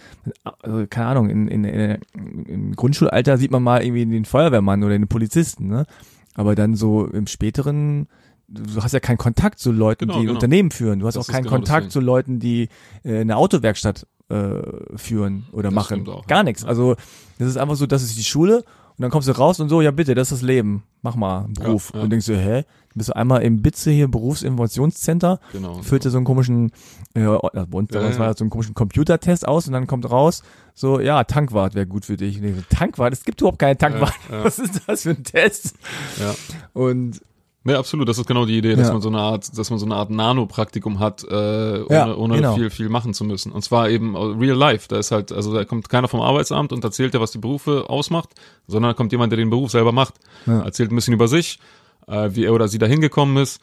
also, 0.63 0.87
keine 0.89 1.07
Ahnung, 1.07 1.31
in, 1.31 1.49
in, 1.49 1.65
in, 1.65 1.99
im 2.47 2.77
Grundschulalter 2.77 3.39
sieht 3.39 3.51
man 3.51 3.63
mal 3.63 3.83
irgendwie 3.85 4.07
den 4.07 4.25
Feuerwehrmann 4.25 4.83
oder 4.85 4.99
den 4.99 5.09
Polizisten, 5.09 5.69
ne? 5.69 5.87
Aber 6.35 6.55
dann 6.55 6.75
so 6.77 7.07
im 7.07 7.27
späteren, 7.27 8.09
du 8.49 8.83
hast 8.83 8.93
ja 8.93 9.01
keinen 9.01 9.19
Kontakt 9.19 9.59
zu 9.59 9.71
Leuten, 9.73 10.07
Genau, 10.07 10.19
die 10.21 10.27
genau. 10.27 10.35
Unternehmen 10.35 10.71
führen. 10.71 11.01
Du 11.01 11.07
hast 11.07 11.15
Das 11.17 11.29
auch 11.29 11.33
keinen 11.33 11.45
genau 11.45 11.57
Kontakt 11.57 11.93
zu 11.93 12.01
Leuten, 12.01 12.39
die 12.39 12.69
äh, 13.05 13.21
eine 13.21 13.37
Autowerkstatt 13.37 14.07
äh, 14.31 14.61
führen 14.97 15.45
oder 15.53 15.65
Das 15.65 15.75
machen. 15.75 16.09
auch, 16.09 16.27
Gar 16.27 16.39
ja. 16.39 16.45
nichts. 16.45 16.65
Also 16.65 16.97
das 17.39 17.49
ist 17.49 17.57
einfach 17.59 17.77
so, 17.77 17.87
das 17.87 18.03
ist 18.03 18.17
die 18.17 18.25
Schule 18.25 18.59
und 18.97 19.03
dann 19.03 19.11
kommst 19.11 19.29
du 19.29 19.33
raus 19.33 19.61
und 19.61 19.69
so, 19.69 19.83
ja 19.83 19.91
bitte, 19.91 20.15
das 20.15 20.33
ist 20.33 20.41
das 20.41 20.47
Leben. 20.47 20.85
Mach 21.03 21.17
mal 21.17 21.45
einen 21.45 21.55
Beruf. 21.55 21.91
Ja, 21.93 21.99
ja. 21.99 22.05
Und 22.05 22.11
denkst 22.11 22.27
du, 22.27 22.37
hä? 22.37 22.65
Bist 22.95 23.09
du 23.09 23.17
einmal 23.17 23.43
im 23.43 23.63
Bitze 23.63 23.91
hier 23.91 24.09
Berufsinformationscenter, 24.09 25.41
Genau. 25.53 25.83
füllt 25.83 26.05
dir 26.05 26.11
so 26.11 26.19
einen 26.19 26.25
komischen, 26.27 26.73
äh, 27.15 27.21
bei 27.25 27.79
uns 27.79 27.91
Ja, 27.91 28.01
damals 28.01 28.15
ja. 28.17 28.21
war 28.21 28.27
das 28.29 28.39
so 28.39 28.45
einen 28.45 28.51
komischen 28.51 28.75
Computertest 28.75 29.47
aus 29.47 29.67
und 29.67 29.73
dann 29.73 29.87
kommt 29.87 30.11
raus, 30.11 30.43
so, 30.75 31.01
ja, 31.01 31.25
Tankwart 31.25 31.75
wäre 31.75 31.87
gut 31.87 32.05
für 32.05 32.17
dich. 32.17 32.39
Und 32.39 32.45
ich 32.45 32.57
so, 32.57 32.63
Tankwart? 32.71 33.13
Es 33.13 33.25
gibt 33.25 33.41
überhaupt 33.41 33.59
keine 33.59 33.77
Tankwart. 33.77 34.15
Ja, 34.31 34.39
ja. 34.39 34.45
Was 34.45 34.59
ist 34.59 34.81
das 34.87 35.03
für 35.03 35.11
ein 35.11 35.25
Test? 35.25 35.75
Ja. 36.21 36.35
Und 36.73 37.21
Ja, 37.65 37.79
absolut. 37.79 38.09
Das 38.09 38.19
ist 38.19 38.27
genau 38.27 38.45
die 38.45 38.59
Idee, 38.59 38.75
dass 38.75 38.89
Ja. 38.89 38.93
man 38.93 39.03
so 39.03 39.09
eine 39.09 39.19
Art, 39.21 39.57
dass 39.57 39.71
man 39.71 39.79
so 39.79 39.87
eine 39.87 39.95
Art 39.95 40.11
Nano-Praktikum 40.11 40.99
hat, 40.99 41.23
äh, 41.23 41.27
ohne, 41.31 41.87
Ja, 41.91 42.13
ohne 42.17 42.35
genau. 42.37 42.57
viel, 42.57 42.71
viel 42.71 42.89
machen 42.89 43.15
zu 43.15 43.23
müssen. 43.23 43.53
Und 43.53 43.63
zwar 43.63 43.89
eben 43.89 44.17
real 44.17 44.57
life. 44.57 44.89
Da 44.89 44.99
ist 44.99 45.13
halt, 45.13 45.31
also 45.31 45.55
da 45.55 45.65
kommt 45.65 45.89
keiner 45.89 46.09
vom 46.09 46.21
Arbeitsamt 46.21 46.73
und 46.73 46.83
erzählt 46.83 47.15
dir, 47.15 47.21
was 47.21 47.31
die 47.31 47.39
Berufe 47.39 47.85
ausmacht, 47.89 48.31
sondern 48.67 48.91
da 48.91 48.95
kommt 48.95 49.13
jemand, 49.13 49.31
der 49.31 49.37
den 49.37 49.49
Beruf 49.51 49.71
selber 49.71 49.93
macht, 49.93 50.15
Ja. 50.47 50.63
erzählt 50.63 50.91
ein 50.91 50.97
bisschen 50.97 51.15
über 51.15 51.29
sich, 51.29 51.61
äh, 52.07 52.31
wie 52.33 52.45
er 52.45 52.53
oder 52.53 52.69
sie 52.69 52.79
da 52.79 52.87
hingekommen 52.87 53.37
ist. 53.37 53.61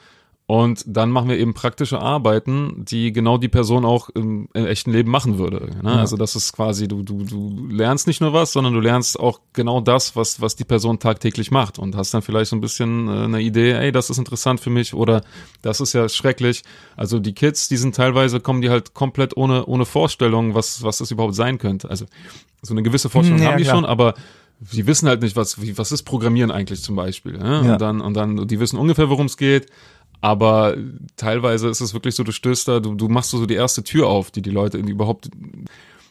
Und 0.49 0.83
dann 0.87 1.11
machen 1.11 1.29
wir 1.29 1.37
eben 1.37 1.53
praktische 1.53 1.99
Arbeiten, 1.99 2.83
die 2.83 3.13
genau 3.13 3.37
die 3.37 3.49
Person 3.49 3.85
auch 3.85 4.09
im, 4.09 4.49
im 4.55 4.65
echten 4.65 4.91
Leben 4.91 5.11
machen 5.11 5.37
würde. 5.37 5.69
Ne? 5.83 5.91
Also 5.91 6.17
das 6.17 6.35
ist 6.35 6.53
quasi, 6.53 6.87
du, 6.87 7.03
du, 7.03 7.23
du 7.23 7.67
lernst 7.69 8.07
nicht 8.07 8.19
nur 8.19 8.33
was, 8.33 8.51
sondern 8.53 8.73
du 8.73 8.79
lernst 8.79 9.19
auch 9.19 9.41
genau 9.53 9.79
das, 9.79 10.15
was, 10.15 10.41
was 10.41 10.55
die 10.55 10.63
Person 10.63 10.97
tagtäglich 10.97 11.51
macht 11.51 11.77
und 11.77 11.95
hast 11.95 12.15
dann 12.15 12.23
vielleicht 12.23 12.49
so 12.49 12.55
ein 12.55 12.61
bisschen 12.61 13.07
äh, 13.07 13.25
eine 13.25 13.41
Idee, 13.41 13.73
ey, 13.73 13.91
das 13.91 14.09
ist 14.09 14.17
interessant 14.17 14.59
für 14.59 14.71
mich 14.71 14.95
oder 14.95 15.21
das 15.61 15.81
ist 15.81 15.93
ja 15.93 16.09
schrecklich. 16.09 16.63
Also 16.97 17.19
die 17.19 17.33
Kids, 17.33 17.67
die 17.67 17.77
sind 17.77 17.95
teilweise, 17.95 18.39
kommen 18.39 18.61
die 18.63 18.71
halt 18.71 18.95
komplett 18.95 19.37
ohne, 19.37 19.67
ohne 19.67 19.85
Vorstellung, 19.85 20.55
was, 20.55 20.81
was 20.81 20.97
das 20.97 21.11
überhaupt 21.11 21.35
sein 21.35 21.59
könnte. 21.59 21.91
Also 21.91 22.05
so 22.63 22.73
eine 22.73 22.81
gewisse 22.81 23.11
Vorstellung 23.11 23.39
Ja, 23.43 23.49
haben 23.51 23.57
die 23.59 23.65
klar. 23.65 23.75
schon, 23.75 23.85
aber 23.85 24.15
sie 24.62 24.88
wissen 24.88 25.07
halt 25.07 25.22
nicht, 25.22 25.36
was, 25.36 25.62
wie, 25.62 25.78
was 25.78 25.91
ist 25.91 26.03
Programmieren 26.03 26.51
eigentlich 26.51 26.82
zum 26.82 26.95
Beispiel. 26.95 27.34
Ne? 27.34 27.62
Ja. 27.66 27.74
Und 27.74 27.82
dann, 27.82 28.01
und 28.01 28.14
dann, 28.14 28.47
die 28.47 28.60
wissen 28.60 28.78
ungefähr, 28.78 29.10
worum 29.10 29.28
es 29.28 29.38
geht. 29.38 29.68
Aber 30.22 30.76
teilweise 31.16 31.70
ist 31.70 31.80
es 31.80 31.93
wirklich 31.93 32.16
so, 32.16 32.24
du 32.24 32.34
stößt 32.34 32.68
da, 32.68 32.80
du, 32.80 32.95
du 32.95 33.07
machst 33.07 33.32
so 33.32 33.45
die 33.45 33.53
erste 33.53 33.84
Tür 33.84 34.07
auf, 34.07 34.32
die 34.32 34.41
die 34.41 34.49
Leute 34.49 34.78
in 34.78 34.88
überhaupt, 34.88 35.30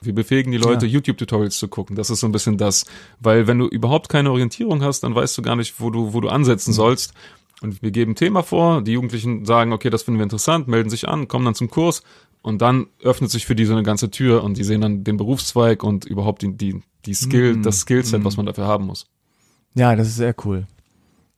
wir 0.01 0.15
befähigen 0.15 0.51
die 0.51 0.59
Leute, 0.59 0.87
Ja. 0.87 0.93
YouTube-Tutorials 0.93 1.59
zu 1.59 1.69
gucken. 1.69 1.95
Das 1.95 2.09
ist 2.09 2.21
so 2.21 2.27
ein 2.27 2.33
bisschen 2.33 2.57
das. 2.57 2.87
Weil 3.21 3.47
wenn 3.47 3.59
du 3.59 3.67
überhaupt 3.67 4.09
keine 4.09 4.31
Orientierung 4.31 4.83
hast, 4.83 5.01
dann 5.01 5.15
weißt 5.15 5.37
du 5.37 5.43
gar 5.43 5.57
nicht, 5.57 5.79
wo 5.79 5.91
du, 5.91 6.15
wo 6.15 6.21
du 6.21 6.29
ansetzen 6.31 6.73
sollst. 6.73 7.13
Und 7.61 7.83
wir 7.83 7.91
geben 7.91 8.13
ein 8.13 8.17
Thema 8.17 8.43
vor, 8.43 8.83
die 8.83 8.93
Jugendlichen 8.93 9.45
sagen, 9.45 9.73
okay, 9.73 9.91
das 9.91 10.05
finden 10.05 10.21
wir 10.21 10.25
interessant, 10.25 10.69
melden 10.69 10.91
sich 10.91 11.09
an, 11.09 11.29
kommen 11.29 11.45
dann 11.45 11.57
zum 11.57 11.69
Kurs 11.69 12.03
und 12.41 12.63
dann 12.63 12.87
öffnet 13.03 13.31
sich 13.31 13.47
für 13.47 13.57
die 13.57 13.65
so 13.65 13.73
eine 13.73 13.83
ganze 13.83 14.11
Tür 14.11 14.45
und 14.45 14.57
die 14.57 14.65
sehen 14.65 14.81
dann 14.81 15.03
den 15.03 15.17
Berufszweig 15.17 15.83
und 15.83 16.05
überhaupt 16.05 16.43
die, 16.43 16.57
die, 16.57 16.81
die 17.09 17.15
Skill, 17.15 17.57
Mm, 17.57 17.63
das 17.63 17.81
Skillset, 17.81 18.21
mm. 18.23 18.25
was 18.25 18.37
man 18.37 18.47
dafür 18.47 18.67
haben 18.67 18.87
muss. 18.87 19.07
Ja, 19.75 19.97
das 19.97 20.09
ist 20.09 20.17
sehr 20.17 20.35
cool. 20.45 20.67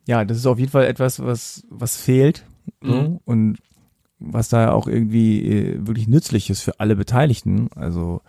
Ja, 0.06 0.24
das 0.24 0.36
ist 0.38 0.46
auf 0.46 0.58
jeden 0.58 0.70
Fall 0.70 0.84
etwas, 0.86 1.20
was, 1.20 1.64
was 1.70 1.96
fehlt. 1.96 2.44
Mhm. 2.82 3.20
Und 3.24 3.58
was 4.18 4.48
da 4.48 4.72
auch 4.72 4.86
irgendwie 4.86 5.42
äh, 5.46 5.86
wirklich 5.86 6.08
nützlich 6.08 6.50
ist 6.50 6.62
für 6.62 6.78
alle 6.80 6.96
Beteiligten. 6.96 7.68
Also 7.74 8.20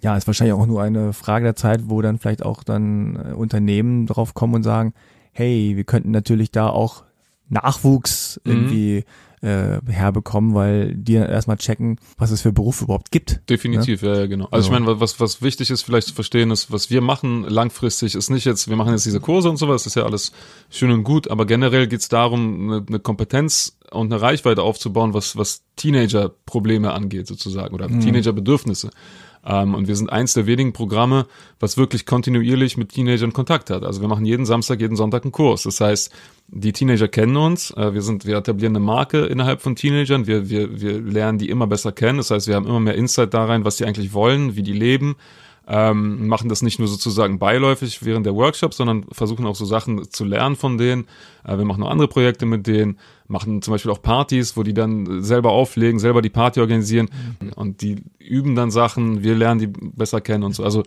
ja, 0.00 0.16
ist 0.16 0.26
wahrscheinlich 0.26 0.54
auch 0.54 0.66
nur 0.66 0.82
eine 0.82 1.12
Frage 1.12 1.44
der 1.44 1.56
Zeit, 1.56 1.88
wo 1.88 2.02
dann 2.02 2.18
vielleicht 2.18 2.44
auch 2.44 2.62
dann 2.64 3.16
äh, 3.16 3.32
Unternehmen 3.32 4.06
drauf 4.06 4.34
kommen 4.34 4.54
und 4.54 4.62
sagen, 4.62 4.94
hey, 5.32 5.76
wir 5.76 5.84
könnten 5.84 6.10
natürlich 6.10 6.50
da 6.50 6.68
auch 6.68 7.04
Nachwuchs 7.48 8.40
Mhm. 8.44 8.52
irgendwie 8.52 9.04
äh, 9.42 9.78
herbekommen, 9.86 10.54
weil 10.54 10.94
die 10.94 11.14
dann 11.14 11.28
erstmal 11.28 11.56
checken, 11.56 11.98
was 12.16 12.30
es 12.30 12.42
für 12.42 12.52
Berufe 12.52 12.84
überhaupt 12.84 13.10
gibt. 13.10 13.40
Definitiv, 13.48 14.02
ja, 14.02 14.14
ja 14.20 14.26
genau. 14.26 14.48
Also 14.50 14.70
Ja. 14.70 14.76
ich 14.76 14.84
meine, 14.84 15.00
was, 15.00 15.20
was 15.20 15.42
wichtig 15.42 15.70
ist 15.70 15.82
vielleicht 15.82 16.08
zu 16.08 16.14
verstehen, 16.14 16.50
ist, 16.50 16.72
was 16.72 16.90
wir 16.90 17.00
machen 17.00 17.44
langfristig, 17.44 18.14
ist 18.14 18.30
nicht 18.30 18.44
jetzt, 18.44 18.68
wir 18.68 18.76
machen 18.76 18.92
jetzt 18.92 19.06
diese 19.06 19.20
Kurse 19.20 19.48
und 19.50 19.56
sowas, 19.56 19.82
das 19.84 19.92
ist 19.92 19.94
ja 19.96 20.04
alles 20.04 20.32
schön 20.70 20.90
und 20.90 21.04
gut, 21.04 21.30
aber 21.30 21.46
generell 21.46 21.86
geht's 21.86 22.08
darum, 22.08 22.70
eine, 22.70 22.84
eine 22.88 22.98
Kompetenz 22.98 23.78
und 23.90 24.12
eine 24.12 24.20
Reichweite 24.20 24.62
aufzubauen, 24.62 25.14
was, 25.14 25.36
was 25.36 25.62
Teenager-Probleme 25.76 26.92
angeht 26.92 27.26
sozusagen 27.26 27.74
oder 27.74 27.88
Mhm. 27.88 28.00
Teenager-Bedürfnisse. 28.00 28.90
Ähm, 29.44 29.74
und 29.74 29.88
wir 29.88 29.96
sind 29.96 30.10
eins 30.10 30.34
der 30.34 30.46
wenigen 30.46 30.72
Programme, 30.72 31.26
was 31.60 31.76
wirklich 31.76 32.06
kontinuierlich 32.06 32.76
mit 32.76 32.90
Teenagern 32.90 33.32
Kontakt 33.32 33.70
hat. 33.70 33.84
Also 33.84 34.00
wir 34.00 34.08
machen 34.08 34.24
jeden 34.24 34.46
Samstag, 34.46 34.80
jeden 34.80 34.96
Sonntag 34.96 35.24
einen 35.24 35.32
Kurs. 35.32 35.64
Das 35.64 35.80
heißt, 35.80 36.12
die 36.48 36.72
Teenager 36.72 37.08
kennen 37.08 37.36
uns, 37.36 37.70
äh, 37.72 37.92
wir 37.94 38.02
sind, 38.02 38.26
wir 38.26 38.36
etablieren 38.36 38.74
eine 38.74 38.84
Marke 38.84 39.26
innerhalb 39.26 39.60
von 39.60 39.76
Teenagern, 39.76 40.26
wir, 40.26 40.48
wir, 40.48 40.80
wir 40.80 41.00
lernen 41.00 41.38
die 41.38 41.48
immer 41.48 41.66
besser 41.66 41.92
kennen. 41.92 42.18
Das 42.18 42.30
heißt, 42.30 42.48
wir 42.48 42.54
haben 42.54 42.66
immer 42.66 42.80
mehr 42.80 42.94
Insight 42.94 43.34
da 43.34 43.44
rein, 43.44 43.64
was 43.64 43.76
die 43.76 43.84
eigentlich 43.84 44.12
wollen, 44.12 44.56
wie 44.56 44.62
die 44.62 44.72
leben. 44.72 45.16
Ähm, 45.70 46.28
machen 46.28 46.48
das 46.48 46.62
nicht 46.62 46.78
nur 46.78 46.88
sozusagen 46.88 47.38
beiläufig 47.38 48.02
während 48.02 48.24
der 48.24 48.34
Workshops, 48.34 48.78
sondern 48.78 49.04
versuchen 49.12 49.44
auch 49.44 49.54
so 49.54 49.66
Sachen 49.66 50.10
zu 50.10 50.24
lernen 50.24 50.56
von 50.56 50.78
denen. 50.78 51.06
Äh, 51.44 51.58
wir 51.58 51.66
machen 51.66 51.80
noch 51.80 51.90
andere 51.90 52.08
Projekte 52.08 52.46
mit 52.46 52.66
denen, 52.66 52.98
machen 53.26 53.60
zum 53.60 53.72
Beispiel 53.72 53.90
auch 53.90 54.00
Partys, 54.00 54.56
wo 54.56 54.62
die 54.62 54.72
dann 54.72 55.22
selber 55.22 55.52
auflegen, 55.52 55.98
selber 55.98 56.22
die 56.22 56.30
Party 56.30 56.60
organisieren 56.60 57.10
und 57.54 57.82
die 57.82 57.96
üben 58.18 58.54
dann 58.54 58.70
Sachen, 58.70 59.22
wir 59.22 59.34
lernen 59.34 59.60
die 59.60 59.66
besser 59.66 60.22
kennen 60.22 60.44
und 60.44 60.54
so. 60.54 60.64
Also 60.64 60.84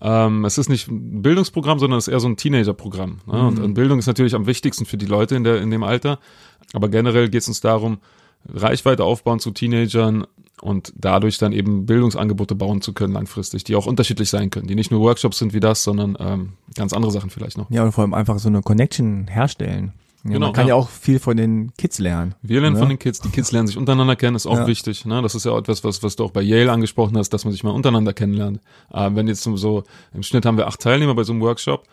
ähm, 0.00 0.46
es 0.46 0.56
ist 0.56 0.70
nicht 0.70 0.88
ein 0.88 1.20
Bildungsprogramm, 1.20 1.78
sondern 1.78 1.98
es 1.98 2.08
ist 2.08 2.12
eher 2.14 2.20
so 2.20 2.28
ein 2.28 2.38
Teenager-Programm. 2.38 3.18
Ne? 3.26 3.46
Und, 3.46 3.60
und 3.60 3.74
Bildung 3.74 3.98
ist 3.98 4.06
natürlich 4.06 4.34
am 4.34 4.46
wichtigsten 4.46 4.86
für 4.86 4.96
die 4.96 5.06
Leute 5.06 5.36
in, 5.36 5.44
der, 5.44 5.60
in 5.60 5.70
dem 5.70 5.82
Alter. 5.82 6.18
Aber 6.72 6.88
generell 6.88 7.28
geht 7.28 7.42
es 7.42 7.48
uns 7.48 7.60
darum, 7.60 7.98
Reichweite 8.48 9.04
aufbauen 9.04 9.40
zu 9.40 9.50
Teenagern 9.50 10.26
und 10.62 10.92
dadurch 10.96 11.36
dann 11.38 11.52
eben 11.52 11.84
Bildungsangebote 11.84 12.54
bauen 12.54 12.80
zu 12.80 12.94
können 12.94 13.12
langfristig, 13.12 13.64
die 13.64 13.76
auch 13.76 13.84
unterschiedlich 13.86 14.30
sein 14.30 14.48
können, 14.48 14.66
die 14.68 14.74
nicht 14.74 14.90
nur 14.90 15.00
Workshops 15.00 15.38
sind 15.38 15.52
wie 15.52 15.60
das, 15.60 15.82
sondern 15.84 16.16
ähm, 16.18 16.52
ganz 16.74 16.92
andere 16.94 17.12
Sachen 17.12 17.28
vielleicht 17.30 17.58
noch. 17.58 17.70
Ja, 17.70 17.82
und 17.84 17.92
vor 17.92 18.02
allem 18.02 18.14
einfach 18.14 18.38
so 18.38 18.48
eine 18.48 18.62
Connection 18.62 19.26
herstellen. 19.28 19.92
Ja, 20.24 20.30
Genau, 20.34 20.46
man 20.46 20.52
kann 20.54 20.66
ja. 20.68 20.70
ja. 20.70 20.74
auch 20.76 20.88
viel 20.88 21.18
von 21.18 21.36
den 21.36 21.72
Kids 21.76 21.98
lernen. 21.98 22.36
Wir 22.42 22.60
lernen 22.60 22.74
Ne? 22.74 22.78
von 22.78 22.88
den 22.88 22.98
Kids, 23.00 23.20
die 23.20 23.28
Kids 23.30 23.50
lernen 23.50 23.66
sich 23.66 23.76
untereinander 23.76 24.14
kennen, 24.14 24.36
ist 24.36 24.46
auch 24.46 24.56
Ja. 24.56 24.66
wichtig. 24.68 25.04
Ne? 25.04 25.20
Das 25.20 25.34
ist 25.34 25.44
ja 25.44 25.50
auch 25.50 25.58
etwas, 25.58 25.82
was, 25.82 26.00
was 26.04 26.14
du 26.14 26.24
auch 26.24 26.30
bei 26.30 26.42
Yale 26.42 26.70
angesprochen 26.70 27.18
hast, 27.18 27.30
dass 27.30 27.44
man 27.44 27.50
sich 27.52 27.64
mal 27.64 27.72
untereinander 27.72 28.12
kennenlernt. 28.12 28.60
Äh, 28.92 29.10
wenn 29.14 29.26
jetzt 29.26 29.42
so- 29.42 29.82
im 30.14 30.22
Schnitt 30.22 30.46
haben 30.46 30.56
wir 30.58 30.68
acht 30.68 30.78
Teilnehmer 30.80 31.16
bei 31.16 31.24
so 31.24 31.32
einem 31.32 31.42
Workshop, 31.42 31.88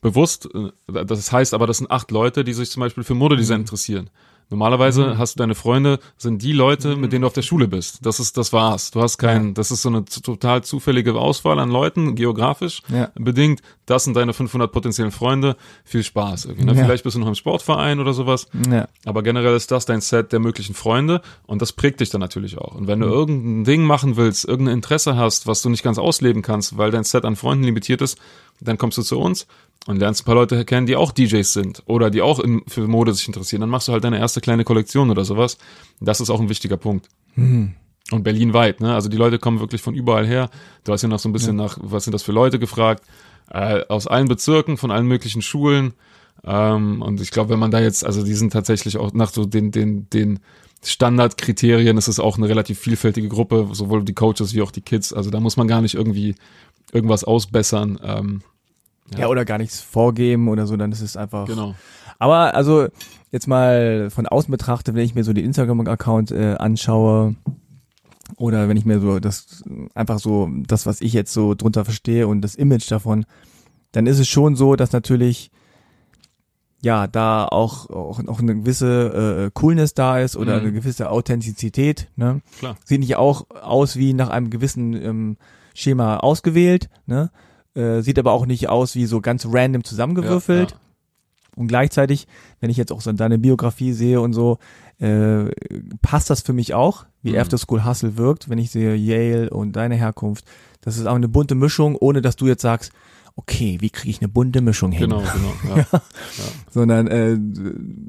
bewusst, 0.00 0.48
äh, 0.54 1.04
das 1.04 1.30
heißt 1.30 1.52
aber, 1.52 1.66
das 1.66 1.76
sind 1.78 1.90
acht 1.90 2.10
Leute, 2.10 2.44
die 2.44 2.54
sich 2.54 2.70
zum 2.70 2.80
Beispiel 2.80 3.04
für 3.04 3.14
Modedesign 3.14 3.60
interessieren. 3.60 4.08
Normalerweise 4.48 5.18
hast 5.18 5.34
du 5.34 5.38
deine 5.38 5.56
Freunde, 5.56 5.98
sind 6.16 6.40
die 6.42 6.52
Leute, 6.52 6.94
mit 6.94 7.12
denen 7.12 7.22
du 7.22 7.26
auf 7.26 7.32
der 7.32 7.42
Schule 7.42 7.66
bist. 7.66 8.06
Das 8.06 8.20
ist, 8.20 8.36
das 8.36 8.52
war's. 8.52 8.92
Du 8.92 9.02
hast 9.02 9.18
keinen, 9.18 9.54
das 9.54 9.72
ist 9.72 9.82
so 9.82 9.88
eine 9.88 10.04
total 10.04 10.62
zufällige 10.62 11.14
Auswahl 11.14 11.58
an 11.58 11.68
Leuten, 11.70 12.14
geografisch 12.14 12.80
Ja. 12.88 13.10
bedingt. 13.16 13.60
Das 13.86 14.04
sind 14.04 14.14
deine 14.16 14.32
500 14.32 14.70
potenziellen 14.70 15.10
Freunde. 15.10 15.56
Viel 15.84 16.04
Spaß 16.04 16.44
irgendwie. 16.44 16.64
Ne? 16.64 16.74
Ja. 16.76 16.84
Vielleicht 16.84 17.02
bist 17.02 17.16
du 17.16 17.20
noch 17.20 17.26
im 17.26 17.34
Sportverein 17.34 17.98
oder 17.98 18.12
sowas. 18.12 18.46
Ja. 18.70 18.86
Aber 19.04 19.22
generell 19.24 19.56
ist 19.56 19.70
das 19.72 19.84
dein 19.84 20.00
Set 20.00 20.32
der 20.32 20.38
möglichen 20.38 20.74
Freunde 20.74 21.22
und 21.46 21.60
das 21.60 21.72
prägt 21.72 21.98
dich 22.00 22.10
dann 22.10 22.20
natürlich 22.20 22.56
auch. 22.58 22.74
Und 22.76 22.86
wenn 22.86 23.00
du 23.00 23.06
irgendein 23.06 23.64
Ding 23.64 23.82
machen 23.84 24.16
willst, 24.16 24.44
irgendein 24.44 24.74
Interesse 24.76 25.16
hast, 25.16 25.46
was 25.48 25.62
du 25.62 25.70
nicht 25.70 25.82
ganz 25.82 25.98
ausleben 25.98 26.42
kannst, 26.42 26.78
weil 26.78 26.90
dein 26.92 27.04
Set 27.04 27.24
an 27.24 27.34
Freunden 27.34 27.64
limitiert 27.64 28.00
ist, 28.00 28.16
dann 28.60 28.78
kommst 28.78 28.96
du 28.96 29.02
zu 29.02 29.18
uns 29.20 29.46
und 29.86 29.98
lernst 29.98 30.22
ein 30.22 30.24
paar 30.24 30.34
Leute 30.34 30.64
kennen, 30.64 30.86
die 30.86 30.96
auch 30.96 31.12
DJs 31.12 31.52
sind 31.52 31.82
oder 31.86 32.10
die 32.10 32.22
auch 32.22 32.40
in, 32.40 32.62
für 32.66 32.86
Mode 32.86 33.14
sich 33.14 33.26
interessieren. 33.26 33.60
Dann 33.60 33.70
machst 33.70 33.88
du 33.88 33.92
halt 33.92 34.04
deine 34.04 34.18
erste 34.18 34.40
kleine 34.40 34.64
Kollektion 34.64 35.10
oder 35.10 35.24
sowas. 35.24 35.58
Das 36.00 36.20
ist 36.20 36.30
auch 36.30 36.40
ein 36.40 36.48
wichtiger 36.48 36.76
Punkt. 36.76 37.08
Hm. 37.34 37.74
Und 38.12 38.22
Berlin 38.22 38.52
weit, 38.52 38.80
ne? 38.80 38.94
Also 38.94 39.08
die 39.08 39.16
Leute 39.16 39.38
kommen 39.38 39.58
wirklich 39.58 39.82
von 39.82 39.94
überall 39.94 40.26
her. 40.26 40.48
Du 40.84 40.92
hast 40.92 41.02
ja 41.02 41.08
noch 41.08 41.18
so 41.18 41.28
ein 41.28 41.32
bisschen 41.32 41.56
nach, 41.56 41.78
was 41.80 42.04
sind 42.04 42.12
das 42.12 42.22
für 42.22 42.32
Leute 42.32 42.58
gefragt? 42.58 43.04
Äh, 43.50 43.84
aus 43.88 44.06
allen 44.06 44.28
Bezirken, 44.28 44.76
von 44.76 44.90
allen 44.90 45.06
möglichen 45.06 45.42
Schulen. 45.42 45.94
Ähm, 46.44 47.02
und 47.02 47.20
ich 47.20 47.30
glaube, 47.30 47.50
wenn 47.50 47.58
man 47.58 47.70
da 47.70 47.80
jetzt, 47.80 48.04
also 48.04 48.24
die 48.24 48.34
sind 48.34 48.52
tatsächlich 48.52 48.96
auch 48.96 49.12
nach 49.12 49.32
so 49.32 49.44
den, 49.44 49.72
den, 49.72 50.08
den 50.10 50.38
Standardkriterien, 50.84 51.96
ist 51.98 52.08
es 52.08 52.20
auch 52.20 52.38
eine 52.38 52.48
relativ 52.48 52.78
vielfältige 52.78 53.28
Gruppe, 53.28 53.68
sowohl 53.72 54.04
die 54.04 54.14
Coaches 54.14 54.54
wie 54.54 54.62
auch 54.62 54.70
die 54.70 54.82
Kids. 54.82 55.12
Also 55.12 55.30
da 55.30 55.40
muss 55.40 55.56
man 55.56 55.66
gar 55.66 55.80
nicht 55.80 55.94
irgendwie 55.94 56.36
irgendwas 56.92 57.24
ausbessern. 57.24 57.98
Ähm, 58.04 58.42
Ja. 59.16 59.28
oder 59.28 59.44
gar 59.44 59.58
nichts 59.58 59.80
vorgeben 59.80 60.48
oder 60.48 60.66
so, 60.66 60.76
dann 60.76 60.92
ist 60.92 61.00
es 61.00 61.16
einfach. 61.16 61.46
genau. 61.46 61.74
Aber 62.18 62.54
also 62.54 62.88
jetzt 63.30 63.46
mal 63.46 64.08
von 64.10 64.26
außen 64.26 64.50
betrachtet, 64.50 64.94
wenn 64.94 65.04
ich 65.04 65.14
mir 65.14 65.22
so 65.24 65.32
den 65.32 65.44
Instagram-Account 65.44 66.30
äh, 66.30 66.54
anschaue 66.58 67.34
oder 68.36 68.68
wenn 68.68 68.76
ich 68.76 68.84
mir 68.86 69.00
so 69.00 69.18
das 69.20 69.62
einfach 69.94 70.18
so 70.18 70.48
das, 70.66 70.86
was 70.86 71.00
ich 71.00 71.12
jetzt 71.12 71.32
so 71.32 71.54
drunter 71.54 71.84
verstehe 71.84 72.26
und 72.26 72.40
das 72.40 72.54
Image 72.54 72.90
davon, 72.90 73.26
dann 73.92 74.06
ist 74.06 74.18
es 74.18 74.28
schon 74.28 74.56
so, 74.56 74.76
dass 74.76 74.92
natürlich 74.92 75.50
ja 76.82 77.06
da 77.06 77.46
auch 77.46 77.88
auch, 77.90 78.20
auch 78.26 78.40
eine 78.40 78.54
gewisse 78.54 79.46
äh, 79.46 79.50
Coolness 79.52 79.94
da 79.94 80.18
ist 80.18 80.36
oder 80.36 80.54
Mhm. 80.56 80.60
eine 80.62 80.72
gewisse 80.72 81.10
Authentizität. 81.10 82.08
Ne? 82.16 82.40
Klar. 82.58 82.76
Sieht 82.84 83.00
nicht 83.00 83.16
auch 83.16 83.46
aus 83.50 83.96
wie 83.96 84.12
nach 84.14 84.28
einem 84.30 84.50
gewissen 84.50 84.92
ähm, 84.94 85.36
Schema 85.74 86.18
ausgewählt, 86.18 86.88
ne? 87.06 87.30
Äh, 87.76 88.00
sieht 88.00 88.18
aber 88.18 88.32
auch 88.32 88.46
nicht 88.46 88.68
aus 88.68 88.94
wie 88.94 89.06
so 89.06 89.20
ganz 89.20 89.46
random 89.48 89.84
zusammengewürfelt. 89.84 90.70
Ja, 90.70 90.76
Und 91.56 91.68
gleichzeitig, 91.68 92.26
wenn 92.60 92.70
ich 92.70 92.76
jetzt 92.78 92.90
auch 92.90 93.02
so 93.02 93.12
deine 93.12 93.38
Biografie 93.38 93.92
sehe 93.92 94.20
und 94.20 94.32
so, 94.32 94.58
äh, 94.98 95.44
passt 96.00 96.30
das 96.30 96.40
für 96.40 96.52
mich 96.54 96.72
auch, 96.74 97.04
wie 97.22 97.32
Mhm. 97.32 97.38
After 97.38 97.58
School 97.58 97.84
Hustle 97.84 98.16
wirkt, 98.16 98.48
wenn 98.48 98.58
ich 98.58 98.70
sehe 98.70 98.94
Yale 98.94 99.50
und 99.50 99.76
deine 99.76 99.94
Herkunft. 99.94 100.46
Das 100.80 100.96
ist 100.96 101.06
auch 101.06 101.14
eine 101.16 101.28
bunte 101.28 101.54
Mischung, 101.54 101.96
ohne 101.96 102.22
dass 102.22 102.36
du 102.36 102.46
jetzt 102.46 102.62
sagst, 102.62 102.92
okay, 103.36 103.76
wie 103.80 103.90
kriege 103.90 104.10
ich 104.10 104.20
eine 104.20 104.28
bunte 104.28 104.62
Mischung 104.62 104.92
hin? 104.92 105.10
Genau, 105.10 105.22
genau. 105.22 105.76
Ja. 105.86 106.00
Sondern 106.70 107.06
äh, 107.06 107.38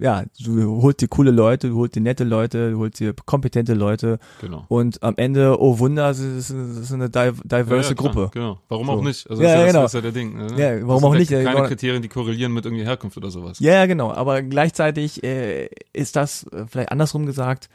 ja, 0.03 0.23
du 0.39 0.81
holst 0.81 1.01
dir 1.01 1.07
coole 1.07 1.31
Leute, 1.31 1.69
du 1.69 1.75
holst 1.77 1.95
dir 1.95 2.01
nette 2.01 2.23
Leute, 2.23 2.71
du 2.71 2.79
holst 2.79 2.99
dir 2.99 3.13
kompetente 3.25 3.73
Leute 3.73 4.19
genau. 4.41 4.65
und 4.69 5.03
am 5.03 5.15
Ende, 5.17 5.61
oh 5.61 5.79
Wunder, 5.79 6.09
es 6.09 6.19
ist, 6.19 6.49
es 6.49 6.77
ist 6.77 6.93
eine 6.93 7.09
div 7.09 7.41
diverse 7.43 7.89
ja, 7.89 7.89
ja, 7.89 7.93
Gruppe. 7.93 8.29
Genau. 8.33 8.59
Warum 8.69 8.87
So. 8.87 8.93
auch 8.93 9.03
nicht? 9.03 9.29
Also 9.29 9.43
Ja, 9.43 9.49
das, 9.49 9.55
ist 9.55 9.59
ja, 9.59 9.67
genau. 9.67 9.81
das 9.83 9.91
ist 9.91 9.95
ja 9.95 10.01
der 10.01 10.11
Ding. 10.11 10.37
Ne? 10.37 10.47
Ja, 10.57 10.87
warum 10.87 11.05
auch 11.05 11.13
nicht? 11.13 11.29
Ja 11.29 11.39
Ja, 11.39 11.43
keine 11.43 11.57
genau. 11.57 11.67
Kriterien, 11.67 12.01
die 12.01 12.09
korrelieren 12.09 12.53
mit 12.53 12.65
irgendwie 12.65 12.85
Herkunft 12.85 13.17
oder 13.17 13.29
sowas. 13.29 13.59
Ja, 13.59 13.73
ja, 13.73 13.85
genau. 13.85 14.11
Aber 14.11 14.41
gleichzeitig 14.41 15.23
äh, 15.23 15.69
ist 15.93 16.15
das 16.15 16.43
äh, 16.51 16.65
vielleicht 16.67 16.91
andersrum 16.91 17.25
gesagt, 17.25 17.69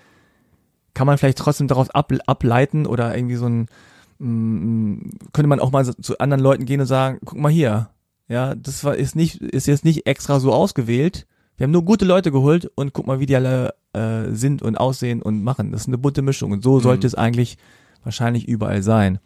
kann 0.95 1.07
man 1.07 1.19
vielleicht 1.19 1.39
trotzdem 1.39 1.69
daraus 1.69 1.91
ab, 1.91 2.13
ableiten 2.27 2.87
oder 2.87 3.15
irgendwie 3.15 3.37
so 3.37 3.47
ein, 3.47 3.69
könnte 4.23 5.49
man 5.49 5.61
auch 5.61 5.73
mal 5.73 5.85
zu 5.85 6.19
anderen 6.19 6.43
Leuten 6.43 6.65
gehen 6.65 6.81
und 6.81 6.87
sagen, 6.87 7.19
guck 7.25 7.39
mal 7.39 7.51
hier, 7.51 7.91
ja, 8.29 8.55
das 8.55 8.85
war, 8.85 8.95
ist 8.95 9.17
nicht, 9.17 9.41
ist 9.43 9.67
jetzt 9.67 9.85
nicht 9.85 10.07
extra 10.07 10.39
so 10.41 10.53
ausgewählt. 10.53 11.27
Wir 11.57 11.65
haben 11.65 11.73
nur 11.73 11.85
gute 11.85 12.05
Leute 12.05 12.31
geholt 12.31 12.71
und 12.77 12.93
guck 12.93 13.07
mal, 13.07 13.21
wie 13.21 13.27
die 13.27 13.37
alle 13.37 13.75
äh, 13.93 14.31
sind 14.33 14.63
und 14.63 14.77
aussehen 14.77 15.21
und 15.23 15.43
machen. 15.43 15.73
Das 15.73 15.83
ist 15.83 15.89
eine 15.89 15.99
bunte 15.99 16.23
Mischung 16.23 16.53
und 16.53 16.63
so 16.63 16.79
sollte 16.81 17.07
Mhm. 17.07 17.09
es 17.09 17.15
eigentlich 17.17 17.59
wahrscheinlich 18.05 18.49
überall 18.49 18.83
sein. 18.83 19.19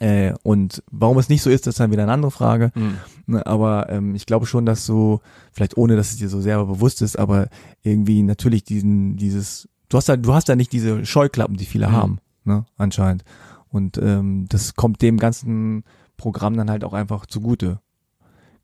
Äh, 0.00 0.34
und 0.42 0.82
warum 0.90 1.18
es 1.18 1.28
nicht 1.28 1.42
so 1.42 1.50
ist, 1.50 1.66
das 1.66 1.74
ist 1.74 1.80
dann 1.80 1.90
wieder 1.90 2.04
eine 2.04 2.12
andere 2.12 2.30
Frage. 2.30 2.70
Mhm. 2.74 2.98
Ne, 3.26 3.46
aber 3.46 3.88
ähm, 3.90 4.14
ich 4.14 4.26
glaube 4.26 4.46
schon, 4.46 4.64
dass 4.64 4.86
so, 4.86 5.20
vielleicht 5.52 5.76
ohne, 5.76 5.96
dass 5.96 6.10
es 6.10 6.16
dir 6.18 6.28
so 6.28 6.40
selber 6.40 6.66
bewusst 6.66 7.02
ist, 7.02 7.18
aber 7.18 7.48
irgendwie 7.82 8.22
natürlich 8.22 8.64
diesen, 8.64 9.16
dieses, 9.16 9.68
du 9.88 9.96
hast 9.96 10.08
da, 10.08 10.16
du 10.16 10.32
hast 10.34 10.48
da 10.48 10.56
nicht 10.56 10.72
diese 10.72 11.04
Scheuklappen, 11.04 11.56
die 11.56 11.66
viele 11.66 11.88
Mhm. 11.88 11.92
haben, 11.92 12.18
ne, 12.44 12.64
anscheinend. 12.76 13.24
Und 13.70 13.98
ähm, 13.98 14.46
das 14.48 14.74
kommt 14.74 15.02
dem 15.02 15.18
ganzen 15.18 15.84
Programm 16.16 16.56
dann 16.56 16.70
halt 16.70 16.84
auch 16.84 16.92
einfach 16.94 17.26
zugute. 17.26 17.80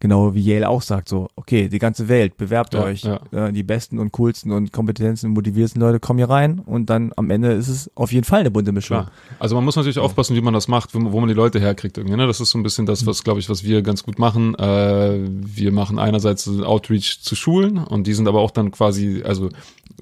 Genau 0.00 0.34
wie 0.34 0.40
Yale 0.42 0.68
auch 0.68 0.82
sagt, 0.82 1.08
so, 1.08 1.28
okay, 1.34 1.68
die 1.68 1.78
ganze 1.78 2.08
Welt, 2.08 2.36
bewerbt 2.36 2.74
Ja, 2.74 2.82
euch, 2.82 3.04
ja. 3.04 3.20
Äh, 3.32 3.52
die 3.52 3.62
besten 3.62 3.98
und 3.98 4.12
coolsten 4.12 4.50
und 4.50 4.70
kompetenten, 4.70 5.30
motiviertesten 5.30 5.80
Leute 5.80 5.98
kommen 5.98 6.18
hier 6.18 6.28
rein 6.28 6.58
und 6.58 6.90
dann 6.90 7.12
am 7.16 7.30
Ende 7.30 7.52
ist 7.52 7.68
es 7.68 7.90
auf 7.94 8.12
jeden 8.12 8.24
Fall 8.24 8.40
eine 8.40 8.50
bunte 8.50 8.72
Mischung. 8.72 8.98
Klar. 8.98 9.12
Also 9.38 9.54
man 9.54 9.64
muss 9.64 9.76
natürlich 9.76 9.98
aufpassen, 10.00 10.36
wie 10.36 10.42
man 10.42 10.52
das 10.52 10.68
macht, 10.68 10.94
wo, 10.94 11.12
wo 11.12 11.20
man 11.20 11.28
die 11.28 11.34
Leute 11.34 11.58
herkriegt 11.58 11.96
irgendwie. 11.96 12.16
Ne? 12.16 12.26
Das 12.26 12.40
ist 12.40 12.50
so 12.50 12.58
ein 12.58 12.62
bisschen 12.62 12.82
Mhm. 12.84 12.88
das, 12.88 13.06
was 13.06 13.24
glaube 13.24 13.40
ich, 13.40 13.48
was 13.48 13.64
wir 13.64 13.80
ganz 13.80 14.02
gut 14.02 14.18
machen. 14.18 14.54
Äh, 14.56 15.20
wir 15.26 15.72
machen 15.72 15.98
einerseits 15.98 16.48
Outreach 16.48 17.20
zu 17.22 17.34
Schulen 17.34 17.78
und 17.78 18.06
die 18.06 18.12
sind 18.14 18.28
aber 18.28 18.40
auch 18.40 18.50
dann 18.50 18.72
quasi, 18.72 19.22
also 19.24 19.48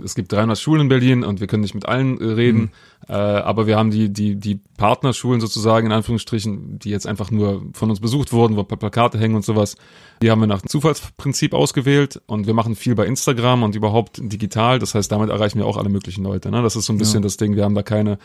es 0.02 0.14
gibt 0.16 0.32
300 0.32 0.58
Schulen 0.58 0.80
in 0.80 0.88
Berlin 0.88 1.22
und 1.22 1.38
wir 1.38 1.46
können 1.46 1.62
nicht 1.62 1.74
mit 1.74 1.86
allen 1.86 2.18
äh, 2.20 2.24
reden, 2.24 2.60
Mhm. 2.62 2.70
Äh, 3.08 3.12
aber 3.12 3.66
wir 3.66 3.76
haben 3.76 3.90
die 3.90 4.12
die 4.12 4.36
die 4.36 4.60
Partnerschulen 4.76 5.40
sozusagen 5.40 5.86
in 5.86 5.92
Anführungsstrichen, 5.92 6.78
die 6.78 6.90
jetzt 6.90 7.06
einfach 7.06 7.30
nur 7.30 7.62
von 7.72 7.90
uns 7.90 8.00
besucht 8.00 8.32
wurden, 8.32 8.56
wo 8.56 8.62
Pla- 8.64 8.76
Plakate 8.76 9.18
hängen 9.18 9.34
und 9.34 9.44
sowas. 9.44 9.76
Die 10.22 10.30
haben 10.30 10.40
wir 10.40 10.46
nach 10.46 10.62
Zufallsprinzip 10.62 11.52
ausgewählt 11.54 12.20
und 12.26 12.46
wir 12.46 12.54
machen 12.54 12.76
viel 12.76 12.94
bei 12.94 13.06
Instagram 13.06 13.62
und 13.64 13.74
überhaupt 13.74 14.20
digital. 14.22 14.78
Das 14.78 14.94
heißt, 14.94 15.10
damit 15.10 15.30
erreichen 15.30 15.58
wir 15.58 15.66
auch 15.66 15.76
alle 15.76 15.88
möglichen 15.88 16.22
Leute. 16.24 16.50
Ne? 16.50 16.62
Das 16.62 16.76
ist 16.76 16.86
so 16.86 16.92
ein 16.92 16.98
bisschen 16.98 17.22
das 17.22 17.36
Ding. 17.36 17.56
Wir 17.56 17.64
haben 17.64 17.74
da 17.74 17.82
keine 17.82 18.18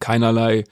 keinerlei 0.00 0.64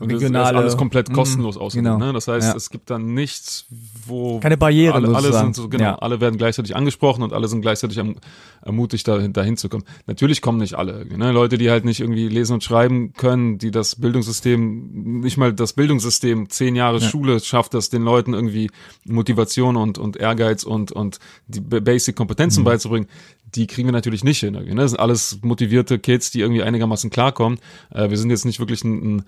und 0.00 0.10
das 0.10 0.16
ist 0.22 0.28
Regionale- 0.28 0.58
alles 0.58 0.76
komplett 0.76 1.08
Mhm, 1.10 1.12
kostenlos 1.14 1.56
ausgelegt. 1.56 1.92
genau. 1.92 2.04
Ne? 2.04 2.12
Das 2.12 2.26
heißt, 2.28 2.48
Ja. 2.48 2.56
es 2.56 2.70
gibt 2.70 2.90
dann 2.90 3.14
nichts, 3.14 3.66
wo 4.06 4.40
Keine 4.40 4.56
Barrieren 4.56 4.94
alle, 5.04 5.14
alle 5.16 5.32
sind 5.32 5.54
so, 5.54 5.68
genau, 5.68 5.84
Ja. 5.84 5.94
alle 5.96 6.20
werden 6.20 6.36
gleichzeitig 6.38 6.74
angesprochen 6.74 7.22
und 7.22 7.32
alle 7.32 7.46
sind 7.48 7.60
gleichzeitig 7.60 7.98
erm 7.98 8.16
ermutigt, 8.62 9.08
da, 9.08 9.16
dahin 9.28 9.56
zu 9.56 9.70
kommen. 9.70 9.84
Natürlich 10.06 10.42
kommen 10.42 10.58
nicht 10.58 10.74
alle. 10.74 11.06
Ne? 11.06 11.32
Leute, 11.32 11.56
die 11.56 11.70
halt 11.70 11.86
nicht 11.86 12.00
irgendwie 12.00 12.28
lesen 12.28 12.54
und 12.54 12.64
schreiben 12.64 13.14
können, 13.14 13.56
die 13.56 13.70
das 13.70 13.96
Bildungssystem, 13.96 15.20
nicht 15.22 15.38
mal 15.38 15.52
das 15.54 15.72
Bildungssystem, 15.72 16.50
zehn 16.50 16.76
Jahre 16.76 16.98
Ja. 16.98 17.08
Schule 17.08 17.40
schafft 17.40 17.72
das 17.72 17.88
den 17.88 18.02
Leuten 18.02 18.34
irgendwie 18.34 18.70
Motivation 19.06 19.76
und, 19.76 19.96
und 19.98 20.16
Ehrgeiz 20.18 20.64
und, 20.64 20.92
und 20.92 21.18
die 21.46 21.60
Basic 21.60 22.14
Mhm. 22.14 22.18
Kompetenzen 22.18 22.64
beizubringen. 22.64 23.06
Die 23.54 23.66
kriegen 23.66 23.88
wir 23.88 23.92
natürlich 23.92 24.24
nicht 24.24 24.40
hin. 24.40 24.54
Ne? 24.54 24.74
Das 24.74 24.92
sind 24.92 25.00
alles 25.00 25.38
motivierte 25.42 25.98
Kids, 25.98 26.30
die 26.30 26.40
irgendwie 26.40 26.62
einigermaßen 26.62 27.10
klarkommen. 27.10 27.58
Äh, 27.92 28.10
wir 28.10 28.18
sind 28.18 28.30
jetzt 28.30 28.44
nicht 28.44 28.60
wirklich 28.60 28.84
ein, 28.84 29.24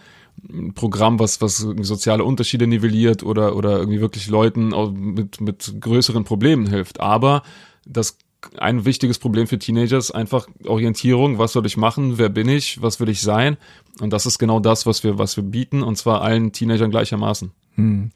ein 0.49 0.75
Programm, 0.75 1.19
was, 1.19 1.41
was 1.41 1.59
soziale 1.59 2.25
Unterschiede 2.25 2.67
nivelliert 2.67 3.23
oder, 3.23 3.57
oder 3.57 3.79
irgendwie 3.79 4.01
wirklich 4.01 4.29
Leuten 4.29 4.73
mit, 5.15 5.41
mit 5.41 5.75
größeren 5.81 6.25
Problemen 6.25 6.67
hilft. 6.67 7.01
Aber 7.01 7.43
das 7.85 8.17
ein 8.59 8.85
wichtiges 8.85 9.19
Problem 9.19 9.47
für 9.47 9.59
Teenager 9.59 9.97
ist 9.99 10.11
einfach 10.11 10.47
Orientierung. 10.67 11.39
Was 11.39 11.53
soll 11.53 11.65
ich 11.67 11.77
machen? 11.77 12.19
Wer 12.19 12.29
bin 12.29 12.49
ich? 12.49 12.83
Was 12.83 12.99
will 13.01 13.09
ich 13.09 13.23
sein? 13.23 13.57
Und 14.01 14.13
das 14.13 14.27
ist 14.27 14.39
genau 14.39 14.59
das, 14.61 14.85
was 14.87 15.05
wir, 15.05 15.19
was 15.19 15.37
wir 15.37 15.45
bieten. 15.45 15.83
Und 15.83 15.97
zwar 15.97 16.23
allen 16.23 16.53
Teenagern 16.53 16.91
gleichermaßen. 16.91 17.53
Hm. 17.75 18.11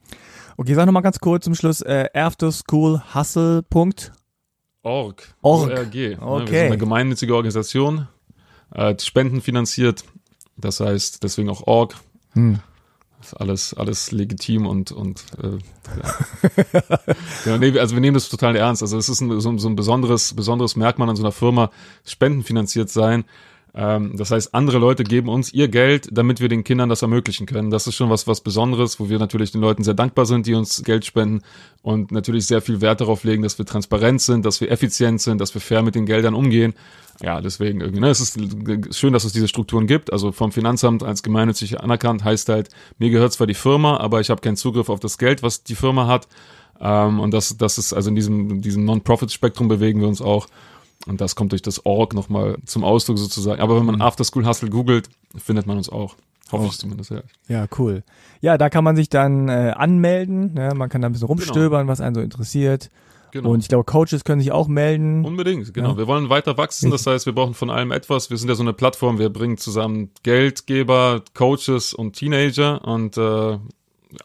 Okay, 0.56 0.74
sag 0.74 0.86
nochmal 0.86 1.02
ganz 1.02 1.20
kurz 1.20 1.44
zum 1.44 1.54
Schluss, 1.54 1.82
äh, 1.82 2.08
afterschoolhustle.org. 2.14 4.12
Org. 4.86 5.34
Org. 5.42 5.70
ORG. 5.70 5.94
ne? 5.94 6.10
Wir 6.18 6.22
Okay. 6.22 6.46
sind 6.46 6.66
eine 6.66 6.78
gemeinnützige 6.78 7.34
Organisation, 7.34 8.06
äh, 8.74 8.94
die 8.94 9.04
Spenden 9.04 9.40
finanziert. 9.40 10.04
Das 10.56 10.80
heißt, 10.80 11.22
deswegen 11.22 11.50
auch 11.50 11.66
Org. 11.66 11.94
Hm. 12.32 12.60
ist 13.20 13.34
alles, 13.34 13.74
alles 13.74 14.12
legitim 14.12 14.66
und, 14.66 14.92
und 14.92 15.24
äh, 15.42 15.58
ja. 16.76 16.98
ja, 17.46 17.58
nee, 17.58 17.78
also 17.78 17.94
wir 17.96 18.00
nehmen 18.00 18.14
das 18.14 18.28
total 18.28 18.54
ernst. 18.56 18.82
Also 18.82 18.96
es 18.98 19.08
ist 19.08 19.20
ein, 19.20 19.40
so, 19.40 19.58
so 19.58 19.68
ein 19.68 19.74
besonderes, 19.76 20.34
besonderes 20.34 20.76
Merkmal 20.76 21.08
an 21.10 21.16
so 21.16 21.22
einer 21.22 21.32
Firma, 21.32 21.70
spendenfinanziert 22.04 22.88
sein. 22.90 23.24
Ähm, 23.78 24.16
das 24.16 24.30
heißt, 24.30 24.54
andere 24.54 24.78
Leute 24.78 25.04
geben 25.04 25.28
uns 25.28 25.52
ihr 25.52 25.68
Geld, 25.68 26.08
damit 26.10 26.40
wir 26.40 26.48
den 26.48 26.64
Kindern 26.64 26.88
das 26.88 27.02
ermöglichen 27.02 27.44
können. 27.44 27.70
Das 27.70 27.86
ist 27.86 27.94
schon 27.94 28.08
was, 28.08 28.26
was 28.26 28.40
Besonderes, 28.40 28.98
wo 28.98 29.10
wir 29.10 29.18
natürlich 29.18 29.52
den 29.52 29.60
Leuten 29.60 29.84
sehr 29.84 29.92
dankbar 29.92 30.24
sind, 30.24 30.46
die 30.46 30.54
uns 30.54 30.82
Geld 30.82 31.04
spenden 31.04 31.42
und 31.82 32.10
natürlich 32.10 32.46
sehr 32.46 32.62
viel 32.62 32.80
Wert 32.80 33.02
darauf 33.02 33.22
legen, 33.24 33.42
dass 33.42 33.58
wir 33.58 33.66
transparent 33.66 34.22
sind, 34.22 34.46
dass 34.46 34.62
wir 34.62 34.70
effizient 34.70 35.20
sind, 35.20 35.42
dass 35.42 35.52
wir 35.52 35.60
fair 35.60 35.82
mit 35.82 35.94
den 35.94 36.06
Geldern 36.06 36.32
umgehen. 36.32 36.72
Ja, 37.20 37.42
deswegen 37.42 37.82
irgendwie, 37.82 38.00
ne, 38.00 38.08
es 38.08 38.20
ist 38.20 38.38
schön, 38.96 39.12
dass 39.12 39.24
es 39.24 39.34
diese 39.34 39.48
Strukturen 39.48 39.86
gibt. 39.86 40.10
Also 40.10 40.32
vom 40.32 40.52
Finanzamt 40.52 41.02
als 41.02 41.22
gemeinnützig 41.22 41.78
anerkannt 41.78 42.24
heißt 42.24 42.48
halt, 42.48 42.70
mir 42.98 43.10
gehört 43.10 43.34
zwar 43.34 43.46
die 43.46 43.54
Firma, 43.54 43.98
aber 43.98 44.20
ich 44.20 44.30
habe 44.30 44.40
keinen 44.40 44.56
Zugriff 44.56 44.88
auf 44.88 45.00
das 45.00 45.18
Geld, 45.18 45.42
was 45.42 45.62
die 45.64 45.74
Firma 45.74 46.06
hat. 46.06 46.28
Ähm, 46.80 47.20
und 47.20 47.32
das, 47.32 47.58
das 47.58 47.76
ist, 47.76 47.92
also 47.92 48.08
in 48.08 48.14
diesem, 48.14 48.50
in 48.50 48.62
diesem 48.62 48.84
Non-Profit-Spektrum 48.86 49.68
bewegen 49.68 50.00
wir 50.00 50.08
uns 50.08 50.22
auch. 50.22 50.46
Und 51.06 51.20
das 51.20 51.36
kommt 51.36 51.52
durch 51.52 51.62
das 51.62 51.84
Org 51.86 52.14
nochmal 52.14 52.56
zum 52.64 52.84
Ausdruck 52.84 53.18
sozusagen. 53.18 53.60
Aber 53.60 53.76
wenn 53.76 53.86
man 53.86 54.00
After 54.00 54.24
School 54.24 54.46
Hustle 54.46 54.70
googelt, 54.70 55.08
findet 55.36 55.66
man 55.66 55.76
uns 55.76 55.88
auch. 55.88 56.16
Hoffe 56.52 56.66
ich 56.66 56.78
zumindest, 56.78 57.10
ja. 57.10 57.22
Ja, 57.48 57.66
cool. 57.78 58.04
Ja, 58.40 58.56
da 58.56 58.70
kann 58.70 58.84
man 58.84 58.94
sich 58.96 59.08
dann 59.08 59.48
äh, 59.48 59.72
anmelden. 59.76 60.54
Ne? 60.54 60.72
Man 60.76 60.88
kann 60.88 61.02
da 61.02 61.08
ein 61.08 61.12
bisschen 61.12 61.26
rumstöbern, 61.26 61.88
was 61.88 62.00
einen 62.00 62.14
so 62.14 62.20
interessiert. 62.20 62.90
Genau. 63.32 63.50
Und 63.50 63.60
ich 63.60 63.68
glaube, 63.68 63.84
Coaches 63.84 64.24
können 64.24 64.40
sich 64.40 64.52
auch 64.52 64.68
melden. 64.68 65.24
Unbedingt, 65.24 65.74
genau. 65.74 65.90
Ja. 65.90 65.96
Wir 65.98 66.06
wollen 66.06 66.28
weiter 66.28 66.56
wachsen, 66.56 66.90
das 66.90 67.06
heißt, 67.06 67.26
wir 67.26 67.34
brauchen 67.34 67.54
von 67.54 67.70
allem 67.70 67.90
etwas. 67.90 68.30
Wir 68.30 68.36
sind 68.36 68.48
ja 68.48 68.54
so 68.54 68.62
eine 68.62 68.72
Plattform, 68.72 69.18
wir 69.18 69.28
bringen 69.28 69.58
zusammen 69.58 70.10
Geldgeber, 70.22 71.22
Coaches 71.34 71.92
und 71.92 72.14
Teenager 72.14 72.84
und 72.84 73.18
äh, 73.18 73.58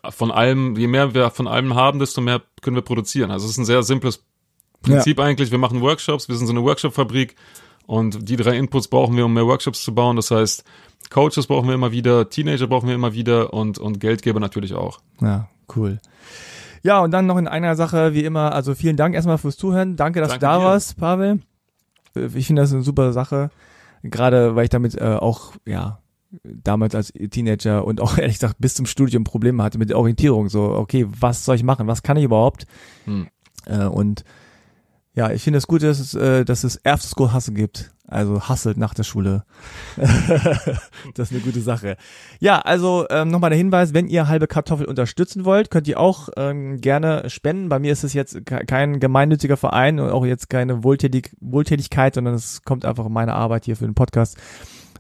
von 0.10 0.32
allem, 0.32 0.76
je 0.76 0.88
mehr 0.88 1.14
wir 1.14 1.30
von 1.32 1.48
allem 1.48 1.76
haben, 1.76 2.00
desto 2.00 2.22
mehr 2.22 2.42
können 2.62 2.76
wir 2.76 2.84
produzieren. 2.84 3.32
Also 3.32 3.46
es 3.46 3.54
ist 3.54 3.58
ein 3.58 3.66
sehr 3.66 3.84
simples 3.84 4.24
Prinzip 4.82 5.20
eigentlich. 5.20 5.52
Wir 5.52 5.58
machen 5.58 5.82
Workshops, 5.82 6.28
wir 6.28 6.36
sind 6.36 6.48
so 6.48 6.54
eine 6.54 6.64
Workshop-Fabrik 6.64 7.36
und 7.86 8.30
die 8.30 8.36
drei 8.36 8.58
Inputs 8.58 8.88
brauchen 8.88 9.16
wir, 9.16 9.26
um 9.26 9.34
mehr 9.34 9.46
Workshops 9.46 9.84
zu 9.84 9.94
bauen. 9.94 10.16
Das 10.16 10.32
heißt, 10.32 10.64
Coaches 11.10 11.48
brauchen 11.48 11.68
wir 11.68 11.76
immer 11.76 11.92
wieder, 11.92 12.30
Teenager 12.30 12.68
brauchen 12.68 12.88
wir 12.88 12.96
immer 12.96 13.14
wieder 13.14 13.54
und, 13.54 13.78
und 13.78 14.00
Geldgeber 14.00 14.40
natürlich 14.40 14.74
auch. 14.74 15.00
Ja, 15.20 15.50
cool. 15.76 16.00
Ja, 16.84 17.02
und 17.02 17.12
dann 17.12 17.28
noch 17.28 17.38
in 17.38 17.48
einer 17.48 17.76
Sache, 17.76 18.14
wie 18.14 18.24
immer, 18.24 18.54
also 18.54 18.74
vielen 18.74 18.98
Dank 18.98 19.14
erstmal 19.14 19.38
fürs 19.38 19.58
Zuhören. 19.58 19.96
Danke, 19.96 20.20
dass 20.20 20.30
Danke 20.30 20.40
du 20.40 20.46
da 20.46 20.58
dir. 20.58 20.64
warst, 20.64 20.98
Pavel. 20.98 21.40
Ich 22.16 22.48
finde 22.48 22.62
das 22.62 22.74
eine 22.74 22.82
super 22.82 23.14
Sache. 23.14 23.50
Gerade 24.04 24.56
weil 24.56 24.64
ich 24.64 24.70
damit 24.70 24.96
äh, 24.96 25.18
auch, 25.20 25.54
ja, 25.66 26.00
damals 26.44 26.96
als 26.96 27.12
Teenager 27.12 27.86
und 27.86 28.02
auch 28.02 28.18
ehrlich 28.18 28.36
gesagt 28.36 28.56
bis 28.60 28.74
zum 28.74 28.86
Studium 28.86 29.24
Probleme 29.24 29.62
hatte 29.64 29.78
mit 29.78 29.90
der 29.90 30.00
Orientierung. 30.00 30.50
So, 30.50 30.64
okay, 30.64 31.06
was 31.08 31.46
soll 31.46 31.56
ich 31.56 31.64
machen? 31.64 31.88
Was 31.88 32.04
kann 32.04 32.18
ich 32.18 32.24
überhaupt? 32.24 32.66
Hm. 33.06 33.28
Äh, 33.66 33.86
und 33.86 34.24
ja, 35.14 35.32
ich 35.32 35.44
finde 35.44 35.58
es 35.58 35.68
gut, 35.68 35.84
dass 35.84 36.00
es, 36.00 36.14
äh, 36.14 36.46
dass 36.46 36.64
es 36.64 36.84
After 36.86 37.08
School 37.08 37.34
Hustle 37.34 37.54
gibt. 37.54 37.92
Also 38.08 38.50
hustelt 38.50 38.76
nach 38.76 38.94
der 38.94 39.04
Schule. 39.04 39.46
das 41.16 41.30
ist 41.30 41.32
eine 41.32 41.40
gute 41.40 41.62
Sache. 41.62 41.96
Ja, 42.42 42.60
also 42.60 43.06
ähm, 43.10 43.30
nochmal 43.30 43.52
der 43.52 43.58
Hinweis, 43.58 43.94
wenn 43.94 44.08
ihr 44.08 44.28
halbe 44.28 44.48
Kartoffel 44.48 44.86
unterstützen 44.86 45.46
wollt, 45.46 45.72
könnt 45.72 45.88
ihr 45.88 45.98
auch 45.98 46.28
ähm, 46.36 46.82
gerne 46.82 47.30
spenden. 47.30 47.70
Bei 47.70 47.80
mir 47.80 47.94
ist 47.94 48.04
es 48.04 48.12
jetzt 48.12 48.46
ke- 48.46 48.66
kein 48.66 49.00
gemeinnütziger 49.00 49.56
Verein 49.56 50.02
und 50.02 50.10
auch 50.10 50.26
jetzt 50.26 50.50
keine 50.50 50.84
Wohltätig 50.84 51.34
Wohltätigkeit, 51.40 52.16
sondern 52.16 52.34
es 52.34 52.64
kommt 52.64 52.84
einfach 52.84 53.08
meine 53.08 53.34
Arbeit 53.34 53.64
hier 53.64 53.78
für 53.78 53.86
den 53.86 53.96
Podcast 53.96 54.38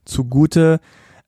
zugute. 0.05 0.79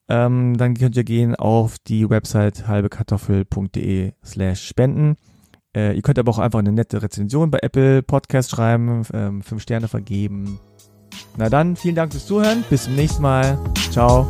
Ähm, 0.07 0.55
dann 0.57 0.75
könnt 0.75 0.95
ihr 0.95 1.03
gehen 1.03 1.35
auf 1.35 1.79
die 1.79 2.09
Website 2.09 2.65
halbekartoffel.de 2.65 4.13
slash 4.23 4.65
spenden. 4.65 5.17
Äh, 5.75 5.95
ihr 5.95 6.01
könnt 6.01 6.19
aber 6.19 6.31
auch 6.31 6.39
einfach 6.39 6.59
eine 6.59 6.71
nette 6.71 7.01
Rezension 7.01 7.51
bei 7.51 7.59
Apple 7.61 8.03
Podcast 8.03 8.51
schreiben, 8.51 9.03
ähm, 9.13 9.41
fünf 9.41 9.61
Sterne 9.61 9.87
vergeben. 9.87 10.59
Na 11.37 11.49
dann, 11.49 11.75
vielen 11.75 11.95
Dank 11.95 12.11
fürs 12.11 12.25
Zuhören. 12.25 12.63
Bis 12.69 12.83
zum 12.83 12.95
nächsten 12.95 13.21
Mal. 13.21 13.57
Ciao. 13.91 14.27